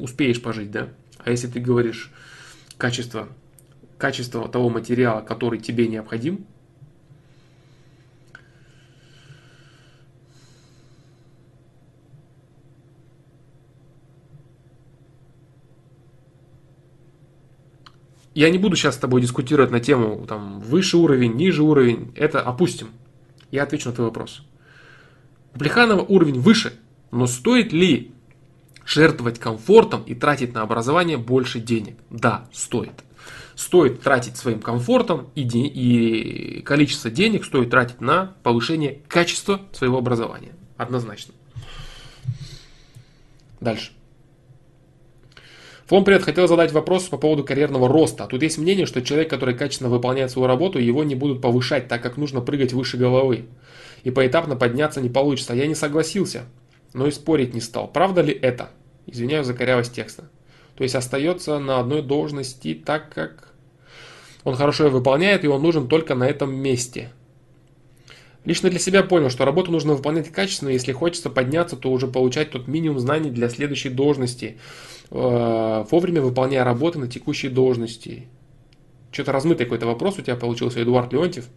успеешь 0.00 0.42
пожить, 0.42 0.72
да? 0.72 0.88
А 1.18 1.30
если 1.30 1.46
ты 1.46 1.60
говоришь 1.60 2.10
качество, 2.76 3.28
качество 3.96 4.48
того 4.48 4.70
материала, 4.70 5.20
который 5.20 5.60
тебе 5.60 5.86
необходим, 5.86 6.44
Я 18.34 18.48
не 18.48 18.56
буду 18.56 18.76
сейчас 18.76 18.94
с 18.94 18.98
тобой 18.98 19.20
дискутировать 19.20 19.70
на 19.70 19.78
тему 19.78 20.24
там, 20.26 20.58
выше 20.60 20.96
уровень, 20.96 21.34
ниже 21.34 21.62
уровень. 21.62 22.12
Это 22.16 22.40
опустим. 22.40 22.88
Я 23.52 23.62
отвечу 23.62 23.90
на 23.90 23.94
твой 23.94 24.08
вопрос. 24.08 24.42
У 25.54 25.58
Плеханова 25.58 26.00
уровень 26.00 26.40
выше, 26.40 26.72
но 27.12 27.26
стоит 27.26 27.72
ли 27.72 28.10
жертвовать 28.84 29.38
комфортом 29.38 30.02
и 30.02 30.14
тратить 30.14 30.54
на 30.54 30.62
образование 30.62 31.18
больше 31.18 31.60
денег? 31.60 31.96
Да, 32.10 32.48
стоит. 32.52 33.04
Стоит 33.54 34.00
тратить 34.00 34.38
своим 34.38 34.60
комфортом 34.60 35.28
и, 35.34 35.44
де- 35.44 35.66
и 35.66 36.62
количество 36.62 37.10
денег 37.10 37.44
стоит 37.44 37.70
тратить 37.70 38.00
на 38.00 38.34
повышение 38.42 39.02
качества 39.06 39.60
своего 39.72 39.98
образования. 39.98 40.52
Однозначно. 40.78 41.34
Дальше. 43.60 43.92
Флом, 45.86 46.04
привет, 46.04 46.22
хотел 46.22 46.46
задать 46.46 46.72
вопрос 46.72 47.08
по 47.08 47.16
поводу 47.16 47.42
карьерного 47.42 47.88
роста. 47.88 48.26
Тут 48.26 48.42
есть 48.42 48.56
мнение, 48.56 48.86
что 48.86 49.02
человек, 49.02 49.28
который 49.28 49.56
качественно 49.56 49.90
выполняет 49.90 50.30
свою 50.30 50.46
работу, 50.46 50.78
его 50.78 51.02
не 51.02 51.16
будут 51.16 51.42
повышать, 51.42 51.88
так 51.88 52.00
как 52.00 52.16
нужно 52.16 52.40
прыгать 52.40 52.72
выше 52.72 52.96
головы. 52.96 53.46
И 54.04 54.10
поэтапно 54.10 54.54
подняться 54.54 55.00
не 55.00 55.08
получится. 55.08 55.54
Я 55.54 55.66
не 55.66 55.74
согласился, 55.74 56.44
но 56.94 57.08
и 57.08 57.10
спорить 57.10 57.52
не 57.52 57.60
стал. 57.60 57.88
Правда 57.88 58.20
ли 58.20 58.32
это? 58.32 58.70
Извиняюсь 59.06 59.46
за 59.46 59.54
корявость 59.54 59.92
текста. 59.92 60.30
То 60.76 60.84
есть 60.84 60.94
остается 60.94 61.58
на 61.58 61.80
одной 61.80 62.02
должности 62.02 62.74
так, 62.74 63.12
как 63.12 63.48
он 64.44 64.54
хорошо 64.54 64.84
ее 64.84 64.90
выполняет, 64.90 65.44
и 65.44 65.48
он 65.48 65.62
нужен 65.62 65.88
только 65.88 66.14
на 66.14 66.28
этом 66.28 66.54
месте. 66.54 67.10
Лично 68.44 68.70
для 68.70 68.78
себя 68.78 69.02
понял, 69.02 69.30
что 69.30 69.44
работу 69.44 69.70
нужно 69.70 69.94
выполнять 69.94 70.30
качественно, 70.30 70.70
если 70.70 70.92
хочется 70.92 71.30
подняться, 71.30 71.76
то 71.76 71.90
уже 71.90 72.08
получать 72.08 72.50
тот 72.50 72.66
минимум 72.66 72.98
знаний 72.98 73.30
для 73.30 73.48
следующей 73.48 73.88
должности, 73.88 74.58
вовремя 75.12 76.22
выполняя 76.22 76.64
работы 76.64 76.98
на 76.98 77.06
текущей 77.06 77.50
должности. 77.50 78.28
Что-то 79.10 79.32
размытый 79.32 79.66
какой-то 79.66 79.86
вопрос 79.86 80.18
у 80.18 80.22
тебя 80.22 80.36
получился, 80.36 80.82
Эдуард 80.82 81.12
Леонтьев. 81.12 81.48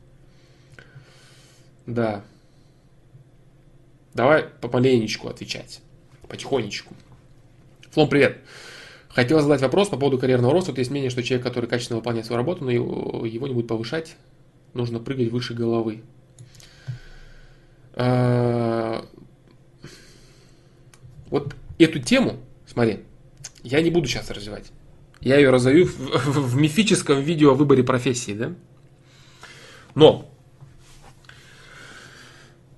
Да. 1.86 2.24
Давай 4.14 4.44
помаленечку 4.44 5.30
отвечать. 5.30 5.80
Потихонечку. 6.28 6.94
Флом, 7.92 8.10
привет. 8.10 8.40
Хотел 9.08 9.40
задать 9.40 9.62
вопрос 9.62 9.88
по 9.88 9.96
поводу 9.96 10.18
карьерного 10.18 10.52
роста. 10.52 10.72
Вот 10.72 10.78
есть 10.78 10.92
мнение, 10.92 11.10
что 11.10 11.24
человек, 11.24 11.46
который 11.46 11.70
качественно 11.70 12.00
выполняет 12.00 12.26
свою 12.26 12.38
работу, 12.38 12.66
но 12.66 12.72
его, 12.72 13.26
не 13.26 13.54
будет 13.54 13.68
повышать, 13.68 14.18
нужно 14.74 15.00
прыгать 15.00 15.32
выше 15.32 15.54
головы. 15.54 16.02
А, 17.94 19.06
вот 21.30 21.56
эту 21.78 22.00
тему, 22.00 22.36
смотри, 22.68 23.06
я 23.66 23.82
не 23.82 23.90
буду 23.90 24.08
сейчас 24.08 24.30
развивать. 24.32 24.72
Я 25.22 25.38
ее 25.38 25.50
разовью 25.50 25.88
в, 25.88 25.98
в, 25.98 26.52
в 26.52 26.56
мифическом 26.56 27.22
видео 27.22 27.52
о 27.52 27.56
выборе 27.56 27.84
профессии, 27.84 28.34
да? 28.34 28.54
Но 29.96 30.30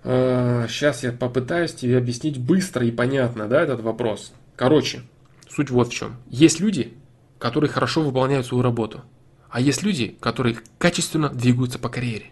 э, 0.03 0.67
сейчас 0.69 1.03
я 1.03 1.11
попытаюсь 1.11 1.73
тебе 1.73 1.97
объяснить 1.97 2.39
быстро 2.39 2.85
и 2.85 2.91
понятно, 2.91 3.47
да, 3.47 3.61
этот 3.61 3.81
вопрос. 3.81 4.33
Короче, 4.55 5.01
суть 5.49 5.69
вот 5.69 5.89
в 5.89 5.93
чем. 5.93 6.17
Есть 6.29 6.59
люди, 6.59 6.93
которые 7.37 7.69
хорошо 7.69 8.01
выполняют 8.01 8.45
свою 8.45 8.63
работу, 8.63 9.03
а 9.49 9.59
есть 9.59 9.83
люди, 9.83 10.15
которые 10.19 10.57
качественно 10.77 11.29
двигаются 11.29 11.79
по 11.79 11.89
карьере. 11.89 12.27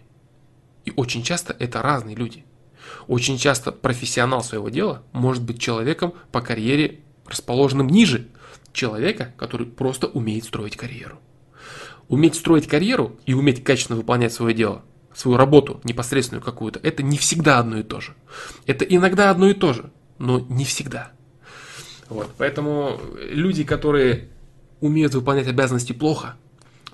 И 0.84 0.92
очень 0.96 1.22
часто 1.22 1.54
это 1.58 1.82
разные 1.82 2.16
люди– 2.16 2.44
очень 3.08 3.38
часто 3.38 3.72
профессионал 3.72 4.42
своего 4.42 4.68
дела 4.68 5.02
может 5.12 5.42
быть 5.42 5.60
человеком 5.60 6.14
по 6.32 6.40
карьере, 6.40 7.00
расположенным 7.26 7.88
ниже 7.88 8.28
человека, 8.76 9.34
который 9.36 9.66
просто 9.66 10.06
умеет 10.06 10.44
строить 10.44 10.76
карьеру. 10.76 11.18
Уметь 12.08 12.36
строить 12.36 12.68
карьеру 12.68 13.18
и 13.26 13.34
уметь 13.34 13.64
качественно 13.64 13.98
выполнять 13.98 14.32
свое 14.32 14.54
дело, 14.54 14.84
свою 15.12 15.36
работу 15.36 15.80
непосредственную 15.82 16.42
какую-то, 16.42 16.78
это 16.82 17.02
не 17.02 17.18
всегда 17.18 17.58
одно 17.58 17.78
и 17.78 17.82
то 17.82 18.00
же. 18.00 18.14
Это 18.66 18.84
иногда 18.84 19.30
одно 19.30 19.48
и 19.48 19.54
то 19.54 19.72
же, 19.72 19.90
но 20.18 20.38
не 20.38 20.64
всегда. 20.64 21.10
Вот, 22.08 22.30
поэтому 22.38 23.00
люди, 23.18 23.64
которые 23.64 24.28
умеют 24.80 25.14
выполнять 25.14 25.48
обязанности 25.48 25.92
плохо, 25.92 26.36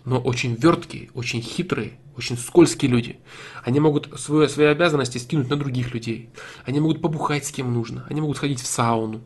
но 0.04 0.18
очень 0.18 0.54
верткие, 0.54 1.10
очень 1.14 1.42
хитрые, 1.42 1.98
очень 2.16 2.38
скользкие 2.38 2.90
люди. 2.90 3.18
Они 3.62 3.80
могут 3.80 4.08
свои, 4.18 4.48
свои 4.48 4.66
обязанности 4.66 5.18
скинуть 5.18 5.50
на 5.50 5.56
других 5.56 5.92
людей. 5.92 6.30
Они 6.64 6.80
могут 6.80 7.02
побухать 7.02 7.44
с 7.44 7.52
кем 7.52 7.72
нужно. 7.72 8.06
Они 8.08 8.20
могут 8.20 8.36
сходить 8.36 8.60
в 8.60 8.66
сауну 8.66 9.22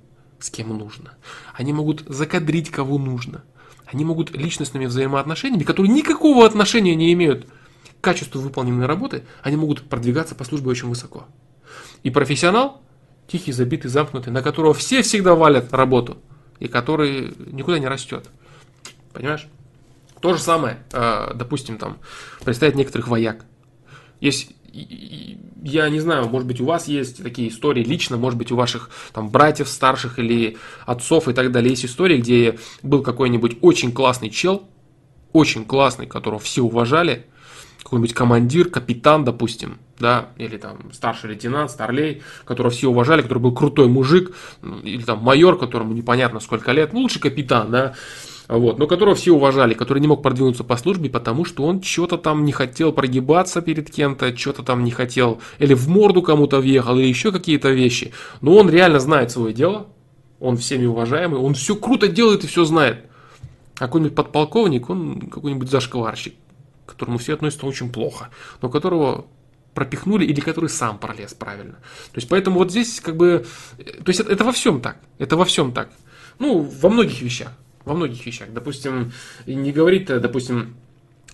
с 0.46 0.50
кем 0.50 0.68
нужно. 0.76 1.14
Они 1.54 1.72
могут 1.72 2.04
закадрить 2.06 2.70
кого 2.70 2.98
нужно. 2.98 3.42
Они 3.86 4.04
могут 4.04 4.30
личностными 4.30 4.86
взаимоотношениями, 4.86 5.64
которые 5.64 5.92
никакого 5.92 6.46
отношения 6.46 6.94
не 6.94 7.12
имеют 7.12 7.46
к 7.46 8.04
качеству 8.04 8.40
выполненной 8.40 8.86
работы, 8.86 9.24
они 9.42 9.56
могут 9.56 9.82
продвигаться 9.88 10.34
по 10.34 10.44
службе 10.44 10.70
очень 10.70 10.88
высоко. 10.88 11.26
И 12.02 12.10
профессионал, 12.10 12.82
тихий, 13.26 13.52
забитый, 13.52 13.90
замкнутый, 13.90 14.32
на 14.32 14.42
которого 14.42 14.74
все 14.74 15.02
всегда 15.02 15.34
валят 15.34 15.72
работу, 15.72 16.18
и 16.58 16.68
который 16.68 17.34
никуда 17.52 17.78
не 17.78 17.88
растет. 17.88 18.28
Понимаешь? 19.12 19.48
То 20.20 20.34
же 20.34 20.40
самое, 20.40 20.78
э, 20.92 21.32
допустим, 21.34 21.78
там, 21.78 21.98
представить 22.44 22.76
некоторых 22.76 23.08
вояк. 23.08 23.44
Есть, 24.20 24.52
я 25.62 25.88
не 25.88 26.00
знаю, 26.00 26.28
может 26.28 26.46
быть, 26.46 26.60
у 26.60 26.64
вас 26.64 26.88
есть 26.88 27.22
такие 27.22 27.48
истории 27.48 27.82
лично, 27.82 28.16
может 28.16 28.38
быть, 28.38 28.52
у 28.52 28.56
ваших 28.56 28.90
там 29.12 29.30
братьев 29.30 29.68
старших 29.68 30.18
или 30.18 30.56
отцов 30.84 31.28
и 31.28 31.32
так 31.32 31.50
далее 31.50 31.70
есть 31.70 31.84
истории, 31.84 32.18
где 32.18 32.58
был 32.82 33.02
какой-нибудь 33.02 33.58
очень 33.62 33.92
классный 33.92 34.30
чел, 34.30 34.68
очень 35.32 35.64
классный, 35.64 36.06
которого 36.06 36.38
все 36.38 36.62
уважали, 36.62 37.26
какой-нибудь 37.82 38.14
командир, 38.14 38.68
капитан, 38.68 39.24
допустим, 39.24 39.78
да, 39.98 40.30
или 40.36 40.56
там 40.56 40.92
старший 40.92 41.30
лейтенант, 41.30 41.70
старлей, 41.70 42.22
которого 42.44 42.72
все 42.72 42.88
уважали, 42.88 43.22
который 43.22 43.38
был 43.38 43.54
крутой 43.54 43.88
мужик, 43.88 44.34
или 44.82 45.02
там 45.02 45.20
майор, 45.20 45.58
которому 45.58 45.94
непонятно 45.94 46.40
сколько 46.40 46.72
лет, 46.72 46.92
ну, 46.92 47.00
лучше 47.00 47.20
капитан, 47.20 47.70
да, 47.70 47.94
вот, 48.48 48.78
но 48.78 48.86
которого 48.86 49.16
все 49.16 49.32
уважали, 49.32 49.74
который 49.74 49.98
не 49.98 50.06
мог 50.06 50.22
продвинуться 50.22 50.62
по 50.62 50.76
службе, 50.76 51.10
потому 51.10 51.44
что 51.44 51.64
он 51.64 51.82
что-то 51.82 52.16
там 52.16 52.44
не 52.44 52.52
хотел 52.52 52.92
прогибаться 52.92 53.60
перед 53.60 53.90
кем-то, 53.90 54.36
что-то 54.36 54.62
там 54.62 54.84
не 54.84 54.92
хотел, 54.92 55.40
или 55.58 55.74
в 55.74 55.88
морду 55.88 56.22
кому-то 56.22 56.60
въехал, 56.60 56.96
или 56.96 57.06
еще 57.06 57.32
какие-то 57.32 57.70
вещи. 57.70 58.12
Но 58.40 58.56
он 58.56 58.70
реально 58.70 59.00
знает 59.00 59.32
свое 59.32 59.52
дело, 59.52 59.88
он 60.38 60.56
всеми 60.56 60.86
уважаемый, 60.86 61.40
он 61.40 61.54
все 61.54 61.74
круто 61.74 62.06
делает 62.06 62.44
и 62.44 62.46
все 62.46 62.64
знает. 62.64 63.04
А 63.78 63.86
какой-нибудь 63.86 64.14
подполковник, 64.14 64.88
он 64.88 65.28
какой-нибудь 65.28 65.68
зашкварщик, 65.68 66.34
к 66.84 66.90
которому 66.90 67.18
все 67.18 67.34
относятся 67.34 67.66
очень 67.66 67.90
плохо, 67.90 68.30
но 68.62 68.68
которого 68.68 69.26
пропихнули 69.74 70.24
или 70.24 70.40
который 70.40 70.70
сам 70.70 70.98
пролез 70.98 71.34
правильно. 71.34 71.74
То 72.12 72.16
есть 72.16 72.28
поэтому 72.28 72.58
вот 72.58 72.70
здесь 72.70 73.00
как 73.00 73.16
бы, 73.16 73.44
то 73.76 74.08
есть 74.08 74.20
это, 74.20 74.32
это 74.32 74.44
во 74.44 74.52
всем 74.52 74.80
так, 74.80 74.98
это 75.18 75.36
во 75.36 75.44
всем 75.44 75.72
так. 75.72 75.90
Ну, 76.38 76.60
во 76.60 76.88
многих 76.88 77.20
вещах 77.20 77.52
во 77.86 77.94
многих 77.94 78.26
вещах. 78.26 78.48
Допустим, 78.52 79.12
не 79.46 79.72
говорит, 79.72 80.10
э, 80.10 80.20
допустим, 80.20 80.74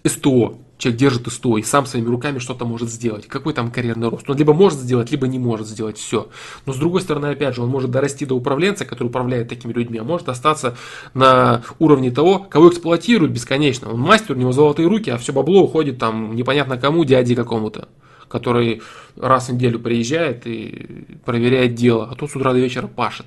СТО, 0.05 0.59
человек 0.79 1.01
держит 1.01 1.33
СТО 1.33 1.57
и 1.59 1.63
сам 1.63 1.87
своими 1.87 2.09
руками 2.09 2.39
что-то 2.39 2.65
может 2.65 2.91
сделать. 2.91 3.27
Какой 3.27 3.55
там 3.55 3.71
карьерный 3.71 4.09
рост? 4.09 4.29
Он 4.29 4.37
либо 4.37 4.53
может 4.53 4.79
сделать, 4.79 5.11
либо 5.11 5.27
не 5.27 5.39
может 5.39 5.67
сделать 5.67 5.97
все. 5.97 6.29
Но 6.67 6.73
с 6.73 6.77
другой 6.77 7.01
стороны, 7.01 7.27
опять 7.27 7.55
же, 7.55 7.63
он 7.63 7.69
может 7.69 7.91
дорасти 7.91 8.27
до 8.27 8.35
управленца, 8.35 8.85
который 8.85 9.09
управляет 9.09 9.49
такими 9.49 9.73
людьми, 9.73 9.99
а 9.99 10.05
может 10.05 10.29
остаться 10.29 10.77
на 11.15 11.63
уровне 11.79 12.11
того, 12.11 12.41
кого 12.41 12.69
эксплуатируют 12.69 13.33
бесконечно. 13.33 13.91
Он 13.91 14.01
мастер, 14.01 14.37
у 14.37 14.39
него 14.39 14.53
золотые 14.53 14.89
руки, 14.89 15.11
а 15.11 15.19
все 15.19 15.33
бабло 15.33 15.63
уходит 15.63 15.99
там 15.99 16.37
непонятно 16.37 16.77
кому, 16.77 17.05
дяде 17.05 17.35
какому-то 17.35 17.89
который 18.29 18.81
раз 19.15 19.51
в 19.51 19.53
неделю 19.53 19.79
приезжает 19.79 20.47
и 20.47 21.05
проверяет 21.27 21.75
дело, 21.75 22.09
а 22.11 22.15
тот 22.15 22.31
с 22.31 22.37
утра 22.37 22.55
до 22.55 22.59
вечера 22.61 22.87
пашет. 22.87 23.27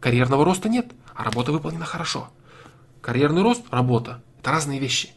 Карьерного 0.00 0.44
роста 0.44 0.68
нет, 0.68 0.86
а 1.14 1.22
работа 1.22 1.52
выполнена 1.52 1.84
хорошо. 1.84 2.30
Карьерный 3.00 3.42
рост, 3.42 3.62
работа– 3.70 4.22
это 4.40 4.50
разные 4.50 4.78
вещи. 4.78 5.10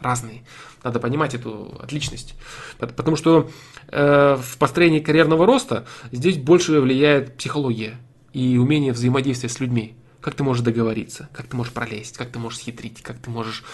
Разные. 0.00 0.44
Надо 0.84 1.00
понимать 1.00 1.34
эту 1.34 1.76
отличность. 1.82 2.36
Потому 2.78 3.16
что 3.16 3.50
э, 3.88 4.36
в 4.40 4.58
построении 4.58 5.00
карьерного 5.00 5.44
роста 5.44 5.86
здесь 6.12 6.36
больше 6.36 6.80
влияет 6.80 7.36
психология 7.36 7.96
и 8.32 8.58
умение 8.58 8.92
взаимодействия 8.92 9.48
с 9.48 9.58
людьми. 9.58 9.96
Как 10.20 10.34
ты 10.34 10.44
можешь 10.44 10.62
договориться, 10.62 11.28
как 11.32 11.46
ты 11.48 11.56
можешь 11.56 11.72
пролезть, 11.72 12.16
как 12.16 12.28
ты 12.28 12.38
можешь 12.38 12.60
схитрить, 12.60 13.02
как 13.02 13.18
ты 13.18 13.30
можешь 13.30 13.64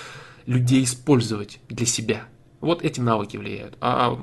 людей 0.46 0.84
использовать 0.84 1.60
для 1.68 1.86
себя. 1.86 2.24
Вот 2.60 2.82
эти 2.82 3.00
навыки 3.00 3.36
влияют. 3.36 3.76
А 3.80 4.18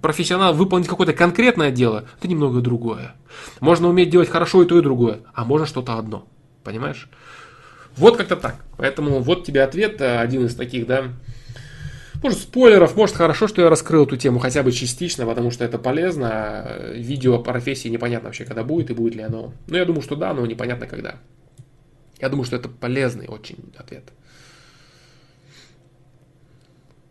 профессионал 0.00 0.54
выполнить 0.54 0.86
какое-то 0.86 1.12
конкретное 1.12 1.72
дело, 1.72 2.04
это 2.18 2.28
немного 2.28 2.60
другое. 2.60 3.16
Можно 3.58 3.88
уметь 3.88 4.10
делать 4.10 4.28
хорошо 4.28 4.62
и 4.62 4.66
то, 4.66 4.78
и 4.78 4.82
другое, 4.82 5.20
а 5.34 5.44
можно 5.44 5.66
что-то 5.66 5.98
одно. 5.98 6.28
Понимаешь? 6.62 7.08
Вот 7.96 8.16
как-то 8.16 8.36
так. 8.36 8.56
Поэтому 8.76 9.20
вот 9.20 9.44
тебе 9.44 9.62
ответ, 9.62 10.00
э, 10.00 10.18
один 10.18 10.46
из 10.46 10.54
таких, 10.54 10.86
да. 10.86 11.12
Может, 12.22 12.38
спойлеров, 12.38 12.96
может, 12.96 13.16
хорошо, 13.16 13.48
что 13.48 13.62
я 13.62 13.68
раскрыл 13.68 14.04
эту 14.04 14.16
тему 14.16 14.38
хотя 14.38 14.62
бы 14.62 14.70
частично, 14.70 15.26
потому 15.26 15.50
что 15.50 15.64
это 15.64 15.78
полезно. 15.78 16.78
Видео 16.94 17.38
по 17.38 17.52
профессии 17.52 17.88
непонятно 17.88 18.28
вообще, 18.28 18.44
когда 18.44 18.62
будет 18.62 18.90
и 18.90 18.94
будет 18.94 19.16
ли 19.16 19.22
оно. 19.22 19.52
Ну, 19.66 19.76
я 19.76 19.84
думаю, 19.84 20.02
что 20.02 20.14
да, 20.14 20.32
но 20.32 20.46
непонятно 20.46 20.86
когда. 20.86 21.16
Я 22.20 22.28
думаю, 22.28 22.44
что 22.44 22.56
это 22.56 22.68
полезный 22.68 23.26
очень 23.26 23.56
ответ. 23.76 24.04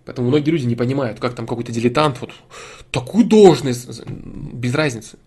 Поэтому 0.05 0.29
многие 0.29 0.51
люди 0.51 0.65
не 0.65 0.75
понимают, 0.75 1.19
как 1.19 1.35
там 1.35 1.45
какой-то 1.45 1.71
дилетант, 1.71 2.21
вот 2.21 2.31
такую 2.89 3.25
должность, 3.25 4.03
без 4.07 4.73
разницы. 4.73 5.17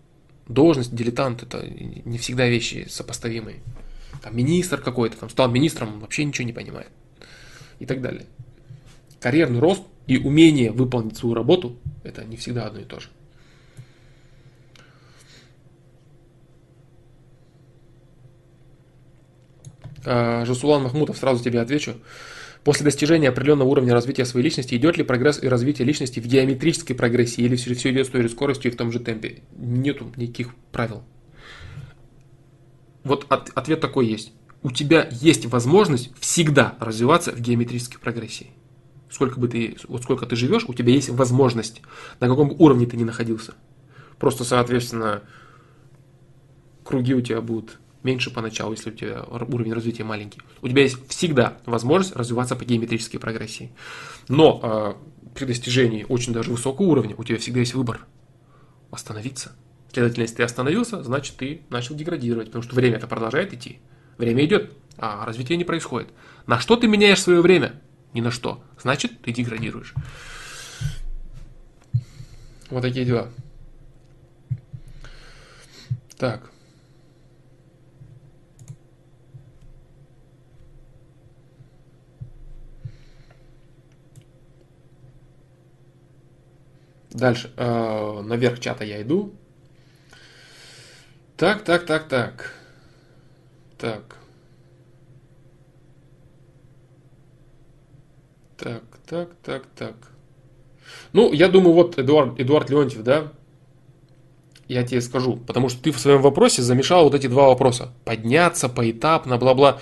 Должность, 0.47 0.93
дилетант, 0.93 1.43
это 1.43 1.65
не 1.65 2.17
всегда 2.17 2.47
вещи 2.47 2.87
сопоставимые 2.89 3.61
там, 4.25 4.35
министр 4.35 4.81
какой-то, 4.81 5.17
там, 5.17 5.29
стал 5.29 5.51
министром, 5.51 5.99
вообще 5.99 6.25
ничего 6.25 6.47
не 6.47 6.51
понимает. 6.51 6.89
И 7.77 7.85
так 7.85 8.01
далее. 8.01 8.25
Карьерный 9.19 9.59
рост 9.59 9.83
и 10.07 10.17
умение 10.17 10.71
выполнить 10.71 11.15
свою 11.15 11.35
работу– 11.35 11.77
это 12.03 12.25
не 12.25 12.35
всегда 12.35 12.65
одно 12.65 12.79
и 12.79 12.85
то 12.85 12.99
же. 12.99 13.09
А, 20.03 20.43
Жасулан 20.45 20.81
Махмутов, 20.81 21.19
сразу 21.19 21.43
тебе 21.43 21.61
отвечу. 21.61 21.93
После 22.63 22.83
достижения 22.83 23.29
определенного 23.29 23.67
уровня 23.67 23.93
развития 23.93 24.25
своей 24.25 24.45
личности 24.45 24.73
идет 24.73 24.97
ли 24.97 25.03
прогресс 25.03 25.43
и 25.43 25.47
развитие 25.47 25.85
личности 25.85 26.19
в 26.19 26.25
геометрической 26.25 26.95
прогрессии 26.95 27.43
или 27.43 27.57
все, 27.57 27.75
все 27.75 27.91
идет 27.91 28.07
с 28.07 28.09
той 28.09 28.23
же 28.23 28.29
скоростью 28.29 28.71
и 28.71 28.73
в 28.73 28.77
том 28.77 28.91
же 28.91 28.99
темпе? 28.99 29.43
Нету 29.55 30.11
никаких 30.15 30.55
правил 30.71 31.03
вот 33.05 33.25
от, 33.29 33.51
ответ 33.55 33.79
такой 33.79 34.07
есть. 34.07 34.33
У 34.63 34.71
тебя 34.71 35.07
есть 35.11 35.45
возможность 35.45 36.11
всегда 36.19 36.75
развиваться 36.79 37.31
в 37.31 37.39
геометрической 37.39 37.99
прогрессии. 37.99 38.51
Сколько 39.09 39.39
бы 39.39 39.47
ты, 39.47 39.77
вот 39.87 40.03
сколько 40.03 40.25
ты 40.25 40.35
живешь, 40.35 40.65
у 40.67 40.73
тебя 40.73 40.91
есть 40.91 41.09
возможность, 41.09 41.81
на 42.19 42.27
каком 42.27 42.51
уровне 42.59 42.87
ты 42.87 42.97
не 42.97 43.05
находился. 43.05 43.53
Просто, 44.17 44.43
соответственно, 44.43 45.21
круги 46.83 47.13
у 47.13 47.21
тебя 47.21 47.41
будут 47.41 47.79
меньше 48.01 48.33
поначалу, 48.33 48.71
если 48.71 48.89
у 48.89 48.93
тебя 48.93 49.23
уровень 49.23 49.73
развития 49.73 50.03
маленький. 50.03 50.41
У 50.61 50.67
тебя 50.67 50.81
есть 50.81 50.97
всегда 51.07 51.57
возможность 51.65 52.15
развиваться 52.15 52.55
по 52.55 52.65
геометрической 52.65 53.19
прогрессии. 53.19 53.71
Но 54.27 54.59
э, 54.61 54.93
при 55.35 55.45
достижении 55.45 56.05
очень 56.09 56.33
даже 56.33 56.49
высокого 56.49 56.87
уровня 56.87 57.15
у 57.17 57.23
тебя 57.23 57.37
всегда 57.37 57.59
есть 57.59 57.75
выбор 57.75 58.05
остановиться– 58.89 59.55
Следовательно, 59.95 60.23
если 60.23 60.35
ты 60.35 60.43
остановился, 60.43 61.01
значит 61.03 61.37
ты 61.37 61.61
начал 61.69 61.95
деградировать, 61.95 62.47
потому 62.47 62.63
что 62.63 62.75
время 62.75 62.97
это 62.97 63.07
продолжает 63.07 63.53
идти. 63.53 63.79
Время 64.17 64.43
идет, 64.43 64.73
а 64.97 65.25
развитие 65.25 65.57
не 65.57 65.63
происходит. 65.63 66.09
На 66.47 66.59
что 66.59 66.75
ты 66.75 66.85
меняешь 66.85 67.21
свое 67.21 67.39
время? 67.39 67.81
Ни 68.11 68.19
на 68.19 68.29
что. 68.29 68.61
Значит, 68.77 69.21
ты 69.21 69.31
деградируешь. 69.31 69.93
Вот 72.69 72.81
такие 72.81 73.05
дела. 73.05 73.29
Так. 76.17 76.51
Дальше. 87.11 87.49
Э, 87.55 88.21
наверх 88.23 88.59
чата 88.59 88.83
я 88.83 89.01
иду. 89.01 89.33
Так, 91.37 91.63
так, 91.63 91.85
так, 91.85 92.07
так. 92.07 92.53
Так. 93.77 94.15
Так, 98.57 98.83
так, 99.05 99.29
так, 99.43 99.65
так. 99.75 99.95
Ну, 101.11 101.33
я 101.33 101.49
думаю, 101.49 101.73
вот 101.73 101.99
Эдуард, 101.99 102.39
Эдуард 102.39 102.69
Леонтьев, 102.69 103.03
да, 103.03 103.31
я 104.67 104.83
тебе 104.83 105.01
скажу, 105.01 105.35
потому 105.35 105.69
что 105.69 105.83
ты 105.83 105.91
в 105.91 105.99
своем 105.99 106.21
вопросе 106.21 106.61
замешал 106.61 107.03
вот 107.03 107.13
эти 107.13 107.27
два 107.27 107.47
вопроса. 107.47 107.91
Подняться 108.05 108.69
поэтапно, 108.69 109.37
бла-бла. 109.37 109.79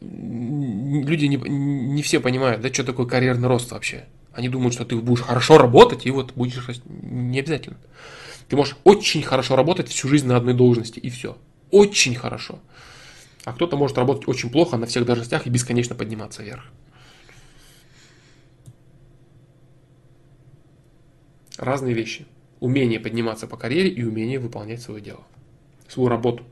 Люди 0.00 1.26
не, 1.26 1.36
не 1.36 2.02
все 2.02 2.20
понимают, 2.20 2.60
да, 2.60 2.72
что 2.72 2.84
такое 2.84 3.06
карьерный 3.06 3.48
рост 3.48 3.70
вообще. 3.70 4.06
Они 4.32 4.48
думают, 4.48 4.74
что 4.74 4.84
ты 4.84 4.96
будешь 4.96 5.22
хорошо 5.22 5.58
работать 5.58 6.06
и 6.06 6.10
вот 6.10 6.32
будешь. 6.34 6.68
Не 6.86 7.40
обязательно. 7.40 7.78
Ты 8.48 8.56
можешь 8.56 8.76
очень 8.84 9.22
хорошо 9.22 9.56
работать 9.56 9.88
всю 9.88 10.08
жизнь 10.08 10.26
на 10.26 10.36
одной 10.36 10.54
должности, 10.54 10.98
и 10.98 11.10
все. 11.10 11.36
Очень 11.70 12.14
хорошо. 12.14 12.58
А 13.44 13.52
кто-то 13.52 13.76
может 13.76 13.98
работать 13.98 14.26
очень 14.26 14.50
плохо 14.50 14.76
на 14.76 14.86
всех 14.86 15.04
должностях 15.04 15.46
и 15.46 15.50
бесконечно 15.50 15.94
подниматься 15.94 16.42
вверх. 16.42 16.64
Разные 21.58 21.94
вещи. 21.94 22.26
Умение 22.60 23.00
подниматься 23.00 23.46
по 23.46 23.56
карьере 23.56 23.90
и 23.90 24.02
умение 24.02 24.38
выполнять 24.38 24.80
свое 24.80 25.00
дело. 25.00 25.26
Свою 25.88 26.08
работу. 26.08 26.44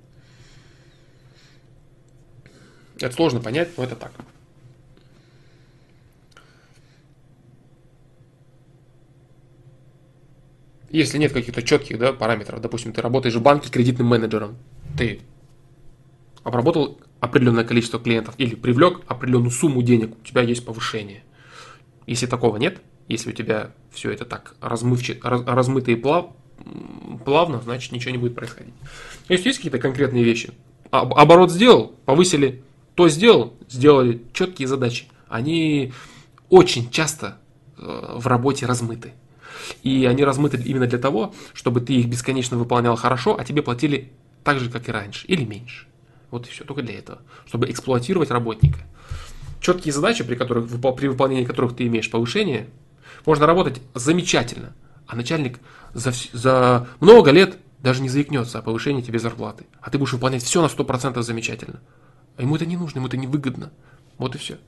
Это 3.00 3.14
сложно 3.14 3.40
понять, 3.40 3.76
но 3.76 3.84
это 3.84 3.96
так. 3.96 4.12
Если 10.90 11.18
нет 11.18 11.32
каких-то 11.32 11.62
четких 11.62 11.98
да, 11.98 12.12
параметров, 12.12 12.60
допустим, 12.60 12.92
ты 12.92 13.02
работаешь 13.02 13.34
в 13.34 13.42
банке 13.42 13.70
кредитным 13.70 14.06
менеджером, 14.06 14.56
ты 14.96 15.20
обработал 16.44 17.00
определенное 17.20 17.64
количество 17.64 17.98
клиентов 17.98 18.34
или 18.38 18.54
привлек 18.54 19.00
определенную 19.08 19.50
сумму 19.50 19.82
денег, 19.82 20.16
у 20.20 20.24
тебя 20.24 20.42
есть 20.42 20.64
повышение. 20.64 21.24
Если 22.06 22.26
такого 22.26 22.56
нет, 22.56 22.80
Если 23.08 23.30
у 23.30 23.32
тебя 23.32 23.70
все 23.92 24.10
это 24.10 24.24
так 24.24 24.56
размывче, 24.60 25.18
раз, 25.22 25.42
размыто 25.46 25.92
и 25.92 25.96
плав, 25.96 26.30
плавно, 27.24 27.60
значит 27.60 27.92
ничего 27.92 28.10
не 28.10 28.18
будет 28.18 28.34
происходить. 28.34 28.74
Если 29.28 29.48
есть 29.48 29.58
какие-то 29.58 29.78
конкретные 29.78 30.24
вещи, 30.24 30.52
оборот 30.90 31.52
сделал, 31.52 31.94
повысили, 32.04 32.62
то 32.94 33.08
сделал, 33.08 33.54
сделали 33.68 34.22
четкие 34.32 34.66
задачи. 34.66 35.06
Они 35.28 35.92
очень 36.48 36.90
часто 36.90 37.38
э, 37.76 38.14
в 38.16 38.26
работе 38.26 38.66
размыты. 38.66 39.12
И 39.82 40.06
они 40.06 40.24
размыты 40.24 40.60
именно 40.62 40.86
для 40.86 40.98
того, 40.98 41.34
чтобы 41.52 41.80
ты 41.80 41.94
их 41.94 42.06
бесконечно 42.08 42.56
выполнял 42.56 42.96
хорошо, 42.96 43.36
а 43.38 43.44
тебе 43.44 43.62
платили 43.62 44.12
так 44.44 44.60
же, 44.60 44.70
как 44.70 44.88
и 44.88 44.92
раньше, 44.92 45.26
или 45.26 45.44
меньше. 45.44 45.86
Вот 46.30 46.46
и 46.46 46.50
все, 46.50 46.64
только 46.64 46.82
для 46.82 46.98
этого, 46.98 47.20
чтобы 47.46 47.70
эксплуатировать 47.70 48.30
работника. 48.30 48.80
Четкие 49.60 49.92
задачи, 49.92 50.24
при, 50.24 50.34
которых, 50.34 50.68
при 50.96 51.08
выполнении 51.08 51.44
которых 51.44 51.74
ты 51.76 51.86
имеешь 51.86 52.10
повышение, 52.10 52.68
можно 53.24 53.46
работать 53.46 53.80
замечательно, 53.94 54.74
а 55.06 55.16
начальник 55.16 55.58
за, 55.94 56.12
за 56.32 56.88
много 57.00 57.30
лет 57.30 57.58
даже 57.80 58.02
не 58.02 58.08
заикнется 58.08 58.58
о 58.58 58.62
повышении 58.62 59.02
тебе 59.02 59.18
зарплаты. 59.18 59.66
А 59.80 59.90
ты 59.90 59.98
будешь 59.98 60.12
выполнять 60.12 60.42
все 60.42 60.62
на 60.62 60.66
100% 60.66 61.20
замечательно. 61.22 61.80
А 62.36 62.42
ему 62.42 62.56
это 62.56 62.66
не 62.66 62.76
нужно, 62.76 62.98
ему 62.98 63.08
это 63.08 63.16
не 63.16 63.26
выгодно. 63.26 63.72
Вот 64.18 64.34
и 64.34 64.38
все. 64.38 64.58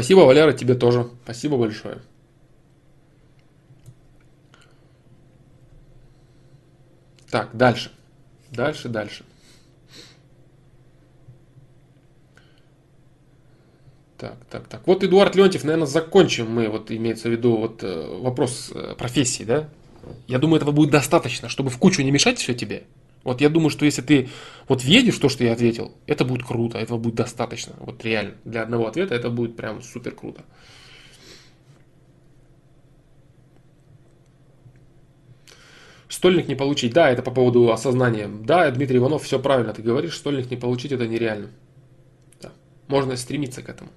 Спасибо, 0.00 0.20
Валера, 0.20 0.54
тебе 0.54 0.74
тоже. 0.74 1.10
Спасибо 1.24 1.58
большое. 1.58 1.98
Так, 7.30 7.50
дальше. 7.52 7.92
Дальше, 8.50 8.88
дальше. 8.88 9.24
Так, 14.16 14.36
так, 14.48 14.68
так. 14.68 14.86
Вот 14.86 15.04
Эдуард 15.04 15.36
Леонтьев, 15.36 15.64
наверное, 15.64 15.86
закончим 15.86 16.50
мы, 16.50 16.70
вот 16.70 16.90
имеется 16.90 17.28
в 17.28 17.32
виду 17.32 17.58
вот 17.58 17.82
э, 17.82 18.18
вопрос 18.22 18.72
э, 18.74 18.94
профессии, 18.96 19.44
да? 19.44 19.68
Я 20.26 20.38
думаю, 20.38 20.56
этого 20.56 20.72
будет 20.72 20.90
достаточно, 20.90 21.50
чтобы 21.50 21.68
в 21.68 21.76
кучу 21.76 22.00
не 22.00 22.10
мешать 22.10 22.38
все 22.38 22.54
тебе. 22.54 22.84
Вот 23.22 23.40
я 23.40 23.50
думаю, 23.50 23.70
что 23.70 23.84
если 23.84 24.02
ты 24.02 24.28
вот 24.66 24.82
въедешь 24.82 25.18
то, 25.18 25.28
что 25.28 25.44
я 25.44 25.52
ответил, 25.52 25.94
это 26.06 26.24
будет 26.24 26.46
круто, 26.46 26.78
этого 26.78 26.98
будет 26.98 27.16
достаточно. 27.16 27.74
Вот 27.78 28.02
реально, 28.04 28.34
для 28.44 28.62
одного 28.62 28.86
ответа 28.86 29.14
это 29.14 29.30
будет 29.30 29.56
прям 29.56 29.82
супер 29.82 30.14
круто. 30.14 30.44
Стольник 36.08 36.48
не 36.48 36.56
получить. 36.56 36.92
Да, 36.92 37.08
это 37.08 37.22
по 37.22 37.30
поводу 37.30 37.70
осознания. 37.72 38.28
Да, 38.28 38.70
Дмитрий 38.70 38.98
Иванов, 38.98 39.22
все 39.22 39.38
правильно 39.38 39.72
ты 39.72 39.80
говоришь. 39.80 40.16
Стольник 40.16 40.50
не 40.50 40.56
получить 40.56 40.92
это 40.92 41.06
нереально. 41.06 41.50
Да. 42.42 42.52
Можно 42.88 43.16
стремиться 43.16 43.62
к 43.62 43.68
этому. 43.68 43.90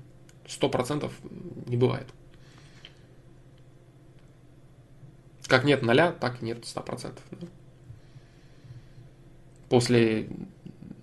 Сто 0.48 0.70
процентов 0.70 1.12
не 1.66 1.76
бывает. 1.76 2.08
Как 5.48 5.64
нет 5.64 5.82
ноля, 5.82 6.12
так 6.12 6.42
и 6.42 6.46
нет 6.46 6.66
ста 6.66 6.82
процентов. 6.82 7.24
После 9.74 10.30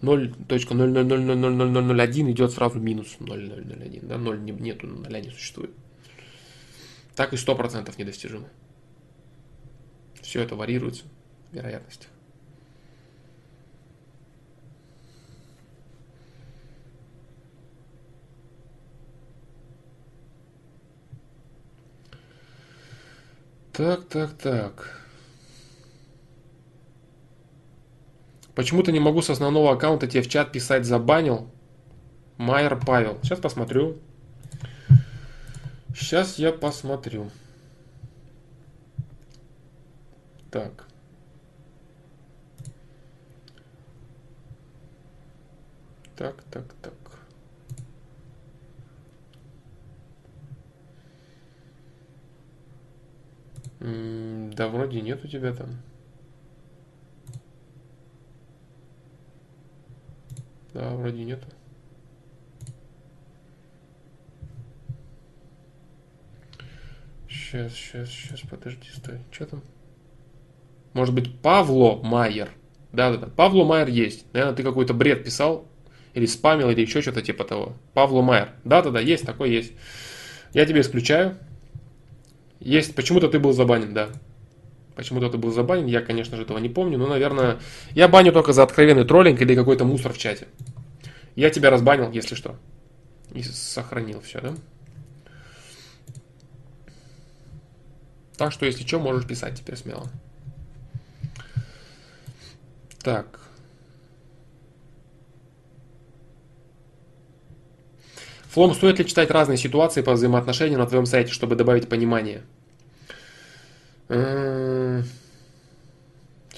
0.0000001 0.00 2.30
идет 2.30 2.52
сразу 2.52 2.78
минус 2.78 3.16
0.001. 3.18 4.06
Да? 4.06 4.16
0 4.16 4.44
не, 4.44 4.52
нету, 4.52 4.86
ноля 4.86 5.20
не 5.20 5.30
существует. 5.30 5.72
Так 7.16 7.32
и 7.32 7.36
100% 7.36 7.92
недостижимо. 7.98 8.46
Все 10.22 10.40
это 10.40 10.54
варьируется 10.54 11.02
в 11.50 11.56
вероятностях. 11.56 12.10
Так, 23.72 24.08
так, 24.08 24.38
так. 24.38 24.99
Почему-то 28.60 28.92
не 28.92 29.00
могу 29.00 29.22
с 29.22 29.30
основного 29.30 29.72
аккаунта 29.72 30.06
тебе 30.06 30.20
в 30.20 30.28
чат 30.28 30.52
писать 30.52 30.84
забанил. 30.84 31.48
Майер 32.36 32.78
Павел. 32.78 33.18
Сейчас 33.22 33.38
посмотрю. 33.38 33.96
Сейчас 35.96 36.38
я 36.38 36.52
посмотрю. 36.52 37.30
Так. 40.50 40.84
Так, 46.18 46.42
так, 46.50 46.64
так. 46.82 46.92
да, 53.80 54.68
вроде 54.68 55.00
нет 55.00 55.24
у 55.24 55.28
тебя 55.28 55.54
там. 55.54 55.78
Да, 60.74 60.90
вроде 60.90 61.24
нету. 61.24 61.46
Сейчас, 67.28 67.72
сейчас, 67.74 68.08
сейчас, 68.08 68.40
подожди, 68.40 68.88
стой. 68.94 69.18
Что 69.30 69.46
там? 69.46 69.62
Может 70.92 71.14
быть, 71.14 71.40
Павло 71.40 72.00
Майер. 72.02 72.50
Да-да-да, 72.92 73.26
Павло 73.26 73.64
Майер 73.64 73.88
есть. 73.88 74.24
Наверное, 74.32 74.54
ты 74.54 74.62
какой-то 74.62 74.94
бред 74.94 75.24
писал, 75.24 75.66
или 76.14 76.26
спамил, 76.26 76.70
или 76.70 76.80
еще 76.80 77.02
что-то 77.02 77.22
типа 77.22 77.44
того. 77.44 77.76
Павло 77.94 78.22
Майер. 78.22 78.50
Да-да-да, 78.64 79.00
есть, 79.00 79.24
такой 79.26 79.50
есть. 79.50 79.72
Я 80.52 80.66
тебе 80.66 80.80
исключаю. 80.80 81.38
Есть, 82.58 82.94
почему-то 82.94 83.28
ты 83.28 83.38
был 83.38 83.52
забанен, 83.52 83.94
да. 83.94 84.10
Почему-то 85.00 85.30
ты 85.30 85.38
был 85.38 85.50
забанен, 85.50 85.86
я, 85.86 86.02
конечно 86.02 86.36
же, 86.36 86.42
этого 86.42 86.58
не 86.58 86.68
помню, 86.68 86.98
но, 86.98 87.06
наверное, 87.06 87.58
я 87.92 88.06
баню 88.06 88.32
только 88.32 88.52
за 88.52 88.62
откровенный 88.62 89.06
троллинг 89.06 89.40
или 89.40 89.54
какой-то 89.54 89.86
мусор 89.86 90.12
в 90.12 90.18
чате. 90.18 90.46
Я 91.36 91.48
тебя 91.48 91.70
разбанил, 91.70 92.10
если 92.10 92.34
что. 92.34 92.56
И 93.32 93.42
сохранил 93.42 94.20
все, 94.20 94.42
да? 94.42 94.54
Так 98.36 98.52
что, 98.52 98.66
если 98.66 98.86
что, 98.86 98.98
можешь 98.98 99.26
писать 99.26 99.58
теперь 99.58 99.76
смело. 99.76 100.06
Так. 103.02 103.40
Флом, 108.50 108.74
стоит 108.74 108.98
ли 108.98 109.06
читать 109.06 109.30
разные 109.30 109.56
ситуации 109.56 110.02
по 110.02 110.12
взаимоотношениям 110.12 110.78
на 110.78 110.86
твоем 110.86 111.06
сайте, 111.06 111.32
чтобы 111.32 111.56
добавить 111.56 111.88
понимание? 111.88 112.42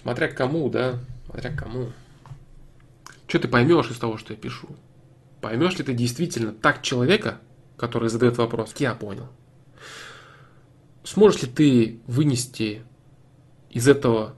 Смотря 0.00 0.28
к 0.28 0.34
кому, 0.34 0.70
да? 0.70 0.98
Смотря 1.26 1.54
кому. 1.54 1.92
Что 3.28 3.38
ты 3.38 3.48
поймешь 3.48 3.90
из 3.90 3.98
того, 3.98 4.16
что 4.16 4.32
я 4.32 4.38
пишу? 4.38 4.68
Поймешь 5.40 5.76
ли 5.76 5.84
ты 5.84 5.92
действительно 5.92 6.52
так 6.52 6.82
человека, 6.82 7.40
который 7.76 8.08
задает 8.08 8.38
вопрос? 8.38 8.74
Я 8.78 8.94
понял. 8.94 9.28
Сможешь 11.04 11.42
ли 11.42 11.48
ты 11.48 12.00
вынести 12.06 12.82
из 13.70 13.88
этого 13.88 14.34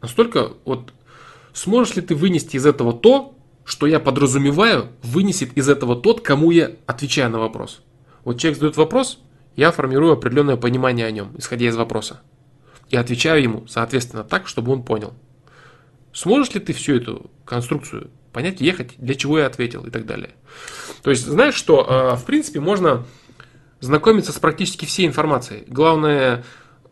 настолько 0.00 0.52
вот 0.64 0.92
сможешь 1.52 1.96
ли 1.96 2.02
ты 2.02 2.14
вынести 2.14 2.56
из 2.56 2.66
этого 2.66 2.92
то, 2.92 3.34
что 3.64 3.86
я 3.86 4.00
подразумеваю, 4.00 4.88
вынесет 5.02 5.56
из 5.56 5.68
этого 5.68 5.96
тот, 5.96 6.20
кому 6.20 6.50
я 6.50 6.72
отвечаю 6.86 7.30
на 7.30 7.38
вопрос. 7.38 7.82
Вот 8.24 8.38
человек 8.38 8.58
задает 8.58 8.76
вопрос, 8.76 9.18
я 9.56 9.72
формирую 9.72 10.12
определенное 10.12 10.56
понимание 10.56 11.06
о 11.06 11.10
нем, 11.10 11.34
исходя 11.36 11.66
из 11.66 11.76
вопроса. 11.76 12.20
И 12.90 12.96
отвечаю 12.96 13.42
ему, 13.42 13.66
соответственно, 13.66 14.24
так, 14.24 14.48
чтобы 14.48 14.72
он 14.72 14.82
понял. 14.82 15.14
Сможешь 16.12 16.54
ли 16.54 16.60
ты 16.60 16.72
всю 16.72 16.96
эту 16.96 17.30
конструкцию 17.44 18.10
понять, 18.32 18.60
ехать, 18.60 18.94
для 18.98 19.14
чего 19.14 19.38
я 19.38 19.46
ответил 19.46 19.84
и 19.84 19.90
так 19.90 20.06
далее. 20.06 20.30
То 21.02 21.10
есть, 21.10 21.26
знаешь 21.26 21.54
что, 21.54 21.86
а, 21.88 22.16
в 22.16 22.24
принципе, 22.24 22.60
можно 22.60 23.04
знакомиться 23.80 24.32
с 24.32 24.38
практически 24.38 24.84
всей 24.84 25.06
информацией. 25.06 25.64
Главное, 25.66 26.44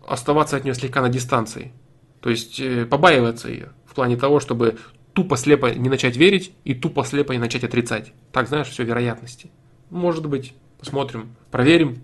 оставаться 0.07 0.57
от 0.57 0.65
нее 0.65 0.75
слегка 0.75 1.01
на 1.01 1.09
дистанции. 1.09 1.73
То 2.21 2.31
есть, 2.31 2.61
э, 2.61 2.87
побаиваться 2.87 3.49
ее 3.49 3.73
в 3.87 3.95
плане 3.95 4.17
того, 4.17 4.41
чтобы 4.41 4.79
тупо 5.13 5.37
слепо 5.37 5.67
не 5.67 5.89
начать 5.89 6.17
верить 6.17 6.53
и 6.65 6.75
тупо 6.75 7.05
слепо 7.05 7.33
не 7.33 7.39
начать 7.39 7.65
отрицать. 7.65 8.13
Так, 8.33 8.49
знаешь, 8.49 8.69
все 8.69 8.85
вероятности. 8.85 9.51
Может 9.91 10.27
быть, 10.27 10.55
посмотрим, 10.79 11.37
проверим. 11.51 12.03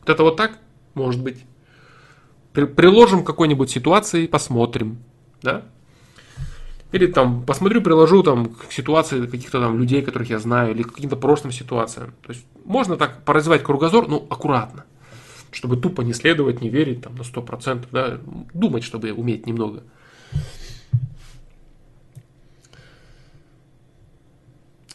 Вот 0.00 0.10
это 0.10 0.22
вот 0.22 0.36
так? 0.36 0.58
Может 0.94 1.22
быть. 1.22 1.44
Приложим 2.54 3.24
какой-нибудь 3.24 3.70
ситуации, 3.70 4.26
посмотрим. 4.26 4.98
Да? 5.42 5.62
Или 6.92 7.06
там 7.06 7.44
посмотрю, 7.44 7.82
приложу 7.82 8.22
там 8.22 8.54
к 8.54 8.70
ситуации 8.70 9.26
каких-то 9.26 9.60
там 9.60 9.78
людей, 9.78 10.00
которых 10.00 10.30
я 10.30 10.38
знаю, 10.38 10.72
или 10.72 10.84
к 10.84 10.92
каким-то 10.94 11.16
прошлым 11.16 11.52
ситуациям. 11.52 12.14
То 12.22 12.32
есть 12.32 12.46
можно 12.64 12.96
так 12.96 13.24
поразвивать 13.24 13.64
кругозор, 13.64 14.08
но 14.08 14.24
аккуратно. 14.30 14.84
Чтобы 15.50 15.76
тупо 15.76 16.02
не 16.02 16.12
следовать, 16.12 16.60
не 16.60 16.68
верить 16.68 17.02
там 17.02 17.16
на 17.16 17.22
100%, 17.22 17.86
да, 17.90 18.18
думать, 18.54 18.84
чтобы 18.84 19.12
уметь 19.12 19.46
немного. 19.46 19.82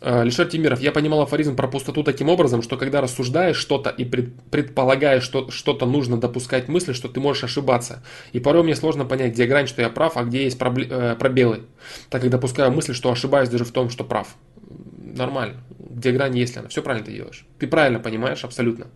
Лишер 0.02 0.48
Тимиров, 0.48 0.80
я 0.80 0.92
понимал 0.92 1.22
афоризм 1.22 1.56
про 1.56 1.68
пустоту 1.68 2.04
таким 2.04 2.30
образом, 2.30 2.62
что 2.62 2.78
когда 2.78 3.02
рассуждаешь 3.02 3.58
что-то 3.58 3.90
и 3.90 4.06
предполагаешь, 4.06 5.24
что 5.24 5.52
что-то 5.52 5.86
нужно 5.86 6.18
допускать 6.18 6.70
мысли, 6.70 6.94
что 6.94 7.10
ты 7.10 7.20
можешь 7.20 7.44
ошибаться. 7.44 8.02
И 8.32 8.40
порой 8.40 8.64
мне 8.64 8.76
сложно 8.76 9.06
понять, 9.06 9.34
где 9.34 9.46
грань, 9.46 9.68
что 9.68 9.82
я 9.82 9.90
прав, 9.90 10.16
а 10.16 10.24
где 10.24 10.44
есть 10.44 10.58
э, 10.60 11.16
пробелы. 11.20 11.64
Так 12.10 12.22
как 12.22 12.30
допускаю 12.30 12.72
мысль, 12.72 12.94
что 12.94 13.12
ошибаюсь 13.12 13.50
даже 13.50 13.66
в 13.66 13.72
том, 13.72 13.90
что 13.90 14.04
прав. 14.04 14.36
Нормально. 14.98 15.62
Где 15.78 16.12
грань, 16.12 16.38
если 16.38 16.60
она. 16.60 16.70
Все 16.70 16.82
правильно 16.82 17.06
ты 17.06 17.14
делаешь. 17.14 17.46
Ты 17.58 17.68
правильно 17.68 18.00
понимаешь, 18.00 18.44
абсолютно. 18.46 18.88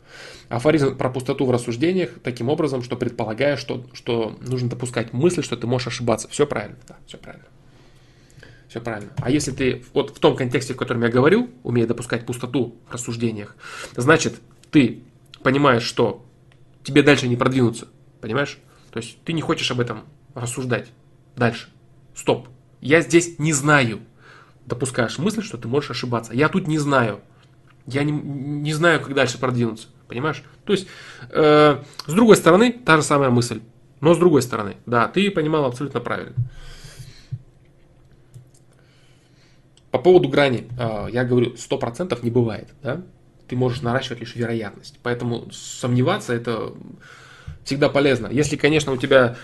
Афоризм 0.47 0.95
про 0.97 1.09
пустоту 1.09 1.45
в 1.45 1.51
рассуждениях 1.51 2.11
таким 2.23 2.49
образом, 2.49 2.81
что 2.81 2.95
предполагаешь, 2.95 3.59
что, 3.59 3.85
что 3.93 4.37
нужно 4.39 4.69
допускать 4.69 5.11
мысль, 5.11 5.43
что 5.43 5.57
ты 5.57 5.67
можешь 5.67 5.87
ошибаться. 5.87 6.29
Все 6.29 6.45
правильно. 6.47 6.77
Да, 6.87 6.97
все 7.07 7.17
правильно. 7.17 7.45
Все 8.73 8.81
правильно. 8.81 9.11
А 9.17 9.29
если 9.29 9.51
ты 9.51 9.85
вот 9.93 10.17
в 10.17 10.19
том 10.19 10.35
контексте, 10.35 10.73
в 10.73 10.77
котором 10.77 11.03
я 11.03 11.09
говорил, 11.09 11.47
умея 11.61 11.85
допускать 11.85 12.25
пустоту 12.25 12.75
в 12.87 12.91
рассуждениях, 12.91 13.55
значит, 13.95 14.41
ты 14.71 15.03
понимаешь, 15.43 15.83
что 15.83 16.25
тебе 16.81 17.03
дальше 17.03 17.27
не 17.27 17.35
продвинуться. 17.35 17.87
Понимаешь? 18.19 18.57
То 18.89 18.97
есть 18.97 19.19
ты 19.25 19.33
не 19.33 19.43
хочешь 19.43 19.69
об 19.69 19.79
этом 19.79 20.05
рассуждать 20.33 20.87
дальше. 21.35 21.69
Стоп. 22.15 22.47
Я 22.81 23.01
здесь 23.01 23.37
не 23.37 23.53
знаю. 23.53 23.99
Допускаешь 24.65 25.19
мысль, 25.19 25.43
что 25.43 25.59
ты 25.59 25.67
можешь 25.67 25.91
ошибаться. 25.91 26.33
Я 26.33 26.49
тут 26.49 26.65
не 26.65 26.79
знаю. 26.79 27.21
Я 27.85 28.03
не, 28.03 28.11
не 28.11 28.73
знаю, 28.73 29.01
как 29.01 29.13
дальше 29.13 29.37
продвинуться. 29.37 29.89
Понимаешь? 30.07 30.41
То 30.65 30.73
есть, 30.73 30.87
э, 31.29 31.83
с 32.07 32.11
другой 32.11 32.37
стороны, 32.37 32.71
та 32.71 32.97
же 32.97 33.03
самая 33.03 33.29
мысль. 33.29 33.61
Но 34.01 34.15
с 34.15 34.17
другой 34.17 34.41
стороны, 34.41 34.77
да, 34.87 35.07
ты 35.07 35.29
понимал 35.29 35.65
абсолютно 35.65 35.99
правильно. 35.99 36.33
По 39.93 39.99
поводу 39.99 40.27
грани, 40.27 40.63
а, 40.79 41.07
я 41.07 41.23
говорю, 41.23 41.53
100% 41.55 42.23
не 42.23 42.31
бывает. 42.31 42.69
Да? 42.81 43.03
Ты 43.47 43.55
можешь 43.55 43.83
наращивать 43.83 44.21
лишь 44.21 44.35
вероятность. 44.35 44.97
Поэтому 45.03 45.51
сомневаться 45.51 46.33
это 46.33 46.73
всегда 47.63 47.89
полезно. 47.89 48.25
Если, 48.31 48.55
конечно, 48.55 48.91
у 48.91 48.97
тебя 48.97 49.37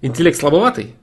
интеллект 0.00 0.38
слабоватый, 0.38 0.94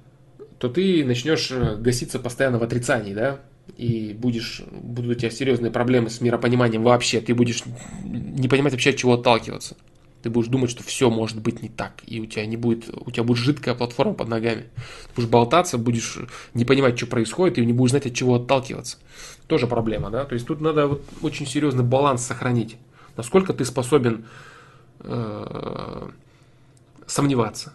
то 0.58 0.70
ты 0.70 1.06
начнешь 1.06 1.52
э, 1.52 1.76
гаситься 1.76 2.18
постоянно 2.18 2.58
в 2.58 2.64
отрицании, 2.64 3.14
да, 3.14 3.42
и 3.78 4.18
будешь, 4.18 4.64
будут 4.72 5.18
у 5.18 5.20
тебя 5.20 5.30
серьезные 5.30 5.72
проблемы 5.72 6.10
с 6.10 6.20
миропониманием 6.20 6.82
вообще, 6.82 7.22
ты 7.22 7.36
будешь 7.36 7.62
не 8.04 8.48
понимать 8.48 8.74
вообще, 8.74 8.90
от 8.90 8.96
чего 8.96 9.14
отталкиваться. 9.14 9.78
Ты 10.22 10.30
будешь 10.30 10.50
думать, 10.50 10.70
что 10.70 10.84
все 10.84 11.10
может 11.10 11.40
быть 11.40 11.62
не 11.62 11.70
так, 11.70 12.02
и 12.06 12.20
у 12.20 12.26
тебя 12.26 12.46
не 12.46 12.58
будет, 12.58 12.90
у 12.94 13.10
тебя 13.10 13.24
будет 13.24 13.38
жидкая 13.38 13.74
платформа 13.74 14.14
под 14.14 14.28
ногами. 14.28 14.64
Ты 15.08 15.16
будешь 15.16 15.30
болтаться, 15.30 15.78
будешь 15.78 16.18
не 16.54 16.66
понимать, 16.66 16.98
что 16.98 17.08
происходит, 17.08 17.58
и 17.58 17.66
не 17.66 17.72
будешь 17.72 17.92
знать, 17.92 18.06
от 18.06 18.14
чего 18.14 18.36
отталкиваться. 18.36 18.98
Тоже 19.48 19.66
проблема, 19.66 20.10
да? 20.10 20.26
То 20.26 20.34
есть 20.34 20.46
тут 20.46 20.60
надо 20.60 20.88
вот 20.88 21.04
очень 21.22 21.48
серьезный 21.48 21.86
баланс 21.86 22.24
сохранить. 22.24 22.76
Насколько 23.16 23.54
ты 23.54 23.64
способен 23.64 24.26
э, 25.00 26.10
сомневаться, 27.08 27.74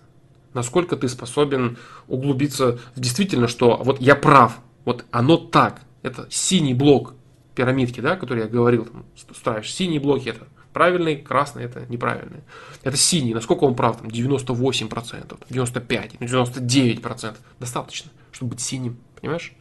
насколько 0.53 0.97
ты 0.97 1.09
способен 1.09 1.79
углубиться 2.09 2.79
в 2.95 3.01
действительно, 3.01 3.49
что 3.49 3.81
вот 3.83 4.01
я 4.01 4.17
прав, 4.17 4.59
вот 4.85 5.07
оно 5.11 5.39
так, 5.39 5.81
это 6.03 6.27
синий 6.31 6.75
блок 6.75 7.15
пирамидки, 7.55 8.01
да, 8.01 8.17
который 8.17 8.43
я 8.43 8.49
говорил, 8.49 8.85
там, 8.85 9.05
ставишь 9.35 9.73
синие 9.73 10.01
блоки, 10.01 10.29
это 10.29 10.47
Правильный, 10.75 11.17
красный 11.17 11.63
это 11.63 11.87
неправильный. 11.89 12.41
Это 12.83 12.97
синий. 12.97 13.33
Насколько 13.33 13.63
он 13.63 13.77
прав? 13.77 13.99
Там 13.99 14.09
98%, 14.09 15.39
95%, 15.49 16.19
99%. 16.19 17.37
Достаточно, 17.61 18.11
чтобы 18.33 18.51
быть 18.51 18.61
синим. 18.61 18.97
Понимаешь? 19.21 19.53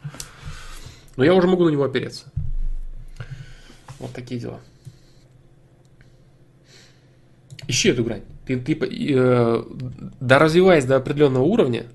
Но 1.16 1.24
я 1.24 1.36
уже 1.36 1.48
могу 1.48 1.66
на 1.66 1.70
него 1.70 1.84
опереться. 1.84 2.26
Вот 4.00 4.12
такие 4.12 4.42
дела. 4.42 4.60
Ищи 7.68 7.90
эту 7.90 8.04
грань. 8.04 8.24
Ты, 8.48 8.60
ты 8.60 8.74
э, 8.74 9.64
да, 10.20 10.40
развиваясь 10.40 10.86
до 10.86 10.96
определенного 10.96 11.44
уровня, 11.44 11.86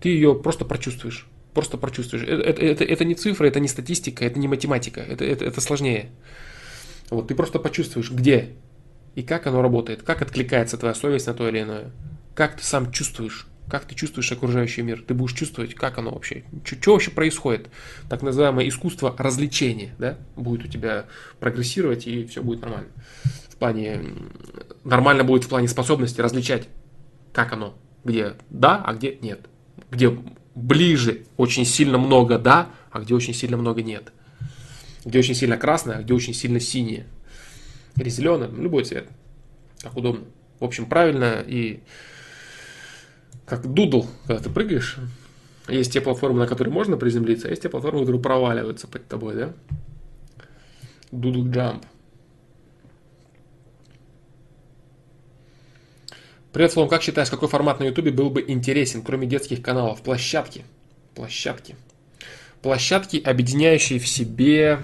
ты 0.00 0.08
ее 0.08 0.34
просто 0.34 0.64
прочувствуешь. 0.64 1.26
Просто 1.52 1.76
прочувствуешь. 1.76 2.24
Это, 2.24 2.42
это, 2.42 2.64
это, 2.64 2.84
это 2.84 3.04
не 3.04 3.14
цифры, 3.14 3.48
это 3.48 3.60
не 3.60 3.68
статистика, 3.68 4.24
это 4.24 4.38
не 4.38 4.48
математика. 4.48 5.02
Это, 5.02 5.26
это, 5.26 5.44
это 5.44 5.60
сложнее. 5.60 6.10
Вот, 7.10 7.28
ты 7.28 7.34
просто 7.34 7.58
почувствуешь, 7.58 8.10
где 8.10 8.56
и 9.14 9.22
как 9.22 9.46
оно 9.46 9.62
работает, 9.62 10.02
как 10.02 10.22
откликается 10.22 10.76
твоя 10.76 10.94
совесть 10.94 11.26
на 11.26 11.34
то 11.34 11.48
или 11.48 11.62
иное, 11.62 11.90
как 12.34 12.56
ты 12.56 12.64
сам 12.64 12.92
чувствуешь, 12.92 13.46
как 13.68 13.86
ты 13.86 13.94
чувствуешь 13.94 14.30
окружающий 14.30 14.82
мир, 14.82 15.02
ты 15.06 15.14
будешь 15.14 15.32
чувствовать, 15.32 15.74
как 15.74 15.98
оно 15.98 16.12
вообще, 16.12 16.44
что 16.64 16.92
вообще 16.92 17.10
происходит, 17.10 17.70
так 18.08 18.22
называемое 18.22 18.68
искусство 18.68 19.14
развлечения, 19.16 19.94
да, 19.98 20.18
будет 20.36 20.66
у 20.66 20.68
тебя 20.68 21.06
прогрессировать 21.40 22.06
и 22.06 22.26
все 22.26 22.42
будет 22.42 22.60
нормально. 22.60 22.88
В 23.48 23.56
плане, 23.56 24.02
нормально 24.84 25.24
будет 25.24 25.44
в 25.44 25.48
плане 25.48 25.66
способности 25.66 26.20
различать, 26.20 26.68
как 27.32 27.54
оно, 27.54 27.74
где 28.04 28.34
да, 28.50 28.82
а 28.84 28.92
где 28.92 29.16
нет, 29.22 29.48
где 29.90 30.16
ближе 30.54 31.24
очень 31.38 31.64
сильно 31.64 31.96
много 31.96 32.38
да, 32.38 32.68
а 32.90 33.00
где 33.00 33.14
очень 33.14 33.32
сильно 33.32 33.56
много 33.56 33.82
нет 33.82 34.12
где 35.06 35.20
очень 35.20 35.34
сильно 35.34 35.56
красное, 35.56 35.98
а 35.98 36.02
где 36.02 36.12
очень 36.12 36.34
сильно 36.34 36.60
синее. 36.60 37.06
Или 37.96 38.10
зеленое, 38.10 38.50
любой 38.50 38.84
цвет, 38.84 39.08
как 39.80 39.96
удобно. 39.96 40.26
В 40.58 40.64
общем, 40.64 40.86
правильно 40.86 41.42
и 41.46 41.80
как 43.46 43.72
Doodle, 43.72 44.06
когда 44.26 44.42
ты 44.42 44.50
прыгаешь, 44.50 44.98
есть 45.68 45.92
те 45.92 46.00
платформы, 46.00 46.40
на 46.40 46.46
которые 46.48 46.74
можно 46.74 46.96
приземлиться, 46.96 47.46
а 47.46 47.50
есть 47.50 47.62
те 47.62 47.68
платформы, 47.68 48.00
которые 48.00 48.20
проваливаются 48.20 48.88
под 48.88 49.06
тобой, 49.06 49.34
да? 49.36 49.52
Doodle 51.12 51.48
Jump. 51.48 51.86
Привет, 56.52 56.72
Слом, 56.72 56.88
как 56.88 57.02
считаешь, 57.02 57.30
какой 57.30 57.48
формат 57.48 57.78
на 57.78 57.84
ютубе 57.84 58.10
был 58.10 58.30
бы 58.30 58.44
интересен, 58.46 59.02
кроме 59.02 59.26
детских 59.26 59.62
каналов? 59.62 60.02
Площадки. 60.02 60.64
Площадки 61.14 61.76
площадки, 62.66 63.18
объединяющие 63.18 64.00
в 64.00 64.08
себе 64.08 64.80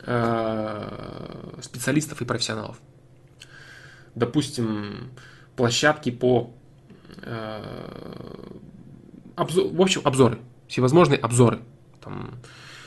э, 0.00 1.56
специалистов 1.62 2.20
и 2.20 2.26
профессионалов. 2.26 2.78
Допустим, 4.14 5.10
площадки 5.56 6.10
по 6.10 6.52
э, 7.22 7.64
обзор, 9.34 9.72
в 9.72 9.80
общем, 9.80 10.02
обзоры, 10.04 10.40
всевозможные 10.68 11.18
обзоры. 11.18 11.60
Там, 12.02 12.32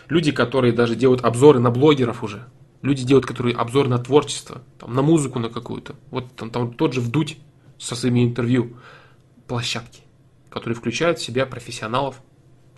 люди, 0.10 0.32
которые 0.32 0.74
даже 0.74 0.96
делают 0.96 1.26
обзоры 1.26 1.60
на 1.60 1.72
блогеров 1.72 2.24
уже. 2.24 2.48
Люди 2.84 3.04
делают, 3.04 3.26
которые 3.26 3.56
обзор 3.56 3.88
на 3.88 3.98
творчество, 3.98 4.62
там, 4.78 4.94
на 4.94 5.02
музыку 5.02 5.40
на 5.40 5.50
какую-то. 5.50 5.96
Вот 6.12 6.36
там, 6.36 6.52
там 6.52 6.72
тот 6.76 6.94
же 6.94 7.02
Вдуть 7.02 7.40
со 7.80 7.96
своими 7.96 8.24
интервью. 8.24 8.78
Площадки, 9.48 10.02
которые 10.52 10.76
включают 10.76 11.18
в 11.18 11.24
себя 11.24 11.48
профессионалов 11.48 12.22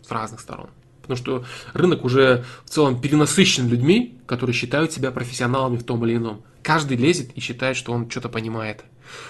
с 0.02 0.10
разных 0.10 0.40
сторон. 0.40 0.70
Потому 1.08 1.18
что 1.18 1.46
рынок 1.74 2.04
уже 2.04 2.44
в 2.66 2.70
целом 2.70 3.00
перенасыщен 3.00 3.68
людьми, 3.68 4.18
которые 4.26 4.54
считают 4.54 4.92
себя 4.92 5.12
профессионалами 5.12 5.78
в 5.78 5.84
том 5.84 6.06
или 6.06 6.16
ином. 6.18 6.42
Каждый 6.64 6.98
лезет 6.98 7.32
и 7.36 7.40
считает, 7.40 7.78
что 7.78 7.94
он 7.94 8.10
что-то 8.10 8.30
понимает. 8.30 8.84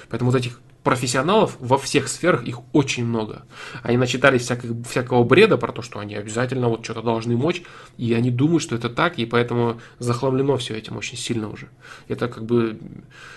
Поэтому 0.10 0.32
вот 0.32 0.40
этих 0.40 0.62
профессионалов 0.86 1.58
во 1.60 1.80
всех 1.80 2.08
сферах 2.08 2.44
их 2.44 2.60
очень 2.72 3.06
много. 3.06 3.48
Они 3.82 3.98
начитались 3.98 4.44
всяких, 4.44 4.70
всякого 4.88 5.24
бреда 5.24 5.58
про 5.58 5.72
то, 5.72 5.82
что 5.82 5.98
они 5.98 6.14
обязательно 6.14 6.70
вот 6.70 6.86
что-то 6.86 7.02
должны 7.02 7.36
мочь, 7.36 7.64
и 7.98 8.14
они 8.14 8.30
думают, 8.30 8.62
что 8.62 8.76
это 8.76 8.90
так, 8.90 9.18
и 9.18 9.26
поэтому 9.26 9.82
захламлено 9.98 10.58
все 10.58 10.76
этим 10.76 10.96
очень 10.96 11.18
сильно 11.18 11.50
уже. 11.50 11.70
Это 12.08 12.28
как 12.28 12.46
бы 12.46 12.80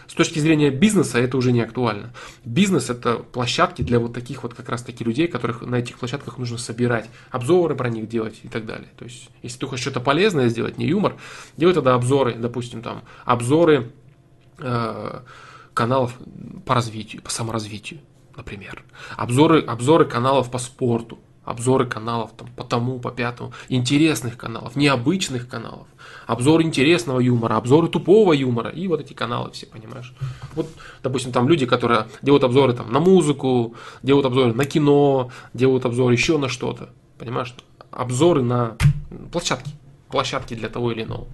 с 0.07 0.13
точки 0.13 0.41
зрения 0.41 0.71
бизнеса 0.71 1.19
это 1.19 1.39
уже 1.39 1.53
не 1.53 1.63
актуально. 1.63 2.13
Бизнес 2.45 2.91
это 2.91 3.15
площадки 3.15 3.81
для 3.81 3.99
вот 3.99 4.13
таких 4.13 4.43
вот 4.43 4.53
как 4.53 4.69
раз 4.69 4.83
таки 4.83 5.03
людей, 5.03 5.27
которых 5.27 5.63
на 5.63 5.77
этих 5.77 5.99
площадках 5.99 6.37
нужно 6.37 6.59
собирать, 6.59 7.09
обзоры 7.31 7.75
про 7.75 7.89
них 7.89 8.11
делать 8.11 8.41
и 8.43 8.49
так 8.49 8.67
далее. 8.67 8.89
То 8.99 9.07
есть, 9.07 9.31
если 9.43 9.61
ты 9.61 9.67
хочешь 9.67 9.85
что-то 9.85 10.01
полезное 10.01 10.49
сделать, 10.51 10.77
не 10.77 10.87
юмор, 10.87 11.17
делай 11.57 11.73
тогда 11.73 11.95
обзоры, 11.95 12.35
допустим, 12.35 12.83
там, 12.83 13.05
обзоры 13.25 13.91
э, 14.59 15.21
каналов 15.79 16.19
по 16.67 16.75
развитию, 16.75 17.23
по 17.23 17.31
саморазвитию, 17.31 18.01
например. 18.37 18.85
Обзоры, 19.17 19.61
обзоры 19.61 20.07
каналов 20.07 20.51
по 20.51 20.59
спорту, 20.59 21.21
обзоры 21.45 21.87
каналов 21.87 22.33
там, 22.37 22.49
по 22.57 22.65
тому, 22.65 22.99
по 22.99 23.13
пятому, 23.13 23.53
интересных 23.69 24.37
каналов, 24.37 24.75
необычных 24.75 25.49
каналов, 25.49 25.87
обзор 26.27 26.63
интересного 26.63 27.21
юмора, 27.21 27.57
обзоры 27.57 27.87
тупого 27.87 28.33
юмора, 28.33 28.71
и 28.71 28.89
вот 28.89 29.01
эти 29.01 29.13
каналы 29.13 29.53
все, 29.53 29.67
понимаешь. 29.67 30.13
Вот, 30.57 30.67
допустим, 31.05 31.31
там 31.31 31.49
люди, 31.49 31.65
которые 31.65 32.09
делают 32.23 32.43
обзоры 32.43 32.73
там, 32.73 32.93
на 32.93 32.99
музыку, 32.99 33.77
делают 34.03 34.27
обзоры 34.27 34.55
на 34.55 34.65
кино, 34.65 35.31
делают 35.55 35.85
обзоры 35.85 36.13
еще 36.13 36.39
на 36.39 36.49
что-то, 36.49 36.91
понимаешь, 37.19 37.55
обзоры 37.93 38.43
на 38.43 38.77
площадки, 39.31 39.71
площадки 40.11 40.55
для 40.55 40.69
того 40.69 40.91
или 40.91 41.05
иного. 41.05 41.29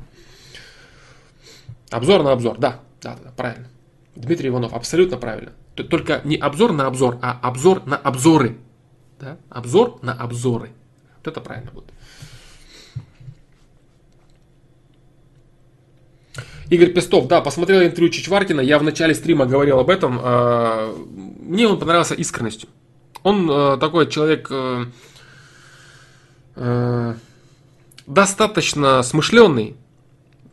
Обзор 1.90 2.22
на 2.22 2.32
обзор, 2.32 2.58
да, 2.58 2.80
да, 3.00 3.16
да, 3.24 3.30
правильно. 3.34 3.68
Дмитрий 4.16 4.48
Иванов, 4.48 4.72
абсолютно 4.72 5.16
правильно. 5.16 5.52
Только 5.74 6.20
не 6.24 6.36
обзор 6.36 6.72
на 6.72 6.86
обзор, 6.86 7.18
а 7.20 7.38
обзор 7.42 7.84
на 7.86 7.96
обзоры. 7.96 8.58
Да? 9.20 9.38
Обзор 9.48 9.98
на 10.02 10.12
обзоры. 10.12 10.70
Вот 11.18 11.28
это 11.28 11.40
правильно 11.40 11.70
будет. 11.72 11.92
Игорь 16.70 16.92
Пестов, 16.92 17.28
да, 17.28 17.40
посмотрел 17.40 17.82
интервью 17.82 18.10
Чичваркина, 18.10 18.60
я 18.60 18.78
в 18.78 18.82
начале 18.82 19.14
стрима 19.14 19.46
говорил 19.46 19.80
об 19.80 19.90
этом. 19.90 20.18
Э, 20.22 20.94
мне 21.40 21.68
он 21.68 21.78
понравился 21.78 22.14
искренностью. 22.14 22.68
Он 23.22 23.50
э, 23.50 23.76
такой 23.78 24.08
человек 24.08 24.50
достаточно 28.06 29.02
смышленный, 29.02 29.76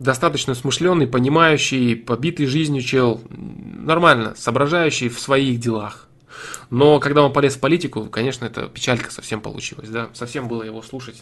достаточно 0.01 0.55
смышленый, 0.55 1.05
понимающий, 1.05 1.95
побитый 1.95 2.47
жизнью 2.47 2.81
чел, 2.81 3.21
нормально, 3.29 4.33
соображающий 4.35 5.09
в 5.09 5.19
своих 5.19 5.59
делах. 5.59 6.07
Но 6.71 6.99
когда 6.99 7.23
он 7.23 7.33
полез 7.33 7.55
в 7.55 7.59
политику, 7.59 8.05
конечно, 8.05 8.45
это 8.45 8.67
печалька 8.67 9.11
совсем 9.11 9.41
получилась, 9.41 9.89
да, 9.89 10.09
совсем 10.13 10.47
было 10.47 10.63
его 10.63 10.81
слушать. 10.81 11.21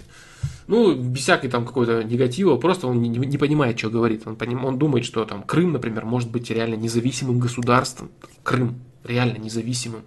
Ну, 0.68 0.95
без 0.95 1.23
всякой 1.23 1.49
там 1.49 1.65
какой-то 1.65 2.03
негатива, 2.03 2.56
просто 2.56 2.88
он 2.88 3.01
не, 3.01 3.10
не 3.10 3.38
понимает, 3.38 3.77
что 3.77 3.89
говорит. 3.89 4.26
Он, 4.26 4.35
поним, 4.35 4.64
он 4.64 4.77
думает, 4.77 5.03
что 5.06 5.26
там 5.26 5.43
Крым, 5.43 5.73
например, 5.73 6.06
может 6.06 6.30
быть 6.30 6.49
реально 6.49 6.76
независимым 6.76 7.39
государством. 7.39 8.11
Крым 8.43 8.80
реально 9.03 9.39
независимым. 9.39 10.03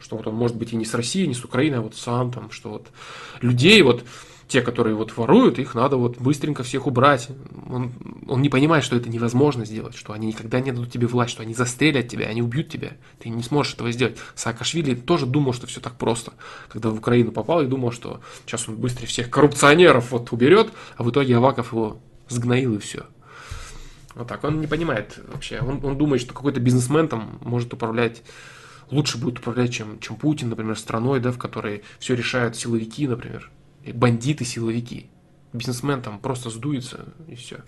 Что 0.00 0.16
вот 0.16 0.26
он 0.26 0.34
может 0.34 0.56
быть 0.56 0.72
и 0.72 0.76
не 0.76 0.86
с 0.86 0.94
Россией, 0.94 1.28
не 1.28 1.34
с 1.34 1.44
Украиной, 1.44 1.78
а 1.78 1.82
вот 1.82 1.94
сам 1.94 2.32
там, 2.32 2.50
что 2.50 2.70
вот 2.70 2.88
людей 3.42 3.80
вот 3.82 4.02
те, 4.52 4.60
которые 4.60 4.94
вот 4.94 5.16
воруют, 5.16 5.58
их 5.58 5.74
надо 5.74 5.96
вот 5.96 6.18
быстренько 6.18 6.62
всех 6.62 6.86
убрать. 6.86 7.28
Он, 7.70 7.90
он 8.28 8.42
не 8.42 8.50
понимает, 8.50 8.84
что 8.84 8.96
это 8.96 9.08
невозможно 9.08 9.64
сделать, 9.64 9.96
что 9.96 10.12
они 10.12 10.26
никогда 10.26 10.60
не 10.60 10.72
дадут 10.72 10.92
тебе 10.92 11.06
власть, 11.06 11.32
что 11.32 11.42
они 11.42 11.54
застрелят 11.54 12.08
тебя, 12.08 12.26
они 12.26 12.42
убьют 12.42 12.68
тебя. 12.68 12.92
Ты 13.18 13.30
не 13.30 13.42
сможешь 13.42 13.72
этого 13.72 13.90
сделать. 13.92 14.18
Саакашвили 14.34 14.94
тоже 14.94 15.24
думал, 15.24 15.54
что 15.54 15.66
все 15.66 15.80
так 15.80 15.94
просто. 15.94 16.34
Когда 16.68 16.90
в 16.90 16.98
Украину 16.98 17.32
попал 17.32 17.62
и 17.62 17.66
думал, 17.66 17.92
что 17.92 18.20
сейчас 18.44 18.68
он 18.68 18.76
быстрее 18.76 19.06
всех 19.06 19.30
коррупционеров 19.30 20.10
вот 20.10 20.30
уберет, 20.32 20.70
а 20.98 21.02
в 21.02 21.10
итоге 21.10 21.38
Аваков 21.38 21.72
его 21.72 21.98
сгноил 22.28 22.74
и 22.74 22.78
все. 22.78 23.04
Вот 24.14 24.28
так. 24.28 24.44
Он 24.44 24.60
не 24.60 24.66
понимает 24.66 25.18
вообще. 25.32 25.60
Он, 25.60 25.82
он 25.82 25.96
думает, 25.96 26.20
что 26.20 26.34
какой-то 26.34 26.60
бизнесмен 26.60 27.08
там 27.08 27.38
может 27.40 27.72
управлять 27.72 28.22
лучше 28.90 29.16
будет 29.16 29.38
управлять, 29.38 29.72
чем, 29.72 29.98
чем 30.00 30.16
Путин, 30.16 30.50
например, 30.50 30.78
страной, 30.78 31.20
да, 31.20 31.32
в 31.32 31.38
которой 31.38 31.82
все 31.98 32.14
решают 32.14 32.56
силовики, 32.56 33.08
например 33.08 33.50
бандиты, 33.86 34.44
силовики. 34.44 35.06
Бизнесмен 35.52 36.00
там 36.00 36.18
просто 36.18 36.50
сдуется 36.50 37.12
и 37.28 37.34
все. 37.34 37.58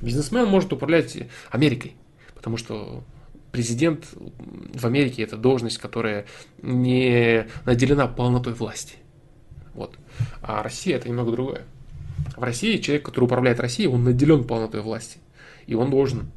Бизнесмен 0.00 0.46
может 0.46 0.72
управлять 0.72 1.16
Америкой, 1.50 1.96
потому 2.34 2.56
что 2.56 3.04
президент 3.52 4.08
в 4.12 4.84
Америке 4.84 5.22
это 5.22 5.36
должность, 5.36 5.78
которая 5.78 6.26
не 6.60 7.46
наделена 7.64 8.06
полнотой 8.06 8.52
власти. 8.52 8.96
Вот. 9.74 9.96
А 10.42 10.62
Россия 10.62 10.96
это 10.96 11.08
немного 11.08 11.32
другое. 11.32 11.62
В 12.36 12.42
России 12.42 12.78
человек, 12.78 13.06
который 13.06 13.24
управляет 13.24 13.60
Россией, 13.60 13.88
он 13.88 14.04
наделен 14.04 14.44
полнотой 14.44 14.80
власти. 14.80 15.18
И 15.66 15.74
он 15.74 15.90
должен 15.90 16.30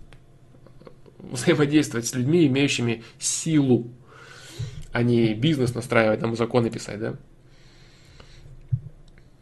взаимодействовать 1.17 2.05
с 2.05 2.13
людьми, 2.13 2.45
имеющими 2.45 3.03
силу, 3.19 3.91
а 4.91 5.03
не 5.03 5.33
бизнес 5.33 5.73
настраивать, 5.73 6.19
там 6.19 6.35
законы 6.35 6.69
писать, 6.69 6.99
да. 6.99 7.15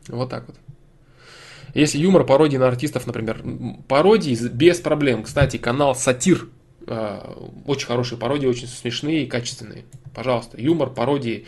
Вот 0.08 0.30
так 0.30 0.48
вот. 0.48 0.56
Если 1.74 1.98
юмор, 1.98 2.24
пародии 2.26 2.58
на 2.58 2.68
артистов, 2.68 3.08
например. 3.08 3.44
Пародии 3.88 4.38
без 4.48 4.80
проблем. 4.80 5.24
Кстати, 5.24 5.58
канал 5.58 5.96
Сатир. 5.96 6.48
Э, 6.86 7.20
очень 7.66 7.88
хорошие 7.88 8.20
пародии, 8.20 8.46
очень 8.46 8.68
смешные 8.68 9.24
и 9.24 9.28
качественные. 9.28 9.86
Пожалуйста, 10.14 10.62
юмор, 10.62 10.90
пародии. 10.92 11.48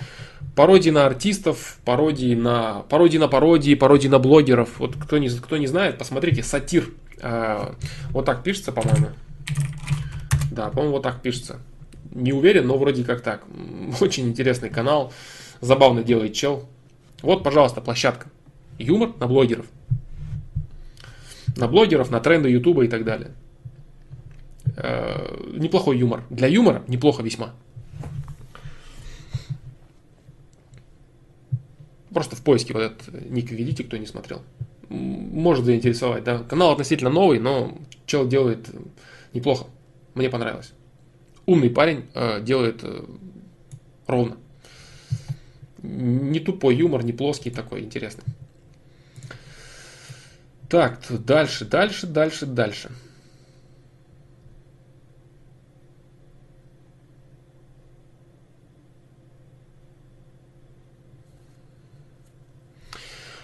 Пародии 0.55 0.89
на 0.89 1.05
артистов, 1.05 1.77
пародии 1.85 2.33
на, 2.33 2.83
пародии 2.89 3.17
на 3.17 3.27
пародии, 3.27 3.75
пародии 3.75 4.07
на 4.07 4.17
блогеров. 4.17 4.79
Вот 4.79 4.95
кто 4.95 5.17
не, 5.17 5.29
кто 5.29 5.57
не 5.57 5.67
знает, 5.67 5.97
посмотрите, 5.97 6.41
Сатир. 6.41 6.89
Э, 7.21 7.73
вот 8.09 8.25
так 8.25 8.43
пишется, 8.43 8.71
по-моему. 8.71 9.09
Да, 10.51 10.69
по-моему, 10.69 10.93
вот 10.93 11.03
так 11.03 11.21
пишется. 11.21 11.59
Не 12.11 12.33
уверен, 12.33 12.65
но 12.65 12.77
вроде 12.77 13.03
как 13.03 13.21
так. 13.21 13.43
Очень 14.01 14.29
интересный 14.29 14.69
канал. 14.69 15.13
Забавно 15.61 16.01
делает 16.01 16.33
чел. 16.33 16.67
Вот, 17.21 17.43
пожалуйста, 17.43 17.81
площадка. 17.81 18.27
Юмор 18.77 19.13
на 19.19 19.27
блогеров. 19.27 19.67
На 21.55 21.67
блогеров, 21.67 22.11
на 22.11 22.19
тренды 22.19 22.49
Ютуба 22.49 22.83
и 22.83 22.87
так 22.87 23.05
далее. 23.05 23.31
Э, 24.77 25.51
неплохой 25.53 25.97
юмор. 25.97 26.23
Для 26.29 26.47
юмора 26.47 26.83
неплохо 26.87 27.23
весьма. 27.23 27.53
Просто 32.13 32.35
в 32.35 32.41
поиске 32.41 32.73
вот 32.73 32.81
этот 32.81 33.29
ник 33.29 33.51
введите, 33.51 33.83
кто 33.83 33.97
не 33.97 34.05
смотрел. 34.05 34.41
Может 34.89 35.65
заинтересовать, 35.65 36.23
да. 36.23 36.39
Канал 36.39 36.71
относительно 36.71 37.09
новый, 37.09 37.39
но 37.39 37.77
чел 38.05 38.27
делает 38.27 38.69
неплохо. 39.33 39.67
Мне 40.13 40.29
понравилось. 40.29 40.73
Умный 41.45 41.69
парень 41.69 42.05
э, 42.13 42.41
делает 42.41 42.79
э, 42.83 43.05
ровно. 44.07 44.37
Не 45.81 46.39
тупой 46.39 46.75
юмор, 46.75 47.03
не 47.03 47.13
плоский 47.13 47.51
такой, 47.51 47.81
интересный. 47.81 48.23
Так, 50.75 50.99
дальше, 51.09 51.63
дальше, 51.63 52.05
дальше, 52.05 52.45
дальше. 52.45 52.91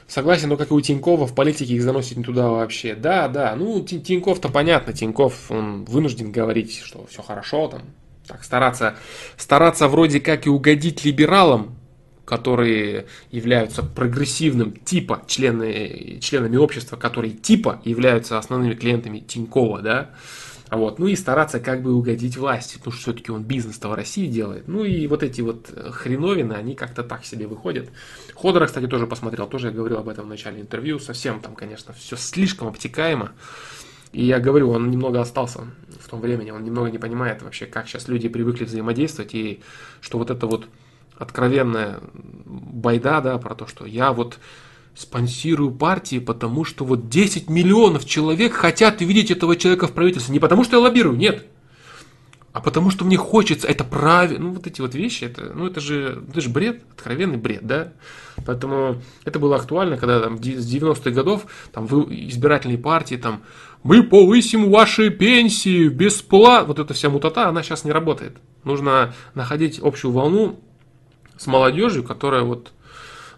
Согласен, 0.10 0.50
но 0.50 0.58
как 0.58 0.72
и 0.72 0.74
у 0.74 0.82
Тинькова, 0.82 1.26
в 1.26 1.34
политике 1.34 1.74
их 1.74 1.84
заносит 1.84 2.18
не 2.18 2.24
туда 2.26 2.50
вообще. 2.50 2.96
Да, 2.96 3.30
да, 3.30 3.56
ну 3.56 3.82
Тиньков-то 3.82 4.50
понятно, 4.50 4.92
Тиньков, 4.92 5.50
он 5.50 5.86
вынужден 5.86 6.34
говорить, 6.34 6.82
что 6.84 7.06
все 7.06 7.22
хорошо 7.22 7.70
там. 7.70 7.84
Так, 8.28 8.44
стараться, 8.44 8.98
стараться 9.38 9.88
вроде 9.88 10.20
как 10.20 10.48
и 10.48 10.50
угодить 10.50 11.06
либералам, 11.06 11.78
которые 12.26 13.08
являются 13.32 13.84
прогрессивным 13.84 14.74
типа 14.74 15.24
члены, 15.28 16.20
членами 16.22 16.58
общества, 16.58 16.98
которые 16.98 17.34
типа 17.34 17.82
являются 17.84 18.38
основными 18.38 18.74
клиентами 18.74 19.20
Тинькова, 19.20 19.82
да, 19.82 20.10
вот, 20.72 21.00
ну 21.00 21.08
и 21.08 21.18
стараться 21.18 21.60
как 21.60 21.82
бы 21.82 21.94
угодить 21.94 22.38
власти, 22.38 22.78
потому 22.78 22.94
что 22.94 23.02
все-таки 23.02 23.30
он 23.30 23.44
бизнес-то 23.44 23.90
в 23.90 23.94
России 23.94 24.28
делает. 24.28 24.70
Ну 24.70 24.86
и 24.86 25.06
вот 25.08 25.22
эти 25.22 25.42
вот 25.42 25.70
хреновины, 25.92 26.54
они 26.54 26.76
как-то 26.76 27.04
так 27.04 27.26
себе 27.26 27.46
выходят. 27.46 27.90
Ходора, 28.34 28.68
кстати, 28.68 28.88
тоже 28.88 29.06
посмотрел, 29.06 29.48
тоже 29.48 29.68
я 29.68 29.74
говорил 29.74 29.98
об 29.98 30.08
этом 30.08 30.26
в 30.26 30.30
начале 30.30 30.62
интервью, 30.62 30.98
совсем 31.00 31.42
там, 31.42 31.56
конечно, 31.56 31.94
все 31.94 32.16
слишком 32.16 32.70
обтекаемо. 32.70 33.34
И 34.14 34.24
я 34.24 34.40
говорю, 34.40 34.70
он 34.70 34.90
немного 34.90 35.20
остался 35.20 35.60
в 36.00 36.10
том 36.10 36.22
времени, 36.22 36.52
он 36.52 36.64
немного 36.64 36.90
не 36.90 36.98
понимает 36.98 37.42
вообще, 37.42 37.66
как 37.66 37.88
сейчас 37.90 38.08
люди 38.08 38.30
привыкли 38.30 38.64
взаимодействовать, 38.64 39.36
и 39.36 39.62
что 40.00 40.18
вот 40.18 40.32
это 40.32 40.48
вот 40.48 40.68
откровенная 41.22 42.00
байда, 42.46 43.22
да, 43.22 43.38
про 43.38 43.56
то, 43.56 43.68
что 43.68 43.86
я 43.86 44.12
вот 44.12 44.40
спонсирую 44.96 45.72
партии, 45.72 46.20
потому 46.20 46.66
что 46.66 46.84
вот 46.84 47.10
10 47.10 47.50
миллионов 47.50 48.06
человек 48.06 48.54
хотят 48.54 49.02
видеть 49.02 49.32
этого 49.32 49.56
человека 49.56 49.88
в 49.88 49.94
правительстве. 49.94 50.34
Не 50.34 50.40
потому 50.40 50.64
что 50.64 50.78
я 50.78 50.84
лоббирую, 50.84 51.16
нет. 51.16 51.46
А 52.54 52.60
потому 52.60 52.90
что 52.90 53.06
мне 53.06 53.16
хочется, 53.16 53.68
это 53.68 53.86
правильно. 53.86 54.48
Ну, 54.48 54.52
вот 54.54 54.68
эти 54.68 54.82
вот 54.82 54.94
вещи, 54.94 55.24
это, 55.24 55.54
ну, 55.56 55.68
это 55.68 55.80
же, 55.80 56.24
это 56.30 56.42
же 56.42 56.50
бред, 56.50 56.84
откровенный 56.92 57.38
бред, 57.38 57.66
да. 57.66 57.94
Поэтому 58.46 59.02
это 59.24 59.40
было 59.40 59.56
актуально, 59.56 59.96
когда 59.96 60.20
там 60.20 60.38
с 60.38 60.42
90-х 60.42 61.12
годов 61.12 61.46
там 61.72 61.86
вы 61.86 62.04
избирательные 62.28 62.78
партии, 62.78 63.16
там, 63.16 63.44
мы 63.84 64.04
повысим 64.04 64.70
ваши 64.70 65.10
пенсии 65.10 65.88
бесплатно. 65.88 66.68
Вот 66.68 66.80
эта 66.80 66.94
вся 66.94 67.10
мутата, 67.10 67.48
она 67.48 67.64
сейчас 67.64 67.86
не 67.86 67.92
работает. 67.92 68.36
Нужно 68.66 69.14
находить 69.34 69.80
общую 69.80 70.12
волну, 70.12 70.60
с 71.42 71.48
молодежью, 71.48 72.04
которая 72.04 72.44
вот... 72.44 72.72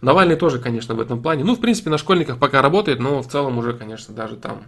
Навальный 0.01 0.35
тоже, 0.35 0.59
конечно, 0.59 0.95
в 0.95 0.99
этом 0.99 1.21
плане. 1.21 1.45
Ну, 1.45 1.55
в 1.55 1.61
принципе, 1.61 1.89
на 1.89 1.97
школьниках 1.97 2.37
пока 2.37 2.61
работает, 2.61 2.99
но 2.99 3.21
в 3.21 3.27
целом 3.29 3.57
уже, 3.57 3.71
конечно, 3.71 4.13
даже 4.13 4.35
там... 4.35 4.63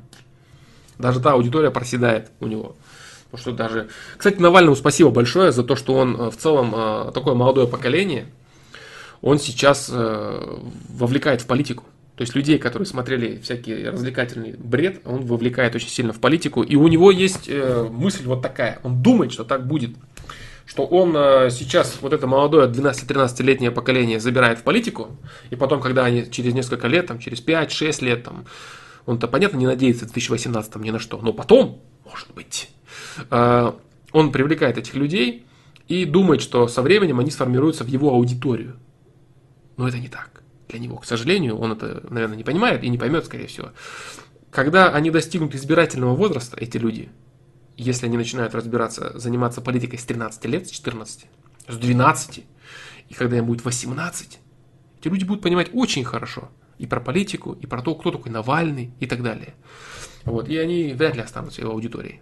Даже 0.97 1.19
та 1.19 1.33
аудитория 1.33 1.71
проседает 1.71 2.31
у 2.39 2.47
него. 2.47 2.77
Потому 3.25 3.41
что 3.41 3.51
даже... 3.51 3.89
Кстати, 4.15 4.39
Навальному 4.39 4.77
спасибо 4.77 5.09
большое 5.09 5.51
за 5.51 5.65
то, 5.65 5.75
что 5.75 5.95
он 5.95 6.15
э, 6.15 6.31
в 6.31 6.37
целом 6.37 6.73
э, 6.73 7.11
такое 7.13 7.33
молодое 7.33 7.67
поколение, 7.67 8.27
он 9.21 9.39
сейчас 9.39 9.89
э, 9.91 10.57
вовлекает 10.87 11.41
в 11.41 11.45
политику. 11.45 11.83
То 12.15 12.21
есть 12.21 12.33
людей, 12.33 12.57
которые 12.57 12.85
смотрели 12.85 13.37
всякий 13.39 13.89
развлекательный 13.89 14.53
бред, 14.53 15.01
он 15.03 15.25
вовлекает 15.25 15.75
очень 15.75 15.89
сильно 15.89 16.13
в 16.13 16.21
политику. 16.21 16.63
И 16.63 16.77
у 16.77 16.87
него 16.87 17.11
есть 17.11 17.49
мысль 17.49 18.23
вот 18.25 18.41
такая. 18.41 18.79
Он 18.83 19.03
думает, 19.03 19.33
что 19.33 19.43
так 19.43 19.67
будет 19.67 19.97
что 20.65 20.85
он 20.85 21.15
э, 21.15 21.49
сейчас 21.51 21.97
вот 22.01 22.13
это 22.13 22.27
молодое 22.27 22.67
12-13-летнее 22.67 23.71
поколение 23.71 24.19
забирает 24.19 24.59
в 24.59 24.63
политику, 24.63 25.17
и 25.49 25.55
потом, 25.55 25.79
когда 25.79 26.05
они 26.05 26.29
через 26.29 26.53
несколько 26.53 26.87
лет, 26.87 27.07
там, 27.07 27.19
через 27.19 27.43
5-6 27.45 28.03
лет, 28.03 28.23
там, 28.23 28.45
он-то, 29.05 29.27
понятно, 29.27 29.57
не 29.57 29.67
надеется 29.67 30.05
в 30.05 30.11
2018 30.11 30.75
ни 30.77 30.89
на 30.89 30.99
что, 30.99 31.17
но 31.17 31.33
потом, 31.33 31.81
может 32.05 32.33
быть, 32.33 32.69
э, 33.29 33.71
он 34.11 34.31
привлекает 34.31 34.77
этих 34.77 34.95
людей 34.95 35.45
и 35.87 36.05
думает, 36.05 36.41
что 36.41 36.67
со 36.67 36.81
временем 36.81 37.19
они 37.19 37.29
сформируются 37.29 37.83
в 37.83 37.87
его 37.87 38.09
аудиторию. 38.09 38.77
Но 39.77 39.87
это 39.87 39.99
не 39.99 40.07
так 40.07 40.41
для 40.69 40.79
него. 40.79 40.97
К 40.97 41.05
сожалению, 41.05 41.57
он 41.57 41.73
это, 41.73 42.03
наверное, 42.09 42.37
не 42.37 42.43
понимает 42.43 42.83
и 42.83 42.89
не 42.89 42.97
поймет, 42.97 43.25
скорее 43.25 43.47
всего. 43.47 43.71
когда 44.49 44.89
они 44.89 45.11
достигнут 45.11 45.53
избирательного 45.53 46.15
возраста, 46.15 46.57
эти 46.59 46.77
люди, 46.77 47.09
если 47.77 48.05
они 48.05 48.17
начинают 48.17 48.55
разбираться, 48.55 49.17
заниматься 49.17 49.61
политикой 49.61 49.97
с 49.97 50.05
13 50.05 50.45
лет, 50.45 50.67
с 50.67 50.71
14, 50.71 51.25
с 51.67 51.77
12, 51.77 52.43
и 53.09 53.13
когда 53.13 53.37
им 53.37 53.45
будет 53.45 53.65
18, 53.65 54.39
эти 54.99 55.07
люди 55.07 55.23
будут 55.23 55.43
понимать 55.43 55.69
очень 55.73 56.03
хорошо 56.03 56.49
и 56.77 56.87
про 56.87 56.99
политику, 56.99 57.53
и 57.53 57.65
про 57.67 57.81
то, 57.81 57.95
кто 57.95 58.11
такой 58.11 58.31
Навальный 58.31 58.91
и 58.99 59.05
так 59.05 59.23
далее. 59.23 59.55
Вот, 60.23 60.49
и 60.49 60.57
они 60.57 60.93
вряд 60.93 61.15
ли 61.15 61.21
останутся 61.21 61.65
в 61.65 61.69
аудитории. 61.69 62.21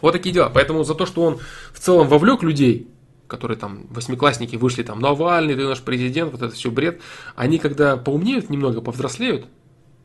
Вот 0.00 0.12
такие 0.12 0.34
дела. 0.34 0.50
Поэтому 0.52 0.84
за 0.84 0.94
то, 0.94 1.06
что 1.06 1.22
он 1.22 1.38
в 1.72 1.78
целом 1.78 2.08
вовлек 2.08 2.42
людей, 2.42 2.88
которые 3.28 3.56
там, 3.56 3.86
восьмиклассники 3.90 4.56
вышли, 4.56 4.82
там, 4.82 5.00
Навальный, 5.00 5.54
ты 5.54 5.66
наш 5.66 5.80
президент, 5.80 6.32
вот 6.32 6.42
это 6.42 6.54
все 6.54 6.70
бред, 6.70 7.00
они 7.36 7.58
когда 7.58 7.96
поумнеют 7.96 8.50
немного, 8.50 8.80
повзрослеют, 8.80 9.46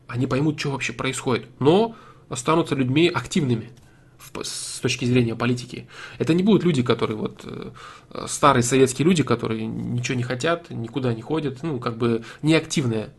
они 0.06 0.26
поймут, 0.26 0.60
что 0.60 0.70
вообще 0.70 0.92
происходит, 0.92 1.46
но 1.58 1.96
останутся 2.28 2.74
людьми 2.74 3.08
активными 3.08 3.70
с 4.42 4.80
точки 4.80 5.04
зрения 5.04 5.34
политики. 5.34 5.88
Это 6.18 6.34
не 6.34 6.42
будут 6.42 6.64
люди, 6.64 6.82
которые 6.82 7.16
вот 7.16 7.42
э, 7.44 7.70
старые 8.26 8.62
советские 8.62 9.06
люди, 9.06 9.22
которые 9.22 9.66
ничего 9.66 10.16
не 10.16 10.22
хотят, 10.22 10.70
никуда 10.70 11.14
не 11.14 11.22
ходят, 11.22 11.62
ну, 11.62 11.78
как 11.78 11.96
бы 11.96 12.24
неактивные. 12.42 13.10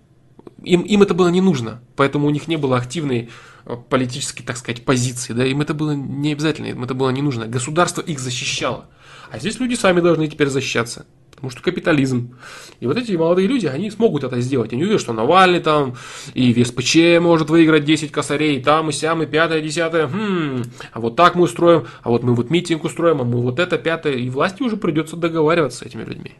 Им, 0.63 0.81
им 0.81 1.01
это 1.01 1.13
было 1.13 1.29
не 1.29 1.41
нужно, 1.41 1.81
поэтому 1.95 2.27
у 2.27 2.29
них 2.29 2.47
не 2.47 2.57
было 2.57 2.77
активной 2.77 3.29
э, 3.65 3.77
политической, 3.89 4.43
так 4.43 4.57
сказать, 4.57 4.85
позиции, 4.85 5.33
да, 5.33 5.45
им 5.45 5.61
это 5.61 5.73
было 5.73 5.91
не 5.91 6.33
обязательно, 6.33 6.67
им 6.67 6.83
это 6.83 6.93
было 6.93 7.09
не 7.09 7.21
нужно. 7.21 7.47
Государство 7.47 8.01
их 8.01 8.19
защищало. 8.19 8.89
А 9.31 9.39
здесь 9.39 9.59
люди 9.59 9.75
сами 9.75 10.01
должны 10.01 10.27
теперь 10.27 10.47
защищаться. 10.47 11.05
Потому 11.39 11.51
что 11.51 11.61
капитализм. 11.61 12.35
И 12.81 12.85
вот 12.85 12.97
эти 12.97 13.13
молодые 13.13 13.47
люди, 13.47 13.65
они 13.65 13.89
смогут 13.91 14.25
это 14.25 14.41
сделать. 14.41 14.73
Они 14.73 14.83
увидят, 14.83 14.99
что 14.99 15.13
Навальный 15.13 15.61
там, 15.61 15.95
и 16.33 16.53
в 16.53 16.67
СПЧ 16.67 17.21
может 17.21 17.49
выиграть 17.49 17.85
10 17.85 18.11
косарей, 18.11 18.61
там 18.61 18.89
и 18.89 18.91
сям, 18.91 19.23
и 19.23 19.25
пятое, 19.25 19.61
десятое. 19.61 20.07
Хм, 20.07 20.63
а 20.91 20.99
вот 20.99 21.15
так 21.15 21.35
мы 21.35 21.43
устроим, 21.43 21.87
а 22.03 22.09
вот 22.09 22.23
мы 22.23 22.35
вот 22.35 22.49
митинг 22.49 22.83
устроим, 22.83 23.21
а 23.21 23.23
мы 23.23 23.39
вот 23.41 23.57
это, 23.57 23.77
пятое. 23.77 24.15
И 24.15 24.29
власти 24.29 24.61
уже 24.63 24.75
придется 24.75 25.15
договариваться 25.15 25.79
с 25.79 25.81
этими 25.83 26.03
людьми. 26.03 26.33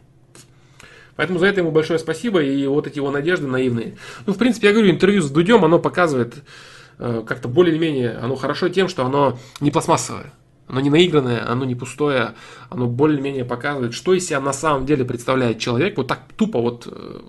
Поэтому 1.16 1.38
за 1.38 1.46
это 1.46 1.60
ему 1.60 1.70
большое 1.70 1.98
спасибо, 1.98 2.42
и 2.42 2.66
вот 2.66 2.86
эти 2.86 2.96
его 2.96 3.10
надежды 3.10 3.46
наивные. 3.46 3.96
Ну, 4.26 4.34
в 4.34 4.36
принципе, 4.36 4.66
я 4.66 4.74
говорю, 4.74 4.90
интервью 4.90 5.22
с 5.22 5.30
Дудем, 5.30 5.64
оно 5.64 5.78
показывает 5.78 6.34
э, 6.98 7.22
как-то 7.26 7.48
более-менее, 7.48 8.18
оно 8.18 8.36
хорошо 8.36 8.68
тем, 8.68 8.88
что 8.88 9.06
оно 9.06 9.38
не 9.60 9.70
пластмассовое. 9.70 10.32
Оно 10.70 10.80
не 10.80 10.90
наигранное, 10.90 11.50
оно 11.50 11.64
не 11.64 11.74
пустое, 11.74 12.34
оно 12.68 12.86
более-менее 12.86 13.44
показывает, 13.44 13.92
что 13.92 14.14
из 14.14 14.26
себя 14.26 14.40
на 14.40 14.52
самом 14.52 14.86
деле 14.86 15.04
представляет 15.04 15.58
человек, 15.58 15.96
вот 15.96 16.06
так 16.06 16.20
тупо 16.36 16.60
вот 16.60 16.86
э, 16.86 17.20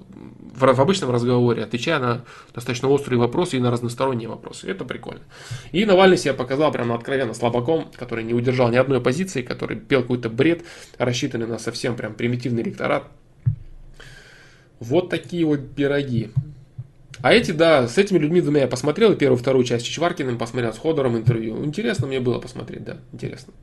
в, 0.54 0.74
в 0.74 0.80
обычном 0.80 1.10
разговоре, 1.10 1.64
отвечая 1.64 2.00
на 2.00 2.22
достаточно 2.54 2.88
острые 2.90 3.18
вопросы 3.18 3.58
и 3.58 3.60
на 3.60 3.72
разносторонние 3.72 4.30
вопросы. 4.30 4.70
Это 4.70 4.86
прикольно. 4.86 5.22
И 5.72 5.86
Навальный 5.86 6.18
себя 6.18 6.36
показал 6.36 6.72
прямо 6.72 6.94
откровенно 6.94 7.34
слабаком, 7.34 7.88
который 7.98 8.24
не 8.24 8.36
удержал 8.36 8.70
ни 8.70 8.76
одной 8.76 9.02
позиции, 9.02 9.42
который 9.42 9.78
пел 9.78 10.04
какой-то 10.04 10.30
бред, 10.30 10.64
рассчитанный 11.00 11.48
на 11.48 11.58
совсем 11.58 11.96
прям 11.96 12.14
примитивный 12.14 12.62
электорат. 12.62 13.06
Вот 14.80 15.10
такие 15.10 15.46
вот 15.46 15.74
пироги. 15.74 16.32
А 17.24 17.34
эти, 17.34 17.52
да, 17.52 17.88
с 17.88 17.98
этими 17.98 18.18
людьми 18.18 18.42
двумя 18.42 18.62
я 18.62 18.68
посмотрел, 18.68 19.16
первую, 19.16 19.38
вторую 19.38 19.64
часть 19.64 19.86
Чичваркиным 19.86 20.38
посмотрел, 20.38 20.74
с 20.74 20.78
Ходором 20.80 21.18
интервью. 21.18 21.64
Интересно 21.64 22.08
мне 22.08 22.20
было 22.20 22.40
посмотреть, 22.40 22.84
да, 22.84 22.98
интересно. 23.12 23.54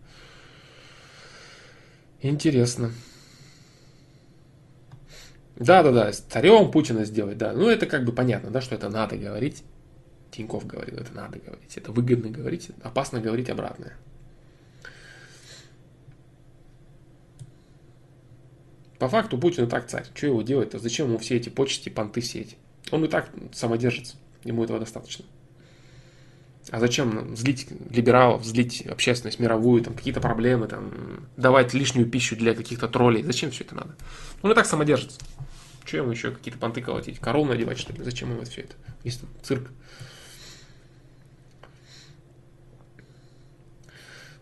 Интересно. 2.21 2.93
Да, 5.57 5.83
да, 5.83 5.91
да, 5.91 6.13
с 6.13 6.21
царем 6.21 6.71
Путина 6.71 7.05
сделать, 7.05 7.37
да. 7.37 7.53
Ну, 7.53 7.69
это 7.69 7.87
как 7.87 8.05
бы 8.05 8.13
понятно, 8.13 8.51
да, 8.51 8.61
что 8.61 8.77
это 8.77 8.89
надо 8.89 9.17
говорить. 9.17 9.65
Тиньков 10.31 10.67
говорил, 10.67 10.97
это 10.99 11.13
надо 11.13 11.39
говорить, 11.39 11.77
это 11.77 11.91
выгодно 11.91 12.31
говорить, 12.31 12.71
опасно 12.83 13.21
говорить 13.21 13.51
обратное. 13.51 13.97
По 18.99 19.09
факту 19.09 19.39
Путин 19.39 19.65
и 19.65 19.69
так 19.69 19.89
царь. 19.89 20.07
Что 20.15 20.27
его 20.27 20.43
делать-то? 20.43 20.79
Зачем 20.79 21.09
ему 21.09 21.19
все 21.19 21.37
эти 21.37 21.49
почести, 21.49 21.89
понты 21.89 22.21
сеять? 22.21 22.57
Он 22.93 23.05
и 23.05 23.09
так 23.09 23.31
самодержится, 23.53 24.17
ему 24.45 24.65
этого 24.65 24.79
достаточно. 24.79 25.25
А 26.71 26.81
зачем 26.81 27.35
злить 27.35 27.69
либералов, 27.91 28.45
злить 28.45 28.87
общественность 28.87 29.39
мировую, 29.39 29.83
там 29.83 29.95
какие-то 29.95 30.21
проблемы, 30.21 30.67
там, 30.69 31.27
давать 31.37 31.73
лишнюю 31.73 32.09
пищу 32.09 32.37
для 32.37 32.55
каких-то 32.55 32.89
троллей? 32.89 33.23
Зачем 33.23 33.51
все 33.51 33.65
это 33.65 33.75
надо? 33.75 33.97
Он 34.43 34.53
и 34.53 34.55
так 34.55 34.67
самодержится. 34.67 35.19
Что 35.85 35.97
ему 35.99 36.11
еще 36.11 36.31
какие-то 36.31 36.59
понты 36.59 36.83
колотить? 36.83 37.19
Корону 37.19 37.53
надевать, 37.53 37.79
что 37.79 37.95
ли? 37.95 38.03
Зачем 38.05 38.31
ему 38.31 38.43
все 38.45 38.63
это? 38.63 38.75
Есть 39.05 39.23
цирк. 39.43 39.71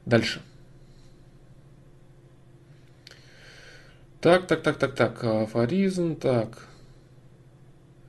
Дальше. 0.04 0.42
Так, 4.20 4.48
так, 4.48 4.62
так, 4.62 4.78
так, 4.78 4.94
так. 4.96 5.22
Афоризм, 5.22 6.16
так. 6.16 6.66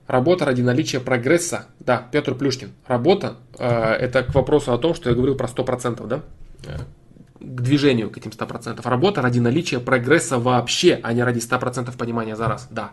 Работа 0.08 0.46
ради 0.46 0.62
наличия 0.62 1.00
прогресса. 1.00 1.68
Да, 1.80 2.08
Петр 2.12 2.34
Плюшкин. 2.34 2.72
Работа 2.88 3.38
э, 3.60 3.68
это 3.68 4.24
к 4.24 4.34
вопросу 4.34 4.74
о 4.74 4.78
том, 4.78 4.96
что 4.96 5.10
я 5.10 5.16
говорил 5.16 5.36
про 5.36 5.48
100%, 5.48 6.08
да? 6.08 6.22
Э, 6.66 6.78
к 7.40 7.62
движению, 7.62 8.10
к 8.10 8.18
этим 8.18 8.32
100%. 8.32 8.82
Работа 8.84 9.22
ради 9.22 9.40
наличия 9.40 9.80
прогресса 9.80 10.40
вообще, 10.40 11.00
а 11.04 11.14
не 11.14 11.24
ради 11.24 11.40
100% 11.40 11.96
понимания 11.98 12.36
за 12.36 12.48
раз. 12.48 12.68
Да. 12.72 12.92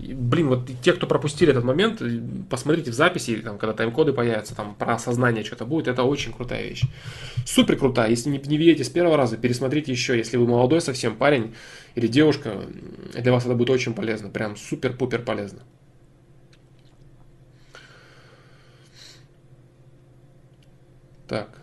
И, 0.00 0.14
блин, 0.14 0.48
вот 0.48 0.70
те, 0.82 0.92
кто 0.94 1.06
пропустили 1.06 1.50
этот 1.50 1.64
момент, 1.64 2.02
посмотрите 2.48 2.90
в 2.90 2.94
записи, 2.94 3.36
там, 3.36 3.58
когда 3.58 3.74
тайм-коды 3.74 4.12
появятся, 4.12 4.56
там 4.56 4.74
про 4.74 4.94
осознание 4.94 5.44
что-то 5.44 5.64
будет, 5.64 5.86
это 5.86 6.02
очень 6.02 6.32
крутая 6.32 6.66
вещь. 6.66 6.84
Супер 7.46 7.76
крутая. 7.76 8.10
Если 8.10 8.30
не, 8.30 8.38
не 8.38 8.56
видите 8.56 8.84
с 8.84 8.88
первого 8.88 9.16
раза, 9.16 9.36
пересмотрите 9.36 9.92
еще. 9.92 10.16
Если 10.16 10.38
вы 10.38 10.46
молодой 10.46 10.80
совсем 10.80 11.16
парень 11.16 11.54
или 11.94 12.06
девушка, 12.06 12.62
для 13.14 13.32
вас 13.32 13.44
это 13.44 13.54
будет 13.54 13.70
очень 13.70 13.94
полезно. 13.94 14.30
Прям 14.30 14.56
супер-пупер 14.56 15.22
полезно. 15.22 15.60
Так. 21.26 21.58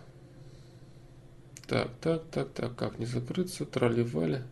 Так, 1.68 1.90
так, 2.02 2.24
так, 2.32 2.50
так, 2.54 2.76
как 2.76 3.00
не 3.00 3.06
закрыться, 3.06 3.66
тролливали. 3.66 4.44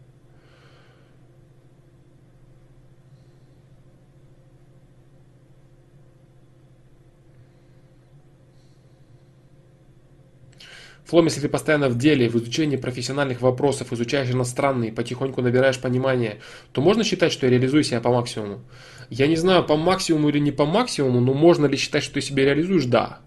Флом, 11.06 11.26
если 11.26 11.42
ты 11.42 11.50
постоянно 11.50 11.90
в 11.90 11.98
деле, 11.98 12.30
в 12.30 12.36
изучении 12.36 12.78
профессиональных 12.78 13.42
вопросов, 13.42 13.92
изучаешь 13.92 14.30
иностранные, 14.30 14.92
потихоньку 14.92 15.42
набираешь 15.42 15.80
понимание, 15.80 16.40
то 16.72 16.82
можно 16.82 17.04
считать, 17.04 17.32
что 17.32 17.48
я 17.48 17.52
реализую 17.52 17.84
себя 17.84 18.00
по 18.00 18.12
максимуму. 18.12 18.62
Я 19.10 19.26
не 19.26 19.36
знаю, 19.36 19.64
по 19.66 19.76
максимуму 19.76 20.30
или 20.30 20.38
не 20.40 20.52
по 20.52 20.66
максимуму, 20.68 21.20
но 21.20 21.34
можно 21.34 21.66
ли 21.66 21.78
считать, 21.78 22.04
что 22.04 22.16
ты 22.16 22.22
себя 22.22 22.46
реализуешь? 22.46 22.86
Да. 22.86 23.22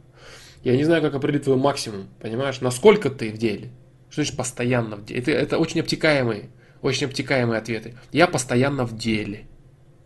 Я 0.63 0.77
не 0.77 0.85
знаю, 0.85 1.03
как 1.03 1.15
определить 1.15 1.45
твой 1.45 1.57
максимум, 1.57 2.09
понимаешь? 2.21 2.61
Насколько 2.61 3.11
ты 3.11 3.33
в 3.33 3.39
деле? 3.39 3.71
Что 4.11 4.23
значит 4.23 4.37
постоянно 4.37 4.97
в 4.97 5.05
деле? 5.05 5.21
Это, 5.21 5.31
это 5.33 5.59
очень 5.59 5.81
обтекаемые, 5.81 6.51
очень 6.83 7.07
обтекаемые 7.07 7.59
ответы. 7.59 7.97
Я 8.13 8.29
постоянно 8.29 8.85
в 8.85 8.97
деле, 8.97 9.47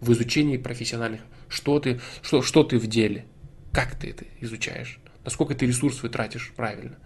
в 0.01 0.13
изучении 0.13 0.57
профессиональных. 0.57 1.21
Что 1.49 1.79
ты, 1.79 2.01
что, 2.23 2.41
что 2.43 2.65
ты 2.65 2.79
в 2.79 2.87
деле? 2.87 3.27
Как 3.73 3.99
ты 3.99 4.11
это 4.11 4.25
изучаешь? 4.41 5.01
Насколько 5.25 5.55
ты 5.55 5.67
ресурсов 5.67 6.11
тратишь 6.11 6.53
правильно? 6.57 6.97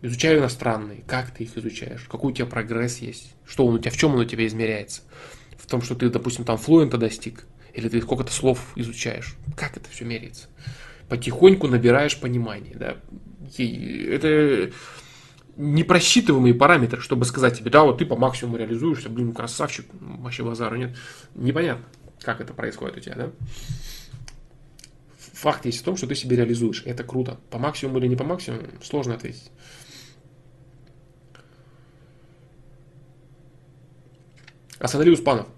Изучаю 0.00 0.40
иностранные. 0.40 1.02
Как 1.06 1.30
ты 1.30 1.44
их 1.44 1.56
изучаешь? 1.56 2.06
Какой 2.10 2.32
у 2.32 2.34
тебя 2.34 2.46
прогресс 2.46 2.98
есть? 2.98 3.34
Что 3.46 3.66
он 3.66 3.74
у 3.74 3.78
тебя, 3.78 3.90
в 3.90 3.96
чем 3.96 4.14
он 4.14 4.20
у 4.20 4.24
тебя 4.24 4.46
измеряется? 4.46 5.02
В 5.58 5.66
том, 5.66 5.82
что 5.82 5.94
ты, 5.94 6.08
допустим, 6.08 6.44
там 6.44 6.56
флуента 6.56 6.96
достиг? 6.96 7.46
Или 7.74 7.88
ты 7.88 8.00
сколько-то 8.00 8.32
слов 8.32 8.72
изучаешь? 8.76 9.36
Как 9.56 9.76
это 9.76 9.90
все 9.90 10.04
меряется? 10.04 10.48
Потихоньку 11.08 11.68
набираешь 11.68 12.18
понимание. 12.18 12.74
Да? 12.76 12.96
Это 13.58 14.72
непросчитываемые 15.56 16.54
параметры, 16.54 17.00
чтобы 17.00 17.24
сказать 17.24 17.58
тебе, 17.58 17.70
да, 17.70 17.84
вот 17.84 17.98
ты 17.98 18.06
по 18.06 18.16
максимуму 18.16 18.56
реализуешься, 18.56 19.08
блин, 19.08 19.32
красавчик, 19.32 19.86
вообще 19.92 20.42
базару 20.42 20.76
нет. 20.76 20.96
Непонятно, 21.34 21.84
как 22.20 22.40
это 22.40 22.52
происходит 22.54 22.96
у 22.96 23.00
тебя, 23.00 23.14
да? 23.14 23.30
Факт 25.34 25.66
есть 25.66 25.80
в 25.80 25.84
том, 25.84 25.96
что 25.96 26.06
ты 26.06 26.14
себе 26.14 26.36
реализуешь. 26.36 26.82
Это 26.86 27.04
круто. 27.04 27.38
По 27.50 27.58
максимуму 27.58 27.98
или 27.98 28.06
не 28.06 28.16
по 28.16 28.24
максимуму, 28.24 28.62
сложно 28.82 29.14
ответить. 29.14 29.50
Асанали 34.78 35.10
Успанов. 35.10 35.48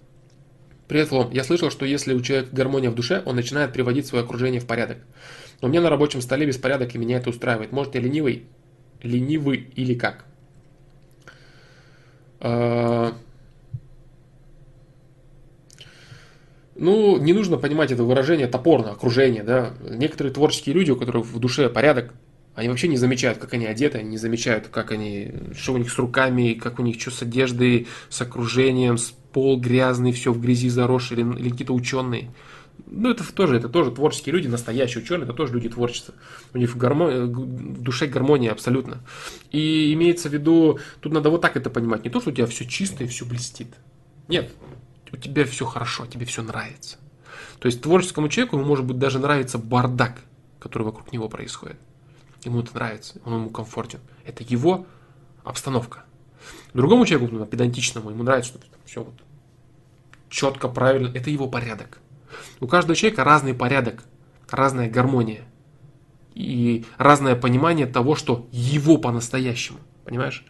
Привет, 0.88 1.08
Флом. 1.08 1.32
Я 1.32 1.42
слышал, 1.42 1.70
что 1.70 1.84
если 1.84 2.14
у 2.14 2.20
человека 2.20 2.54
гармония 2.54 2.90
в 2.90 2.94
душе, 2.94 3.20
он 3.26 3.34
начинает 3.34 3.72
приводить 3.72 4.06
свое 4.06 4.24
окружение 4.24 4.60
в 4.60 4.66
порядок. 4.66 4.98
Но 5.60 5.66
у 5.66 5.70
меня 5.70 5.80
на 5.80 5.90
рабочем 5.90 6.20
столе 6.20 6.46
беспорядок, 6.46 6.94
и 6.94 6.98
меня 6.98 7.16
это 7.16 7.30
устраивает. 7.30 7.72
Может, 7.72 7.96
я 7.96 8.00
ленивый? 8.00 8.46
Ленивый 9.02 9.68
или 9.74 9.94
как? 9.94 10.26
А, 12.38 13.16
Ну, 16.78 17.16
не 17.16 17.32
нужно 17.32 17.56
понимать 17.56 17.90
это 17.90 18.04
выражение 18.04 18.46
топорно, 18.46 18.90
окружение, 18.92 19.42
да. 19.42 19.72
Некоторые 19.80 20.32
творческие 20.32 20.74
люди, 20.74 20.90
у 20.90 20.96
которых 20.96 21.24
в 21.24 21.38
душе 21.38 21.70
порядок, 21.70 22.12
они 22.54 22.68
вообще 22.68 22.88
не 22.88 22.96
замечают, 22.96 23.38
как 23.38 23.54
они 23.54 23.66
одеты, 23.66 23.98
они 23.98 24.10
не 24.10 24.18
замечают, 24.18 24.68
как 24.68 24.92
они, 24.92 25.32
что 25.54 25.72
у 25.72 25.78
них 25.78 25.90
с 25.90 25.98
руками, 25.98 26.52
как 26.52 26.78
у 26.78 26.82
них 26.82 27.00
что 27.00 27.10
с 27.10 27.22
одеждой, 27.22 27.86
с 28.08 28.20
окружением, 28.20 28.98
с 28.98 29.14
пол 29.36 29.60
грязный, 29.60 30.12
все 30.12 30.32
в 30.32 30.40
грязи 30.40 30.70
заросший, 30.70 31.18
или, 31.18 31.38
или 31.38 31.50
какие-то 31.50 31.74
ученые. 31.74 32.30
Ну, 32.86 33.10
это 33.10 33.22
тоже, 33.34 33.58
это 33.58 33.68
тоже 33.68 33.90
творческие 33.90 34.34
люди, 34.34 34.48
настоящие 34.48 35.04
ученые, 35.04 35.24
это 35.24 35.34
тоже 35.34 35.52
люди 35.52 35.68
творчества. 35.68 36.14
У 36.54 36.58
них 36.58 36.74
в, 36.74 36.78
гармо... 36.78 37.26
в 37.26 37.82
душе 37.82 38.06
гармония 38.06 38.50
абсолютно. 38.50 39.02
И 39.50 39.92
имеется 39.92 40.30
в 40.30 40.32
виду, 40.32 40.78
тут 41.00 41.12
надо 41.12 41.28
вот 41.28 41.42
так 41.42 41.54
это 41.58 41.68
понимать, 41.68 42.02
не 42.02 42.08
то, 42.08 42.18
что 42.18 42.30
у 42.30 42.32
тебя 42.32 42.46
все 42.46 42.64
чисто 42.64 43.04
и 43.04 43.06
все 43.06 43.26
блестит. 43.26 43.74
Нет, 44.26 44.50
у 45.12 45.18
тебя 45.18 45.44
все 45.44 45.66
хорошо, 45.66 46.06
тебе 46.06 46.24
все 46.24 46.42
нравится. 46.42 46.96
То 47.58 47.66
есть 47.66 47.82
творческому 47.82 48.30
человеку 48.30 48.56
может 48.56 48.86
быть 48.86 48.96
даже 48.98 49.18
нравится 49.18 49.58
бардак, 49.58 50.22
который 50.58 50.84
вокруг 50.84 51.12
него 51.12 51.28
происходит. 51.28 51.76
Ему 52.42 52.60
это 52.60 52.74
нравится, 52.74 53.20
он 53.26 53.34
ему 53.34 53.50
комфортен. 53.50 54.00
Это 54.24 54.42
его 54.44 54.86
обстановка. 55.44 56.05
Другому 56.76 57.06
человеку, 57.06 57.34
ну, 57.34 57.46
педантичному, 57.46 58.10
ему 58.10 58.22
нравится, 58.22 58.50
что 58.50 58.60
все 58.84 59.02
вот 59.02 59.14
четко, 60.28 60.68
правильно. 60.68 61.10
Это 61.16 61.30
его 61.30 61.48
порядок. 61.48 62.00
У 62.60 62.66
каждого 62.66 62.94
человека 62.94 63.24
разный 63.24 63.54
порядок, 63.54 64.04
разная 64.50 64.90
гармония 64.90 65.40
и 66.34 66.84
разное 66.98 67.34
понимание 67.34 67.86
того, 67.86 68.14
что 68.14 68.46
его 68.52 68.98
по-настоящему. 68.98 69.78
Понимаешь? 70.04 70.44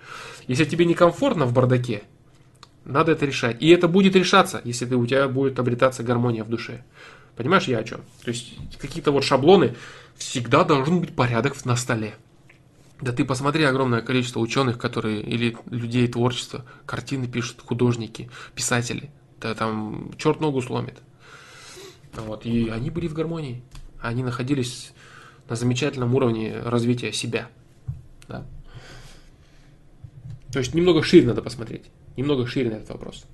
Если 0.48 0.64
тебе 0.64 0.84
некомфортно 0.84 1.46
в 1.46 1.52
бардаке, 1.52 2.02
надо 2.84 3.12
это 3.12 3.24
решать. 3.24 3.62
И 3.62 3.68
это 3.68 3.86
будет 3.86 4.16
решаться, 4.16 4.60
если 4.64 4.84
ты, 4.84 4.96
у 4.96 5.06
тебя 5.06 5.28
будет 5.28 5.60
обретаться 5.60 6.02
гармония 6.02 6.42
в 6.42 6.48
душе. 6.48 6.82
Понимаешь, 7.36 7.68
я 7.68 7.78
о 7.78 7.84
чем? 7.84 8.00
То 8.24 8.30
есть 8.32 8.56
какие-то 8.78 9.12
вот 9.12 9.22
шаблоны, 9.22 9.76
всегда 10.16 10.64
должен 10.64 10.98
быть 10.98 11.14
порядок 11.14 11.64
на 11.64 11.76
столе. 11.76 12.16
Да 13.00 13.12
ты 13.12 13.24
посмотри 13.24 13.64
огромное 13.64 14.00
количество 14.00 14.40
ученых, 14.40 14.78
которые, 14.78 15.20
или 15.20 15.56
людей 15.66 16.08
творчества, 16.08 16.64
картины 16.86 17.26
пишут, 17.26 17.60
художники, 17.60 18.30
писатели. 18.54 19.10
Да 19.40 19.54
там 19.54 20.12
черт 20.16 20.40
ногу 20.40 20.62
сломит. 20.62 20.98
Вот, 22.14 22.46
и 22.46 22.70
они 22.70 22.90
были 22.90 23.08
в 23.08 23.12
гармонии. 23.12 23.62
Они 24.00 24.22
находились 24.22 24.92
на 25.48 25.56
замечательном 25.56 26.14
уровне 26.14 26.58
развития 26.58 27.12
себя. 27.12 27.48
Да. 28.28 28.46
То 30.52 30.58
есть 30.60 30.74
немного 30.74 31.02
шире 31.02 31.26
надо 31.26 31.42
посмотреть. 31.42 31.90
Немного 32.16 32.46
шире 32.46 32.70
на 32.70 32.74
этот 32.76 32.88
вопрос. 32.90 33.26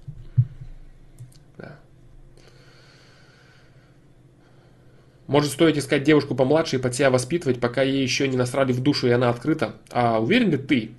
Может 5.32 5.52
стоит 5.52 5.78
искать 5.78 6.02
девушку 6.02 6.34
помладше 6.34 6.76
и 6.76 6.78
под 6.78 6.94
себя 6.94 7.08
воспитывать, 7.08 7.58
пока 7.58 7.80
ей 7.80 8.02
еще 8.02 8.28
не 8.28 8.36
насрали 8.36 8.70
в 8.70 8.80
душу 8.80 9.06
и 9.06 9.12
она 9.12 9.30
открыта. 9.30 9.76
А 9.90 10.20
уверен 10.20 10.50
ли 10.50 10.58
ты, 10.58 10.90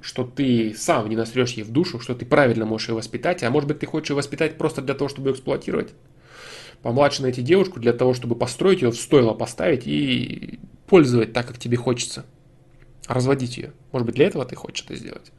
что 0.00 0.24
ты 0.24 0.74
сам 0.74 1.10
не 1.10 1.14
насрешь 1.14 1.52
ей 1.52 1.62
в 1.62 1.70
душу, 1.70 2.00
что 2.00 2.14
ты 2.14 2.24
правильно 2.24 2.64
можешь 2.64 2.88
ее 2.88 2.94
воспитать, 2.94 3.42
а 3.42 3.50
может 3.50 3.68
быть 3.68 3.78
ты 3.78 3.84
хочешь 3.84 4.08
ее 4.08 4.16
воспитать 4.16 4.56
просто 4.56 4.80
для 4.80 4.94
того, 4.94 5.10
чтобы 5.10 5.28
ее 5.28 5.34
эксплуатировать? 5.34 5.92
Помладше 6.80 7.20
найти 7.20 7.42
девушку 7.42 7.78
для 7.78 7.92
того, 7.92 8.14
чтобы 8.14 8.34
построить 8.34 8.80
ее 8.80 8.90
в 8.90 8.96
стойло 8.96 9.34
поставить 9.34 9.86
и 9.86 10.58
пользовать 10.86 11.34
так, 11.34 11.46
как 11.46 11.58
тебе 11.58 11.76
хочется. 11.76 12.24
Разводить 13.08 13.58
ее. 13.58 13.74
Может 13.92 14.06
быть 14.06 14.14
для 14.14 14.26
этого 14.28 14.46
ты 14.46 14.56
хочешь 14.56 14.86
это 14.86 14.96
сделать. 14.96 15.32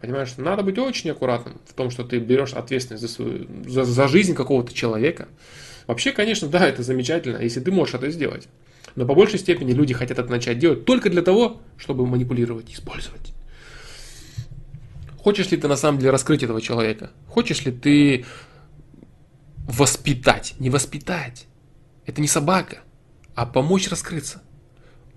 Понимаешь, 0.00 0.36
надо 0.36 0.62
быть 0.62 0.78
очень 0.78 1.10
аккуратным 1.10 1.60
в 1.66 1.74
том, 1.74 1.90
что 1.90 2.04
ты 2.04 2.20
берешь 2.20 2.52
ответственность 2.52 3.02
за, 3.02 3.08
свою, 3.08 3.48
за, 3.66 3.82
за 3.82 4.06
жизнь 4.06 4.36
какого-то 4.36 4.72
человека. 4.72 5.26
Вообще, 5.90 6.12
конечно, 6.12 6.46
да, 6.46 6.68
это 6.68 6.84
замечательно, 6.84 7.38
если 7.38 7.58
ты 7.58 7.72
можешь 7.72 7.96
это 7.96 8.08
сделать. 8.12 8.46
Но 8.94 9.06
по 9.06 9.14
большей 9.16 9.40
степени 9.40 9.72
люди 9.72 9.92
хотят 9.92 10.20
это 10.20 10.30
начать 10.30 10.60
делать 10.60 10.84
только 10.84 11.10
для 11.10 11.20
того, 11.20 11.60
чтобы 11.76 12.06
манипулировать, 12.06 12.72
использовать. 12.72 13.32
Хочешь 15.18 15.50
ли 15.50 15.56
ты 15.56 15.66
на 15.66 15.74
самом 15.74 15.98
деле 15.98 16.12
раскрыть 16.12 16.44
этого 16.44 16.60
человека? 16.60 17.10
Хочешь 17.26 17.64
ли 17.64 17.72
ты 17.72 18.24
воспитать? 19.66 20.54
Не 20.60 20.70
воспитать. 20.70 21.46
Это 22.06 22.20
не 22.20 22.28
собака, 22.28 22.78
а 23.34 23.44
помочь 23.44 23.88
раскрыться 23.88 24.42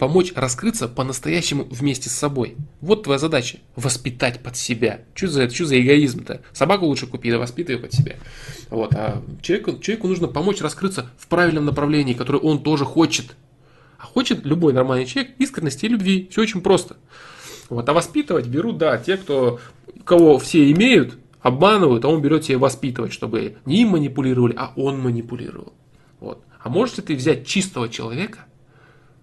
помочь 0.03 0.33
раскрыться 0.35 0.89
по-настоящему 0.89 1.63
вместе 1.63 2.09
с 2.09 2.13
собой. 2.13 2.57
Вот 2.81 3.03
твоя 3.03 3.19
задача– 3.19 3.59
воспитать 3.77 4.41
под 4.41 4.57
себя. 4.57 4.99
Что 5.13 5.29
за, 5.29 5.49
что 5.49 5.65
за 5.65 5.79
эгоизм-то? 5.79 6.41
Собаку 6.51 6.87
лучше 6.87 7.07
купи, 7.07 7.31
да 7.31 7.39
воспитай 7.39 7.77
под 7.77 7.93
себя. 7.93 8.17
Вот. 8.69 8.93
А 8.95 9.23
человеку, 9.41 9.79
человеку 9.79 10.09
нужно 10.09 10.27
помочь 10.27 10.59
раскрыться 10.59 11.09
в 11.17 11.27
правильном 11.27 11.63
направлении, 11.63 12.13
которое 12.15 12.39
он 12.39 12.61
тоже 12.61 12.83
хочет. 12.83 13.37
А 13.97 14.03
хочет 14.03 14.45
любой 14.45 14.73
нормальный 14.73 15.05
человек 15.05 15.35
искренности 15.37 15.85
и 15.85 15.87
любви. 15.87 16.27
Все 16.29 16.41
очень 16.41 16.59
просто. 16.59 16.97
Вот. 17.69 17.87
А 17.87 17.93
воспитывать 17.93 18.47
берут, 18.47 18.79
да, 18.79 18.97
те, 18.97 19.15
кто, 19.15 19.61
кого 20.03 20.37
все 20.37 20.69
имеют, 20.73 21.17
обманывают, 21.39 22.03
а 22.03 22.09
он 22.09 22.21
берет 22.21 22.43
себе 22.43 22.57
воспитывать, 22.57 23.13
чтобы 23.13 23.55
не 23.65 23.83
им 23.83 23.91
манипулировали, 23.91 24.53
а 24.57 24.73
он 24.75 24.99
манипулировал. 24.99 25.71
Вот. 26.19 26.43
А 26.61 26.67
можете 26.67 27.01
ты 27.01 27.15
взять 27.15 27.47
чистого 27.47 27.87
человека– 27.87 28.47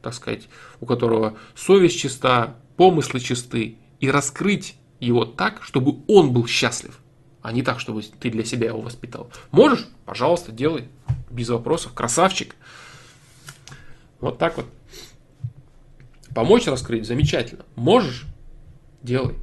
так 0.02 0.14
сказать, 0.14 0.48
у 0.80 0.86
которого 0.86 1.36
совесть 1.54 1.98
чиста, 1.98 2.56
помыслы 2.76 3.20
чисты, 3.20 3.76
и 4.00 4.10
раскрыть 4.10 4.76
его 4.98 5.24
так, 5.24 5.62
чтобы 5.62 6.02
он 6.08 6.32
был 6.32 6.46
счастлив, 6.46 6.98
а 7.42 7.52
не 7.52 7.62
так, 7.62 7.80
чтобы 7.80 8.02
ты 8.02 8.30
для 8.30 8.44
себя 8.44 8.68
его 8.68 8.80
воспитал. 8.80 9.30
Можешь? 9.50 9.86
Пожалуйста, 10.04 10.52
делай. 10.52 10.88
Без 11.30 11.48
вопросов. 11.48 11.92
Красавчик. 11.92 12.56
Вот 14.20 14.38
так 14.38 14.56
вот. 14.56 14.66
Помочь 16.34 16.66
раскрыть? 16.66 17.06
Замечательно. 17.06 17.64
Можешь? 17.76 18.26
Делай. 19.02 19.36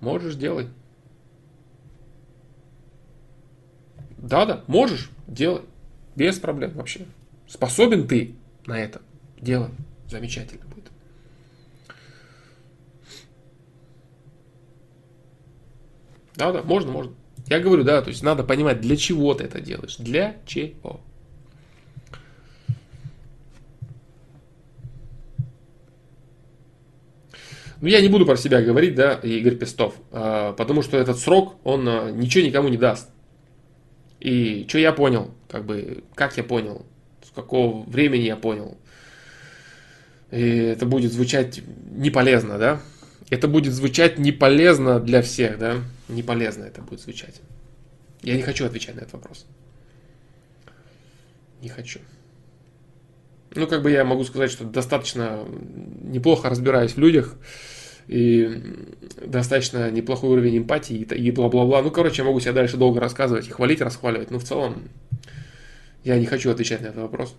Можешь, 0.00 0.36
делай. 0.36 0.68
Да-да, 4.16 4.64
можешь, 4.66 5.10
делай. 5.26 5.62
Без 6.14 6.38
проблем 6.38 6.72
вообще. 6.72 7.06
Способен 7.48 8.06
ты 8.06 8.36
на 8.66 8.78
это? 8.78 9.00
Делай. 9.40 9.70
Замечательно 10.06 10.66
будет. 10.66 10.90
Да, 16.36 16.52
да, 16.52 16.62
можно, 16.62 16.92
можно. 16.92 17.14
Я 17.46 17.60
говорю, 17.60 17.82
да, 17.82 18.02
то 18.02 18.10
есть 18.10 18.22
надо 18.22 18.44
понимать, 18.44 18.80
для 18.80 18.96
чего 18.96 19.32
ты 19.34 19.44
это 19.44 19.60
делаешь. 19.60 19.96
Для 19.96 20.36
чего. 20.46 21.00
Ну, 27.80 27.86
я 27.86 28.00
не 28.00 28.08
буду 28.08 28.26
про 28.26 28.36
себя 28.36 28.60
говорить, 28.60 28.94
да, 28.94 29.14
Игорь 29.14 29.56
Пестов, 29.56 29.94
а, 30.10 30.52
потому 30.52 30.82
что 30.82 30.98
этот 30.98 31.18
срок, 31.18 31.54
он 31.64 31.88
а, 31.88 32.10
ничего 32.10 32.44
никому 32.44 32.68
не 32.68 32.76
даст. 32.76 33.08
И 34.20 34.66
что 34.68 34.78
я 34.78 34.92
понял, 34.92 35.30
как 35.48 35.64
бы, 35.64 36.02
как 36.14 36.36
я 36.36 36.42
понял, 36.42 36.84
какого 37.34 37.82
времени 37.84 38.22
я 38.22 38.36
понял. 38.36 38.76
И 40.30 40.40
это 40.40 40.86
будет 40.86 41.12
звучать 41.12 41.60
не 41.90 42.10
полезно, 42.10 42.58
да? 42.58 42.80
Это 43.30 43.48
будет 43.48 43.72
звучать 43.72 44.18
не 44.18 44.32
полезно 44.32 45.00
для 45.00 45.22
всех, 45.22 45.58
да? 45.58 45.76
Не 46.08 46.22
полезно 46.22 46.64
это 46.64 46.82
будет 46.82 47.00
звучать. 47.00 47.40
Я 48.22 48.36
не 48.36 48.42
хочу 48.42 48.66
отвечать 48.66 48.94
на 48.96 49.00
этот 49.00 49.12
вопрос. 49.14 49.46
Не 51.62 51.68
хочу. 51.68 52.00
Ну, 53.54 53.66
как 53.66 53.82
бы 53.82 53.90
я 53.90 54.04
могу 54.04 54.24
сказать, 54.24 54.50
что 54.50 54.64
достаточно 54.64 55.44
неплохо 56.02 56.48
разбираюсь 56.48 56.92
в 56.92 56.98
людях, 56.98 57.36
и 58.08 58.62
достаточно 59.24 59.90
неплохой 59.90 60.30
уровень 60.30 60.58
эмпатии 60.58 60.96
и 60.96 61.30
бла-бла-бла. 61.30 61.82
Ну, 61.82 61.90
короче, 61.90 62.22
я 62.22 62.26
могу 62.26 62.40
себя 62.40 62.52
дальше 62.52 62.78
долго 62.78 63.00
рассказывать 63.00 63.46
и 63.46 63.50
хвалить, 63.50 63.82
расхваливать, 63.82 64.30
но 64.30 64.38
в 64.38 64.44
целом 64.44 64.88
я 66.08 66.18
не 66.18 66.24
хочу 66.24 66.50
отвечать 66.50 66.80
на 66.80 66.86
этот 66.86 67.02
вопрос. 67.02 67.36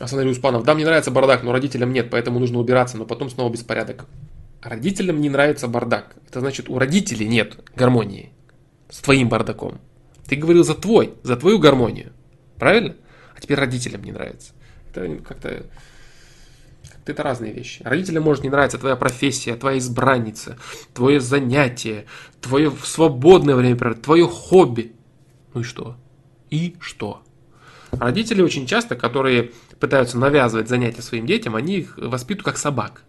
Остановил 0.00 0.32
Успанов. 0.32 0.64
Да, 0.64 0.74
мне 0.74 0.84
нравится 0.84 1.12
бардак, 1.12 1.44
но 1.44 1.52
родителям 1.52 1.92
нет, 1.92 2.10
поэтому 2.10 2.40
нужно 2.40 2.58
убираться, 2.58 2.96
но 2.96 3.04
потом 3.04 3.30
снова 3.30 3.52
беспорядок. 3.52 4.06
Родителям 4.60 5.20
не 5.20 5.28
нравится 5.28 5.68
бардак. 5.68 6.16
Это 6.28 6.40
значит, 6.40 6.68
у 6.68 6.80
родителей 6.80 7.28
нет 7.28 7.58
гармонии 7.76 8.32
с 8.90 8.98
твоим 8.98 9.28
бардаком. 9.28 9.80
Ты 10.26 10.34
говорил 10.34 10.64
за 10.64 10.74
твой, 10.74 11.14
за 11.22 11.36
твою 11.36 11.60
гармонию. 11.60 12.12
Правильно? 12.56 12.96
А 13.36 13.40
теперь 13.40 13.58
родителям 13.58 14.02
не 14.02 14.10
нравится. 14.10 14.52
Это 14.90 15.16
как-то 15.22 15.66
это 17.06 17.22
разные 17.22 17.52
вещи. 17.52 17.82
Родителям 17.82 18.22
может 18.22 18.44
не 18.44 18.50
нравиться 18.50 18.78
твоя 18.78 18.96
профессия, 18.96 19.56
твоя 19.56 19.78
избранница, 19.78 20.58
твое 20.94 21.20
занятие, 21.20 22.06
твое 22.40 22.72
свободное 22.84 23.54
время, 23.54 23.76
твое 23.94 24.26
хобби. 24.26 24.92
Ну 25.54 25.60
и 25.60 25.64
что? 25.64 25.96
И 26.50 26.76
что? 26.80 27.22
Родители 27.90 28.40
очень 28.40 28.66
часто, 28.66 28.96
которые 28.96 29.52
пытаются 29.78 30.18
навязывать 30.18 30.68
занятия 30.68 31.02
своим 31.02 31.26
детям, 31.26 31.56
они 31.56 31.78
их 31.78 31.98
воспитывают 31.98 32.44
как 32.44 32.58
собак. 32.58 33.04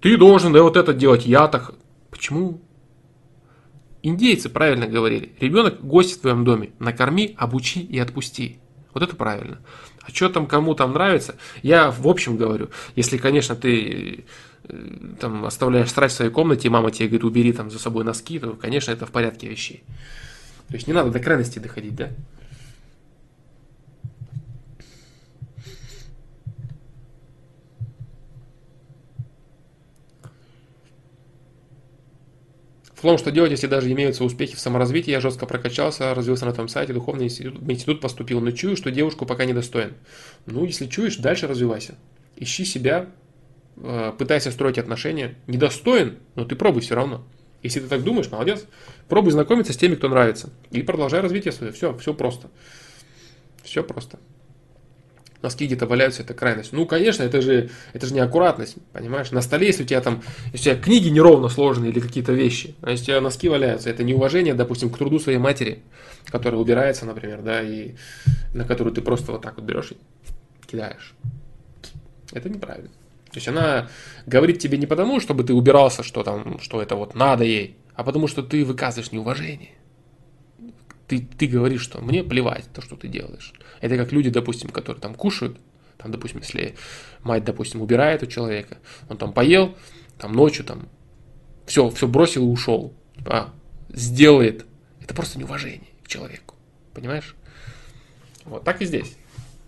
Ты 0.00 0.16
должен 0.16 0.52
да, 0.52 0.62
вот 0.62 0.76
это 0.76 0.94
делать, 0.94 1.26
я 1.26 1.48
так. 1.48 1.74
Почему? 2.10 2.60
Индейцы 4.02 4.48
правильно 4.48 4.86
говорили. 4.86 5.34
Ребенок 5.40 5.80
гость 5.84 6.18
в 6.18 6.20
твоем 6.20 6.44
доме. 6.44 6.70
Накорми, 6.78 7.34
обучи 7.36 7.80
и 7.80 7.98
отпусти. 7.98 8.58
Вот 8.98 9.08
это 9.08 9.14
правильно. 9.14 9.58
А 10.02 10.10
что 10.10 10.28
там 10.28 10.48
кому 10.48 10.74
там 10.74 10.92
нравится? 10.92 11.36
Я 11.62 11.92
в 11.92 12.08
общем 12.08 12.36
говорю, 12.36 12.70
если, 12.96 13.16
конечно, 13.16 13.54
ты 13.54 14.24
э, 14.64 14.86
там 15.20 15.44
оставляешь 15.44 15.88
страсть 15.88 16.14
в 16.14 16.16
своей 16.16 16.32
комнате, 16.32 16.66
и 16.66 16.70
мама 16.70 16.90
тебе 16.90 17.06
говорит, 17.06 17.22
убери 17.22 17.52
там 17.52 17.70
за 17.70 17.78
собой 17.78 18.02
носки, 18.02 18.40
то, 18.40 18.54
конечно, 18.54 18.90
это 18.90 19.06
в 19.06 19.12
порядке 19.12 19.48
вещей. 19.48 19.84
То 20.66 20.74
есть 20.74 20.88
не 20.88 20.92
надо 20.92 21.12
до 21.12 21.20
крайности 21.20 21.60
доходить, 21.60 21.94
да? 21.94 22.08
В 32.98 33.02
том, 33.02 33.16
что 33.16 33.30
делать, 33.30 33.52
если 33.52 33.68
даже 33.68 33.92
имеются 33.92 34.24
успехи 34.24 34.56
в 34.56 34.58
саморазвитии, 34.58 35.12
я 35.12 35.20
жестко 35.20 35.46
прокачался, 35.46 36.16
развился 36.16 36.46
на 36.46 36.52
том 36.52 36.66
сайте, 36.66 36.92
духовный 36.92 37.26
институт, 37.26 37.62
институт 37.70 38.00
поступил, 38.00 38.40
но 38.40 38.50
чую, 38.50 38.76
что 38.76 38.90
девушку 38.90 39.24
пока 39.24 39.44
недостоин. 39.44 39.94
Ну, 40.46 40.64
если 40.64 40.88
чуешь, 40.88 41.16
дальше 41.16 41.46
развивайся. 41.46 41.94
Ищи 42.34 42.64
себя, 42.64 43.06
э, 43.76 44.12
пытайся 44.18 44.50
строить 44.50 44.78
отношения. 44.78 45.36
Недостоин, 45.46 46.18
но 46.34 46.44
ты 46.44 46.56
пробуй 46.56 46.82
все 46.82 46.96
равно. 46.96 47.24
Если 47.62 47.78
ты 47.78 47.86
так 47.86 48.02
думаешь, 48.02 48.32
молодец. 48.32 48.64
Пробуй 49.08 49.30
знакомиться 49.30 49.72
с 49.72 49.76
теми, 49.76 49.94
кто 49.94 50.08
нравится. 50.08 50.50
И 50.72 50.82
продолжай 50.82 51.20
развитие 51.20 51.52
свое. 51.52 51.70
Все, 51.70 51.96
все 51.98 52.12
просто. 52.14 52.50
Все 53.62 53.84
просто 53.84 54.18
носки 55.42 55.66
где-то 55.66 55.86
валяются, 55.86 56.22
это 56.22 56.34
крайность. 56.34 56.72
Ну, 56.72 56.86
конечно, 56.86 57.22
это 57.22 57.40
же, 57.40 57.70
это 57.92 58.06
же 58.06 58.14
неаккуратность, 58.14 58.76
понимаешь? 58.92 59.30
На 59.30 59.40
столе, 59.40 59.68
если 59.68 59.84
у 59.84 59.86
тебя 59.86 60.00
там, 60.00 60.22
если 60.52 60.70
у 60.70 60.74
тебя 60.74 60.82
книги 60.82 61.08
неровно 61.08 61.48
сложены 61.48 61.86
или 61.86 62.00
какие-то 62.00 62.32
вещи, 62.32 62.74
а 62.82 62.90
если 62.90 63.04
у 63.04 63.06
тебя 63.06 63.20
носки 63.20 63.48
валяются, 63.48 63.90
это 63.90 64.04
неуважение, 64.04 64.54
допустим, 64.54 64.90
к 64.90 64.98
труду 64.98 65.18
своей 65.18 65.38
матери, 65.38 65.82
которая 66.26 66.60
убирается, 66.60 67.06
например, 67.06 67.42
да, 67.42 67.62
и 67.62 67.94
на 68.54 68.64
которую 68.64 68.94
ты 68.94 69.00
просто 69.00 69.32
вот 69.32 69.42
так 69.42 69.56
вот 69.56 69.64
берешь 69.64 69.92
и 69.92 69.96
кидаешь. 70.66 71.14
Это 72.32 72.48
неправильно. 72.48 72.90
То 73.30 73.36
есть 73.36 73.48
она 73.48 73.88
говорит 74.26 74.58
тебе 74.58 74.78
не 74.78 74.86
потому, 74.86 75.20
чтобы 75.20 75.44
ты 75.44 75.54
убирался, 75.54 76.02
что 76.02 76.22
там, 76.22 76.58
что 76.60 76.82
это 76.82 76.96
вот 76.96 77.14
надо 77.14 77.44
ей, 77.44 77.76
а 77.94 78.02
потому 78.02 78.26
что 78.26 78.42
ты 78.42 78.64
выказываешь 78.64 79.12
неуважение 79.12 79.78
ты, 81.08 81.20
ты 81.20 81.46
говоришь, 81.46 81.82
что 81.82 82.00
мне 82.00 82.22
плевать 82.22 82.66
то, 82.72 82.82
что 82.82 82.94
ты 82.94 83.08
делаешь. 83.08 83.52
Это 83.80 83.96
как 83.96 84.12
люди, 84.12 84.30
допустим, 84.30 84.70
которые 84.70 85.00
там 85.00 85.14
кушают, 85.14 85.58
там, 85.98 86.12
допустим, 86.12 86.40
если 86.40 86.76
мать, 87.22 87.44
допустим, 87.44 87.82
убирает 87.82 88.22
у 88.22 88.26
человека, 88.26 88.78
он 89.08 89.16
там 89.16 89.32
поел, 89.32 89.76
там 90.18 90.32
ночью 90.32 90.64
там 90.64 90.88
все, 91.66 91.90
все 91.90 92.08
бросил 92.08 92.46
и 92.46 92.50
ушел. 92.50 92.94
А, 93.26 93.52
сделает. 93.88 94.64
Это 95.02 95.14
просто 95.14 95.38
неуважение 95.38 95.88
к 96.04 96.08
человеку. 96.08 96.54
Понимаешь? 96.94 97.34
Вот 98.44 98.64
так 98.64 98.80
и 98.80 98.86
здесь. 98.86 99.16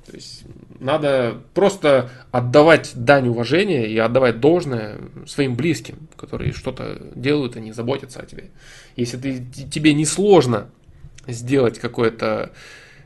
То 0.07 0.17
есть 0.17 0.45
надо 0.81 1.41
просто 1.55 2.11
отдавать 2.33 2.93
дань 2.95 3.29
уважения 3.29 3.87
и 3.87 3.97
отдавать 3.99 4.41
должное 4.41 4.99
своим 5.27 5.55
близким, 5.55 6.09
которые 6.17 6.53
что-то 6.53 7.13
делают, 7.15 7.57
они 7.57 7.73
заботятся 7.73 8.21
о 8.21 8.27
тебе. 8.27 8.51
Если 8.97 9.19
ты, 9.19 9.45
тебе 9.71 9.95
не 9.95 10.05
сложно 10.05 10.71
сделать 11.29 11.79
какой-то 11.79 12.53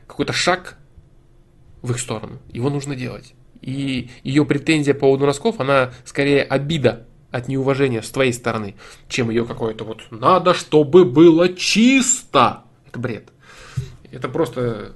какой 0.07 0.25
шаг 0.31 0.77
в 1.85 1.91
их 1.91 1.99
сторону. 1.99 2.39
Его 2.51 2.69
нужно 2.69 2.95
делать. 2.95 3.33
И 3.61 4.09
ее 4.23 4.45
претензия 4.45 4.93
по 4.93 5.01
поводу 5.01 5.25
носков, 5.25 5.59
она 5.59 5.91
скорее 6.03 6.43
обида 6.43 7.05
от 7.31 7.47
неуважения 7.47 8.01
с 8.01 8.09
твоей 8.09 8.33
стороны, 8.33 8.75
чем 9.07 9.29
ее 9.29 9.45
какое-то 9.45 9.83
вот 9.83 10.03
«надо, 10.11 10.53
чтобы 10.53 11.05
было 11.05 11.49
чисто». 11.53 12.63
Это 12.87 12.99
бред. 12.99 13.29
Это 14.11 14.29
просто 14.29 14.93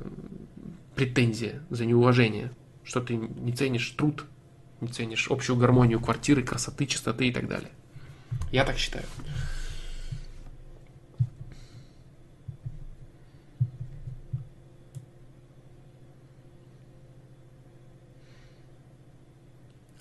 претензия 0.96 1.62
за 1.70 1.86
неуважение, 1.86 2.52
что 2.84 3.02
ты 3.02 3.16
не 3.16 3.52
ценишь 3.54 3.90
труд, 3.92 4.26
не 4.82 4.88
ценишь 4.88 5.28
общую 5.30 5.58
гармонию 5.58 6.00
квартиры, 6.00 6.44
красоты, 6.44 6.86
чистоты 6.86 7.28
и 7.28 7.32
так 7.32 7.48
далее. 7.48 7.72
Я 8.52 8.64
так 8.66 8.78
считаю. 8.78 9.06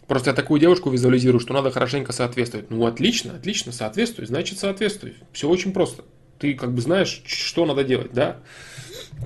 Просто 0.09 0.31
я 0.31 0.35
такую 0.35 0.59
девушку 0.59 0.89
визуализирую, 0.89 1.39
что 1.39 1.53
надо 1.53 1.71
хорошенько 1.71 2.13
соответствовать. 2.13 2.71
Ну, 2.71 2.87
отлично, 2.87 3.35
отлично, 3.35 3.73
соответствуй, 3.73 4.27
значит 4.27 4.59
соответствуй. 4.59 5.15
Все 5.33 5.49
очень 5.49 5.73
просто. 5.73 6.03
Ты 6.39 6.55
как 6.55 6.73
бы 6.73 6.81
знаешь, 6.81 7.23
что 7.27 7.67
надо 7.67 7.85
делать, 7.85 8.13
да? 8.15 8.39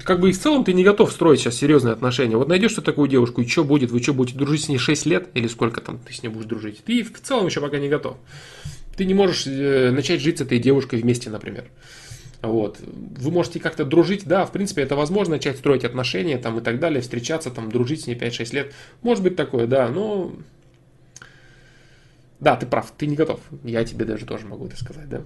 Как 0.03 0.19
бы 0.19 0.31
и 0.31 0.33
в 0.33 0.41
целом 0.41 0.65
ты 0.65 0.73
не 0.73 0.83
готов 0.83 1.13
строить 1.13 1.39
сейчас 1.39 1.55
серьезные 1.55 1.93
отношения. 1.93 2.37
Вот 2.37 2.49
найдешь 2.49 2.73
ты 2.73 2.83
такую 2.83 3.09
девушку, 3.09 3.43
и 3.43 3.47
что 3.47 3.63
будет? 3.63 3.93
Вы 3.93 4.03
что, 4.03 4.13
будете 4.13 4.37
дружить 4.37 4.65
с 4.65 4.69
ней 4.69 4.79
6 4.79 5.07
лет? 5.07 5.29
Или 5.35 5.47
сколько 5.47 5.81
там 5.81 5.99
ты 5.99 6.13
с 6.13 6.23
ней 6.23 6.31
будешь 6.31 6.47
дружить? 6.47 6.83
Ты 6.85 7.05
в 7.05 7.21
целом 7.21 7.47
еще 7.47 7.61
пока 7.61 7.79
не 7.79 7.89
готов. 7.89 8.17
Ты 8.97 9.05
не 9.05 9.15
можешь 9.15 9.47
э, 9.47 9.93
начать 9.93 10.21
жить 10.21 10.39
с 10.39 10.41
этой 10.41 10.59
девушкой 10.59 11.01
вместе, 11.01 11.31
например. 11.31 11.67
Вот. 12.41 12.81
Вы 12.81 13.31
можете 13.31 13.61
как-то 13.61 13.85
дружить, 13.85 14.25
да, 14.25 14.45
в 14.47 14.51
принципе, 14.51 14.83
это 14.83 14.97
возможно, 14.97 15.37
начать 15.37 15.59
строить 15.59 15.85
отношения 15.85 16.39
там 16.39 16.59
и 16.59 16.61
так 16.61 16.81
далее, 16.81 17.03
встречаться, 17.03 17.51
там, 17.51 17.71
дружить 17.71 18.03
с 18.03 18.07
ней 18.09 18.17
5-6 18.17 18.55
лет. 18.55 18.75
Может 19.03 19.23
быть 19.23 19.37
такое, 19.37 19.69
да, 19.69 19.89
но 19.89 20.33
да, 22.43 22.57
ты 22.57 22.67
прав, 22.67 22.93
ты 22.99 23.07
не 23.07 23.15
готов. 23.15 23.41
Я 23.63 23.85
тебе 23.85 24.05
даже 24.05 24.27
тоже 24.27 24.47
могу 24.47 24.67
это 24.67 24.77
сказать, 24.77 25.09
да. 25.09 25.23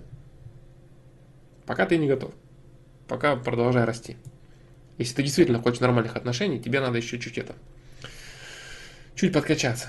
Пока 1.64 1.86
ты 1.86 1.96
не 1.96 2.06
готов. 2.06 2.34
Пока 3.08 3.36
продолжай 3.36 3.84
расти. 3.84 4.18
Если 4.98 5.14
ты 5.14 5.22
действительно 5.22 5.62
хочешь 5.62 5.80
нормальных 5.80 6.14
отношений, 6.14 6.60
тебе 6.60 6.78
надо 6.78 6.98
еще 6.98 7.18
чуть 7.18 7.38
это, 7.38 7.54
чуть 9.14 9.32
подкачаться. 9.32 9.88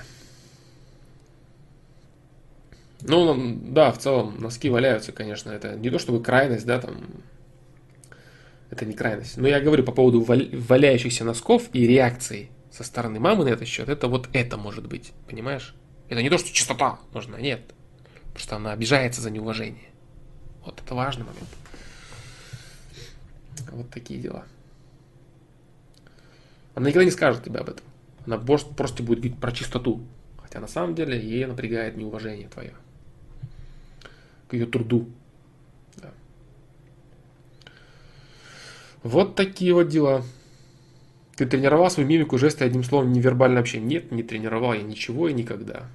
Ну, 3.02 3.58
да, 3.62 3.92
в 3.92 3.98
целом, 3.98 4.40
носки 4.40 4.70
валяются, 4.70 5.12
конечно. 5.12 5.50
Это 5.50 5.76
не 5.76 5.90
то 5.90 5.98
чтобы 5.98 6.22
крайность, 6.22 6.64
да, 6.64 6.80
там. 6.80 6.96
Это 8.70 8.86
не 8.86 8.94
крайность. 8.94 9.36
Но 9.36 9.46
я 9.48 9.60
говорю 9.60 9.84
по 9.84 9.92
поводу 9.92 10.22
валяющихся 10.22 11.24
носков 11.24 11.68
и 11.74 11.86
реакции 11.86 12.48
со 12.72 12.84
стороны 12.84 13.20
мамы 13.20 13.44
на 13.44 13.50
этот 13.50 13.68
счет. 13.68 13.90
Это 13.90 14.08
вот 14.08 14.30
это 14.32 14.56
может 14.56 14.86
быть, 14.86 15.12
понимаешь? 15.28 15.74
Это 16.08 16.22
не 16.22 16.30
то, 16.30 16.38
что 16.38 16.52
чистота 16.52 16.98
нужна, 17.12 17.38
нет. 17.38 17.60
Просто 18.32 18.56
она 18.56 18.72
обижается 18.72 19.20
за 19.20 19.30
неуважение. 19.30 19.88
Вот 20.64 20.80
это 20.84 20.94
важный 20.94 21.24
момент. 21.24 21.48
Вот 23.70 23.90
такие 23.90 24.20
дела. 24.20 24.44
Она 26.74 26.88
никогда 26.88 27.04
не 27.04 27.10
скажет 27.10 27.44
тебе 27.44 27.60
об 27.60 27.68
этом. 27.68 27.84
Она 28.24 28.38
просто 28.38 29.02
будет 29.02 29.18
говорить 29.18 29.40
про 29.40 29.52
чистоту. 29.52 30.02
Хотя 30.40 30.60
на 30.60 30.68
самом 30.68 30.94
деле 30.94 31.20
ей 31.20 31.44
напрягает 31.44 31.96
неуважение 31.96 32.48
твое. 32.48 32.74
К 34.48 34.54
ее 34.54 34.66
труду. 34.66 35.10
Да. 35.96 36.10
Вот 39.02 39.34
такие 39.34 39.74
вот 39.74 39.88
дела. 39.88 40.22
Ты 41.36 41.46
тренировал 41.46 41.90
свою 41.90 42.08
мимику, 42.08 42.38
жесты, 42.38 42.64
одним 42.64 42.82
словом, 42.82 43.12
невербальное 43.12 43.60
общение? 43.60 43.88
Нет, 44.00 44.10
не 44.10 44.22
тренировал 44.22 44.72
я 44.72 44.82
ничего 44.82 45.28
и 45.28 45.32
никогда. 45.32 45.86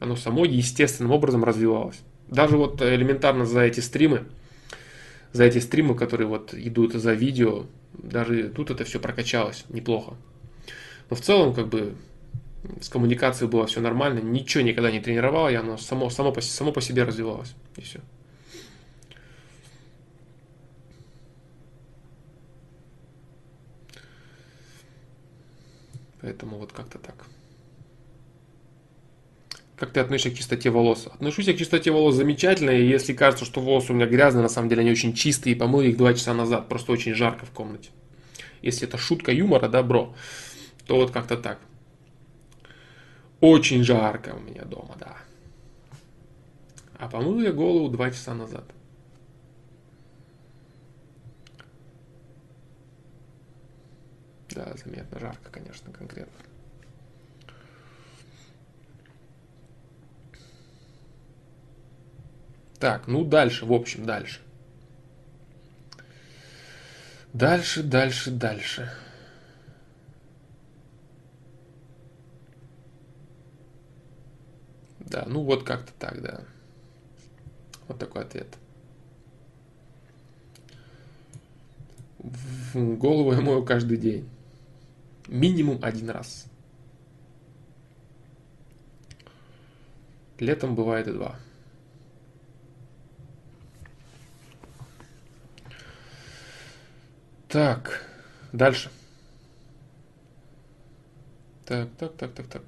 Оно 0.00 0.16
само 0.16 0.44
естественным 0.44 1.12
образом 1.12 1.44
развивалось. 1.44 2.00
Даже 2.28 2.56
вот 2.56 2.82
элементарно 2.82 3.46
за 3.46 3.60
эти 3.60 3.80
стримы, 3.80 4.24
за 5.32 5.44
эти 5.44 5.58
стримы, 5.58 5.94
которые 5.94 6.26
вот 6.26 6.54
идут 6.54 6.94
за 6.94 7.12
видео, 7.12 7.66
даже 7.92 8.48
тут 8.48 8.70
это 8.70 8.84
все 8.84 8.98
прокачалось 8.98 9.64
неплохо. 9.68 10.14
Но 11.10 11.16
в 11.16 11.20
целом, 11.20 11.54
как 11.54 11.68
бы, 11.68 11.94
с 12.80 12.88
коммуникацией 12.88 13.50
было 13.50 13.66
все 13.66 13.80
нормально, 13.80 14.20
ничего 14.20 14.62
никогда 14.62 14.90
не 14.90 15.00
тренировал, 15.00 15.48
и 15.48 15.54
оно 15.54 15.76
само, 15.76 16.10
само, 16.10 16.32
по, 16.32 16.40
само 16.40 16.72
по 16.72 16.80
себе 16.80 17.04
развивалось. 17.04 17.54
И 17.76 17.82
все. 17.82 18.00
Поэтому 26.20 26.56
вот 26.56 26.72
как-то 26.72 26.98
так. 26.98 27.26
Как 29.76 29.90
ты 29.90 30.00
относишься 30.00 30.30
к 30.30 30.34
чистоте 30.34 30.70
волос? 30.70 31.08
Отношусь 31.12 31.46
я 31.46 31.54
к 31.54 31.58
чистоте 31.58 31.90
волос 31.90 32.14
замечательно, 32.14 32.70
и 32.70 32.86
если 32.86 33.12
кажется, 33.12 33.44
что 33.44 33.60
волосы 33.60 33.92
у 33.92 33.96
меня 33.96 34.06
грязные, 34.06 34.42
на 34.42 34.48
самом 34.48 34.68
деле 34.68 34.82
они 34.82 34.92
очень 34.92 35.14
чистые, 35.14 35.54
и 35.54 35.58
помыл 35.58 35.80
их 35.80 35.96
два 35.96 36.14
часа 36.14 36.32
назад, 36.32 36.68
просто 36.68 36.92
очень 36.92 37.14
жарко 37.14 37.44
в 37.44 37.50
комнате. 37.50 37.90
Если 38.62 38.86
это 38.86 38.98
шутка 38.98 39.32
юмора, 39.32 39.68
да, 39.68 39.82
бро, 39.82 40.14
то 40.86 40.96
вот 40.96 41.10
как-то 41.10 41.36
так. 41.36 41.58
Очень 43.40 43.82
жарко 43.82 44.36
у 44.36 44.40
меня 44.40 44.64
дома, 44.64 44.96
да. 44.98 45.16
А 46.96 47.08
помыл 47.08 47.40
я 47.40 47.52
голову 47.52 47.88
два 47.88 48.10
часа 48.10 48.32
назад. 48.32 48.64
Да, 54.50 54.72
заметно 54.76 55.18
жарко, 55.18 55.50
конечно, 55.50 55.92
конкретно. 55.92 56.53
Так, 62.84 63.06
ну 63.06 63.24
дальше, 63.24 63.64
в 63.64 63.72
общем, 63.72 64.04
дальше. 64.04 64.42
Дальше, 67.32 67.82
дальше, 67.82 68.30
дальше. 68.30 68.92
Да, 75.00 75.24
ну 75.26 75.44
вот 75.44 75.62
как-то 75.62 75.94
так, 75.98 76.20
да. 76.20 76.44
Вот 77.88 77.98
такой 77.98 78.20
ответ. 78.20 78.54
В 82.18 82.96
голову 82.98 83.32
я 83.32 83.40
мою 83.40 83.64
каждый 83.64 83.96
день. 83.96 84.28
Минимум 85.26 85.78
один 85.80 86.10
раз. 86.10 86.44
Летом 90.38 90.74
бывает 90.74 91.08
и 91.08 91.12
два. 91.12 91.38
Так, 97.54 98.02
дальше. 98.52 98.90
Так, 101.64 101.88
так, 101.96 102.16
так, 102.16 102.32
так, 102.32 102.46
так. 102.48 102.62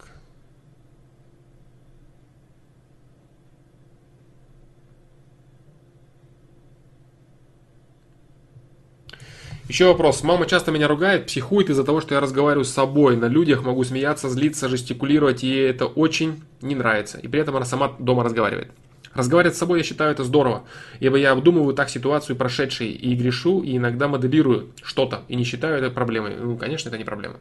Еще 9.69 9.87
вопрос. 9.87 10.23
Мама 10.23 10.47
часто 10.47 10.71
меня 10.71 10.87
ругает, 10.87 11.27
психует 11.27 11.69
из-за 11.69 11.83
того, 11.83 12.01
что 12.01 12.15
я 12.15 12.21
разговариваю 12.21 12.65
с 12.65 12.71
собой. 12.71 13.17
На 13.17 13.27
людях 13.27 13.65
могу 13.65 13.83
смеяться, 13.83 14.29
злиться, 14.29 14.69
жестикулировать, 14.69 15.43
ей 15.43 15.69
это 15.69 15.87
очень 15.87 16.45
не 16.61 16.77
нравится. 16.77 17.19
И 17.19 17.27
при 17.27 17.41
этом 17.41 17.57
она 17.57 17.65
сама 17.65 17.97
дома 17.99 18.23
разговаривает. 18.23 18.71
Разговаривать 19.17 19.57
с 19.57 19.59
собой, 19.59 19.79
я 19.79 19.85
считаю, 19.85 20.11
это 20.11 20.25
здорово, 20.25 20.65
ибо 21.01 21.17
я 21.17 21.31
обдумываю 21.31 21.75
так 21.75 21.89
ситуацию 21.89 22.37
прошедшей 22.37 22.91
и 22.91 23.15
грешу, 23.15 23.63
и 23.63 23.79
иногда 23.79 24.09
моделирую 24.09 24.73
что-то, 24.83 25.23
и 25.29 25.37
не 25.37 25.45
считаю 25.45 25.79
это 25.79 25.91
проблемой. 25.91 26.37
Ну, 26.39 26.59
конечно, 26.59 26.91
это 26.91 26.99
не 26.99 27.05
проблема. 27.05 27.37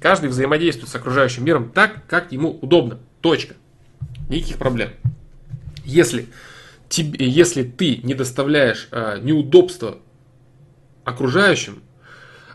Каждый 0.00 0.30
взаимодействует 0.30 0.88
с 0.88 0.94
окружающим 0.94 1.44
миром 1.44 1.70
так, 1.70 2.06
как 2.08 2.32
ему 2.32 2.58
удобно. 2.62 2.98
Точка. 3.20 3.54
Никаких 4.30 4.56
проблем. 4.56 4.88
Если, 5.84 6.28
тебе, 6.88 7.28
если 7.28 7.62
ты 7.62 7.98
не 8.02 8.14
доставляешь 8.14 8.88
э, 8.90 9.18
неудобства 9.20 9.98
окружающим, 11.04 11.82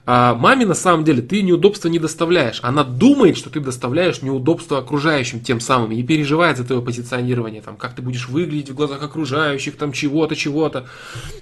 а 0.10 0.36
маме 0.36 0.66
на 0.66 0.74
самом 0.74 1.04
деле 1.04 1.22
ты 1.22 1.42
неудобства 1.42 1.90
не 1.90 2.00
доставляешь. 2.00 2.62
Она 2.64 2.86
думает, 2.86 3.36
что 3.36 3.50
ты 3.50 3.60
доставляешь 3.60 4.22
неудобства 4.22 4.78
окружающим 4.78 5.42
тем 5.42 5.60
самым 5.60 5.92
и 5.92 6.02
переживает 6.02 6.56
за 6.56 6.64
твое 6.64 6.82
позиционирование, 6.82 7.62
там, 7.62 7.76
как 7.76 7.94
ты 7.94 8.02
будешь 8.02 8.30
выглядеть 8.30 8.70
в 8.70 8.74
глазах 8.74 9.04
окружающих, 9.04 9.76
там 9.76 9.92
чего-то, 9.92 10.34
чего-то 10.34 10.88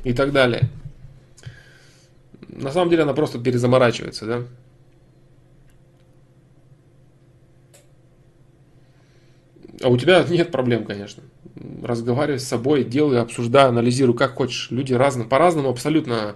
и 0.04 0.14
так 0.14 0.32
далее. 0.32 0.72
На 2.48 2.72
самом 2.72 2.90
деле 2.90 3.04
она 3.04 3.14
просто 3.14 3.38
перезаморачивается, 3.38 4.26
да? 4.26 4.44
А 9.84 9.90
у 9.90 9.98
тебя 9.98 10.26
нет 10.28 10.52
проблем, 10.52 10.86
конечно. 10.86 11.22
Разговаривай 11.84 12.40
с 12.40 12.48
собой, 12.48 12.84
делай, 12.84 13.22
обсуждай, 13.22 13.68
анализируй, 13.68 14.16
как 14.16 14.34
хочешь. 14.34 14.72
Люди 14.72 14.94
разные, 14.94 15.28
по-разному 15.28 15.70
абсолютно 15.70 16.36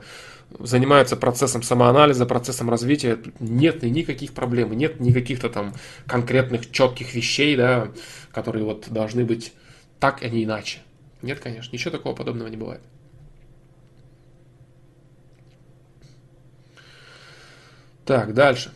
занимаются 0.58 1.16
процессом 1.16 1.62
самоанализа, 1.62 2.26
процессом 2.26 2.70
развития, 2.70 3.20
нет 3.40 3.84
никаких 3.84 4.34
проблем, 4.34 4.74
нет 4.74 5.00
никаких-то 5.00 5.50
там 5.50 5.74
конкретных 6.08 6.72
четких 6.72 7.14
вещей, 7.14 7.56
да, 7.56 7.92
которые 8.32 8.66
вот 8.66 8.90
должны 8.90 9.26
быть 9.26 9.54
так, 10.00 10.24
а 10.24 10.30
не 10.30 10.44
иначе. 10.44 10.80
Нет, 11.22 11.40
конечно, 11.40 11.74
ничего 11.74 11.92
такого 11.92 12.16
подобного 12.16 12.48
не 12.48 12.58
бывает. 12.58 12.82
Так, 18.06 18.34
дальше. 18.34 18.74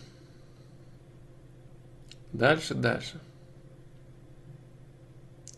Дальше, 2.34 2.76
дальше. 2.76 3.20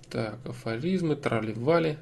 Так, 0.09 0.39
афоризмы, 0.45 1.15
трали-вали. 1.15 1.97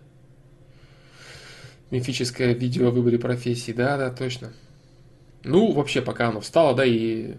Мифическое 1.94 2.54
видео 2.54 2.88
о 2.88 2.90
выборе 2.90 3.20
профессии, 3.20 3.72
да, 3.72 3.98
да, 3.98 4.10
точно. 4.10 4.52
Ну, 5.44 5.74
вообще, 5.74 6.02
пока 6.02 6.30
оно 6.30 6.42
встало, 6.42 6.76
да, 6.76 6.84
и 6.84 7.36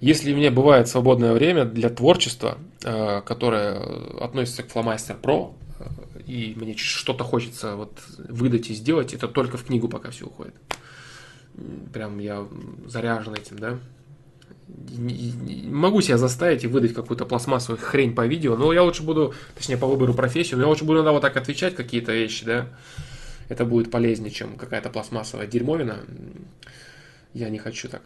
если 0.00 0.32
у 0.32 0.36
меня 0.36 0.50
бывает 0.50 0.88
свободное 0.88 1.32
время 1.32 1.64
для 1.64 1.88
творчества, 1.88 2.58
э, 2.82 3.22
которое 3.24 3.80
относится 4.20 4.64
к 4.64 4.66
Flowmaster 4.66 5.20
Pro, 5.20 5.54
э, 5.78 5.84
и 6.26 6.52
мне 6.56 6.76
что-то 6.76 7.22
хочется 7.22 7.76
вот 7.76 7.96
выдать 8.18 8.70
и 8.70 8.74
сделать, 8.74 9.14
это 9.14 9.28
только 9.28 9.56
в 9.56 9.62
книгу 9.66 9.88
пока 9.88 10.10
все 10.10 10.26
уходит. 10.26 10.54
Прям 11.92 12.18
я 12.18 12.44
заряжен 12.88 13.34
этим, 13.34 13.60
да. 13.60 13.78
Могу 15.70 16.00
себя 16.00 16.18
заставить 16.18 16.64
и 16.64 16.66
выдать 16.66 16.92
какую-то 16.92 17.24
пластмассовую 17.24 17.80
хрень 17.80 18.16
по 18.16 18.26
видео, 18.26 18.56
но 18.56 18.72
я 18.72 18.82
лучше 18.82 19.04
буду, 19.04 19.32
точнее 19.54 19.76
по 19.76 19.86
выбору 19.86 20.12
профессии, 20.12 20.56
но 20.56 20.62
я 20.62 20.68
лучше 20.68 20.82
буду 20.82 20.94
иногда 20.94 21.12
вот 21.12 21.22
так 21.22 21.36
отвечать 21.36 21.76
какие-то 21.76 22.12
вещи, 22.12 22.44
да 22.44 22.68
это 23.48 23.64
будет 23.64 23.90
полезнее, 23.90 24.30
чем 24.30 24.56
какая-то 24.56 24.90
пластмассовая 24.90 25.46
дерьмовина. 25.46 26.04
Я 27.34 27.48
не 27.48 27.58
хочу 27.58 27.88
так. 27.88 28.02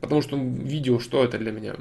Потому 0.00 0.20
что 0.20 0.36
видео, 0.36 0.98
что 0.98 1.24
это 1.24 1.38
для 1.38 1.50
меня? 1.50 1.76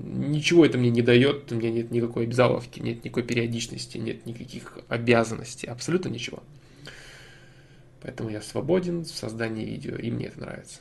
Ничего 0.00 0.66
это 0.66 0.76
мне 0.76 0.90
не 0.90 1.02
дает, 1.02 1.52
у 1.52 1.54
меня 1.54 1.70
нет 1.70 1.92
никакой 1.92 2.24
обязаловки, 2.24 2.80
нет 2.80 3.04
никакой 3.04 3.22
периодичности, 3.22 3.96
нет 3.96 4.26
никаких 4.26 4.78
обязанностей, 4.88 5.68
абсолютно 5.68 6.08
ничего. 6.08 6.42
Поэтому 8.02 8.30
я 8.30 8.40
свободен 8.40 9.04
в 9.04 9.08
создании 9.08 9.64
видео, 9.64 9.94
и 9.94 10.10
мне 10.10 10.26
это 10.26 10.40
нравится. 10.40 10.80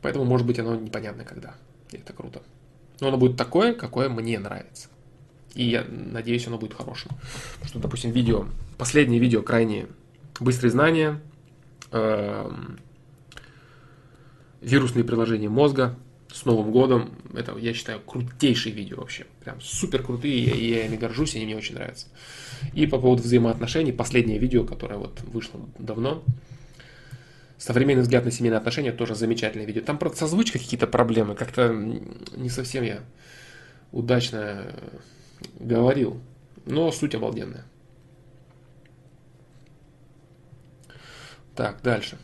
Поэтому, 0.00 0.24
может 0.24 0.46
быть, 0.46 0.58
оно 0.58 0.74
непонятно 0.76 1.24
когда. 1.24 1.54
И 1.90 1.96
это 1.96 2.12
круто. 2.12 2.40
Но 3.00 3.08
оно 3.08 3.18
будет 3.18 3.36
такое, 3.36 3.74
какое 3.74 4.08
мне 4.08 4.38
нравится. 4.38 4.88
И 5.54 5.64
я 5.64 5.84
надеюсь, 5.88 6.46
оно 6.46 6.58
будет 6.58 6.74
хорошим. 6.74 7.10
Потому 7.54 7.68
что, 7.68 7.78
допустим, 7.78 8.10
видео, 8.10 8.46
последнее 8.78 9.20
видео 9.20 9.42
крайне 9.42 9.86
быстрые 10.38 10.70
знания, 10.70 11.20
э, 11.92 12.50
вирусные 14.60 15.04
приложения 15.04 15.48
мозга 15.48 15.96
с 16.32 16.44
Новым 16.44 16.70
годом. 16.70 17.10
Это, 17.34 17.56
я 17.56 17.72
считаю, 17.72 18.00
крутейшие 18.00 18.74
видео 18.74 18.98
вообще. 18.98 19.26
Прям 19.42 19.60
супер 19.60 20.02
крутые, 20.02 20.38
и 20.38 20.70
я 20.70 20.86
ими 20.86 20.96
горжусь, 20.96 21.34
они 21.36 21.46
мне 21.46 21.56
очень 21.56 21.74
нравятся. 21.74 22.08
И 22.74 22.86
по 22.86 22.98
поводу 22.98 23.22
взаимоотношений, 23.22 23.92
последнее 23.92 24.38
видео, 24.38 24.64
которое 24.64 24.98
вот 24.98 25.20
вышло 25.22 25.60
давно, 25.78 26.22
Современный 27.58 28.02
взгляд 28.02 28.24
на 28.24 28.30
семейные 28.30 28.58
отношения 28.58 28.92
тоже 28.92 29.14
замечательное 29.14 29.66
видео. 29.66 29.82
Там, 29.82 29.98
правда, 29.98 30.18
со 30.18 30.24
озвучкой 30.26 30.60
какие-то 30.60 30.86
проблемы. 30.86 31.34
Как-то 31.34 31.72
не 31.72 32.50
совсем 32.50 32.84
я 32.84 33.00
удачно 33.92 34.74
говорил. 35.58 36.20
Но 36.66 36.92
суть 36.92 37.14
обалденная. 37.14 37.64
Так, 41.54 41.80
дальше. 41.82 42.18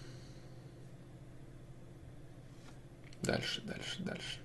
Дальше, 3.23 3.63
дальше, 3.63 4.03
дальше. 4.03 4.42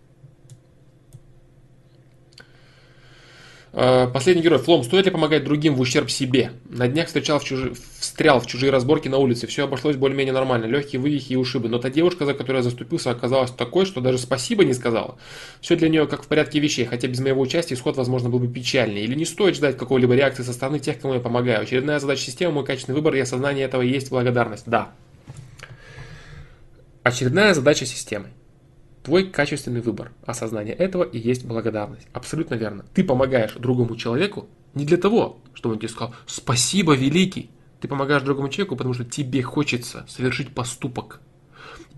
Последний 3.72 4.42
герой. 4.42 4.60
Флом, 4.60 4.84
стоит 4.84 5.06
ли 5.06 5.12
помогать 5.12 5.44
другим 5.44 5.76
в 5.76 5.80
ущерб 5.80 6.10
себе? 6.10 6.52
На 6.70 6.88
днях 6.88 7.08
встречал 7.08 7.40
в 7.40 7.44
чужи... 7.44 7.74
встрял 8.00 8.40
в 8.40 8.48
чужие 8.48 8.72
разборки 8.72 9.08
на 9.08 9.18
улице. 9.18 9.48
Все 9.48 9.66
обошлось 9.66 9.96
более-менее 9.96 10.34
нормально. 10.34 10.66
Легкие 10.66 11.02
вывихи 11.02 11.34
и 11.34 11.36
ушибы. 11.36 11.70
Но 11.70 11.78
та 11.78 11.90
девушка, 11.90 12.26
за 12.26 12.34
которую 12.34 12.58
я 12.58 12.64
заступился, 12.64 13.12
оказалась 13.12 13.52
такой, 13.52 13.86
что 13.86 14.02
даже 14.02 14.18
спасибо 14.18 14.66
не 14.66 14.74
сказала. 14.74 15.18
Все 15.62 15.76
для 15.76 15.90
нее 15.90 16.08
как 16.08 16.24
в 16.24 16.28
порядке 16.28 16.60
вещей. 16.60 16.86
Хотя 16.86 17.08
без 17.08 17.20
моего 17.20 17.42
участия 17.42 17.76
исход, 17.76 17.98
возможно, 17.98 18.30
был 18.30 18.40
бы 18.40 18.48
печальнее. 18.48 19.04
Или 19.04 19.16
не 19.16 19.26
стоит 19.26 19.56
ждать 19.56 19.78
какой-либо 19.78 20.16
реакции 20.16 20.44
со 20.44 20.54
стороны 20.54 20.80
тех, 20.80 21.00
кому 21.00 21.14
я 21.16 21.20
помогаю. 21.20 21.62
Очередная 21.62 22.00
задача 22.00 22.22
системы, 22.22 22.54
мой 22.54 22.66
качественный 22.66 22.96
выбор 22.96 23.16
и 23.16 23.20
осознание 23.20 23.66
этого 23.66 23.82
есть 23.82 24.10
благодарность. 24.10 24.64
Да. 24.66 24.94
Очередная 27.04 27.54
задача 27.54 27.86
системы. 27.86 28.28
Твой 29.08 29.24
качественный 29.24 29.80
выбор. 29.80 30.12
Осознание 30.26 30.76
этого 30.76 31.06
и 31.06 31.18
есть 31.18 31.46
благодарность. 31.46 32.06
Абсолютно 32.12 32.56
верно. 32.56 32.84
Ты 32.94 33.06
помогаешь 33.06 33.54
другому 33.54 33.96
человеку 33.96 34.50
не 34.74 34.84
для 34.84 34.98
того, 34.98 35.40
чтобы 35.54 35.76
он 35.76 35.80
тебе 35.80 35.88
сказал 35.88 36.14
«Спасибо, 36.26 36.94
великий». 36.94 37.50
Ты 37.80 37.88
помогаешь 37.88 38.24
другому 38.24 38.50
человеку, 38.50 38.76
потому 38.76 38.94
что 38.94 39.06
тебе 39.06 39.42
хочется 39.44 40.06
совершить 40.10 40.54
поступок. 40.54 41.22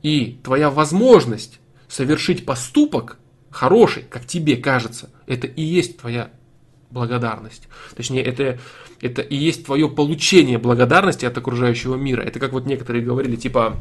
И 0.04 0.40
твоя 0.44 0.70
возможность 0.70 1.60
совершить 1.88 2.46
поступок 2.46 3.18
хороший, 3.50 4.04
как 4.04 4.28
тебе 4.28 4.56
кажется, 4.56 5.10
это 5.26 5.48
и 5.48 5.64
есть 5.64 5.98
твоя 5.98 6.30
благодарность. 6.92 7.70
Точнее, 7.96 8.22
это, 8.22 8.60
это 9.02 9.24
и 9.24 9.36
есть 9.36 9.66
твое 9.66 9.90
получение 9.90 10.60
благодарности 10.60 11.26
от 11.26 11.36
окружающего 11.36 11.96
мира. 11.96 12.22
Это 12.22 12.40
как 12.40 12.52
вот 12.52 12.68
некоторые 12.68 13.04
говорили, 13.04 13.36
типа, 13.36 13.78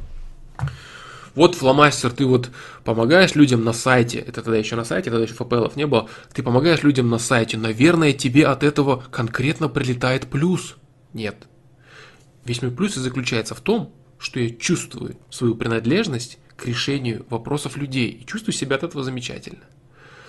Вот 1.38 1.54
фломастер, 1.54 2.10
ты 2.10 2.26
вот 2.26 2.50
помогаешь 2.82 3.36
людям 3.36 3.62
на 3.62 3.72
сайте, 3.72 4.18
это 4.18 4.42
тогда 4.42 4.56
еще 4.56 4.74
на 4.74 4.82
сайте, 4.82 5.08
тогда 5.08 5.22
еще 5.22 5.34
ФПЛов 5.34 5.76
не 5.76 5.86
было, 5.86 6.08
ты 6.34 6.42
помогаешь 6.42 6.82
людям 6.82 7.10
на 7.10 7.18
сайте, 7.18 7.56
наверное, 7.56 8.12
тебе 8.12 8.44
от 8.44 8.64
этого 8.64 9.04
конкретно 9.12 9.68
прилетает 9.68 10.26
плюс. 10.26 10.74
Нет. 11.12 11.46
Весь 12.44 12.60
мой 12.60 12.72
плюс 12.72 12.96
и 12.96 13.00
заключается 13.00 13.54
в 13.54 13.60
том, 13.60 13.94
что 14.18 14.40
я 14.40 14.50
чувствую 14.50 15.16
свою 15.30 15.54
принадлежность 15.54 16.40
к 16.56 16.66
решению 16.66 17.24
вопросов 17.30 17.76
людей 17.76 18.08
и 18.10 18.26
чувствую 18.26 18.52
себя 18.52 18.74
от 18.74 18.82
этого 18.82 19.04
замечательно. 19.04 19.62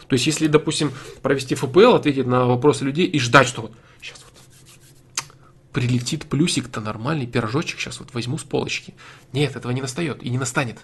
То 0.09 0.13
есть, 0.13 0.27
если, 0.27 0.45
допустим, 0.45 0.91
провести 1.23 1.55
ФПЛ, 1.55 1.95
ответить 1.95 2.27
на 2.27 2.45
вопросы 2.45 2.85
людей 2.85 3.07
и 3.07 3.17
ждать, 3.17 3.47
что 3.47 3.63
вот 3.63 3.71
сейчас 3.99 4.19
вот 4.23 5.25
прилетит 5.73 6.27
плюсик-то 6.27 6.81
нормальный 6.81 7.25
пирожочек, 7.25 7.79
сейчас 7.79 7.99
вот 7.99 8.13
возьму 8.13 8.37
с 8.37 8.43
полочки. 8.43 8.93
Нет, 9.33 9.55
этого 9.55 9.71
не 9.71 9.81
настает 9.81 10.21
и 10.21 10.29
не 10.29 10.37
настанет. 10.37 10.77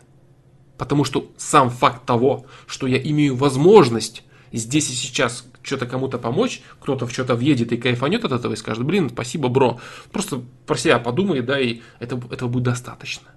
Потому 0.78 1.04
что 1.04 1.32
сам 1.38 1.70
факт 1.70 2.06
того, 2.06 2.46
что 2.68 2.88
я 2.88 2.98
имею 2.98 3.36
возможность 3.36 4.24
здесь 4.52 4.90
и 4.90 4.94
сейчас 4.94 5.46
что-то 5.62 5.86
кому-то 5.86 6.18
помочь, 6.18 6.62
кто-то 6.80 7.08
в 7.08 7.12
что-то 7.12 7.36
въедет 7.36 7.72
и 7.72 7.78
кайфанет 7.78 8.24
от 8.26 8.32
этого 8.32 8.54
и 8.54 8.58
скажет, 8.58 8.86
блин, 8.86 9.10
спасибо, 9.10 9.50
бро. 9.50 9.80
Просто 10.12 10.44
про 10.66 10.78
себя 10.78 11.00
подумай, 11.00 11.42
да, 11.42 11.60
и 11.60 11.82
это, 12.00 12.22
этого 12.32 12.50
будет 12.50 12.64
достаточно. 12.64 13.30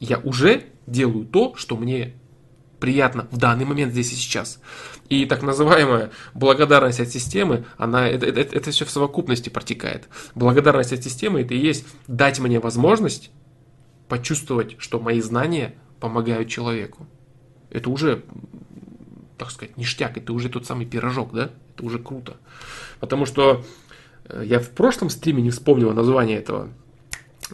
Я 0.00 0.18
уже 0.18 0.64
делаю 0.86 1.24
то, 1.24 1.54
что 1.56 1.76
мне 1.76 2.14
приятно 2.80 3.28
в 3.30 3.38
данный 3.38 3.64
момент 3.64 3.92
здесь 3.92 4.12
и 4.12 4.16
сейчас. 4.16 4.60
И 5.08 5.24
так 5.24 5.42
называемая 5.42 6.10
благодарность 6.34 7.00
от 7.00 7.08
системы, 7.08 7.64
она, 7.78 8.06
это, 8.08 8.26
это, 8.26 8.40
это 8.40 8.70
все 8.70 8.84
в 8.84 8.90
совокупности 8.90 9.48
протекает. 9.48 10.08
Благодарность 10.34 10.92
от 10.92 11.02
системы 11.02 11.40
это 11.40 11.54
и 11.54 11.58
есть 11.58 11.86
дать 12.06 12.40
мне 12.40 12.60
возможность 12.60 13.30
почувствовать, 14.08 14.76
что 14.78 15.00
мои 15.00 15.20
знания 15.22 15.74
помогают 16.04 16.50
человеку. 16.50 17.06
Это 17.70 17.88
уже, 17.88 18.24
так 19.38 19.50
сказать, 19.50 19.78
ништяк, 19.78 20.18
это 20.18 20.34
уже 20.34 20.50
тот 20.50 20.66
самый 20.66 20.84
пирожок, 20.84 21.32
да? 21.32 21.50
Это 21.74 21.82
уже 21.82 21.98
круто. 21.98 22.36
Потому 23.00 23.24
что 23.24 23.64
э, 24.26 24.42
я 24.44 24.60
в 24.60 24.68
прошлом 24.68 25.08
стриме 25.08 25.42
не 25.42 25.48
вспомнил 25.48 25.94
название 25.94 26.36
этого. 26.36 26.68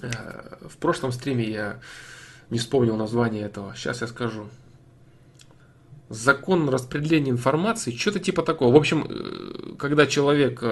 Э, 0.03 0.67
в 0.69 0.79
прошлом 0.79 1.13
стриме 1.13 1.49
я 1.49 1.79
не 2.51 2.59
вспомнил 2.59 2.97
название 2.97 3.45
этого. 3.45 3.73
Сейчас 3.77 4.01
я 4.01 4.09
скажу 4.09 4.49
закон 6.09 6.69
распределения 6.71 7.31
информации, 7.31 7.93
что-то 7.93 8.19
типа 8.19 8.43
такого. 8.43 8.75
В 8.75 8.77
общем, 8.77 9.07
э, 9.09 9.77
когда 9.79 10.07
человек 10.07 10.65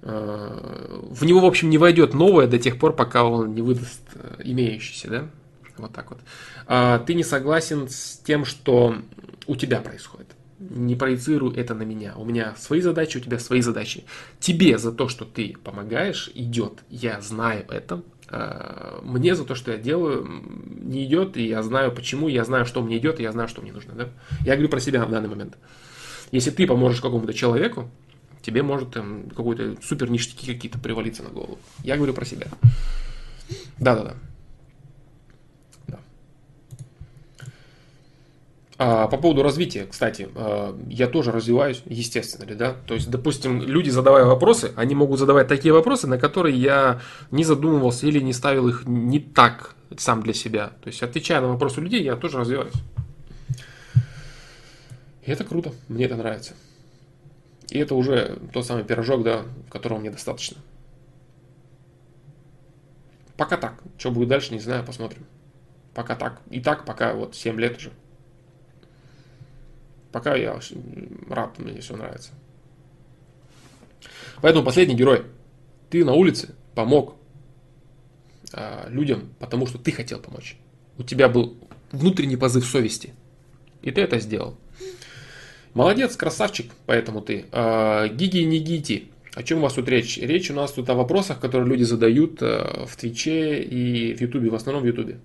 в 0.00 1.24
него, 1.24 1.40
в 1.40 1.44
общем, 1.44 1.70
не 1.70 1.76
войдет 1.76 2.14
новое 2.14 2.46
до 2.46 2.56
тех 2.56 2.78
пор, 2.78 2.94
пока 2.94 3.24
он 3.24 3.52
не 3.56 3.62
выдаст 3.62 4.00
имеющийся, 4.44 5.08
да? 5.10 5.30
Вот 5.78 5.92
так 5.92 6.10
вот. 6.10 6.20
А 6.66 6.98
ты 6.98 7.14
не 7.14 7.24
согласен 7.24 7.88
с 7.88 8.20
тем, 8.24 8.44
что 8.44 8.96
у 9.46 9.56
тебя 9.56 9.80
происходит. 9.80 10.28
Не 10.58 10.96
проецируй 10.96 11.54
это 11.54 11.74
на 11.74 11.82
меня. 11.82 12.14
У 12.16 12.24
меня 12.24 12.54
свои 12.56 12.80
задачи, 12.80 13.18
у 13.18 13.20
тебя 13.20 13.38
свои 13.38 13.60
задачи. 13.60 14.04
Тебе 14.40 14.76
за 14.78 14.92
то, 14.92 15.08
что 15.08 15.24
ты 15.24 15.56
помогаешь, 15.62 16.30
идет. 16.34 16.82
Я 16.90 17.20
знаю 17.20 17.64
это. 17.68 18.02
Э, 18.30 18.98
мне 19.02 19.34
за 19.34 19.44
то, 19.44 19.54
что 19.54 19.70
я 19.70 19.78
делаю, 19.78 20.26
не 20.80 21.04
идет, 21.04 21.36
и 21.36 21.46
я 21.46 21.62
знаю 21.62 21.92
почему, 21.92 22.28
я 22.28 22.44
знаю, 22.44 22.66
что 22.66 22.82
мне 22.82 22.98
идет, 22.98 23.20
и 23.20 23.22
я 23.22 23.32
знаю, 23.32 23.48
что 23.48 23.62
мне 23.62 23.72
нужно. 23.72 23.94
Да? 23.94 24.08
Я 24.44 24.54
говорю 24.54 24.68
про 24.68 24.80
себя 24.80 25.04
в 25.04 25.10
данный 25.10 25.28
момент. 25.28 25.56
Если 26.32 26.50
ты 26.50 26.66
поможешь 26.66 27.00
какому-то 27.00 27.32
человеку, 27.32 27.90
тебе 28.42 28.62
может 28.62 28.92
там 28.92 29.30
какой-то 29.30 29.76
супер 29.82 30.10
ништяки 30.10 30.52
какие-то 30.52 30.78
привалиться 30.78 31.22
на 31.22 31.30
голову. 31.30 31.58
Я 31.84 31.96
говорю 31.96 32.12
про 32.12 32.24
себя. 32.24 32.48
Да-да-да. 33.78 34.14
А, 38.80 39.08
по 39.08 39.16
поводу 39.16 39.42
развития, 39.42 39.86
кстати, 39.90 40.28
а, 40.36 40.78
я 40.88 41.08
тоже 41.08 41.32
развиваюсь, 41.32 41.82
естественно 41.86 42.44
ли, 42.48 42.54
да. 42.54 42.76
То 42.86 42.94
есть, 42.94 43.10
допустим, 43.10 43.60
люди, 43.60 43.90
задавая 43.90 44.24
вопросы, 44.24 44.72
они 44.76 44.94
могут 44.94 45.18
задавать 45.18 45.48
такие 45.48 45.74
вопросы, 45.74 46.06
на 46.06 46.16
которые 46.16 46.56
я 46.56 47.00
не 47.32 47.42
задумывался 47.42 48.06
или 48.06 48.20
не 48.20 48.32
ставил 48.32 48.68
их 48.68 48.86
не 48.86 49.18
так 49.18 49.74
сам 49.96 50.22
для 50.22 50.32
себя. 50.32 50.68
То 50.80 50.88
есть, 50.90 51.02
отвечая 51.02 51.40
на 51.40 51.48
вопросы 51.48 51.80
людей, 51.80 52.04
я 52.04 52.14
тоже 52.14 52.38
развиваюсь. 52.38 52.74
И 55.22 55.30
это 55.32 55.42
круто, 55.42 55.72
мне 55.88 56.04
это 56.04 56.14
нравится. 56.14 56.54
И 57.70 57.78
это 57.80 57.96
уже 57.96 58.38
тот 58.52 58.64
самый 58.64 58.84
пирожок, 58.84 59.24
да, 59.24 59.42
которого 59.70 59.98
мне 59.98 60.10
достаточно. 60.10 60.58
Пока 63.36 63.56
так. 63.56 63.74
Что 63.98 64.12
будет 64.12 64.28
дальше, 64.28 64.54
не 64.54 64.60
знаю, 64.60 64.84
посмотрим. 64.84 65.26
Пока 65.94 66.14
так. 66.14 66.40
И 66.48 66.60
так, 66.60 66.84
пока 66.84 67.14
вот 67.14 67.34
7 67.34 67.58
лет 67.58 67.76
уже. 67.76 67.90
Пока 70.12 70.34
я 70.36 70.58
рад, 71.28 71.58
мне 71.58 71.80
все 71.80 71.96
нравится. 71.96 72.32
Поэтому 74.40 74.64
последний 74.64 74.94
герой. 74.94 75.24
Ты 75.90 76.04
на 76.04 76.12
улице 76.12 76.54
помог 76.74 77.16
а, 78.52 78.88
людям, 78.88 79.34
потому 79.38 79.66
что 79.66 79.78
ты 79.78 79.92
хотел 79.92 80.20
помочь. 80.20 80.56
У 80.96 81.02
тебя 81.02 81.28
был 81.28 81.56
внутренний 81.92 82.36
позыв 82.36 82.64
совести. 82.64 83.14
И 83.82 83.90
ты 83.90 84.00
это 84.00 84.18
сделал. 84.18 84.58
Молодец, 85.74 86.16
красавчик, 86.16 86.72
поэтому 86.86 87.20
ты. 87.20 87.46
А, 87.52 88.08
гиги 88.08 88.38
не 88.38 88.58
гити. 88.58 89.08
О 89.34 89.42
чем 89.42 89.58
у 89.58 89.62
вас 89.62 89.74
тут 89.74 89.88
речь? 89.88 90.18
Речь 90.18 90.50
у 90.50 90.54
нас 90.54 90.72
тут 90.72 90.88
о 90.90 90.94
вопросах, 90.94 91.40
которые 91.40 91.68
люди 91.68 91.84
задают 91.84 92.42
а, 92.42 92.86
в 92.86 92.96
Твиче 92.96 93.62
и 93.62 94.14
в 94.14 94.20
Ютубе, 94.20 94.50
в 94.50 94.54
основном 94.54 94.82
в 94.82 94.86
Ютубе. 94.86 95.20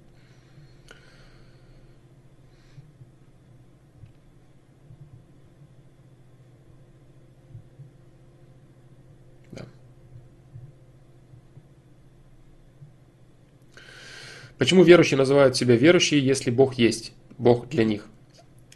Почему 14.64 14.84
верующие 14.84 15.18
называют 15.18 15.58
себя 15.58 15.76
верующие, 15.76 16.26
если 16.26 16.50
Бог 16.50 16.76
есть, 16.76 17.12
Бог 17.38 17.68
для 17.68 17.84
них? 17.84 18.06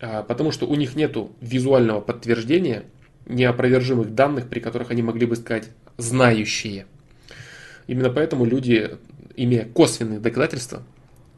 А, 0.01 0.21
потому 0.21 0.51
что 0.51 0.67
у 0.67 0.75
них 0.75 0.97
нет 0.97 1.15
визуального 1.39 2.01
подтверждения, 2.01 2.83
неопровержимых 3.25 4.13
данных, 4.13 4.49
при 4.49 4.59
которых 4.59 4.91
они 4.91 5.01
могли 5.01 5.25
бы 5.25 5.37
сказать 5.37 5.69
«знающие». 5.95 6.87
Именно 7.87 8.09
поэтому 8.09 8.43
люди, 8.43 8.97
имея 9.37 9.63
косвенные 9.63 10.19
доказательства, 10.19 10.83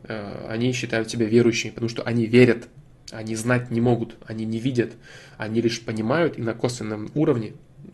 а, 0.05 0.47
они 0.49 0.71
считают 0.71 1.11
себя 1.11 1.27
верующими, 1.27 1.69
потому 1.69 1.87
что 1.87 2.01
они 2.01 2.25
верят, 2.25 2.69
они 3.11 3.35
знать 3.35 3.69
не 3.69 3.81
могут, 3.81 4.15
они 4.25 4.45
не 4.45 4.57
видят, 4.57 4.93
они 5.37 5.61
лишь 5.61 5.79
понимают 5.79 6.39
и 6.39 6.41
на 6.41 6.55
косвенном 6.55 7.11
уровне 7.13 7.53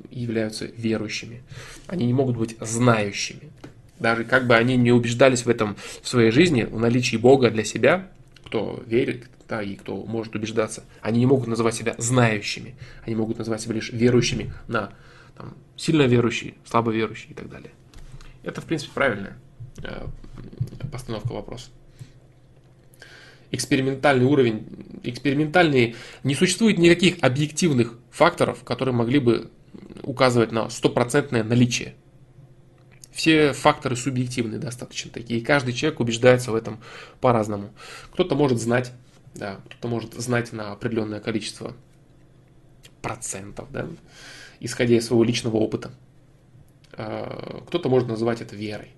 являются 0.10 0.68
верующими. 0.68 1.44
Они 1.88 2.06
не 2.06 2.14
могут 2.14 2.38
быть 2.38 2.56
знающими. 2.62 3.52
Даже 4.00 4.26
как 4.26 4.48
бы 4.48 4.56
они 4.56 4.76
не 4.76 4.92
убеждались 4.92 5.46
в 5.46 5.50
этом 5.50 5.78
в 6.02 6.08
своей 6.08 6.32
жизни, 6.32 6.64
в 6.64 6.80
наличии 6.80 7.18
Бога 7.18 7.50
для 7.50 7.64
себя, 7.64 8.10
кто 8.46 8.84
верит, 8.86 9.30
да, 9.48 9.62
и 9.62 9.76
кто 9.76 9.96
может 10.06 10.36
убеждаться, 10.36 10.84
они 11.02 11.20
не 11.20 11.26
могут 11.26 11.48
называть 11.48 11.76
себя 11.76 11.96
знающими, 11.98 12.76
они 13.06 13.16
могут 13.16 13.38
называть 13.38 13.62
себя 13.62 13.76
лишь 13.76 13.92
верующими 13.92 14.54
на 14.68 14.92
там, 15.38 15.56
сильно 15.78 16.04
верующие, 16.04 16.56
слабо 16.66 16.92
верующие 16.92 17.32
и 17.32 17.34
так 17.34 17.50
далее. 17.50 17.72
Это, 18.44 18.62
в 18.62 18.66
принципе, 18.66 18.92
правильная 18.94 19.38
э, 19.84 20.06
постановка 20.92 21.32
вопроса. 21.32 21.70
Экспериментальный 23.52 24.26
уровень, 24.26 24.68
экспериментальный, 25.04 25.96
не 26.24 26.36
существует 26.36 26.78
никаких 26.78 27.18
объективных 27.22 27.98
факторов, 28.12 28.64
которые 28.64 28.94
могли 28.94 29.20
бы 29.20 29.50
указывать 30.04 30.52
на 30.52 30.70
стопроцентное 30.70 31.44
наличие 31.44 31.96
все 33.16 33.54
факторы 33.54 33.96
субъективные 33.96 34.60
достаточно 34.60 35.10
такие. 35.10 35.40
И 35.40 35.44
каждый 35.44 35.74
человек 35.74 36.02
убеждается 36.02 36.52
в 36.52 36.56
этом 36.56 36.82
по-разному. 37.22 37.74
Кто-то 38.12 38.36
может 38.36 38.60
знать, 38.60 38.92
да, 39.34 39.62
кто-то 39.66 39.88
может 39.88 40.14
знать 40.16 40.52
на 40.52 40.74
определенное 40.74 41.22
количество 41.22 41.74
процентов, 43.02 43.72
да, 43.72 43.88
исходя 44.60 44.98
из 44.98 45.08
своего 45.08 45.24
личного 45.24 45.56
опыта. 45.56 45.92
А, 46.92 47.64
кто-то 47.68 47.88
может 47.88 48.10
называть 48.10 48.42
это 48.42 48.54
верой. 48.58 48.92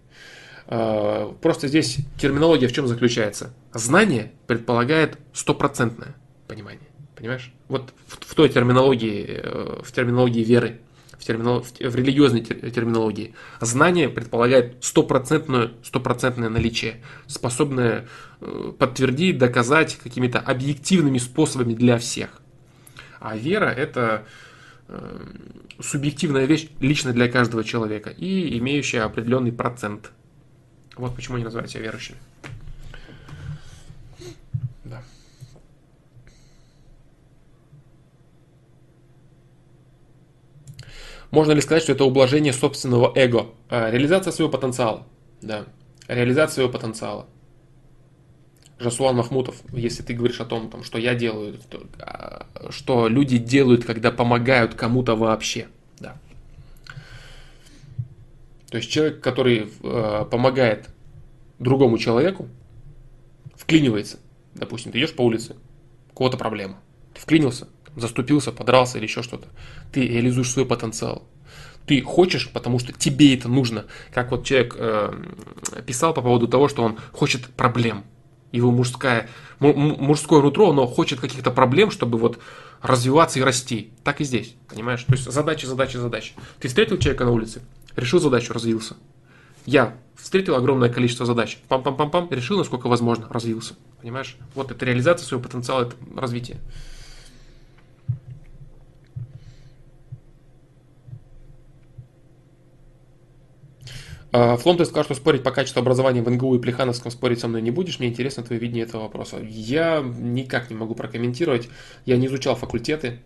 А, 0.65 1.31
просто 1.39 1.67
здесь 1.67 1.97
терминология 2.19 2.67
в 2.67 2.73
чем 2.73 2.87
заключается? 2.87 3.53
Знание 3.71 4.31
предполагает 4.47 5.19
стопроцентное 5.31 6.15
понимание. 6.47 6.89
Понимаешь? 7.15 7.53
Вот 7.67 7.93
в, 8.07 8.31
в 8.31 8.33
той 8.33 8.49
терминологии, 8.49 9.25
э, 9.27 9.81
в 9.83 9.91
терминологии 9.91 10.43
веры 10.43 10.81
в, 11.27 11.27
терминол... 11.27 11.61
в 11.61 11.95
религиозной 11.95 12.41
терминологии. 12.41 13.35
Знание 13.61 14.09
предполагает 14.09 14.83
стопроцентное, 14.83 15.71
стопроцентное 15.83 16.49
наличие, 16.49 17.03
способное 17.27 18.07
э, 18.41 18.73
подтвердить, 18.77 19.37
доказать 19.37 19.97
какими-то 19.97 20.39
объективными 20.39 21.17
способами 21.17 21.73
для 21.73 21.97
всех. 21.97 22.41
А 23.19 23.35
вера– 23.35 23.65
это 23.77 24.25
э, 24.87 25.25
субъективная 25.79 26.45
вещь 26.45 26.69
лично 26.79 27.13
для 27.13 27.27
каждого 27.27 27.63
человека 27.63 28.09
и 28.09 28.57
имеющая 28.57 29.01
определенный 29.01 29.51
процент. 29.51 30.11
Вот 30.95 31.15
почему 31.15 31.35
они 31.35 31.43
называют 31.43 31.69
себя 31.69 31.83
верующими. 31.83 32.17
Можно 41.31 41.51
ли 41.51 41.61
сказать, 41.61 41.83
что 41.83 41.91
это 41.91 42.05
ублажение 42.05 42.53
собственного 42.53 43.11
эго? 43.15 43.47
А, 43.69 43.91
реализация 43.91 44.31
своего 44.31 44.51
потенциала. 44.51 45.05
Да. 45.41 45.65
Реализация 46.07 46.55
своего 46.55 46.71
потенциала. 46.71 47.27
Жасуан 48.79 49.15
Махмутов, 49.15 49.55
если 49.73 50.03
ты 50.03 50.13
говоришь 50.13 50.39
о 50.39 50.45
том, 50.45 50.69
там, 50.69 50.83
что 50.83 50.97
я 50.99 51.15
делаю, 51.15 51.57
то, 51.69 51.81
а, 51.99 52.45
что 52.69 53.07
люди 53.07 53.37
делают, 53.37 53.85
когда 53.85 54.11
помогают 54.11 54.75
кому-то 54.75 55.15
вообще. 55.15 55.67
Да. 55.99 56.17
То 58.69 58.77
есть 58.77 58.89
человек, 58.89 59.21
который 59.21 59.69
э, 59.81 60.25
помогает 60.29 60.89
другому 61.57 61.97
человеку, 61.97 62.49
вклинивается. 63.55 64.19
Допустим, 64.53 64.91
ты 64.91 64.99
идешь 64.99 65.15
по 65.15 65.21
улице, 65.21 65.55
у 66.11 66.15
кого-то 66.15 66.37
проблема. 66.37 66.79
Ты 67.13 67.21
вклинился, 67.21 67.67
заступился, 67.97 68.51
подрался 68.51 68.97
или 68.97 69.05
еще 69.05 69.23
что-то. 69.23 69.47
Ты 69.91 70.07
реализуешь 70.07 70.51
свой 70.51 70.65
потенциал. 70.65 71.27
Ты 71.85 72.01
хочешь, 72.01 72.49
потому 72.49 72.79
что 72.79 72.91
тебе 72.91 73.33
это 73.35 73.47
нужно. 73.47 73.85
Как 74.13 74.31
вот 74.31 74.45
человек 74.45 74.75
э, 74.77 75.13
писал 75.85 76.13
по 76.13 76.21
поводу 76.21 76.47
того, 76.47 76.67
что 76.67 76.83
он 76.83 76.97
хочет 77.11 77.45
проблем. 77.45 78.03
Его 78.51 78.71
мужское, 78.71 79.29
мужское 79.59 80.41
нутро, 80.41 80.71
оно 80.71 80.85
хочет 80.87 81.19
каких-то 81.19 81.51
проблем, 81.51 81.91
чтобы 81.91 82.17
вот 82.17 82.39
развиваться 82.81 83.39
и 83.39 83.41
расти. 83.41 83.91
Так 84.03 84.21
и 84.21 84.23
здесь, 84.23 84.55
понимаешь? 84.69 85.03
То 85.03 85.13
есть 85.13 85.31
задача, 85.31 85.67
задача, 85.67 85.99
задача. 85.99 86.33
Ты 86.59 86.67
встретил 86.67 86.97
человека 86.97 87.25
на 87.25 87.31
улице, 87.31 87.61
решил 87.95 88.19
задачу, 88.19 88.53
развился. 88.53 88.95
Я 89.65 89.97
встретил 90.15 90.55
огромное 90.55 90.89
количество 90.89 91.25
задач. 91.25 91.57
Пам-пам-пам-пам, 91.69 92.33
решил, 92.33 92.57
насколько 92.57 92.87
возможно, 92.87 93.27
развился. 93.29 93.75
Понимаешь? 94.01 94.37
Вот 94.55 94.71
это 94.71 94.85
реализация 94.85 95.25
своего 95.25 95.43
потенциала, 95.43 95.83
это 95.83 95.95
развитие. 96.15 96.59
Флом, 104.31 104.77
ты 104.77 104.85
сказал, 104.85 105.05
что 105.05 105.15
спорить 105.15 105.43
по 105.43 105.51
качеству 105.51 105.79
образования 105.79 106.21
в 106.21 106.29
НГУ 106.29 106.55
и 106.55 106.59
Плехановском 106.59 107.11
спорить 107.11 107.39
со 107.39 107.47
мной 107.47 107.61
не 107.61 107.71
будешь. 107.71 107.99
Мне 107.99 108.09
интересно 108.09 108.43
твое 108.43 108.59
видение 108.59 108.83
этого 108.83 109.03
вопроса. 109.03 109.37
Я 109.41 110.01
никак 110.01 110.69
не 110.69 110.75
могу 110.75 110.95
прокомментировать. 110.95 111.69
Я 112.05 112.17
не 112.17 112.27
изучал 112.27 112.55
факультеты. 112.55 113.21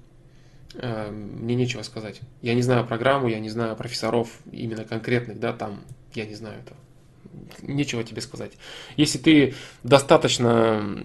А, 0.75 1.11
мне 1.11 1.55
нечего 1.55 1.81
сказать. 1.81 2.21
Я 2.41 2.53
не 2.53 2.61
знаю 2.61 2.85
программу, 2.85 3.27
я 3.27 3.39
не 3.39 3.49
знаю 3.49 3.75
профессоров 3.75 4.29
именно 4.51 4.85
конкретных, 4.85 5.39
да, 5.39 5.53
там, 5.53 5.81
я 6.13 6.25
не 6.25 6.35
знаю 6.35 6.59
этого. 6.59 6.77
Нечего 7.61 8.03
тебе 8.03 8.21
сказать. 8.21 8.53
Если 8.97 9.17
ты 9.17 9.55
достаточно, 9.83 10.99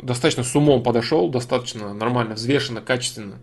достаточно 0.00 0.44
с 0.44 0.54
умом 0.54 0.82
подошел, 0.82 1.28
достаточно 1.28 1.92
нормально, 1.92 2.34
взвешенно, 2.34 2.80
качественно, 2.80 3.38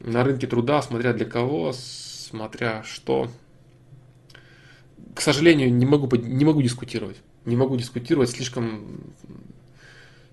на 0.00 0.24
рынке 0.24 0.46
труда, 0.46 0.82
смотря 0.82 1.12
для 1.12 1.26
кого, 1.26 1.72
смотря 1.72 2.82
что, 2.84 3.28
к 5.14 5.20
сожалению, 5.20 5.72
не 5.72 5.86
могу, 5.86 6.14
не 6.16 6.44
могу 6.44 6.62
дискутировать. 6.62 7.16
Не 7.44 7.56
могу 7.56 7.76
дискутировать, 7.76 8.30
слишком, 8.30 9.00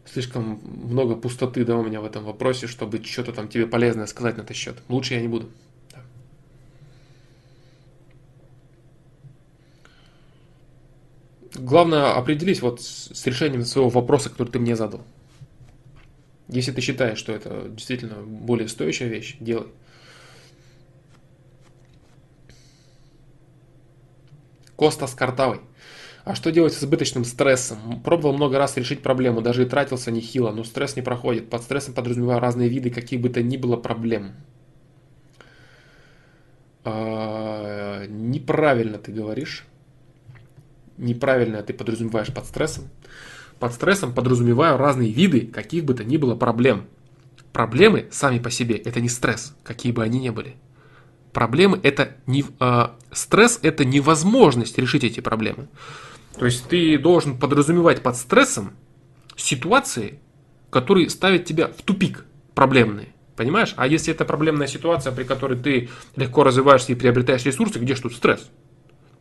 слишком 0.06 0.62
много 0.64 1.16
пустоты 1.16 1.66
да, 1.66 1.76
у 1.78 1.84
меня 1.84 2.02
в 2.02 2.06
этом 2.06 2.24
вопросе, 2.24 2.68
чтобы 2.68 3.04
что-то 3.04 3.34
там 3.34 3.50
тебе 3.50 3.68
полезное 3.68 4.06
сказать 4.06 4.38
на 4.38 4.42
этот 4.42 4.56
счет. 4.56 4.78
Лучше 4.88 5.16
я 5.16 5.22
не 5.22 5.28
буду. 5.28 5.50
Да. 5.92 6.02
Главное 11.56 12.14
определись 12.14 12.62
вот 12.62 12.82
с 12.82 13.26
решением 13.26 13.66
своего 13.66 13.90
вопроса, 13.90 14.30
который 14.30 14.50
ты 14.50 14.60
мне 14.60 14.76
задал. 14.76 15.04
Если 16.48 16.72
ты 16.72 16.82
считаешь, 16.82 17.18
что 17.18 17.34
это 17.34 17.68
действительно 17.70 18.24
более 18.24 18.68
стоящая 18.70 19.10
вещь, 19.10 19.36
делай. 19.40 19.68
Костас 24.80 25.14
Картавый. 25.14 25.60
А 26.24 26.36
что 26.36 26.52
делать 26.52 26.74
с 26.74 26.80
избыточным 26.82 27.26
стрессом? 27.26 28.02
Пробовал 28.02 28.34
много 28.34 28.58
раз 28.58 28.78
решить 28.78 29.02
проблему, 29.02 29.42
даже 29.42 29.64
и 29.64 29.66
тратился 29.66 30.10
нехило, 30.10 30.52
но 30.52 30.64
стресс 30.64 30.96
не 30.96 31.02
проходит. 31.02 31.50
Под 31.50 31.64
стрессом 31.64 31.94
подразумеваю 31.94 32.40
разные 32.40 32.70
виды 32.70 32.90
каких 32.90 33.20
бы 33.20 33.30
то 33.30 33.44
ни 33.44 33.58
было 33.58 33.76
проблем. 33.76 34.32
А, 36.86 38.06
неправильно 38.08 39.00
ты 39.00 39.12
говоришь. 39.12 39.66
Неправильно 40.98 41.62
ты 41.62 41.74
подразумеваешь 41.74 42.34
под 42.34 42.46
стрессом. 42.46 42.90
Под 43.60 43.74
стрессом 43.74 44.14
подразумеваю 44.14 44.78
разные 44.78 45.12
виды 45.12 45.42
каких 45.42 45.84
бы 45.84 45.94
то 45.94 46.06
ни 46.06 46.16
было 46.16 46.36
проблем. 46.36 46.88
Проблемы 47.52 48.08
сами 48.12 48.40
по 48.40 48.50
себе 48.50 48.78
это 48.78 49.02
не 49.02 49.10
стресс, 49.10 49.54
какие 49.64 49.92
бы 49.92 50.04
они 50.04 50.20
ни 50.20 50.30
были. 50.30 50.56
Проблемы 51.40 51.80
это 51.84 52.18
не, 52.28 52.44
э, 52.60 52.88
стресс 53.14 53.60
это 53.62 53.86
невозможность 53.86 54.78
решить 54.78 55.06
эти 55.06 55.22
проблемы. 55.22 55.70
То 56.38 56.44
есть 56.44 56.68
ты 56.68 56.98
должен 56.98 57.38
подразумевать 57.38 58.02
под 58.02 58.18
стрессом 58.18 58.74
ситуации, 59.38 60.20
которые 60.70 61.10
ставят 61.10 61.46
тебя 61.46 61.70
в 61.70 61.82
тупик 61.84 62.26
проблемные. 62.56 63.14
Понимаешь? 63.38 63.74
А 63.78 63.88
если 63.88 64.14
это 64.14 64.26
проблемная 64.26 64.68
ситуация, 64.68 65.14
при 65.14 65.24
которой 65.24 65.58
ты 65.58 65.88
легко 66.18 66.44
развиваешься 66.44 66.92
и 66.92 66.96
приобретаешь 66.96 67.46
ресурсы, 67.46 67.80
где 67.80 67.96
же 67.96 68.02
тут 68.02 68.16
стресс? 68.16 68.50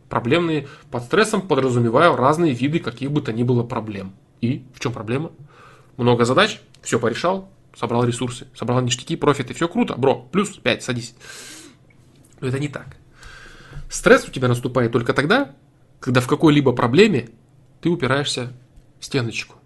Проблемные 0.08 0.66
под 0.90 1.04
стрессом 1.04 1.42
подразумеваю 1.42 2.16
разные 2.16 2.52
виды 2.52 2.80
каких 2.80 3.12
бы 3.12 3.22
то 3.22 3.32
ни 3.32 3.44
было 3.44 3.62
проблем. 3.62 4.12
И 4.40 4.64
в 4.74 4.80
чем 4.80 4.92
проблема? 4.92 5.30
Много 5.96 6.24
задач, 6.24 6.60
все 6.82 6.98
порешал, 6.98 7.48
собрал 7.76 8.02
ресурсы, 8.02 8.48
собрал 8.56 8.80
ништяки, 8.80 9.14
профиты, 9.14 9.54
все 9.54 9.68
круто, 9.68 9.94
бро, 9.96 10.16
плюс 10.32 10.48
5, 10.48 10.82
садись. 10.82 11.14
Но 12.40 12.48
это 12.48 12.58
не 12.58 12.68
так. 12.68 12.96
Стресс 13.88 14.26
у 14.26 14.30
тебя 14.30 14.48
наступает 14.48 14.92
только 14.92 15.12
тогда, 15.12 15.54
когда 16.00 16.20
в 16.20 16.26
какой-либо 16.26 16.72
проблеме 16.72 17.30
ты 17.80 17.88
упираешься 17.88 18.52
в 19.00 19.04
стеночку. 19.04 19.56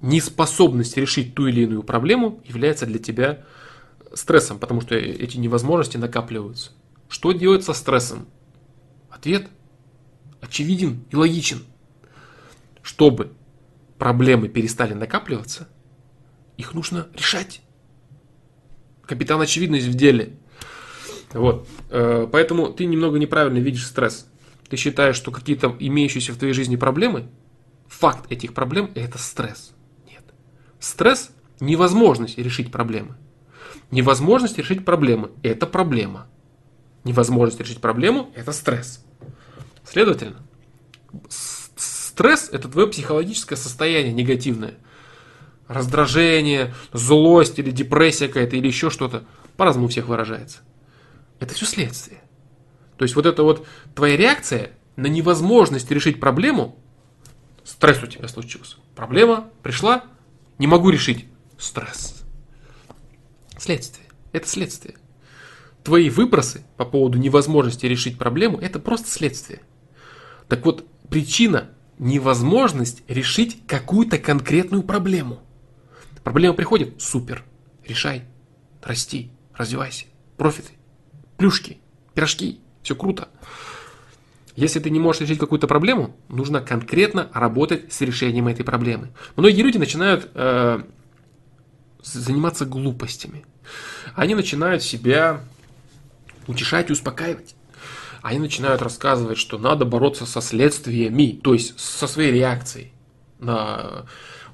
Неспособность 0.00 0.96
решить 0.96 1.34
ту 1.34 1.46
или 1.48 1.62
иную 1.62 1.82
проблему 1.82 2.40
является 2.44 2.86
для 2.86 2.98
тебя 2.98 3.44
стрессом, 4.14 4.58
потому 4.58 4.80
что 4.80 4.94
эти 4.94 5.36
невозможности 5.36 5.96
накапливаются. 5.96 6.72
Что 7.08 7.32
делать 7.32 7.64
со 7.64 7.72
стрессом? 7.74 8.28
Ответ 9.10 9.48
очевиден 10.40 11.04
и 11.10 11.16
логичен. 11.16 11.64
Чтобы 12.82 13.32
проблемы 13.98 14.48
перестали 14.48 14.94
накапливаться, 14.94 15.68
их 16.56 16.74
нужно 16.74 17.08
решать. 17.14 17.60
Капитан 19.04 19.40
очевидность 19.40 19.86
в 19.86 19.94
деле– 19.94 20.36
вот. 21.32 21.68
Э, 21.90 22.26
поэтому 22.30 22.68
ты 22.68 22.86
немного 22.86 23.18
неправильно 23.18 23.58
видишь 23.58 23.86
стресс. 23.86 24.26
Ты 24.68 24.76
считаешь, 24.76 25.16
что 25.16 25.30
какие-то 25.30 25.74
имеющиеся 25.78 26.32
в 26.32 26.36
твоей 26.36 26.52
жизни 26.52 26.76
проблемы, 26.76 27.28
факт 27.86 28.30
этих 28.30 28.52
проблем– 28.52 28.90
это 28.94 29.18
стресс. 29.18 29.72
Нет. 30.06 30.22
Стресс– 30.78 31.30
невозможность 31.60 32.38
решить 32.38 32.70
проблемы. 32.70 33.16
Невозможность 33.90 34.58
решить 34.58 34.84
проблемы– 34.84 35.30
это 35.42 35.66
проблема. 35.66 36.26
Невозможность 37.04 37.60
решить 37.60 37.80
проблему– 37.80 38.30
это 38.34 38.52
стресс. 38.52 39.02
Следовательно, 39.84 40.42
стресс– 41.28 42.50
это 42.52 42.68
твое 42.68 42.86
психологическое 42.88 43.56
состояние 43.56 44.12
негативное. 44.12 44.74
Раздражение, 45.66 46.74
злость 46.92 47.58
или 47.58 47.70
депрессия 47.70 48.28
какая-то 48.28 48.56
или 48.56 48.66
еще 48.66 48.90
что-то. 48.90 49.24
По-разному 49.56 49.86
у 49.86 49.90
всех 49.90 50.08
выражается. 50.08 50.58
Это 51.40 51.54
все 51.54 51.66
следствие. 51.66 52.20
То 52.96 53.04
есть 53.04 53.14
вот 53.14 53.26
это 53.26 53.42
вот 53.42 53.66
твоя 53.94 54.16
реакция 54.16 54.72
на 54.96 55.06
невозможность 55.06 55.90
решить 55.90 56.18
проблему, 56.18 56.76
стресс 57.64 58.02
у 58.02 58.06
тебя 58.06 58.26
случился. 58.28 58.76
Проблема 58.96 59.50
пришла, 59.62 60.04
не 60.58 60.66
могу 60.66 60.90
решить. 60.90 61.26
Стресс. 61.56 62.24
Следствие. 63.56 64.06
Это 64.32 64.48
следствие. 64.48 64.96
Твои 65.84 66.10
выбросы 66.10 66.64
по 66.76 66.84
поводу 66.84 67.18
невозможности 67.18 67.86
решить 67.86 68.18
проблему– 68.18 68.58
это 68.60 68.78
просто 68.78 69.08
следствие. 69.08 69.62
Так 70.48 70.64
вот, 70.64 70.86
причина– 71.08 71.70
невозможность 71.98 73.02
решить 73.08 73.66
какую-то 73.66 74.18
конкретную 74.18 74.82
проблему. 74.82 75.40
Проблема 76.24 76.54
приходит– 76.54 76.94
супер. 77.00 77.44
Решай, 77.86 78.24
расти, 78.82 79.30
развивайся, 79.54 80.06
профиты 80.36 80.77
плюшки, 81.38 81.78
пирожки, 82.12 82.60
все 82.82 82.94
круто. 82.94 83.28
Если 84.54 84.80
ты 84.80 84.90
не 84.90 84.98
можешь 84.98 85.22
решить 85.22 85.38
какую-то 85.38 85.68
проблему, 85.68 86.16
нужно 86.28 86.60
конкретно 86.60 87.30
работать 87.32 87.92
с 87.92 88.00
решением 88.00 88.48
этой 88.48 88.64
проблемы. 88.64 89.10
Многие 89.36 89.62
люди 89.62 89.78
начинают 89.78 90.28
э, 90.34 90.82
заниматься 92.02 92.66
глупостями. 92.66 93.46
Они 94.14 94.34
начинают 94.34 94.82
себя 94.82 95.40
утешать 96.48 96.90
и 96.90 96.92
успокаивать. 96.92 97.54
Они 98.20 98.40
начинают 98.40 98.82
рассказывать, 98.82 99.38
что 99.38 99.58
надо 99.58 99.84
бороться 99.84 100.26
со 100.26 100.40
следствиями, 100.40 101.38
то 101.40 101.54
есть 101.54 101.78
со 101.78 102.08
своей 102.08 102.32
реакцией 102.32 102.92
на 103.38 104.06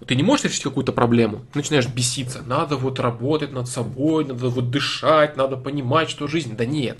ты 0.07 0.15
не 0.17 0.23
можешь 0.23 0.45
решить 0.45 0.63
какую-то 0.63 0.93
проблему, 0.93 1.45
начинаешь 1.55 1.87
беситься. 1.87 2.43
Надо 2.47 2.77
вот 2.77 3.01
работать 3.01 3.53
над 3.53 3.69
собой, 3.69 4.25
надо 4.25 4.49
вот 4.49 4.71
дышать, 4.71 5.37
надо 5.37 5.57
понимать, 5.57 6.11
что 6.11 6.27
жизнь. 6.27 6.57
Да 6.57 6.65
нет. 6.65 6.99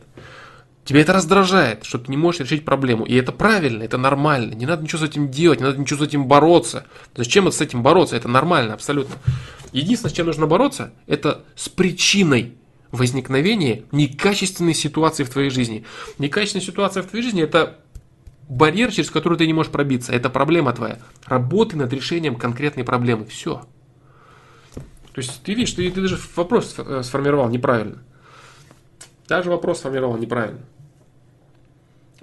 Тебя 0.85 1.01
это 1.01 1.15
раздражает, 1.15 1.85
что 1.85 1.99
ты 1.99 2.11
не 2.11 2.17
можешь 2.17 2.43
решить 2.43 2.65
проблему. 2.65 3.07
И 3.07 3.15
это 3.15 3.33
правильно, 3.33 3.83
это 3.83 3.97
нормально. 3.97 4.53
Не 4.53 4.67
надо 4.67 4.83
ничего 4.83 4.99
с 5.01 5.09
этим 5.09 5.31
делать, 5.31 5.61
не 5.61 5.67
надо 5.67 5.79
ничего 5.79 6.05
с 6.05 6.09
этим 6.09 6.27
бороться. 6.27 6.87
Зачем 7.17 7.51
с 7.51 7.61
этим 7.61 7.83
бороться? 7.83 8.17
Это 8.17 8.29
нормально, 8.29 8.75
абсолютно. 8.75 9.15
Единственное, 9.73 10.13
с 10.13 10.17
чем 10.17 10.27
нужно 10.27 10.47
бороться, 10.47 10.93
это 11.07 11.43
с 11.57 11.69
причиной 11.69 12.55
возникновения 12.93 13.83
некачественной 13.93 14.75
ситуации 14.75 15.25
в 15.25 15.31
твоей 15.31 15.51
жизни. 15.51 15.85
Некачественная 16.19 16.65
ситуация 16.65 17.03
в 17.03 17.07
твоей 17.07 17.25
жизни– 17.25 17.43
это 17.45 17.79
барьер, 18.49 18.93
через 18.93 19.11
который 19.11 19.39
ты 19.39 19.47
не 19.47 19.53
можешь 19.53 19.73
пробиться. 19.73 20.13
Это 20.13 20.31
проблема 20.31 20.73
твоя. 20.73 20.99
Работай 21.27 21.79
над 21.79 21.93
решением 21.93 22.37
конкретной 22.37 22.85
проблемы. 22.85 23.27
Все. 23.27 23.63
То 25.13 25.21
есть 25.21 25.43
ты 25.43 25.55
видишь, 25.55 25.73
ты, 25.73 25.91
ты 25.91 26.01
даже 26.01 26.19
вопрос 26.35 26.75
э, 26.79 27.03
сформировал 27.05 27.49
неправильно. 27.49 27.99
Даже 29.29 29.51
вопрос 29.51 29.79
сформировал 29.79 30.17
неправильно. 30.17 30.61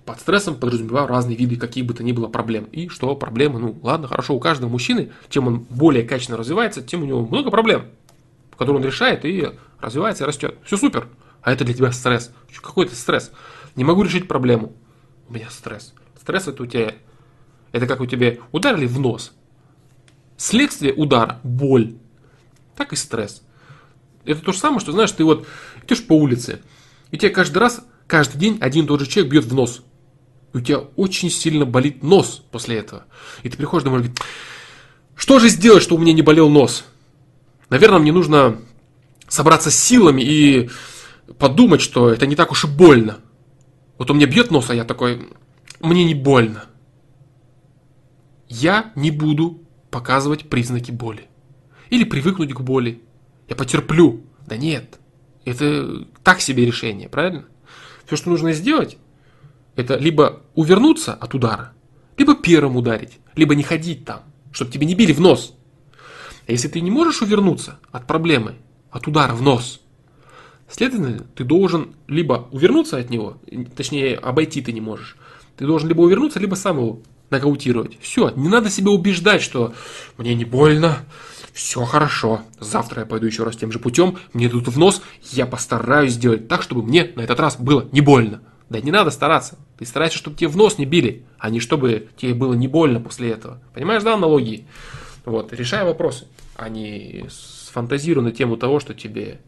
Под 0.05 0.19
стрессом 0.19 0.55
подразумеваю 0.55 1.07
разные 1.07 1.37
виды 1.37 1.55
каких 1.55 1.85
бы 1.85 1.93
то 1.93 2.03
ни 2.03 2.11
было 2.11 2.27
проблем. 2.27 2.65
И 2.65 2.89
что 2.89 3.15
проблемы? 3.15 3.59
Ну 3.59 3.79
ладно, 3.81 4.07
хорошо, 4.07 4.35
у 4.35 4.39
каждого 4.39 4.69
мужчины, 4.69 5.11
чем 5.29 5.47
он 5.47 5.59
более 5.69 6.03
качественно 6.03 6.37
развивается, 6.37 6.81
тем 6.81 7.03
у 7.03 7.05
него 7.05 7.25
много 7.25 7.49
проблем, 7.49 7.85
которые 8.57 8.81
он 8.81 8.85
решает 8.85 9.23
и 9.25 9.51
развивается 9.79 10.23
и 10.23 10.27
растет. 10.27 10.57
Все 10.65 10.75
супер. 10.75 11.07
А 11.41 11.53
это 11.53 11.63
для 11.63 11.73
тебя 11.73 11.91
стресс. 11.91 12.31
Какой 12.61 12.87
это 12.87 12.95
стресс? 12.95 13.31
Не 13.75 13.83
могу 13.83 14.03
решить 14.03 14.27
проблему. 14.27 14.73
У 15.29 15.33
меня 15.33 15.49
стресс. 15.49 15.93
Стресс 16.21 16.47
это 16.47 16.61
у 16.61 16.67
тебя, 16.67 16.93
это 17.71 17.87
как 17.87 17.99
у 17.99 18.05
тебя 18.05 18.37
ударили 18.51 18.85
в 18.85 18.99
нос. 18.99 19.31
Следствие 20.37 20.93
удара– 20.93 21.39
боль. 21.43 21.95
Так 22.75 22.93
и 22.93 22.95
стресс. 22.95 23.41
Это 24.23 24.39
то 24.41 24.51
же 24.51 24.59
самое, 24.59 24.81
что, 24.81 24.91
знаешь, 24.91 25.11
ты 25.11 25.23
вот 25.23 25.47
идешь 25.83 26.05
по 26.05 26.13
улице, 26.13 26.61
и 27.09 27.17
тебе 27.17 27.31
каждый 27.31 27.57
раз, 27.57 27.83
каждый 28.05 28.37
день 28.37 28.59
один 28.61 28.85
и 28.85 28.87
тот 28.87 28.99
же 28.99 29.07
человек 29.07 29.31
бьет 29.31 29.45
в 29.45 29.55
нос. 29.55 29.81
И 30.53 30.57
у 30.57 30.61
тебя 30.61 30.77
очень 30.95 31.31
сильно 31.31 31.65
болит 31.65 32.03
нос 32.03 32.43
после 32.51 32.77
этого. 32.77 33.05
И 33.41 33.49
ты 33.49 33.57
приходишь 33.57 33.83
домой 33.83 34.01
и 34.01 34.03
говоришь, 34.03 34.23
что 35.15 35.39
же 35.39 35.49
сделать, 35.49 35.81
чтобы 35.81 36.01
у 36.01 36.03
меня 36.03 36.13
не 36.13 36.21
болел 36.21 36.49
нос? 36.49 36.85
Наверное, 37.69 37.97
мне 37.97 38.11
нужно 38.11 38.61
собраться 39.27 39.71
силами 39.71 40.21
и 40.21 40.69
подумать, 41.39 41.81
что 41.81 42.11
это 42.11 42.27
не 42.27 42.35
так 42.35 42.51
уж 42.51 42.65
и 42.65 42.67
больно. 42.67 43.17
Вот 43.97 44.11
у 44.11 44.13
меня 44.13 44.27
бьет 44.27 44.51
нос, 44.51 44.69
а 44.69 44.75
я 44.75 44.83
такой, 44.83 45.27
мне 45.81 46.05
не 46.05 46.15
больно. 46.15 46.65
Я 48.47 48.91
не 48.95 49.11
буду 49.11 49.61
показывать 49.89 50.49
признаки 50.49 50.91
боли. 50.91 51.27
Или 51.89 52.03
привыкнуть 52.03 52.53
к 52.53 52.61
боли. 52.61 53.01
Я 53.47 53.55
потерплю. 53.55 54.23
Да 54.45 54.57
нет. 54.57 54.99
Это 55.45 56.05
так 56.23 56.41
себе 56.41 56.65
решение, 56.65 57.09
правильно? 57.09 57.45
Все, 58.05 58.15
что 58.15 58.29
нужно 58.29 58.53
сделать, 58.53 58.97
это 59.75 59.95
либо 59.97 60.41
увернуться 60.53 61.13
от 61.13 61.33
удара, 61.33 61.73
либо 62.17 62.35
первым 62.35 62.75
ударить, 62.75 63.19
либо 63.35 63.55
не 63.55 63.63
ходить 63.63 64.05
там, 64.05 64.23
чтобы 64.51 64.71
тебе 64.71 64.85
не 64.85 64.95
били 64.95 65.13
в 65.13 65.21
нос. 65.21 65.55
А 66.47 66.51
если 66.51 66.67
ты 66.67 66.81
не 66.81 66.91
можешь 66.91 67.21
увернуться 67.21 67.79
от 67.91 68.07
проблемы, 68.07 68.55
от 68.91 69.07
удара 69.07 69.33
в 69.33 69.41
нос, 69.41 69.81
следовательно, 70.67 71.25
ты 71.35 71.43
должен 71.43 71.95
либо 72.07 72.49
увернуться 72.51 72.97
от 72.97 73.09
него, 73.09 73.37
точнее, 73.75 74.17
обойти 74.17 74.61
ты 74.61 74.73
не 74.73 74.81
можешь, 74.81 75.15
ты 75.61 75.67
должен 75.67 75.87
либо 75.89 76.01
увернуться, 76.01 76.39
либо 76.39 76.55
сам 76.55 76.77
его 76.77 77.01
нокаутировать. 77.29 77.95
Все, 78.01 78.31
не 78.31 78.49
надо 78.49 78.71
себя 78.71 78.89
убеждать, 78.89 79.43
что 79.43 79.75
мне 80.17 80.33
не 80.33 80.43
больно, 80.43 80.97
все 81.53 81.85
хорошо, 81.85 82.41
завтра 82.59 83.01
я 83.01 83.05
пойду 83.05 83.27
еще 83.27 83.43
раз 83.43 83.57
тем 83.57 83.71
же 83.71 83.77
путем, 83.77 84.17
мне 84.33 84.49
тут 84.49 84.67
в 84.69 84.79
нос, 84.79 85.03
я 85.33 85.45
постараюсь 85.45 86.13
сделать 86.13 86.47
так, 86.47 86.63
чтобы 86.63 86.81
мне 86.81 87.11
на 87.15 87.21
этот 87.21 87.39
раз 87.39 87.57
было 87.57 87.87
не 87.91 88.01
больно. 88.01 88.41
Да 88.71 88.81
не 88.81 88.89
надо 88.89 89.11
стараться. 89.11 89.59
Ты 89.77 89.85
старайся, 89.85 90.17
чтобы 90.17 90.35
тебе 90.35 90.47
в 90.47 90.57
нос 90.57 90.79
не 90.79 90.87
били, 90.87 91.25
а 91.37 91.51
не 91.51 91.59
чтобы 91.59 92.07
тебе 92.17 92.33
было 92.33 92.55
не 92.55 92.67
больно 92.67 92.99
после 92.99 93.29
этого. 93.29 93.61
Понимаешь, 93.75 94.01
да, 94.01 94.15
аналогии? 94.15 94.65
Вот, 95.25 95.53
решай 95.53 95.85
вопросы, 95.85 96.25
а 96.55 96.69
не 96.69 97.25
сфантазируй 97.29 98.23
на 98.23 98.31
тему 98.31 98.57
того, 98.57 98.79
что 98.79 98.95
тебе 98.95 99.41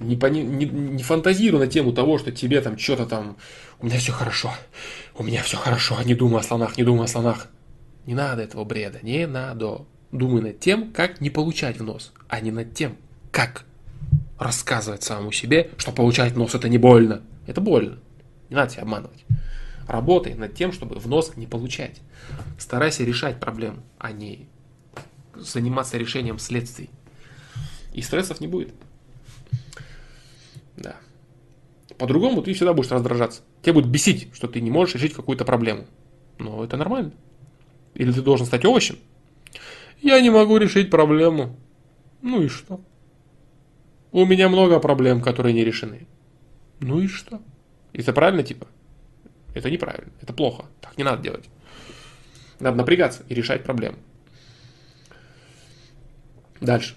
не, 0.00 0.16
пони, 0.16 0.40
не, 0.40 0.64
не 0.64 1.02
фантазируй 1.02 1.60
на 1.60 1.66
тему 1.66 1.92
того, 1.92 2.18
что 2.18 2.32
тебе 2.32 2.60
там 2.60 2.78
что-то 2.78 3.06
там, 3.06 3.36
у 3.80 3.86
меня 3.86 3.98
все 3.98 4.12
хорошо, 4.12 4.52
у 5.14 5.22
меня 5.22 5.42
все 5.42 5.56
хорошо, 5.56 6.02
не 6.02 6.14
думай 6.14 6.40
о 6.40 6.42
слонах, 6.42 6.76
не 6.76 6.84
думай 6.84 7.04
о 7.04 7.08
слонах. 7.08 7.48
Не 8.06 8.14
надо 8.14 8.42
этого 8.42 8.64
бреда, 8.64 8.98
не 9.02 9.26
надо. 9.26 9.84
Думай 10.10 10.42
над 10.42 10.58
тем, 10.58 10.92
как 10.92 11.20
не 11.20 11.30
получать 11.30 11.78
в 11.78 11.84
нос, 11.84 12.12
а 12.28 12.40
не 12.40 12.50
над 12.50 12.74
тем, 12.74 12.96
как 13.30 13.64
рассказывать 14.38 15.02
самому 15.04 15.30
себе, 15.30 15.70
что 15.76 15.92
получать 15.92 16.32
в 16.32 16.38
нос 16.38 16.54
это 16.54 16.68
не 16.68 16.78
больно. 16.78 17.22
Это 17.46 17.60
больно. 17.60 17.98
Не 18.48 18.56
надо 18.56 18.72
себя 18.72 18.82
обманывать. 18.82 19.24
Работай 19.86 20.34
над 20.34 20.54
тем, 20.54 20.72
чтобы 20.72 20.98
в 20.98 21.06
нос 21.06 21.32
не 21.36 21.46
получать. 21.46 22.00
Старайся 22.58 23.04
решать 23.04 23.38
проблему, 23.38 23.82
а 23.98 24.12
не 24.12 24.48
заниматься 25.36 25.98
решением 25.98 26.38
следствий. 26.38 26.90
И 27.92 28.02
стрессов 28.02 28.40
не 28.40 28.48
будет. 28.48 28.74
Да. 30.80 30.96
По-другому 31.98 32.42
ты 32.42 32.54
всегда 32.54 32.72
будешь 32.72 32.90
раздражаться. 32.90 33.42
Тебя 33.62 33.74
будет 33.74 33.88
бесить, 33.88 34.34
что 34.34 34.48
ты 34.48 34.60
не 34.60 34.70
можешь 34.70 34.94
решить 34.94 35.14
какую-то 35.14 35.44
проблему. 35.44 35.86
Но 36.38 36.64
это 36.64 36.76
нормально. 36.76 37.12
Или 37.94 38.10
ты 38.12 38.22
должен 38.22 38.46
стать 38.46 38.64
овощем? 38.64 38.98
Я 40.00 40.20
не 40.20 40.30
могу 40.30 40.56
решить 40.56 40.90
проблему. 40.90 41.56
Ну 42.22 42.42
и 42.42 42.48
что? 42.48 42.80
У 44.12 44.24
меня 44.24 44.48
много 44.48 44.80
проблем, 44.80 45.20
которые 45.20 45.52
не 45.52 45.64
решены. 45.64 46.06
Ну 46.80 47.00
и 47.00 47.06
что? 47.06 47.40
Это 47.92 48.12
правильно, 48.12 48.42
типа? 48.42 48.66
Это 49.54 49.70
неправильно, 49.70 50.12
это 50.22 50.32
плохо. 50.32 50.64
Так 50.80 50.96
не 50.96 51.04
надо 51.04 51.22
делать. 51.22 51.48
Надо 52.58 52.76
напрягаться 52.76 53.24
и 53.28 53.34
решать 53.34 53.64
проблемы. 53.64 53.98
Дальше. 56.60 56.96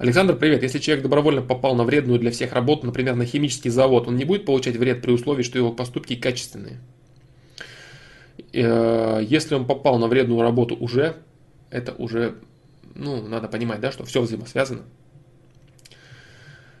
Александр, 0.00 0.34
привет. 0.34 0.62
Если 0.62 0.78
человек 0.78 1.02
добровольно 1.02 1.42
попал 1.42 1.74
на 1.74 1.84
вредную 1.84 2.18
для 2.18 2.30
всех 2.30 2.54
работу, 2.54 2.86
например, 2.86 3.16
на 3.16 3.26
химический 3.26 3.68
завод, 3.68 4.08
он 4.08 4.16
не 4.16 4.24
будет 4.24 4.46
получать 4.46 4.74
вред 4.76 5.02
при 5.02 5.12
условии, 5.12 5.42
что 5.42 5.58
его 5.58 5.72
поступки 5.72 6.16
качественные? 6.16 6.80
Э, 8.54 9.20
если 9.22 9.56
он 9.56 9.66
попал 9.66 9.98
на 9.98 10.06
вредную 10.06 10.40
работу 10.40 10.74
уже, 10.74 11.16
это 11.68 11.92
уже, 11.92 12.36
ну, 12.94 13.20
надо 13.20 13.48
понимать, 13.48 13.80
да, 13.80 13.92
что 13.92 14.06
все 14.06 14.22
взаимосвязано. 14.22 14.84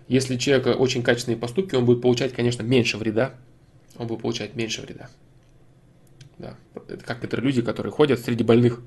Если 0.08 0.38
человека 0.38 0.68
очень 0.68 1.02
качественные 1.02 1.38
поступки, 1.38 1.74
он 1.74 1.84
будет 1.84 2.00
получать, 2.00 2.32
конечно, 2.32 2.62
меньше 2.62 2.96
вреда. 2.96 3.34
Он 3.98 4.06
будет 4.06 4.22
получать 4.22 4.56
меньше 4.56 4.80
вреда. 4.80 5.10
Да. 6.38 6.56
Это 6.88 7.04
как 7.04 7.18
некоторые 7.18 7.44
люди, 7.44 7.60
которые 7.60 7.92
ходят 7.92 8.18
среди 8.18 8.44
больных 8.44 8.80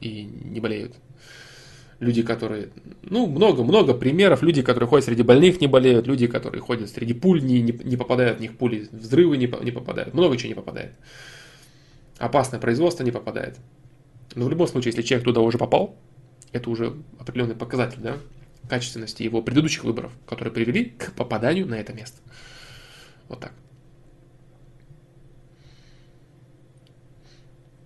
и 0.00 0.24
не 0.24 0.58
болеют. 0.58 0.96
Люди, 2.02 2.22
которые, 2.22 2.68
ну, 3.02 3.26
много-много 3.26 3.94
примеров. 3.94 4.42
Люди, 4.42 4.60
которые 4.62 4.88
ходят 4.88 5.06
среди 5.06 5.22
больных, 5.22 5.60
не 5.60 5.68
болеют. 5.68 6.06
Люди, 6.06 6.26
которые 6.26 6.60
ходят 6.60 6.90
среди 6.90 7.14
пуль, 7.14 7.42
не, 7.42 7.62
не, 7.62 7.96
попадают 7.96 8.38
в 8.38 8.40
них 8.40 8.58
пули, 8.58 8.88
взрывы 8.90 9.36
не, 9.36 9.46
не 9.62 9.70
попадают. 9.70 10.12
Много 10.12 10.36
чего 10.36 10.48
не 10.48 10.54
попадает 10.54 10.92
опасное 12.22 12.60
производство 12.60 13.02
не 13.02 13.10
попадает. 13.10 13.58
Но 14.34 14.46
в 14.46 14.50
любом 14.50 14.68
случае, 14.68 14.90
если 14.90 15.02
человек 15.02 15.24
туда 15.24 15.40
уже 15.40 15.58
попал, 15.58 15.96
это 16.52 16.70
уже 16.70 16.94
определенный 17.18 17.56
показатель 17.56 18.00
да, 18.00 18.16
качественности 18.68 19.22
его 19.22 19.42
предыдущих 19.42 19.84
выборов, 19.84 20.12
которые 20.26 20.54
привели 20.54 20.86
к 20.86 21.12
попаданию 21.12 21.66
на 21.66 21.74
это 21.74 21.92
место. 21.92 22.18
Вот 23.28 23.40
так. 23.40 23.52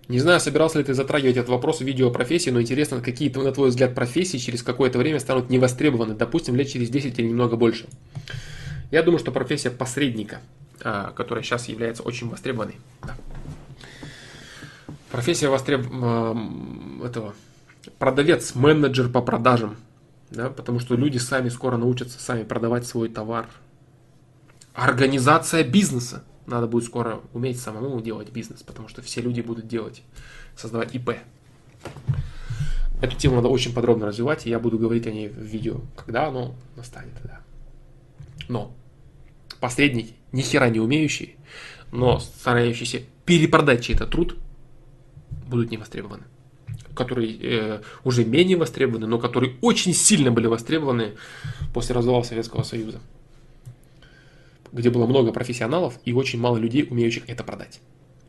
Не 0.07 0.19
знаю, 0.19 0.39
собирался 0.39 0.77
ли 0.77 0.85
ты 0.85 0.93
затрагивать 0.93 1.35
этот 1.35 1.49
вопрос 1.49 1.79
в 1.79 1.83
видео 1.83 2.09
профессии, 2.11 2.49
но 2.49 2.61
интересно, 2.61 3.01
какие, 3.01 3.29
на 3.29 3.51
твой 3.51 3.69
взгляд, 3.69 3.93
профессии 3.93 4.37
через 4.37 4.63
какое-то 4.63 4.97
время 4.99 5.19
станут 5.19 5.49
невостребованы, 5.49 6.15
допустим, 6.15 6.55
лет 6.55 6.69
через 6.69 6.89
10 6.89 7.19
или 7.19 7.27
немного 7.27 7.57
больше. 7.57 7.87
Я 8.89 9.03
думаю, 9.03 9.19
что 9.19 9.33
профессия 9.33 9.69
посредника, 9.69 10.39
а, 10.81 11.11
которая 11.11 11.43
сейчас 11.43 11.67
является 11.67 12.03
очень 12.03 12.29
востребованной. 12.29 12.75
Да. 13.03 13.17
Профессия 15.11 15.49
востреб... 15.49 15.85
этого 17.03 17.33
продавец, 17.99 18.55
менеджер 18.55 19.09
по 19.09 19.21
продажам. 19.21 19.75
Да, 20.29 20.49
потому 20.49 20.79
что 20.79 20.95
люди 20.95 21.17
сами 21.17 21.49
скоро 21.49 21.77
научатся 21.77 22.19
сами 22.19 22.43
продавать 22.43 22.85
свой 22.85 23.07
товар. 23.09 23.47
Организация 24.73 25.63
бизнеса. 25.63 26.23
Надо 26.47 26.65
будет 26.65 26.85
скоро 26.85 27.21
уметь 27.33 27.59
самому 27.59 28.01
делать 28.01 28.31
бизнес, 28.31 28.63
потому 28.63 28.87
что 28.87 29.01
все 29.01 29.21
люди 29.21 29.41
будут 29.41 29.67
делать, 29.67 30.01
создавать 30.55 30.95
ИП. 30.95 31.11
Эту 33.01 33.15
тему 33.15 33.35
надо 33.35 33.49
очень 33.49 33.73
подробно 33.73 34.07
развивать, 34.07 34.47
и 34.47 34.49
я 34.49 34.57
буду 34.59 34.79
говорить 34.79 35.05
о 35.05 35.11
ней 35.11 35.27
в 35.27 35.37
видео, 35.37 35.81
когда 35.95 36.27
оно 36.27 36.55
настанет. 36.75 37.13
Да. 37.23 37.41
Но 38.47 38.71
посредники, 39.59 40.15
ни 40.31 40.41
хера 40.41 40.69
не 40.69 40.79
умеющие, 40.79 41.35
но 41.91 42.19
старающиеся 42.19 43.03
перепродать 43.25 43.83
чей-то 43.83 44.07
труд– 44.07 44.35
будут 45.47 45.71
не 45.71 45.77
востребованы. 45.77 46.23
Которые 46.95 47.37
э, 47.39 47.81
уже 48.03 48.25
менее 48.25 48.57
востребованы, 48.57 49.07
но 49.07 49.19
которые 49.19 49.55
очень 49.61 49.93
сильно 49.93 50.31
были 50.31 50.47
востребованы 50.47 51.13
после 51.73 51.95
развала 51.95 52.23
Советского 52.23 52.63
Союза. 52.63 52.99
Где 54.71 54.89
было 54.89 55.05
много 55.07 55.31
профессионалов 55.31 55.99
и 56.05 56.13
очень 56.13 56.39
мало 56.39 56.57
людей, 56.57 56.87
умеющих 56.89 57.29
это 57.29 57.43
продать. 57.43 57.79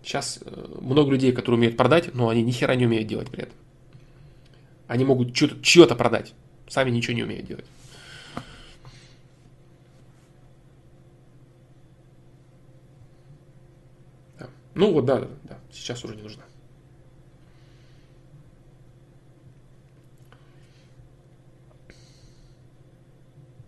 Сейчас 0.03 0.39
э, 0.45 0.77
много 0.81 1.11
людей, 1.11 1.33
которые 1.33 1.59
умеют 1.59 1.77
продать, 1.77 2.15
но 2.15 2.29
они 2.29 2.43
ни 2.43 2.51
хера 2.51 2.75
не 2.75 2.87
умеют 2.87 3.09
делать 3.09 3.31
при 3.31 3.43
этом. 3.43 3.57
Они 4.87 5.05
могут 5.05 5.35
чье-то 5.35 5.95
продать, 5.95 6.35
сами 6.67 6.91
ничего 6.91 7.15
не 7.15 7.25
умеют 7.25 7.47
делать. 7.47 7.67
Ну 14.75 14.93
вот, 14.93 15.07
да, 15.07 15.19
да, 15.19 15.29
да, 15.43 15.59
сейчас 15.73 16.05
уже 16.05 16.15
не 16.15 16.23
нужна. 16.23 16.45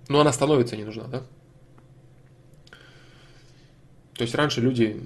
Но 0.09 0.21
она 0.21 0.33
становится 0.33 0.77
не 0.77 0.85
нужна, 0.85 1.05
да? 1.09 1.25
То 4.21 4.25
есть 4.25 4.35
раньше 4.35 4.61
люди 4.61 5.01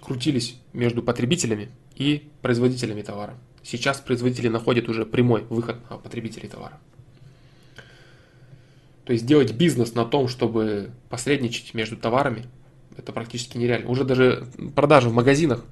крутились 0.00 0.56
между 0.72 1.02
потребителями 1.02 1.68
и 1.94 2.30
производителями 2.40 3.02
товара. 3.02 3.34
Сейчас 3.62 4.00
производители 4.00 4.48
находят 4.48 4.88
уже 4.88 5.04
прямой 5.04 5.44
выход 5.50 5.76
на 5.90 5.98
потребителей 5.98 6.48
товара. 6.48 6.80
То 9.04 9.12
есть 9.12 9.26
делать 9.26 9.52
бизнес 9.52 9.94
на 9.94 10.06
том, 10.06 10.28
чтобы 10.28 10.92
посредничать 11.10 11.74
между 11.74 11.98
товарами, 11.98 12.46
это 12.96 13.12
практически 13.12 13.58
нереально. 13.58 13.90
Уже 13.90 14.04
даже 14.04 14.46
продажи 14.74 15.10
в 15.10 15.12
магазинах, 15.12 15.66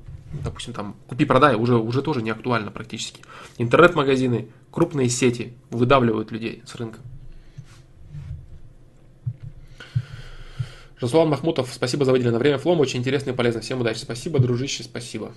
допустим, 0.45 0.75
там 0.75 0.97
купи-продай, 1.09 1.55
уже, 1.55 1.77
уже 1.79 2.03
тоже 2.03 2.21
не 2.21 2.29
актуально 2.29 2.71
практически. 2.71 3.23
Интернет-магазины, 3.57 4.49
крупные 4.71 5.09
сети 5.09 5.55
выдавливают 5.71 6.31
людей 6.31 6.63
с 6.67 6.75
рынка. 6.75 7.01
Жасулан 11.01 11.31
Махмутов, 11.31 11.73
спасибо 11.73 12.05
за 12.05 12.13
выделенное 12.13 12.39
время. 12.39 12.59
Флом 12.59 12.81
очень 12.81 13.01
интересно 13.01 13.31
и 13.31 13.35
полезно. 13.35 13.63
Всем 13.63 13.81
удачи. 13.81 13.99
Спасибо, 13.99 14.39
дружище, 14.39 14.83
спасибо. 14.83 15.33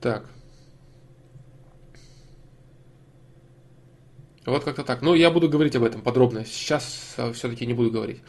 Так. 0.00 0.28
Вот 4.44 4.64
как-то 4.64 4.82
так. 4.84 5.02
Ну, 5.02 5.14
я 5.14 5.30
буду 5.30 5.48
говорить 5.48 5.76
об 5.76 5.84
этом 5.84 6.02
подробно. 6.02 6.44
Сейчас 6.44 7.14
э, 7.16 7.32
все-таки 7.32 7.66
не 7.66 7.74
буду 7.74 7.90
говорить. 7.90 8.20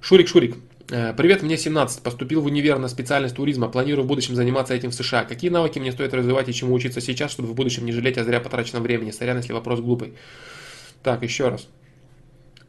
Шурик, 0.00 0.28
Шурик. 0.28 0.56
Э, 0.90 1.12
привет, 1.12 1.42
мне 1.42 1.56
17. 1.56 2.02
Поступил 2.02 2.40
в 2.40 2.46
универ 2.46 2.78
на 2.78 2.88
специальность 2.88 3.36
туризма. 3.36 3.68
Планирую 3.68 4.04
в 4.04 4.08
будущем 4.08 4.34
заниматься 4.34 4.74
этим 4.74 4.90
в 4.90 4.94
США. 4.94 5.24
Какие 5.24 5.50
навыки 5.50 5.78
мне 5.78 5.92
стоит 5.92 6.14
развивать 6.14 6.48
и 6.48 6.54
чему 6.54 6.74
учиться 6.74 7.00
сейчас, 7.00 7.32
чтобы 7.32 7.48
в 7.48 7.54
будущем 7.54 7.84
не 7.84 7.92
жалеть 7.92 8.18
о 8.18 8.24
зря 8.24 8.40
потраченном 8.40 8.82
времени? 8.82 9.10
Сорян, 9.10 9.36
если 9.36 9.52
вопрос 9.52 9.80
глупый. 9.80 10.14
Так, 11.02 11.22
еще 11.22 11.48
раз. 11.48 11.68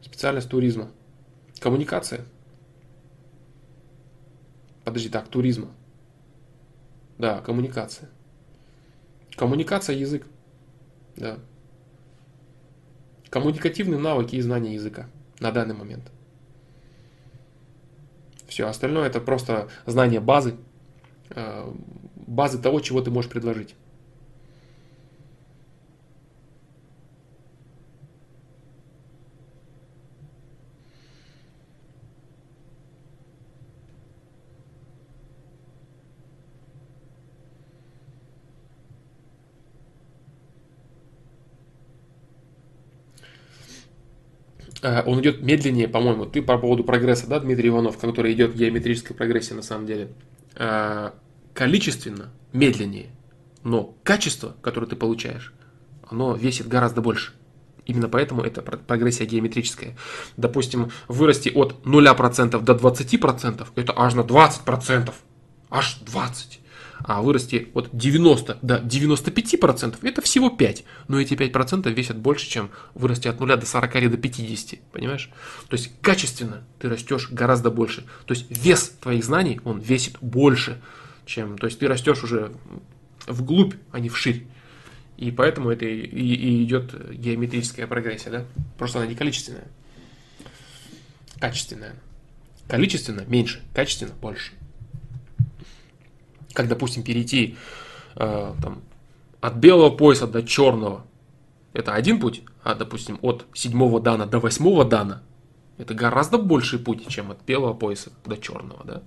Специальность 0.02 0.48
туризма. 0.48 0.90
Коммуникация. 1.60 2.24
Подожди, 4.84 5.10
так, 5.10 5.28
туризма. 5.28 5.68
Да, 7.18 7.40
коммуникация. 7.42 8.08
Коммуникация, 9.36 9.94
язык. 9.94 10.26
Да. 11.16 11.38
Коммуникативные 13.28 14.00
навыки 14.00 14.36
и 14.36 14.40
знания 14.40 14.74
языка 14.74 15.08
на 15.38 15.52
данный 15.52 15.74
момент. 15.74 16.10
Все, 18.48 18.66
остальное 18.66 19.06
это 19.06 19.20
просто 19.20 19.68
знание 19.86 20.18
базы, 20.18 20.56
э, 21.28 21.72
базы 22.16 22.58
того, 22.60 22.80
чего 22.80 23.00
ты 23.02 23.10
можешь 23.10 23.30
предложить. 23.30 23.76
Он 44.82 45.20
идет 45.20 45.42
медленнее, 45.42 45.88
по-моему. 45.88 46.26
Ты 46.26 46.42
по 46.42 46.58
поводу 46.58 46.84
прогресса, 46.84 47.26
да, 47.26 47.40
Дмитрий 47.40 47.68
Иванов, 47.68 47.98
который 47.98 48.32
идет 48.32 48.52
в 48.52 48.56
геометрической 48.56 49.14
прогрессии 49.14 49.54
на 49.54 49.62
самом 49.62 49.86
деле. 49.86 50.12
Э, 50.56 51.10
количественно 51.54 52.30
медленнее, 52.52 53.10
но 53.62 53.94
качество, 54.02 54.56
которое 54.62 54.86
ты 54.86 54.96
получаешь, 54.96 55.52
оно 56.08 56.34
весит 56.34 56.68
гораздо 56.68 57.00
больше. 57.00 57.32
Именно 57.86 58.08
поэтому 58.08 58.42
это 58.42 58.62
прогрессия 58.62 59.26
геометрическая. 59.26 59.96
Допустим, 60.36 60.90
вырасти 61.08 61.50
от 61.50 61.84
0% 61.84 62.60
до 62.60 62.72
20%, 62.72 63.66
это 63.74 63.92
аж 63.96 64.14
на 64.14 64.20
20%. 64.20 65.12
Аж 65.70 66.00
20% 66.04 66.60
а 67.02 67.22
вырасти 67.22 67.68
от 67.74 67.90
90 67.92 68.58
до 68.62 68.76
95%, 68.76 69.98
это 70.02 70.22
всего 70.22 70.50
5. 70.50 70.84
Но 71.08 71.20
эти 71.20 71.34
5% 71.34 71.90
весят 71.92 72.18
больше, 72.18 72.48
чем 72.48 72.70
вырасти 72.94 73.28
от 73.28 73.40
0 73.40 73.56
до 73.56 73.66
40 73.66 73.96
или 73.96 74.08
до 74.08 74.16
50. 74.16 74.80
Понимаешь? 74.92 75.30
То 75.68 75.76
есть 75.76 75.92
качественно 76.00 76.62
ты 76.78 76.88
растешь 76.88 77.30
гораздо 77.30 77.70
больше. 77.70 78.04
То 78.26 78.34
есть 78.34 78.46
вес 78.50 78.94
твоих 79.00 79.24
знаний, 79.24 79.60
он 79.64 79.80
весит 79.80 80.16
больше, 80.20 80.80
чем... 81.26 81.58
То 81.58 81.66
есть 81.66 81.78
ты 81.78 81.88
растешь 81.88 82.22
уже 82.22 82.52
вглубь, 83.26 83.74
а 83.92 84.00
не 84.00 84.08
вширь. 84.08 84.46
И 85.16 85.30
поэтому 85.30 85.70
это 85.70 85.84
и, 85.84 86.04
и 86.04 86.64
идет 86.64 86.94
геометрическая 87.12 87.86
прогрессия, 87.86 88.30
да? 88.30 88.44
Просто 88.78 88.98
она 88.98 89.06
не 89.06 89.14
количественная. 89.14 89.68
Качественная. 91.38 91.94
Количественно 92.68 93.24
меньше, 93.26 93.60
качественно 93.74 94.12
больше 94.20 94.52
как, 96.52 96.68
допустим, 96.68 97.02
перейти 97.02 97.56
э, 98.16 98.54
там, 98.62 98.82
от 99.40 99.54
белого 99.54 99.90
пояса 99.90 100.26
до 100.26 100.42
черного, 100.42 101.04
это 101.72 101.94
один 101.94 102.20
путь, 102.20 102.42
а, 102.62 102.74
допустим, 102.74 103.18
от 103.22 103.46
седьмого 103.54 104.00
дана 104.00 104.26
до 104.26 104.40
восьмого 104.40 104.84
дана, 104.84 105.22
это 105.78 105.94
гораздо 105.94 106.38
больший 106.38 106.78
путь, 106.78 107.06
чем 107.08 107.30
от 107.30 107.42
белого 107.44 107.74
пояса 107.74 108.10
до 108.24 108.36
черного, 108.36 108.84
да? 108.84 109.02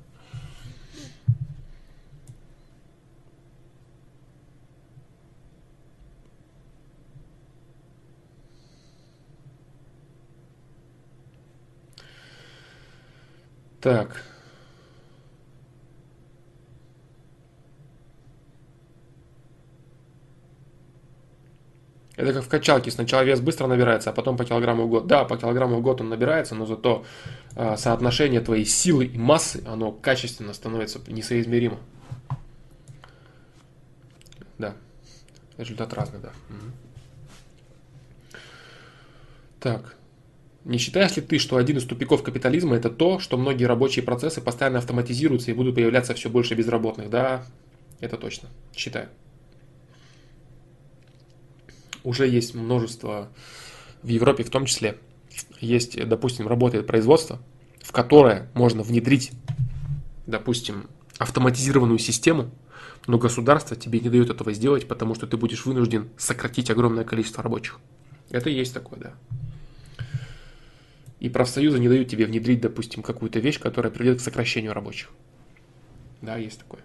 Так. 13.82 14.33
Это 22.16 22.34
как 22.34 22.44
в 22.44 22.48
качалке. 22.48 22.92
Сначала 22.92 23.24
вес 23.24 23.40
быстро 23.42 23.68
набирается, 23.68 24.12
а 24.12 24.14
потом 24.14 24.38
по 24.38 24.46
килограмму 24.46 24.86
в 24.86 24.90
год. 24.90 25.08
Да, 25.08 25.26
по 25.26 25.36
килограмму 25.38 25.78
в 25.78 25.82
год 25.82 26.02
он 26.02 26.10
набирается, 26.10 26.54
но 26.54 26.66
зато 26.66 27.06
э, 27.56 27.76
соотношение 27.78 28.42
твоей 28.42 28.66
силы 28.66 29.06
и 29.06 29.18
массы, 29.18 29.64
оно 29.66 29.92
качественно 29.92 30.54
становится 30.54 31.00
несоизмеримо. 31.08 31.80
Да. 34.60 34.76
Результат 35.58 35.94
разный, 35.94 36.20
да. 36.20 36.32
Угу. 36.50 38.38
Так. 39.60 39.96
Не 40.66 40.78
считаешь 40.78 41.16
ли 41.16 41.22
ты, 41.22 41.40
что 41.40 41.58
один 41.58 41.78
из 41.78 41.84
тупиков 41.84 42.24
капитализма 42.24 42.76
это 42.76 42.90
то, 42.90 43.20
что 43.20 43.38
многие 43.38 43.66
рабочие 43.66 44.06
процессы 44.06 44.40
постоянно 44.40 44.78
автоматизируются 44.78 45.52
и 45.52 45.54
будут 45.54 45.76
появляться 45.76 46.14
все 46.14 46.30
больше 46.30 46.54
безработных? 46.54 47.10
Да, 47.10 47.44
это 48.00 48.18
точно. 48.18 48.50
Считаю 48.76 49.10
уже 52.04 52.28
есть 52.28 52.54
множество, 52.54 53.30
в 54.02 54.08
Европе 54.08 54.44
в 54.44 54.50
том 54.50 54.66
числе, 54.66 54.98
есть, 55.60 55.98
допустим, 56.08 56.48
работает 56.48 56.88
производство, 56.88 57.40
в 57.82 57.92
которое 57.92 58.50
можно 58.54 58.84
внедрить, 58.84 59.32
допустим, 60.28 60.88
автоматизированную 61.18 62.00
систему, 62.00 62.52
но 63.08 63.18
государство 63.18 63.76
тебе 63.76 64.00
не 64.00 64.10
дает 64.10 64.30
этого 64.30 64.54
сделать, 64.54 64.88
потому 64.88 65.16
что 65.16 65.28
ты 65.28 65.38
будешь 65.38 65.66
вынужден 65.66 66.10
сократить 66.18 66.70
огромное 66.70 67.04
количество 67.04 67.44
рабочих. 67.44 67.80
Это 68.30 68.50
и 68.50 68.54
есть 68.54 68.74
такое, 68.74 69.00
да. 69.00 69.14
И 71.20 71.30
профсоюзы 71.30 71.80
не 71.80 71.88
дают 71.88 72.10
тебе 72.10 72.26
внедрить, 72.26 72.62
допустим, 72.62 73.02
какую-то 73.02 73.40
вещь, 73.40 73.60
которая 73.60 73.92
приведет 73.92 74.20
к 74.20 74.22
сокращению 74.22 74.74
рабочих. 74.74 75.10
Да, 76.22 76.38
есть 76.38 76.60
такое. 76.60 76.82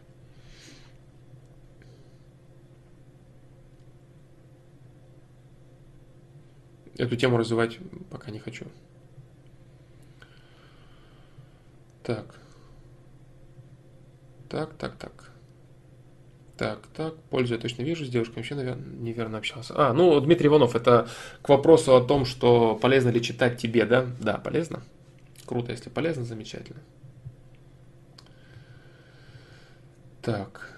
Эту 6.99 7.17
тему 7.17 7.37
развивать 7.37 7.79
пока 8.11 8.31
не 8.31 8.41
хочу. 8.41 8.67
Так. 12.03 12.35
Так, 14.49 14.75
так, 14.75 14.97
так. 14.97 15.31
Так, 16.57 16.89
так, 16.89 17.15
пользу 17.31 17.55
я 17.55 17.61
точно 17.61 17.83
вижу, 17.83 18.05
с 18.05 18.09
девушкой 18.09 18.39
вообще, 18.39 18.57
наверное, 18.57 18.85
неверно 18.85 19.39
общался. 19.39 19.75
А, 19.77 19.93
ну, 19.93 20.19
Дмитрий 20.21 20.49
Иванов, 20.49 20.75
это 20.75 21.09
к 21.41 21.49
вопросу 21.49 21.95
о 21.95 22.01
том, 22.05 22.25
что 22.25 22.75
полезно 22.75 23.11
ли 23.11 23.23
читать 23.23 23.59
тебе, 23.59 23.85
да? 23.85 24.05
Да, 24.19 24.39
полезно. 24.39 24.83
Круто, 25.47 25.71
если 25.71 25.89
полезно, 25.89 26.25
замечательно. 26.25 26.81
Так. 30.21 30.78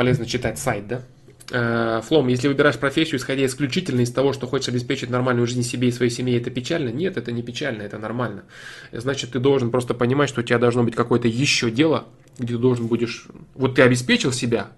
Полезно 0.00 0.24
читать 0.24 0.58
сайт, 0.58 0.88
да? 0.88 1.02
Э, 1.50 2.00
Флом, 2.08 2.28
если 2.28 2.48
выбираешь 2.48 2.78
профессию, 2.78 3.18
исходя 3.18 3.44
исключительно 3.44 4.00
из 4.00 4.10
того, 4.10 4.32
что 4.32 4.46
хочешь 4.46 4.70
обеспечить 4.70 5.10
нормальную 5.10 5.46
жизнь 5.46 5.62
себе 5.62 5.88
и 5.88 5.92
своей 5.92 6.10
семье, 6.10 6.40
это 6.40 6.48
печально? 6.48 6.88
Нет, 6.88 7.18
это 7.18 7.32
не 7.32 7.42
печально, 7.42 7.82
это 7.82 7.98
нормально. 7.98 8.44
Значит, 8.92 9.32
ты 9.32 9.40
должен 9.40 9.70
просто 9.70 9.92
понимать, 9.92 10.30
что 10.30 10.40
у 10.40 10.42
тебя 10.42 10.58
должно 10.58 10.84
быть 10.84 10.94
какое-то 10.94 11.28
еще 11.28 11.70
дело, 11.70 12.06
где 12.38 12.54
ты 12.54 12.58
должен 12.58 12.86
будешь... 12.86 13.26
Вот 13.54 13.74
ты 13.74 13.82
обеспечил 13.82 14.32
себя, 14.32 14.70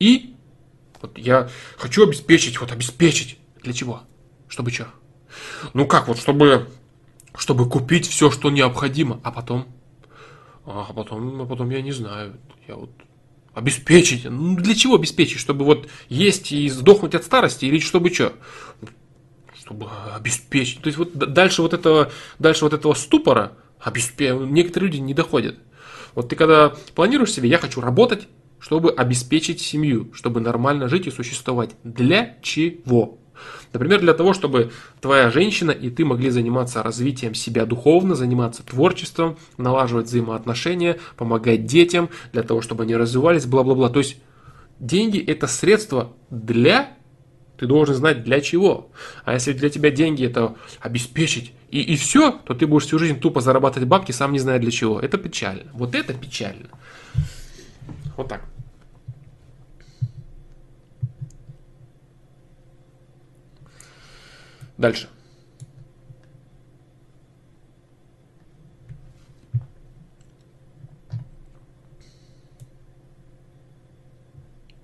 и 0.00 0.34
вот 1.00 1.16
я 1.16 1.48
хочу 1.76 2.02
обеспечить, 2.08 2.60
вот 2.60 2.72
обеспечить. 2.72 3.38
Для 3.62 3.72
чего? 3.72 4.02
Чтобы 4.48 4.72
что? 4.72 4.88
Ну 5.74 5.86
как, 5.86 6.08
вот 6.08 6.18
чтобы, 6.18 6.66
чтобы 7.36 7.68
купить 7.68 8.08
все, 8.08 8.32
что 8.32 8.50
необходимо, 8.50 9.20
а 9.22 9.30
потом... 9.30 9.68
А 10.66 10.92
потом, 10.92 11.40
а 11.40 11.46
потом 11.46 11.70
я 11.70 11.82
не 11.82 11.92
знаю, 11.92 12.34
я 12.66 12.74
вот 12.74 12.90
Обеспечить. 13.54 14.24
Ну, 14.24 14.56
для 14.56 14.74
чего 14.74 14.94
обеспечить? 14.94 15.40
Чтобы 15.40 15.64
вот 15.64 15.88
есть 16.08 16.52
и 16.52 16.68
сдохнуть 16.68 17.14
от 17.14 17.24
старости 17.24 17.64
или 17.64 17.80
чтобы 17.80 18.10
что? 18.10 18.32
Чтобы 19.58 19.88
обеспечить. 20.14 20.80
То 20.80 20.86
есть 20.86 20.98
вот 20.98 21.14
дальше 21.14 21.62
вот 21.62 21.74
этого, 21.74 22.12
дальше 22.38 22.64
вот 22.64 22.74
этого 22.74 22.94
ступора 22.94 23.52
обеспе... 23.80 24.36
некоторые 24.38 24.90
люди 24.90 25.00
не 25.00 25.14
доходят. 25.14 25.58
Вот 26.14 26.28
ты 26.28 26.36
когда 26.36 26.74
планируешь 26.94 27.32
себе, 27.32 27.48
я 27.48 27.58
хочу 27.58 27.80
работать, 27.80 28.28
чтобы 28.60 28.90
обеспечить 28.92 29.60
семью, 29.60 30.12
чтобы 30.14 30.40
нормально 30.40 30.88
жить 30.88 31.06
и 31.06 31.10
существовать. 31.10 31.70
Для 31.82 32.36
чего? 32.42 33.18
Например, 33.72 34.00
для 34.00 34.14
того, 34.14 34.32
чтобы 34.32 34.72
твоя 35.00 35.30
женщина 35.30 35.70
и 35.70 35.90
ты 35.90 36.04
могли 36.04 36.30
заниматься 36.30 36.82
развитием 36.82 37.34
себя 37.34 37.66
духовно, 37.66 38.14
заниматься 38.14 38.64
творчеством, 38.64 39.38
налаживать 39.56 40.06
взаимоотношения, 40.06 40.98
помогать 41.16 41.66
детям, 41.66 42.08
для 42.32 42.42
того, 42.42 42.60
чтобы 42.60 42.84
они 42.84 42.96
развивались, 42.96 43.46
бла-бла-бла. 43.46 43.88
То 43.90 44.00
есть 44.00 44.16
деньги 44.78 45.18
это 45.18 45.46
средство 45.46 46.12
для 46.30 46.96
ты 47.60 47.66
должен 47.66 47.94
знать 47.94 48.24
для 48.24 48.40
чего. 48.40 48.90
А 49.26 49.34
если 49.34 49.52
для 49.52 49.68
тебя 49.68 49.90
деньги 49.90 50.24
это 50.24 50.56
обеспечить 50.80 51.52
и, 51.70 51.82
и 51.82 51.96
все, 51.96 52.32
то 52.32 52.54
ты 52.54 52.66
будешь 52.66 52.86
всю 52.86 52.98
жизнь 52.98 53.20
тупо 53.20 53.42
зарабатывать 53.42 53.86
бабки, 53.86 54.12
сам 54.12 54.32
не 54.32 54.38
зная 54.38 54.58
для 54.58 54.70
чего. 54.70 54.98
Это 54.98 55.18
печально. 55.18 55.64
Вот 55.74 55.94
это 55.94 56.14
печально. 56.14 56.68
Вот 58.16 58.28
так. 58.28 58.42
Дальше. 64.80 65.08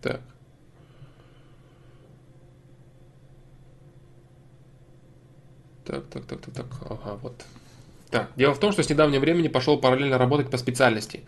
Так. 0.03 0.21
Так, 5.87 6.05
так, 6.11 6.27
так, 6.27 6.41
так, 6.43 6.55
так. 6.55 6.67
Ага, 6.91 7.15
вот. 7.23 7.47
Так, 8.11 8.31
дело 8.37 8.53
в 8.53 8.61
том, 8.61 8.73
что 8.73 8.83
с 8.83 8.91
недавнего 8.91 9.21
времени 9.23 9.49
пошел 9.49 9.81
параллельно 9.81 10.19
работать 10.19 10.51
по 10.51 10.59
специальности 10.59 11.25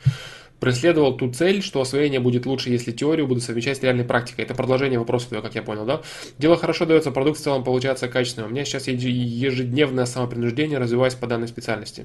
преследовал 0.60 1.16
ту 1.16 1.30
цель, 1.32 1.62
что 1.62 1.80
освоение 1.80 2.20
будет 2.20 2.46
лучше, 2.46 2.70
если 2.70 2.90
теорию 2.90 3.26
буду 3.26 3.40
совмещать 3.40 3.78
с 3.78 3.82
реальной 3.82 4.04
практикой. 4.04 4.42
Это 4.42 4.54
продолжение 4.54 4.98
вопроса 4.98 5.28
как 5.40 5.54
я 5.54 5.62
понял, 5.62 5.86
да? 5.86 6.02
Дело 6.38 6.56
хорошо 6.56 6.84
дается, 6.84 7.10
продукт 7.10 7.38
в 7.38 7.42
целом 7.42 7.64
получается 7.64 8.08
качественным. 8.08 8.50
У 8.50 8.52
меня 8.52 8.64
сейчас 8.64 8.88
ежедневное 8.88 10.06
самопринуждение, 10.06 10.78
развиваясь 10.78 11.14
по 11.14 11.26
данной 11.26 11.48
специальности. 11.48 12.04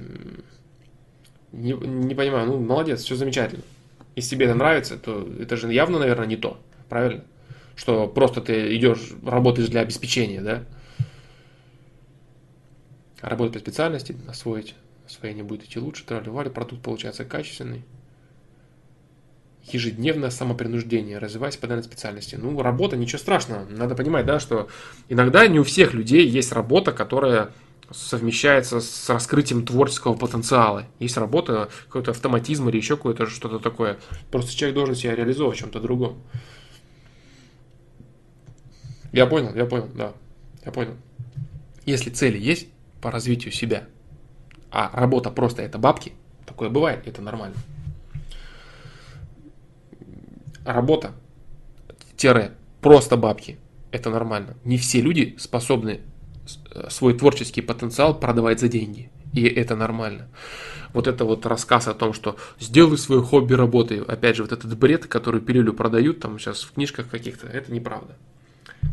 Не, 1.52 1.72
не 1.72 2.14
понимаю, 2.14 2.46
ну, 2.46 2.58
молодец, 2.58 3.02
все 3.02 3.16
замечательно. 3.16 3.62
Если 4.16 4.36
тебе 4.36 4.46
это 4.46 4.54
нравится, 4.54 4.96
то 4.96 5.28
это 5.40 5.56
же 5.56 5.72
явно, 5.72 5.98
наверное, 5.98 6.26
не 6.26 6.36
то, 6.36 6.60
правильно? 6.88 7.24
Что 7.74 8.06
просто 8.06 8.40
ты 8.40 8.76
идешь, 8.76 9.10
работаешь 9.24 9.68
для 9.68 9.80
обеспечения, 9.80 10.40
да? 10.40 10.64
Работать 13.20 13.54
по 13.54 13.58
специальности, 13.58 14.16
освоить, 14.28 14.74
освоение 15.06 15.42
будет 15.42 15.64
идти 15.64 15.80
лучше, 15.80 16.04
трали 16.04 16.48
продукт 16.50 16.82
получается 16.82 17.24
качественный 17.24 17.82
ежедневное 19.72 20.30
самопринуждение, 20.30 21.18
развиваясь 21.18 21.56
по 21.56 21.66
данной 21.66 21.82
специальности. 21.82 22.36
Ну, 22.36 22.60
работа, 22.60 22.96
ничего 22.96 23.18
страшного. 23.18 23.66
Надо 23.68 23.94
понимать, 23.94 24.26
да, 24.26 24.38
что 24.38 24.68
иногда 25.08 25.46
не 25.46 25.58
у 25.58 25.64
всех 25.64 25.94
людей 25.94 26.26
есть 26.26 26.52
работа, 26.52 26.92
которая 26.92 27.50
совмещается 27.90 28.80
с 28.80 29.08
раскрытием 29.08 29.64
творческого 29.64 30.14
потенциала. 30.14 30.86
Есть 30.98 31.16
работа, 31.16 31.68
какой-то 31.86 32.10
автоматизм 32.10 32.68
или 32.68 32.76
еще 32.76 32.96
какое-то 32.96 33.26
что-то 33.26 33.58
такое. 33.58 33.98
Просто 34.30 34.54
человек 34.54 34.74
должен 34.74 34.94
себя 34.94 35.14
реализовывать 35.14 35.58
в 35.58 35.60
чем-то 35.60 35.80
другом. 35.80 36.22
Я 39.12 39.26
понял, 39.26 39.54
я 39.54 39.64
понял, 39.64 39.88
да. 39.94 40.12
Я 40.64 40.72
понял. 40.72 40.94
Если 41.86 42.10
цели 42.10 42.38
есть 42.38 42.68
по 43.00 43.10
развитию 43.10 43.52
себя, 43.52 43.86
а 44.70 44.90
работа 44.92 45.30
просто 45.30 45.62
это 45.62 45.78
бабки, 45.78 46.12
такое 46.46 46.68
бывает, 46.70 47.06
это 47.06 47.22
нормально 47.22 47.56
работа, 50.64 51.12
тире, 52.16 52.52
просто 52.80 53.16
бабки. 53.16 53.58
Это 53.90 54.10
нормально. 54.10 54.56
Не 54.64 54.76
все 54.76 55.00
люди 55.00 55.36
способны 55.38 56.00
э, 56.72 56.90
свой 56.90 57.14
творческий 57.14 57.62
потенциал 57.62 58.18
продавать 58.18 58.60
за 58.60 58.68
деньги. 58.68 59.10
И 59.32 59.44
это 59.44 59.76
нормально. 59.76 60.28
Вот 60.92 61.06
это 61.06 61.24
вот 61.24 61.44
рассказ 61.46 61.88
о 61.88 61.94
том, 61.94 62.12
что 62.12 62.36
сделай 62.58 62.98
свое 62.98 63.20
хобби 63.22 63.54
работой. 63.54 64.02
Опять 64.02 64.36
же, 64.36 64.42
вот 64.42 64.52
этот 64.52 64.76
бред, 64.78 65.06
который 65.06 65.40
пилюлю 65.40 65.74
продают 65.74 66.20
там 66.20 66.38
сейчас 66.38 66.62
в 66.62 66.72
книжках 66.72 67.08
каких-то, 67.08 67.46
это 67.46 67.72
неправда. 67.72 68.16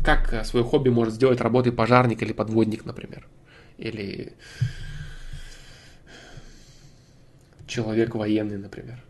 Как 0.04 0.32
э, 0.32 0.44
свое 0.44 0.64
хобби 0.64 0.88
может 0.88 1.14
сделать 1.14 1.40
работой 1.40 1.72
пожарник 1.72 2.22
или 2.22 2.32
подводник, 2.32 2.84
например? 2.84 3.26
Или 3.78 4.34
человек 7.66 8.14
военный, 8.14 8.58
например. 8.58 9.02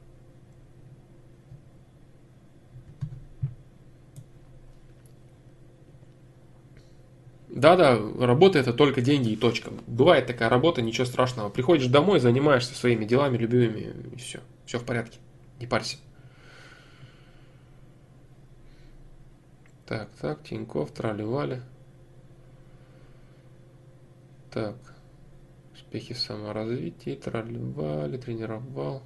Да-да, 7.52 8.00
работа 8.18 8.58
это 8.58 8.72
только 8.72 9.02
деньги 9.02 9.28
и 9.28 9.36
точка. 9.36 9.72
Бывает 9.86 10.26
такая 10.26 10.48
работа, 10.48 10.80
ничего 10.80 11.04
страшного. 11.04 11.50
Приходишь 11.50 11.86
домой, 11.86 12.18
занимаешься 12.18 12.74
своими 12.74 13.04
делами 13.04 13.36
любимыми, 13.36 13.94
и 14.14 14.16
все. 14.16 14.40
Все 14.64 14.78
в 14.78 14.84
порядке. 14.84 15.18
Не 15.60 15.66
парься. 15.66 15.98
Так, 19.86 20.08
так, 20.18 20.42
Тиньков, 20.44 20.92
тролливали. 20.92 21.60
Так. 24.50 24.76
Успехи 25.74 26.14
саморазвития, 26.14 27.16
тролливали, 27.16 28.16
тренировал. 28.16 29.02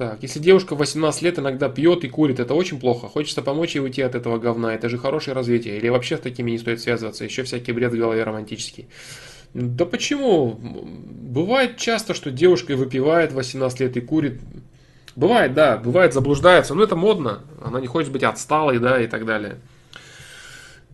Так, 0.00 0.22
если 0.22 0.38
девушка 0.38 0.74
в 0.74 0.78
18 0.78 1.20
лет 1.20 1.38
иногда 1.38 1.68
пьет 1.68 2.04
и 2.04 2.08
курит, 2.08 2.40
это 2.40 2.54
очень 2.54 2.80
плохо. 2.80 3.06
Хочется 3.06 3.42
помочь 3.42 3.74
ей 3.74 3.82
уйти 3.82 4.00
от 4.00 4.14
этого 4.14 4.38
говна. 4.38 4.74
Это 4.74 4.88
же 4.88 4.96
хорошее 4.96 5.34
развитие. 5.34 5.76
Или 5.76 5.90
вообще 5.90 6.16
с 6.16 6.20
такими 6.20 6.52
не 6.52 6.58
стоит 6.58 6.80
связываться. 6.80 7.22
Еще 7.22 7.42
всякий 7.42 7.72
бред 7.72 7.92
в 7.92 7.98
голове 7.98 8.24
романтический. 8.24 8.88
Да 9.52 9.84
почему? 9.84 10.58
Бывает 10.58 11.76
часто, 11.76 12.14
что 12.14 12.30
девушка 12.30 12.76
выпивает 12.76 13.32
18 13.32 13.80
лет 13.80 13.94
и 13.98 14.00
курит. 14.00 14.40
Бывает, 15.16 15.52
да, 15.52 15.76
бывает, 15.76 16.14
заблуждается. 16.14 16.74
Но 16.74 16.82
это 16.82 16.96
модно. 16.96 17.42
Она 17.62 17.78
не 17.78 17.86
хочет 17.86 18.10
быть 18.10 18.22
отсталой, 18.22 18.78
да, 18.78 18.98
и 19.02 19.06
так 19.06 19.26
далее. 19.26 19.58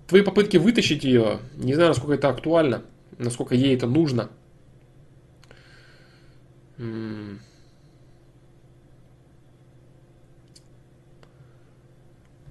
Твои 0.09 0.23
попытки 0.23 0.57
вытащить 0.57 1.05
ее, 1.05 1.39
не 1.55 1.75
знаю, 1.75 1.91
насколько 1.91 2.15
это 2.15 2.29
актуально, 2.29 2.83
насколько 3.19 3.55
ей 3.55 3.77
это 3.77 3.87
нужно. 3.87 4.31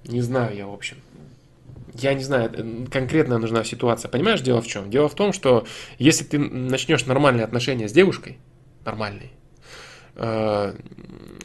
Не 0.06 0.20
знаю 0.20 0.56
я, 0.56 0.66
в 0.66 0.72
общем. 0.72 0.96
Я 1.94 2.14
не 2.14 2.22
знаю, 2.22 2.50
э, 2.52 2.86
конкретно 2.90 3.38
нужна 3.38 3.64
ситуация. 3.64 4.08
Понимаешь, 4.08 4.40
дело 4.40 4.60
в 4.60 4.66
чем? 4.66 4.90
Дело 4.90 5.08
в 5.08 5.14
том, 5.14 5.32
что 5.32 5.66
если 5.98 6.24
ты 6.24 6.38
начнешь 6.38 7.06
нормальные 7.06 7.44
отношения 7.44 7.88
с 7.88 7.92
девушкой, 7.92 8.38
нормальные, 8.84 9.30
э, 10.14 10.74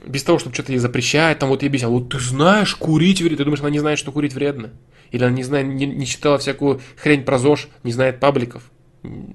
без 0.06 0.24
того, 0.24 0.40
чтобы 0.40 0.54
что-то 0.54 0.74
ей 0.74 0.80
запрещать, 0.80 1.40
там 1.40 1.50
вот 1.50 1.62
ей 1.64 1.70
объяснял, 1.70 1.92
вот 1.92 2.10
ты 2.10 2.20
знаешь, 2.20 2.76
курить 2.76 3.22
вредно, 3.22 3.38
ты 3.38 3.44
думаешь, 3.46 3.62
она 3.62 3.70
не 3.70 3.80
знает, 3.80 3.98
что 3.98 4.12
курить 4.12 4.34
вредно? 4.34 4.72
Или 5.12 5.24
она 5.24 5.36
не 5.36 5.44
знает, 5.44 5.68
не, 5.68 5.86
не 5.86 6.06
читала 6.06 6.38
всякую 6.38 6.82
хрень 6.98 7.24
про 7.24 7.38
ЗОЖ, 7.38 7.68
не 7.84 7.92
знает 7.92 8.20
пабликов? 8.20 8.72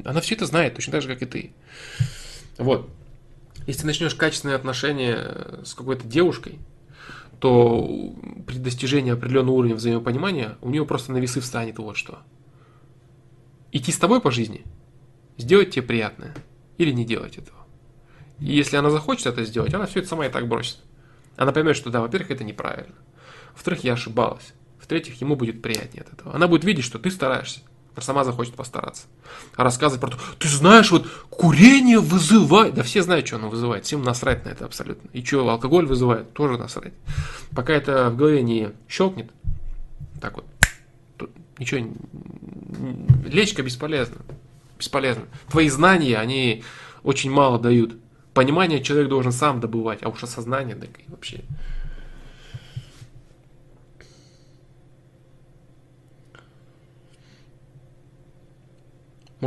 Она 0.05 0.21
все 0.21 0.35
это 0.35 0.47
знает, 0.47 0.75
точно 0.75 0.93
так 0.93 1.03
же, 1.03 1.09
как 1.09 1.23
и 1.23 1.27
ты. 1.27 1.53
Вот. 2.59 2.91
Если 3.67 3.81
ты 3.83 3.87
начнешь 3.87 4.15
качественные 4.15 4.57
отношения 4.57 5.63
с 5.65 5.75
какой-то 5.75 6.07
девушкой, 6.07 6.59
то 7.39 8.15
при 8.47 8.57
достижении 8.57 9.13
определенного 9.13 9.57
уровня 9.57 9.75
взаимопонимания 9.75 10.57
у 10.63 10.71
нее 10.71 10.87
просто 10.87 11.13
на 11.13 11.19
весы 11.19 11.41
встанет 11.41 11.79
вот 11.79 11.97
что. 11.97 12.19
Идти 13.73 13.93
с 13.93 13.99
тобой 13.99 14.21
по 14.21 14.31
жизни, 14.31 14.65
сделать 15.37 15.71
тебе 15.71 15.83
приятное 15.83 16.35
или 16.79 16.93
не 16.93 17.05
делать 17.05 17.39
этого. 17.39 17.59
И 18.39 18.47
если 18.47 18.77
она 18.77 18.91
захочет 18.91 19.27
это 19.27 19.45
сделать, 19.45 19.75
она 19.75 19.87
все 19.87 20.01
это 20.01 20.09
сама 20.09 20.27
и 20.27 20.31
так 20.31 20.49
бросит. 20.49 20.79
Она 21.37 21.53
поймет, 21.53 21.77
что 21.77 21.91
да, 21.91 22.01
во-первых, 22.01 22.31
это 22.31 22.45
неправильно. 22.45 22.95
Во-вторых, 23.53 23.85
я 23.85 23.95
ошибалась. 23.95 24.55
В-третьих, 24.79 25.21
ему 25.21 25.37
будет 25.37 25.63
приятнее 25.63 26.03
от 26.03 26.13
этого. 26.13 26.35
Она 26.35 26.49
будет 26.49 26.65
видеть, 26.65 26.85
что 26.85 26.99
ты 26.99 27.11
стараешься. 27.11 27.61
Сама 27.99 28.25
захочет 28.25 28.55
постараться. 28.55 29.05
А 29.57 29.65
рассказывать 29.65 30.01
про 30.01 30.11
то, 30.11 30.19
ты 30.39 30.49
знаешь, 30.49 30.91
вот 30.91 31.07
курение 31.31 31.99
вызывает. 31.99 32.75
Да 32.75 32.83
все 32.83 33.03
знают, 33.03 33.27
что 33.27 33.37
оно 33.37 33.49
вызывает. 33.49 33.87
Всем 33.87 34.03
насрать 34.03 34.45
на 34.45 34.51
это 34.51 34.67
абсолютно. 34.67 35.09
И 35.13 35.25
что 35.25 35.49
алкоголь 35.49 35.87
вызывает, 35.87 36.33
тоже 36.35 36.59
насрать. 36.59 36.93
Пока 37.53 37.73
это 37.73 38.11
в 38.11 38.17
голове 38.17 38.43
не 38.43 38.73
щелкнет, 38.89 39.31
так 40.21 40.35
вот, 40.35 41.31
ничего, 41.59 41.89
лечка 43.27 43.63
бесполезна. 43.63 44.17
Бесполезно. 44.79 45.25
Твои 45.49 45.69
знания, 45.71 46.19
они 46.19 46.65
очень 47.03 47.31
мало 47.31 47.59
дают. 47.59 47.97
Понимание 48.35 48.83
человек 48.83 49.09
должен 49.09 49.33
сам 49.33 49.61
добывать, 49.61 50.01
а 50.03 50.11
уж 50.11 50.23
осознание, 50.23 50.77
так 50.77 50.91
и 50.99 51.11
вообще. 51.11 51.45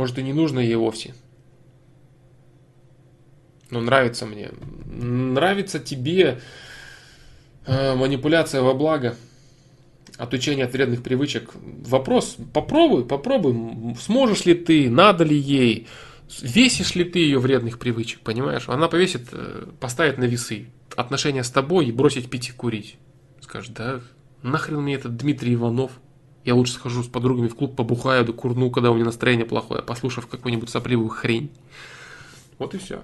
Может 0.00 0.18
и 0.18 0.22
не 0.22 0.32
нужно 0.32 0.60
ей 0.60 0.76
вовсе. 0.76 1.14
Но 3.68 3.82
нравится 3.82 4.24
мне. 4.24 4.48
Нравится 4.86 5.78
тебе 5.78 6.40
э, 7.66 7.94
манипуляция 7.94 8.62
во 8.62 8.72
благо, 8.72 9.14
отучение 10.16 10.64
от 10.64 10.72
вредных 10.72 11.02
привычек. 11.02 11.50
Вопрос, 11.54 12.38
попробуй, 12.54 13.04
попробуй, 13.04 13.94
сможешь 14.00 14.46
ли 14.46 14.54
ты, 14.54 14.88
надо 14.88 15.22
ли 15.24 15.36
ей, 15.36 15.86
весишь 16.40 16.94
ли 16.94 17.04
ты 17.04 17.18
ее 17.18 17.38
вредных 17.38 17.78
привычек, 17.78 18.20
понимаешь? 18.20 18.70
Она 18.70 18.88
повесит, 18.88 19.28
э, 19.32 19.66
поставит 19.80 20.16
на 20.16 20.24
весы 20.24 20.68
отношения 20.96 21.44
с 21.44 21.50
тобой 21.50 21.88
и 21.88 21.92
бросить 21.92 22.30
пить 22.30 22.48
и 22.48 22.52
курить. 22.52 22.96
Скажет, 23.42 23.74
да 23.74 24.00
нахрен 24.42 24.80
мне 24.80 24.94
этот 24.94 25.18
Дмитрий 25.18 25.56
Иванов, 25.56 25.92
я 26.44 26.54
лучше 26.54 26.72
схожу 26.74 27.02
с 27.02 27.08
подругами 27.08 27.48
в 27.48 27.54
клуб, 27.54 27.76
побухаю, 27.76 28.24
да 28.24 28.32
курну, 28.32 28.70
когда 28.70 28.90
у 28.90 28.94
меня 28.94 29.04
настроение 29.04 29.46
плохое, 29.46 29.82
послушав 29.82 30.26
какую-нибудь 30.26 30.70
сопливую 30.70 31.10
хрень. 31.10 31.50
Вот 32.58 32.74
и 32.74 32.78
все. 32.78 33.02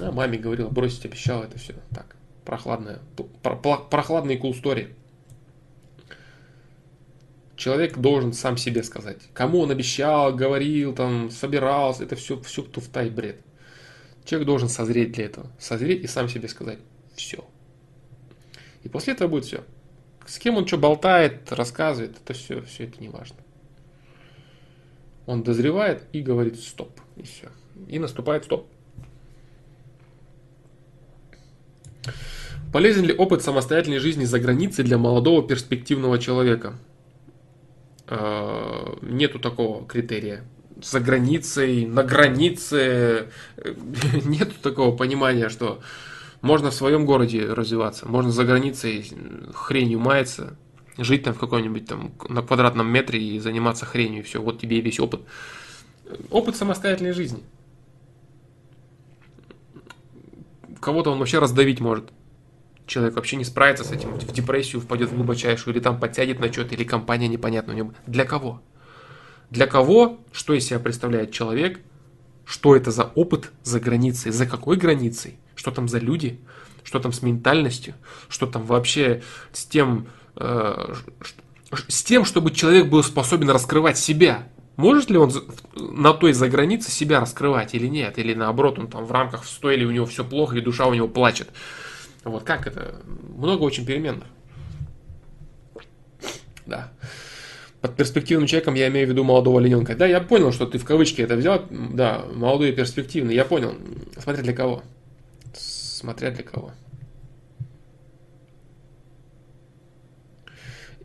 А 0.00 0.12
маме 0.12 0.38
говорила, 0.38 0.68
бросить 0.68 1.04
обещала, 1.04 1.44
это 1.44 1.58
все 1.58 1.74
так. 1.94 2.16
Прохладная, 2.44 3.00
прохладный 3.42 4.36
cool 4.36 4.52
story. 4.52 4.94
Человек 7.56 7.98
должен 7.98 8.32
сам 8.32 8.56
себе 8.56 8.84
сказать, 8.84 9.18
кому 9.34 9.58
он 9.58 9.72
обещал, 9.72 10.32
говорил, 10.32 10.94
там, 10.94 11.28
собирался, 11.30 12.04
это 12.04 12.14
все, 12.14 12.40
все 12.40 12.62
туфта 12.62 13.02
и 13.02 13.10
бред. 13.10 13.40
Человек 14.24 14.46
должен 14.46 14.68
созреть 14.68 15.12
для 15.12 15.24
этого. 15.24 15.50
Созреть 15.58 16.04
и 16.04 16.06
сам 16.06 16.28
себе 16.28 16.48
сказать, 16.48 16.78
все. 17.16 17.44
И 18.84 18.88
после 18.88 19.14
этого 19.14 19.26
будет 19.26 19.46
все. 19.46 19.64
С 20.28 20.38
кем 20.38 20.58
он 20.58 20.66
что 20.66 20.76
болтает, 20.76 21.50
рассказывает, 21.52 22.18
это 22.22 22.34
все, 22.34 22.60
все 22.60 22.84
это 22.84 23.00
не 23.00 23.08
важно. 23.08 23.38
Он 25.24 25.42
дозревает 25.42 26.04
и 26.12 26.20
говорит 26.20 26.60
стоп. 26.60 27.00
И 27.16 27.22
все. 27.22 27.48
И 27.88 27.98
наступает 27.98 28.44
стоп. 28.44 28.68
Полезен 32.72 33.06
ли 33.06 33.14
опыт 33.14 33.42
самостоятельной 33.42 34.00
жизни 34.00 34.24
за 34.24 34.38
границей 34.38 34.84
для 34.84 34.98
молодого 34.98 35.46
перспективного 35.48 36.18
человека? 36.18 36.74
Э, 38.06 38.96
нету 39.00 39.38
такого 39.38 39.86
критерия. 39.86 40.44
За 40.82 41.00
границей, 41.00 41.86
на 41.86 42.02
границе. 42.02 43.28
Нету 44.26 44.54
такого 44.62 44.94
понимания, 44.94 45.48
что 45.48 45.80
можно 46.40 46.70
в 46.70 46.74
своем 46.74 47.04
городе 47.04 47.44
развиваться, 47.46 48.08
можно 48.08 48.30
за 48.30 48.44
границей 48.44 49.10
хренью 49.54 49.98
маяться, 50.00 50.56
жить 50.96 51.24
там 51.24 51.34
в 51.34 51.38
каком-нибудь 51.38 51.86
там 51.86 52.12
на 52.28 52.42
квадратном 52.42 52.88
метре 52.90 53.22
и 53.22 53.38
заниматься 53.38 53.86
хренью, 53.86 54.20
и 54.20 54.22
все, 54.22 54.40
вот 54.40 54.60
тебе 54.60 54.80
весь 54.80 55.00
опыт. 55.00 55.20
Опыт 56.30 56.56
самостоятельной 56.56 57.12
жизни. 57.12 57.42
Кого-то 60.80 61.10
он 61.10 61.18
вообще 61.18 61.38
раздавить 61.38 61.80
может. 61.80 62.10
Человек 62.86 63.16
вообще 63.16 63.36
не 63.36 63.44
справится 63.44 63.84
с 63.84 63.90
этим, 63.90 64.14
в 64.14 64.32
депрессию 64.32 64.80
впадет 64.80 65.10
в 65.10 65.16
глубочайшую, 65.16 65.74
или 65.74 65.82
там 65.82 66.00
подтянет 66.00 66.40
на 66.40 66.50
что-то, 66.50 66.74
или 66.74 66.84
компания 66.84 67.28
непонятна 67.28 67.74
у 67.74 67.76
него. 67.76 67.92
Для 68.06 68.24
кого? 68.24 68.62
Для 69.50 69.66
кого, 69.66 70.18
что 70.32 70.54
из 70.54 70.66
себя 70.66 70.78
представляет 70.78 71.32
человек, 71.32 71.80
что 72.46 72.74
это 72.74 72.90
за 72.90 73.04
опыт 73.04 73.52
за 73.62 73.78
границей, 73.78 74.32
за 74.32 74.46
какой 74.46 74.76
границей, 74.78 75.38
что 75.58 75.72
там 75.72 75.88
за 75.88 75.98
люди, 75.98 76.38
что 76.84 77.00
там 77.00 77.12
с 77.12 77.20
ментальностью, 77.20 77.94
что 78.28 78.46
там 78.46 78.64
вообще 78.64 79.22
с 79.52 79.64
тем, 79.64 80.06
э, 80.36 80.94
с 81.88 82.04
тем, 82.04 82.24
чтобы 82.24 82.52
человек 82.52 82.86
был 82.86 83.02
способен 83.02 83.50
раскрывать 83.50 83.98
себя. 83.98 84.48
Может 84.76 85.10
ли 85.10 85.18
он 85.18 85.32
на 85.74 86.14
той 86.14 86.32
за 86.32 86.48
границе 86.48 86.92
себя 86.92 87.18
раскрывать 87.18 87.74
или 87.74 87.88
нет? 87.88 88.18
Или 88.18 88.34
наоборот, 88.34 88.78
он 88.78 88.86
там 88.86 89.04
в 89.04 89.10
рамках 89.10 89.42
в 89.42 89.48
стойле 89.48 89.84
у 89.84 89.90
него 89.90 90.06
все 90.06 90.24
плохо 90.24 90.56
и 90.56 90.60
душа 90.60 90.86
у 90.86 90.94
него 90.94 91.08
плачет. 91.08 91.48
Вот 92.22 92.44
как 92.44 92.68
это? 92.68 93.02
Много 93.36 93.64
очень 93.64 93.84
переменных. 93.84 94.28
Да. 96.66 96.92
Под 97.80 97.96
перспективным 97.96 98.46
человеком 98.46 98.74
я 98.74 98.86
имею 98.88 99.08
в 99.08 99.10
виду 99.10 99.24
молодого 99.24 99.58
олененка. 99.58 99.96
Да, 99.96 100.06
я 100.06 100.20
понял, 100.20 100.52
что 100.52 100.66
ты 100.66 100.78
в 100.78 100.84
кавычки 100.84 101.20
это 101.20 101.34
взял. 101.34 101.64
Да, 101.70 102.24
молодой 102.32 102.68
и 102.68 102.72
перспективный. 102.72 103.34
Я 103.34 103.44
понял. 103.44 103.74
Смотря 104.22 104.44
для 104.44 104.52
кого 104.52 104.84
смотря 105.98 106.30
для 106.30 106.44
кого. 106.44 106.72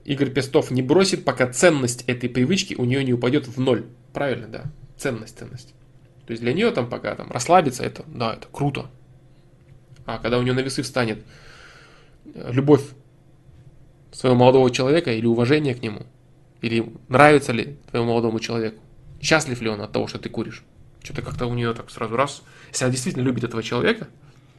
Игорь 0.05 0.31
Пестов 0.31 0.69
не 0.69 0.81
бросит, 0.81 1.25
пока 1.25 1.51
ценность 1.51 2.03
этой 2.07 2.29
привычки 2.29 2.75
у 2.75 2.85
нее 2.85 3.03
не 3.03 3.13
упадет 3.13 3.47
в 3.47 3.59
ноль. 3.59 3.85
Правильно, 4.13 4.47
да. 4.47 4.63
Ценность, 4.97 5.37
ценность. 5.37 5.73
То 6.25 6.31
есть 6.31 6.41
для 6.43 6.53
нее 6.53 6.71
там 6.71 6.89
пока 6.89 7.15
там 7.15 7.31
расслабиться, 7.31 7.83
это, 7.83 8.03
да, 8.07 8.35
это 8.35 8.47
круто. 8.51 8.89
А 10.05 10.19
когда 10.19 10.37
у 10.37 10.41
нее 10.41 10.53
на 10.53 10.59
весы 10.59 10.81
встанет 10.81 11.25
любовь 12.25 12.83
своего 14.11 14.37
молодого 14.37 14.69
человека 14.71 15.11
или 15.11 15.25
уважение 15.25 15.73
к 15.73 15.81
нему, 15.81 16.05
или 16.61 16.93
нравится 17.07 17.51
ли 17.51 17.77
твоему 17.89 18.09
молодому 18.09 18.39
человеку, 18.39 18.81
счастлив 19.21 19.59
ли 19.61 19.69
он 19.69 19.81
от 19.81 19.91
того, 19.91 20.07
что 20.07 20.19
ты 20.19 20.29
куришь, 20.29 20.63
что-то 21.01 21.21
как-то 21.21 21.47
у 21.47 21.53
нее 21.53 21.73
так 21.73 21.89
сразу 21.89 22.15
раз, 22.15 22.43
если 22.69 22.85
она 22.85 22.91
действительно 22.91 23.23
любит 23.23 23.43
этого 23.43 23.63
человека, 23.63 24.07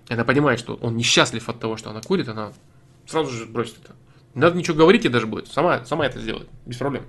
она 0.09 0.25
понимает, 0.25 0.59
что 0.61 0.75
он 0.77 0.97
несчастлив 0.97 1.49
от 1.49 1.61
того, 1.61 1.77
что 1.77 1.91
она 1.91 2.01
курит, 2.01 2.29
она 2.29 2.53
сразу 3.07 3.31
же 3.31 3.47
бросит 3.47 3.77
это. 3.83 3.95
Не 4.35 4.41
надо 4.41 4.57
ничего 4.57 4.77
говорить, 4.77 5.05
и 5.05 5.09
даже 5.09 5.27
будет. 5.27 5.49
Сама, 5.49 5.85
сама 5.85 6.07
это 6.07 6.21
сделает, 6.21 6.49
без 6.67 6.77
проблем. 6.77 7.05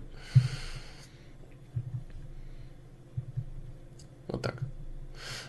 Вот 4.28 4.42
так. 4.42 4.62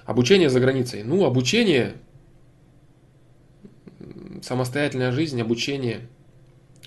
Обучение 0.04 0.48
за 0.48 0.60
границей. 0.60 1.02
Ну, 1.02 1.24
обучение, 1.24 1.96
самостоятельная 4.42 5.12
жизнь, 5.12 5.40
обучение. 5.40 6.08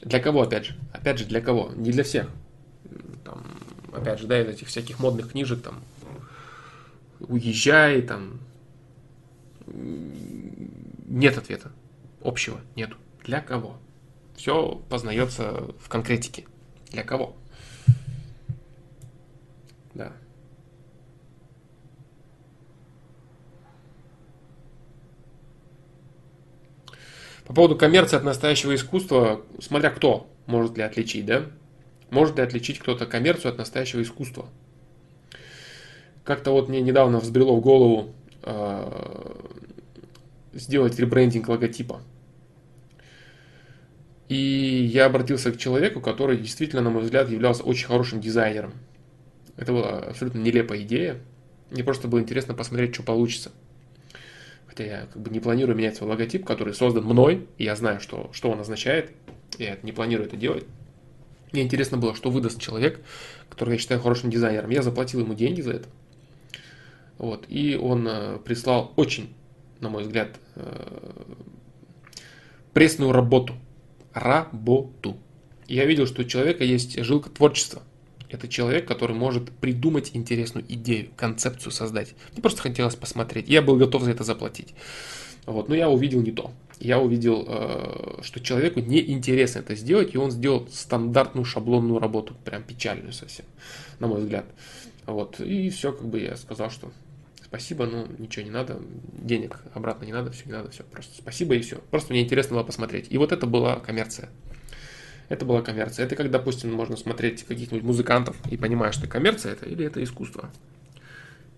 Для 0.01 0.19
кого, 0.19 0.41
опять 0.41 0.65
же? 0.65 0.79
Опять 0.93 1.19
же, 1.19 1.25
для 1.25 1.41
кого? 1.41 1.71
Не 1.75 1.91
для 1.91 2.03
всех. 2.03 2.29
Там, 3.23 3.45
опять 3.91 4.19
же, 4.19 4.27
да, 4.27 4.41
из 4.41 4.47
этих 4.47 4.67
всяких 4.69 4.99
модных 4.99 5.31
книжек, 5.31 5.61
там, 5.61 5.81
уезжай, 7.19 8.01
там, 8.01 8.39
нет 11.09 11.37
ответа 11.37 11.71
общего, 12.21 12.61
нету. 12.75 12.95
Для 13.23 13.41
кого? 13.41 13.77
Все 14.35 14.81
познается 14.89 15.65
в 15.79 15.89
конкретике. 15.89 16.45
Для 16.91 17.03
кого? 17.03 17.35
Да. 19.93 20.13
По 27.45 27.53
поводу 27.53 27.75
коммерции 27.75 28.15
от 28.15 28.23
настоящего 28.23 28.75
искусства, 28.75 29.41
смотря 29.59 29.89
кто 29.89 30.29
может 30.45 30.77
ли 30.77 30.83
отличить, 30.83 31.25
да? 31.25 31.45
Может 32.11 32.37
ли 32.37 32.43
отличить 32.43 32.79
кто-то 32.79 33.05
коммерцию 33.05 33.51
от 33.51 33.57
настоящего 33.57 34.01
искусства? 34.01 34.47
Как-то 36.23 36.51
вот 36.51 36.69
мне 36.69 36.81
недавно 36.81 37.19
взбрело 37.19 37.55
в 37.55 37.61
голову 37.61 38.13
э, 38.43 39.58
сделать 40.53 40.99
ребрендинг 40.99 41.47
логотипа. 41.47 42.01
И 44.27 44.35
я 44.93 45.05
обратился 45.05 45.51
к 45.51 45.57
человеку, 45.57 46.01
который 46.01 46.37
действительно, 46.37 46.83
на 46.83 46.91
мой 46.91 47.01
взгляд, 47.01 47.29
являлся 47.29 47.63
очень 47.63 47.87
хорошим 47.87 48.21
дизайнером. 48.21 48.73
Это 49.57 49.73
была 49.73 49.99
абсолютно 49.99 50.39
нелепая 50.39 50.81
идея. 50.81 51.17
Мне 51.71 51.83
просто 51.83 52.07
было 52.07 52.19
интересно 52.19 52.53
посмотреть, 52.53 52.93
что 52.93 53.03
получится. 53.03 53.51
Хотя 54.67 54.85
я 54.85 55.07
как 55.11 55.21
бы 55.21 55.31
не 55.31 55.39
планирую 55.39 55.75
менять 55.75 55.97
свой 55.97 56.11
логотип, 56.11 56.45
который 56.45 56.73
создан 56.73 57.05
мной, 57.05 57.47
и 57.57 57.63
я 57.63 57.75
знаю, 57.75 57.99
что, 57.99 58.29
что 58.31 58.51
он 58.51 58.59
означает. 58.59 59.11
Я 59.57 59.77
не 59.81 59.91
планирую 59.91 60.27
это 60.27 60.37
делать. 60.37 60.65
Мне 61.51 61.63
интересно 61.63 61.97
было, 61.97 62.15
что 62.15 62.29
выдаст 62.29 62.61
человек, 62.61 63.01
которого 63.49 63.73
я 63.73 63.79
считаю 63.79 63.99
хорошим 63.99 64.29
дизайнером. 64.29 64.69
Я 64.69 64.83
заплатил 64.83 65.21
ему 65.21 65.33
деньги 65.33 65.61
за 65.61 65.71
это. 65.71 65.89
Вот, 67.17 67.45
и 67.49 67.75
он 67.75 68.07
э, 68.07 68.37
прислал 68.45 68.93
очень, 68.95 69.33
на 69.79 69.89
мой 69.89 70.03
взгляд, 70.03 70.39
э, 70.55 71.23
пресную 72.73 73.11
работу. 73.11 73.53
Работу. 74.13 75.17
Я 75.67 75.85
видел, 75.85 76.07
что 76.07 76.21
у 76.21 76.25
человека 76.25 76.63
есть 76.63 77.01
жилка 77.03 77.29
творчества. 77.29 77.81
Это 78.29 78.47
человек, 78.47 78.87
который 78.87 79.15
может 79.15 79.51
придумать 79.51 80.11
интересную 80.13 80.65
идею, 80.67 81.09
концепцию 81.15 81.71
создать. 81.71 82.13
Мне 82.33 82.41
просто 82.41 82.61
хотелось 82.61 82.95
посмотреть. 82.95 83.47
Я 83.49 83.61
был 83.61 83.75
готов 83.75 84.03
за 84.03 84.11
это 84.11 84.23
заплатить. 84.23 84.75
Вот, 85.45 85.67
но 85.67 85.75
я 85.75 85.89
увидел 85.89 86.21
не 86.21 86.31
то. 86.31 86.51
Я 86.79 86.99
увидел, 86.99 87.45
э, 87.47 88.21
что 88.21 88.39
человеку 88.39 88.79
неинтересно 88.79 89.59
это 89.59 89.75
сделать, 89.75 90.13
и 90.13 90.17
он 90.17 90.31
сделал 90.31 90.67
стандартную 90.71 91.43
шаблонную 91.43 91.99
работу, 91.99 92.35
прям 92.45 92.63
печальную 92.63 93.13
совсем, 93.13 93.45
на 93.99 94.07
мой 94.07 94.21
взгляд. 94.21 94.45
Вот, 95.05 95.39
и 95.39 95.69
все, 95.71 95.91
как 95.91 96.07
бы 96.07 96.19
я 96.19 96.37
сказал, 96.37 96.69
что 96.69 96.91
спасибо, 97.49 97.87
но 97.87 98.07
ничего 98.17 98.45
не 98.45 98.51
надо, 98.51 98.79
денег 99.17 99.57
обратно 99.73 100.05
не 100.05 100.13
надо, 100.13 100.31
все 100.31 100.45
не 100.45 100.51
надо, 100.51 100.69
все, 100.69 100.83
просто 100.83 101.15
спасибо 101.17 101.55
и 101.55 101.59
все. 101.61 101.77
Просто 101.89 102.13
мне 102.13 102.21
интересно 102.21 102.55
было 102.55 102.63
посмотреть. 102.63 103.07
И 103.09 103.17
вот 103.17 103.31
это 103.31 103.47
была 103.47 103.77
коммерция. 103.77 104.29
Это 105.29 105.45
была 105.45 105.61
коммерция. 105.61 106.05
Это 106.05 106.15
как, 106.15 106.31
допустим, 106.31 106.71
можно 106.73 106.95
смотреть 106.95 107.43
каких-нибудь 107.43 107.83
музыкантов 107.83 108.35
и 108.49 108.57
понимаешь, 108.57 108.95
что 108.95 109.07
коммерция 109.07 109.53
это 109.53 109.65
или 109.65 109.85
это 109.85 110.03
искусство. 110.03 110.51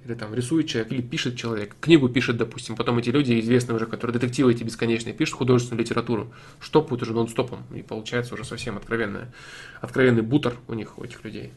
Или 0.05 0.15
там 0.15 0.33
рисует 0.33 0.67
человек, 0.67 0.91
или 0.91 1.01
пишет 1.01 1.37
человек. 1.37 1.75
Книгу 1.79 2.09
пишет, 2.09 2.37
допустим. 2.37 2.75
Потом 2.75 2.97
эти 2.97 3.09
люди, 3.09 3.39
известные 3.39 3.75
уже, 3.75 3.85
которые 3.85 4.13
детективы 4.13 4.51
эти 4.51 4.63
бесконечные, 4.63 5.13
пишут 5.13 5.35
художественную 5.35 5.83
литературу. 5.83 6.33
Штопают 6.59 7.03
уже 7.03 7.13
нон-стопом. 7.13 7.63
И 7.75 7.81
получается 7.81 8.33
уже 8.33 8.43
совсем 8.43 8.77
откровенная, 8.77 9.31
откровенный 9.79 10.23
бутер 10.23 10.57
у 10.67 10.73
них, 10.73 10.97
у 10.97 11.03
этих 11.03 11.23
людей. 11.23 11.53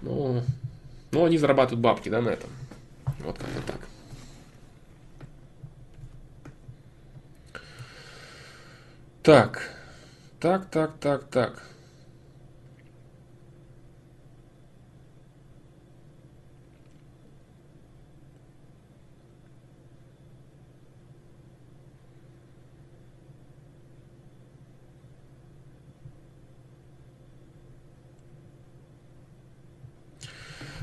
Ну, 0.00 0.42
ну, 1.12 1.24
они 1.24 1.38
зарабатывают 1.38 1.80
бабки, 1.80 2.08
да, 2.08 2.20
на 2.20 2.30
этом. 2.30 2.50
Вот 3.20 3.38
как-то 3.38 3.62
так. 3.66 3.80
Так. 9.22 9.70
Так, 10.40 10.70
так, 10.70 10.98
так, 10.98 11.24
так. 11.24 11.69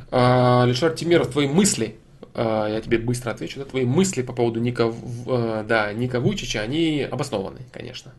А, 0.10 0.64
Алишер 0.64 0.94
Тимиров, 0.94 1.32
твои 1.32 1.48
мысли, 1.48 1.98
а, 2.34 2.68
я 2.68 2.82
тебе 2.82 2.98
быстро 2.98 3.32
отвечу, 3.32 3.60
да, 3.60 3.66
твои 3.66 3.86
мысли 3.86 4.22
по 4.22 4.34
поводу 4.34 4.60
Ника, 4.60 4.94
а, 5.28 5.64
да, 5.64 5.92
Ника 5.92 6.20
Вучича, 6.20 6.62
они 6.62 7.02
обоснованы, 7.02 7.60
конечно. 7.72 8.14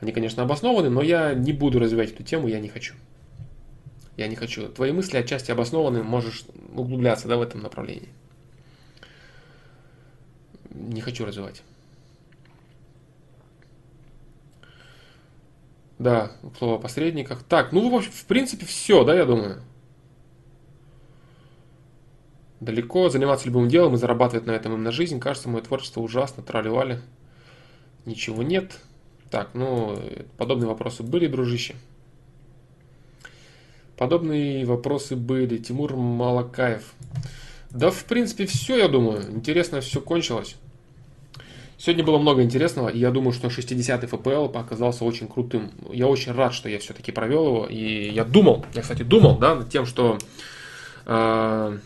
Они, 0.00 0.12
конечно, 0.12 0.42
обоснованы, 0.42 0.90
но 0.90 1.02
я 1.02 1.34
не 1.34 1.52
буду 1.52 1.78
развивать 1.78 2.12
эту 2.12 2.22
тему, 2.22 2.48
я 2.48 2.60
не 2.60 2.68
хочу. 2.68 2.94
Я 4.16 4.28
не 4.28 4.36
хочу. 4.36 4.68
Твои 4.68 4.92
мысли 4.92 5.16
отчасти 5.16 5.50
обоснованы, 5.50 6.02
можешь 6.02 6.44
углубляться 6.74 7.28
да, 7.28 7.36
в 7.36 7.42
этом 7.42 7.62
направлении. 7.62 8.08
Не 10.70 11.00
хочу 11.00 11.24
развивать. 11.24 11.62
Да, 15.98 16.32
слово 16.58 16.76
о 16.76 16.78
посредниках. 16.78 17.42
Так, 17.42 17.72
ну, 17.72 18.00
в 18.00 18.24
принципе, 18.26 18.66
все, 18.66 19.04
да, 19.04 19.14
я 19.14 19.24
думаю. 19.24 19.62
Далеко 22.60 23.08
заниматься 23.10 23.46
любым 23.46 23.68
делом 23.68 23.94
и 23.94 23.98
зарабатывать 23.98 24.46
на 24.46 24.52
этом 24.52 24.74
им 24.74 24.82
на 24.82 24.90
жизнь. 24.90 25.20
Кажется, 25.20 25.48
мое 25.48 25.62
творчество 25.62 26.00
ужасно, 26.00 26.42
трали 26.42 27.00
Ничего 28.04 28.42
нет. 28.42 28.78
Так, 29.30 29.50
ну, 29.54 29.98
подобные 30.36 30.68
вопросы 30.68 31.02
были, 31.02 31.26
дружище. 31.26 31.74
Подобные 33.96 34.64
вопросы 34.64 35.16
были. 35.16 35.58
Тимур 35.58 35.96
Малакаев. 35.96 36.94
Да, 37.70 37.90
в 37.90 38.04
принципе, 38.04 38.46
все, 38.46 38.78
я 38.78 38.88
думаю. 38.88 39.30
Интересно 39.30 39.80
все 39.80 40.00
кончилось. 40.00 40.56
Сегодня 41.78 42.04
было 42.04 42.16
много 42.16 42.42
интересного, 42.42 42.88
и 42.88 42.98
я 42.98 43.10
думаю, 43.10 43.32
что 43.32 43.48
60-й 43.48 44.06
FPL 44.06 44.56
оказался 44.58 45.04
очень 45.04 45.28
крутым. 45.28 45.72
Я 45.92 46.06
очень 46.06 46.32
рад, 46.32 46.54
что 46.54 46.70
я 46.70 46.78
все-таки 46.78 47.12
провел 47.12 47.46
его, 47.46 47.66
и 47.66 48.10
я 48.10 48.24
думал, 48.24 48.64
я, 48.72 48.80
кстати, 48.80 49.02
думал, 49.02 49.36
да, 49.38 49.56
над 49.56 49.68
тем, 49.68 49.84
что 49.84 50.16
Э, 51.06 51.78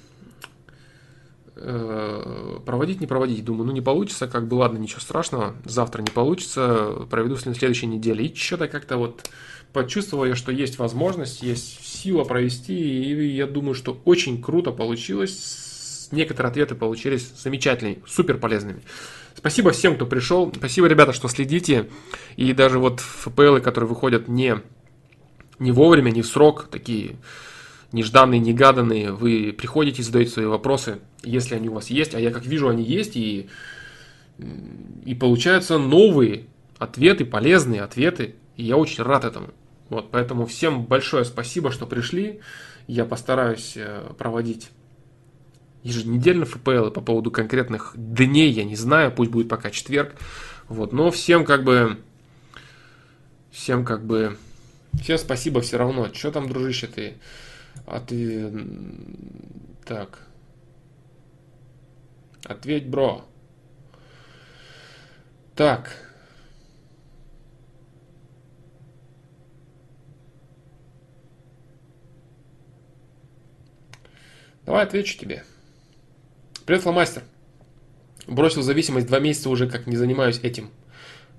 проводить, 2.65 3.01
не 3.01 3.07
проводить. 3.07 3.45
Думаю, 3.45 3.67
ну 3.67 3.73
не 3.73 3.81
получится, 3.81 4.27
как 4.27 4.49
бы 4.49 4.55
ладно, 4.55 4.79
ничего 4.79 5.01
страшного, 5.01 5.55
завтра 5.65 6.03
не 6.03 6.11
получится, 6.11 7.07
проведу 7.11 7.35
в 7.37 7.41
следующей 7.41 7.87
неделе. 7.87 8.27
И 8.27 8.35
что-то 8.35 8.69
как-то 8.69 8.97
вот 8.97 9.29
почувствовал 9.73 10.25
я, 10.25 10.35
что 10.35 10.53
есть 10.53 10.79
возможность, 10.79 11.43
есть 11.43 11.85
сила 11.85 12.25
провести, 12.25 12.75
и 12.75 13.35
я 13.35 13.47
думаю, 13.47 13.75
что 13.75 14.01
очень 14.05 14.43
круто 14.43 14.73
получилось. 14.73 16.09
Некоторые 16.13 16.51
ответы 16.51 16.75
получились 16.75 17.31
замечательные, 17.41 17.99
супер 18.07 18.39
полезными. 18.39 18.83
Спасибо 19.37 19.71
всем, 19.71 19.95
кто 19.95 20.07
пришел. 20.07 20.53
Спасибо, 20.55 20.89
ребята, 20.89 21.13
что 21.13 21.29
следите. 21.29 21.89
И 22.37 22.53
даже 22.53 22.79
вот 22.79 23.01
ФПЛы, 23.01 23.61
которые 23.61 23.89
выходят 23.89 24.27
не, 24.27 24.57
не 25.59 25.71
вовремя, 25.71 26.11
не 26.11 26.23
в 26.23 26.27
срок, 26.27 26.69
такие 26.71 27.17
нежданные, 27.93 28.41
негаданные, 28.41 29.13
вы 29.13 29.55
приходите, 29.57 30.03
задаете 30.03 30.33
свои 30.33 30.47
вопросы, 30.47 31.01
если 31.23 31.55
они 31.55 31.69
у 31.69 31.75
вас 31.75 31.91
есть, 31.91 32.15
а 32.15 32.21
я 32.21 32.31
как 32.31 32.47
вижу, 32.47 32.69
они 32.69 32.83
есть, 32.83 33.17
и, 33.17 33.49
и 35.05 35.15
получаются 35.15 35.79
новые 35.79 36.47
ответы, 36.79 37.25
полезные 37.25 37.83
ответы, 37.83 38.37
и 38.57 38.65
я 38.65 38.77
очень 38.77 39.05
рад 39.05 39.25
этому. 39.25 39.51
Вот, 39.89 40.11
поэтому 40.11 40.47
всем 40.47 40.85
большое 40.85 41.25
спасибо, 41.25 41.73
что 41.73 41.87
пришли. 41.87 42.41
Я 42.87 43.05
постараюсь 43.05 43.73
э, 43.77 44.13
проводить 44.17 44.71
еженедельно 45.83 46.45
ФПЛ 46.45 46.91
по 46.91 47.01
поводу 47.01 47.31
конкретных 47.31 47.93
дней, 47.97 48.51
я 48.51 48.65
не 48.65 48.77
знаю, 48.77 49.13
пусть 49.13 49.31
будет 49.31 49.49
пока 49.49 49.71
четверг. 49.71 50.15
Вот, 50.69 50.93
но 50.93 51.11
всем 51.11 51.45
как 51.45 51.65
бы, 51.65 51.99
всем 53.51 53.85
как 53.85 54.05
бы, 54.07 54.37
всем 55.03 55.19
спасибо 55.19 55.61
все 55.61 55.77
равно. 55.77 56.09
Что 56.13 56.31
там, 56.31 56.49
дружище, 56.49 56.87
ты? 56.87 57.15
Ответ... 57.87 58.53
Так. 59.85 60.27
Ответь, 62.45 62.89
бро. 62.89 63.25
Так. 65.55 65.91
Давай 74.65 74.85
отвечу 74.85 75.19
тебе. 75.19 75.43
Привет, 76.65 76.83
фломастер. 76.83 77.25
Бросил 78.29 78.63
зависимость 78.63 79.09
два 79.09 79.19
месяца 79.19 79.51
уже, 79.51 79.69
как 79.69 79.89
не 79.89 79.97
занимаюсь 79.97 80.39
этим. 80.45 80.71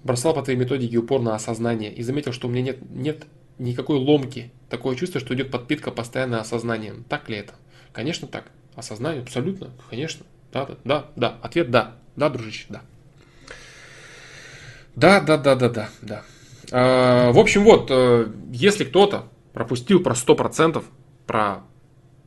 Бросал 0.03 0.33
по 0.33 0.41
твоей 0.41 0.59
методике 0.59 0.97
упор 0.97 1.21
на 1.21 1.35
осознание 1.35 1.93
и 1.93 2.03
заметил, 2.03 2.33
что 2.33 2.47
у 2.47 2.51
меня 2.51 2.63
нет, 2.63 2.91
нет 2.91 3.25
никакой 3.61 3.97
ломки. 3.97 4.51
Такое 4.69 4.95
чувство, 4.95 5.19
что 5.19 5.33
идет 5.33 5.51
подпитка 5.51 5.91
постоянно 5.91 6.41
осознанием. 6.41 7.03
Так 7.07 7.29
ли 7.29 7.37
это? 7.37 7.53
Конечно 7.93 8.27
так. 8.27 8.45
Осознание 8.75 9.21
абсолютно, 9.21 9.69
конечно. 9.89 10.25
Да, 10.51 10.65
да, 10.65 10.75
да, 10.83 11.05
да. 11.15 11.37
Ответ 11.41 11.71
да. 11.71 11.95
Да, 12.15 12.29
дружище, 12.29 12.65
да. 12.69 12.81
Да, 14.95 15.21
да, 15.21 15.37
да, 15.37 15.55
да, 15.55 15.69
да, 15.69 15.89
да. 16.01 16.23
А, 16.71 17.31
в 17.31 17.39
общем, 17.39 17.63
вот, 17.63 17.87
э, 17.89 18.31
если 18.51 18.83
кто-то 18.83 19.27
пропустил 19.53 20.01
про 20.01 20.13
100%, 20.13 20.83
про 21.25 21.63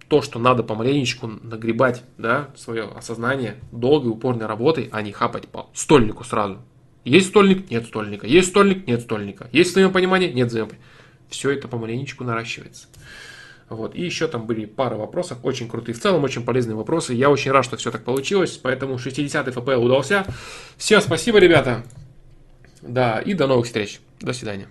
то, 0.09 0.23
что 0.23 0.39
надо 0.39 0.63
помаленечку 0.63 1.27
нагребать, 1.27 2.03
да, 2.19 2.51
свое 2.57 2.85
осознание 2.85 3.57
долгой 3.73 4.13
упорной 4.13 4.47
работой, 4.47 4.89
а 4.93 5.03
не 5.03 5.13
хапать 5.13 5.49
по 5.49 5.71
стольнику 5.75 6.25
сразу. 6.25 6.59
Есть 7.05 7.29
стольник? 7.29 7.71
Нет 7.71 7.87
стольника. 7.87 8.27
Есть 8.27 8.49
стольник? 8.49 8.87
Нет 8.87 9.03
стольника. 9.03 9.49
Есть 9.53 9.73
взаимопонимание? 9.73 10.33
Нет 10.33 10.49
взаимопонимания 10.49 10.85
все 11.29 11.51
это 11.51 11.69
помаленечку 11.69 12.25
наращивается. 12.25 12.87
Вот. 13.69 13.95
И 13.95 14.03
еще 14.03 14.29
там 14.29 14.47
были 14.47 14.67
пара 14.67 14.97
вопросов, 14.97 15.39
очень 15.43 15.69
крутые, 15.69 15.95
в 15.95 16.01
целом 16.01 16.25
очень 16.25 16.45
полезные 16.45 16.77
вопросы. 16.77 17.15
Я 17.15 17.31
очень 17.31 17.51
рад, 17.51 17.65
что 17.65 17.77
все 17.77 17.91
так 17.91 18.05
получилось, 18.05 18.59
поэтому 18.63 18.97
60-й 18.97 19.53
ФПЛ 19.53 19.85
удался. 19.85 20.27
Все, 20.77 21.01
спасибо, 21.01 21.39
ребята. 21.39 21.85
Да, 22.83 23.19
и 23.21 23.35
до 23.35 23.47
новых 23.47 23.67
встреч. 23.67 24.01
До 24.21 24.33
свидания. 24.33 24.69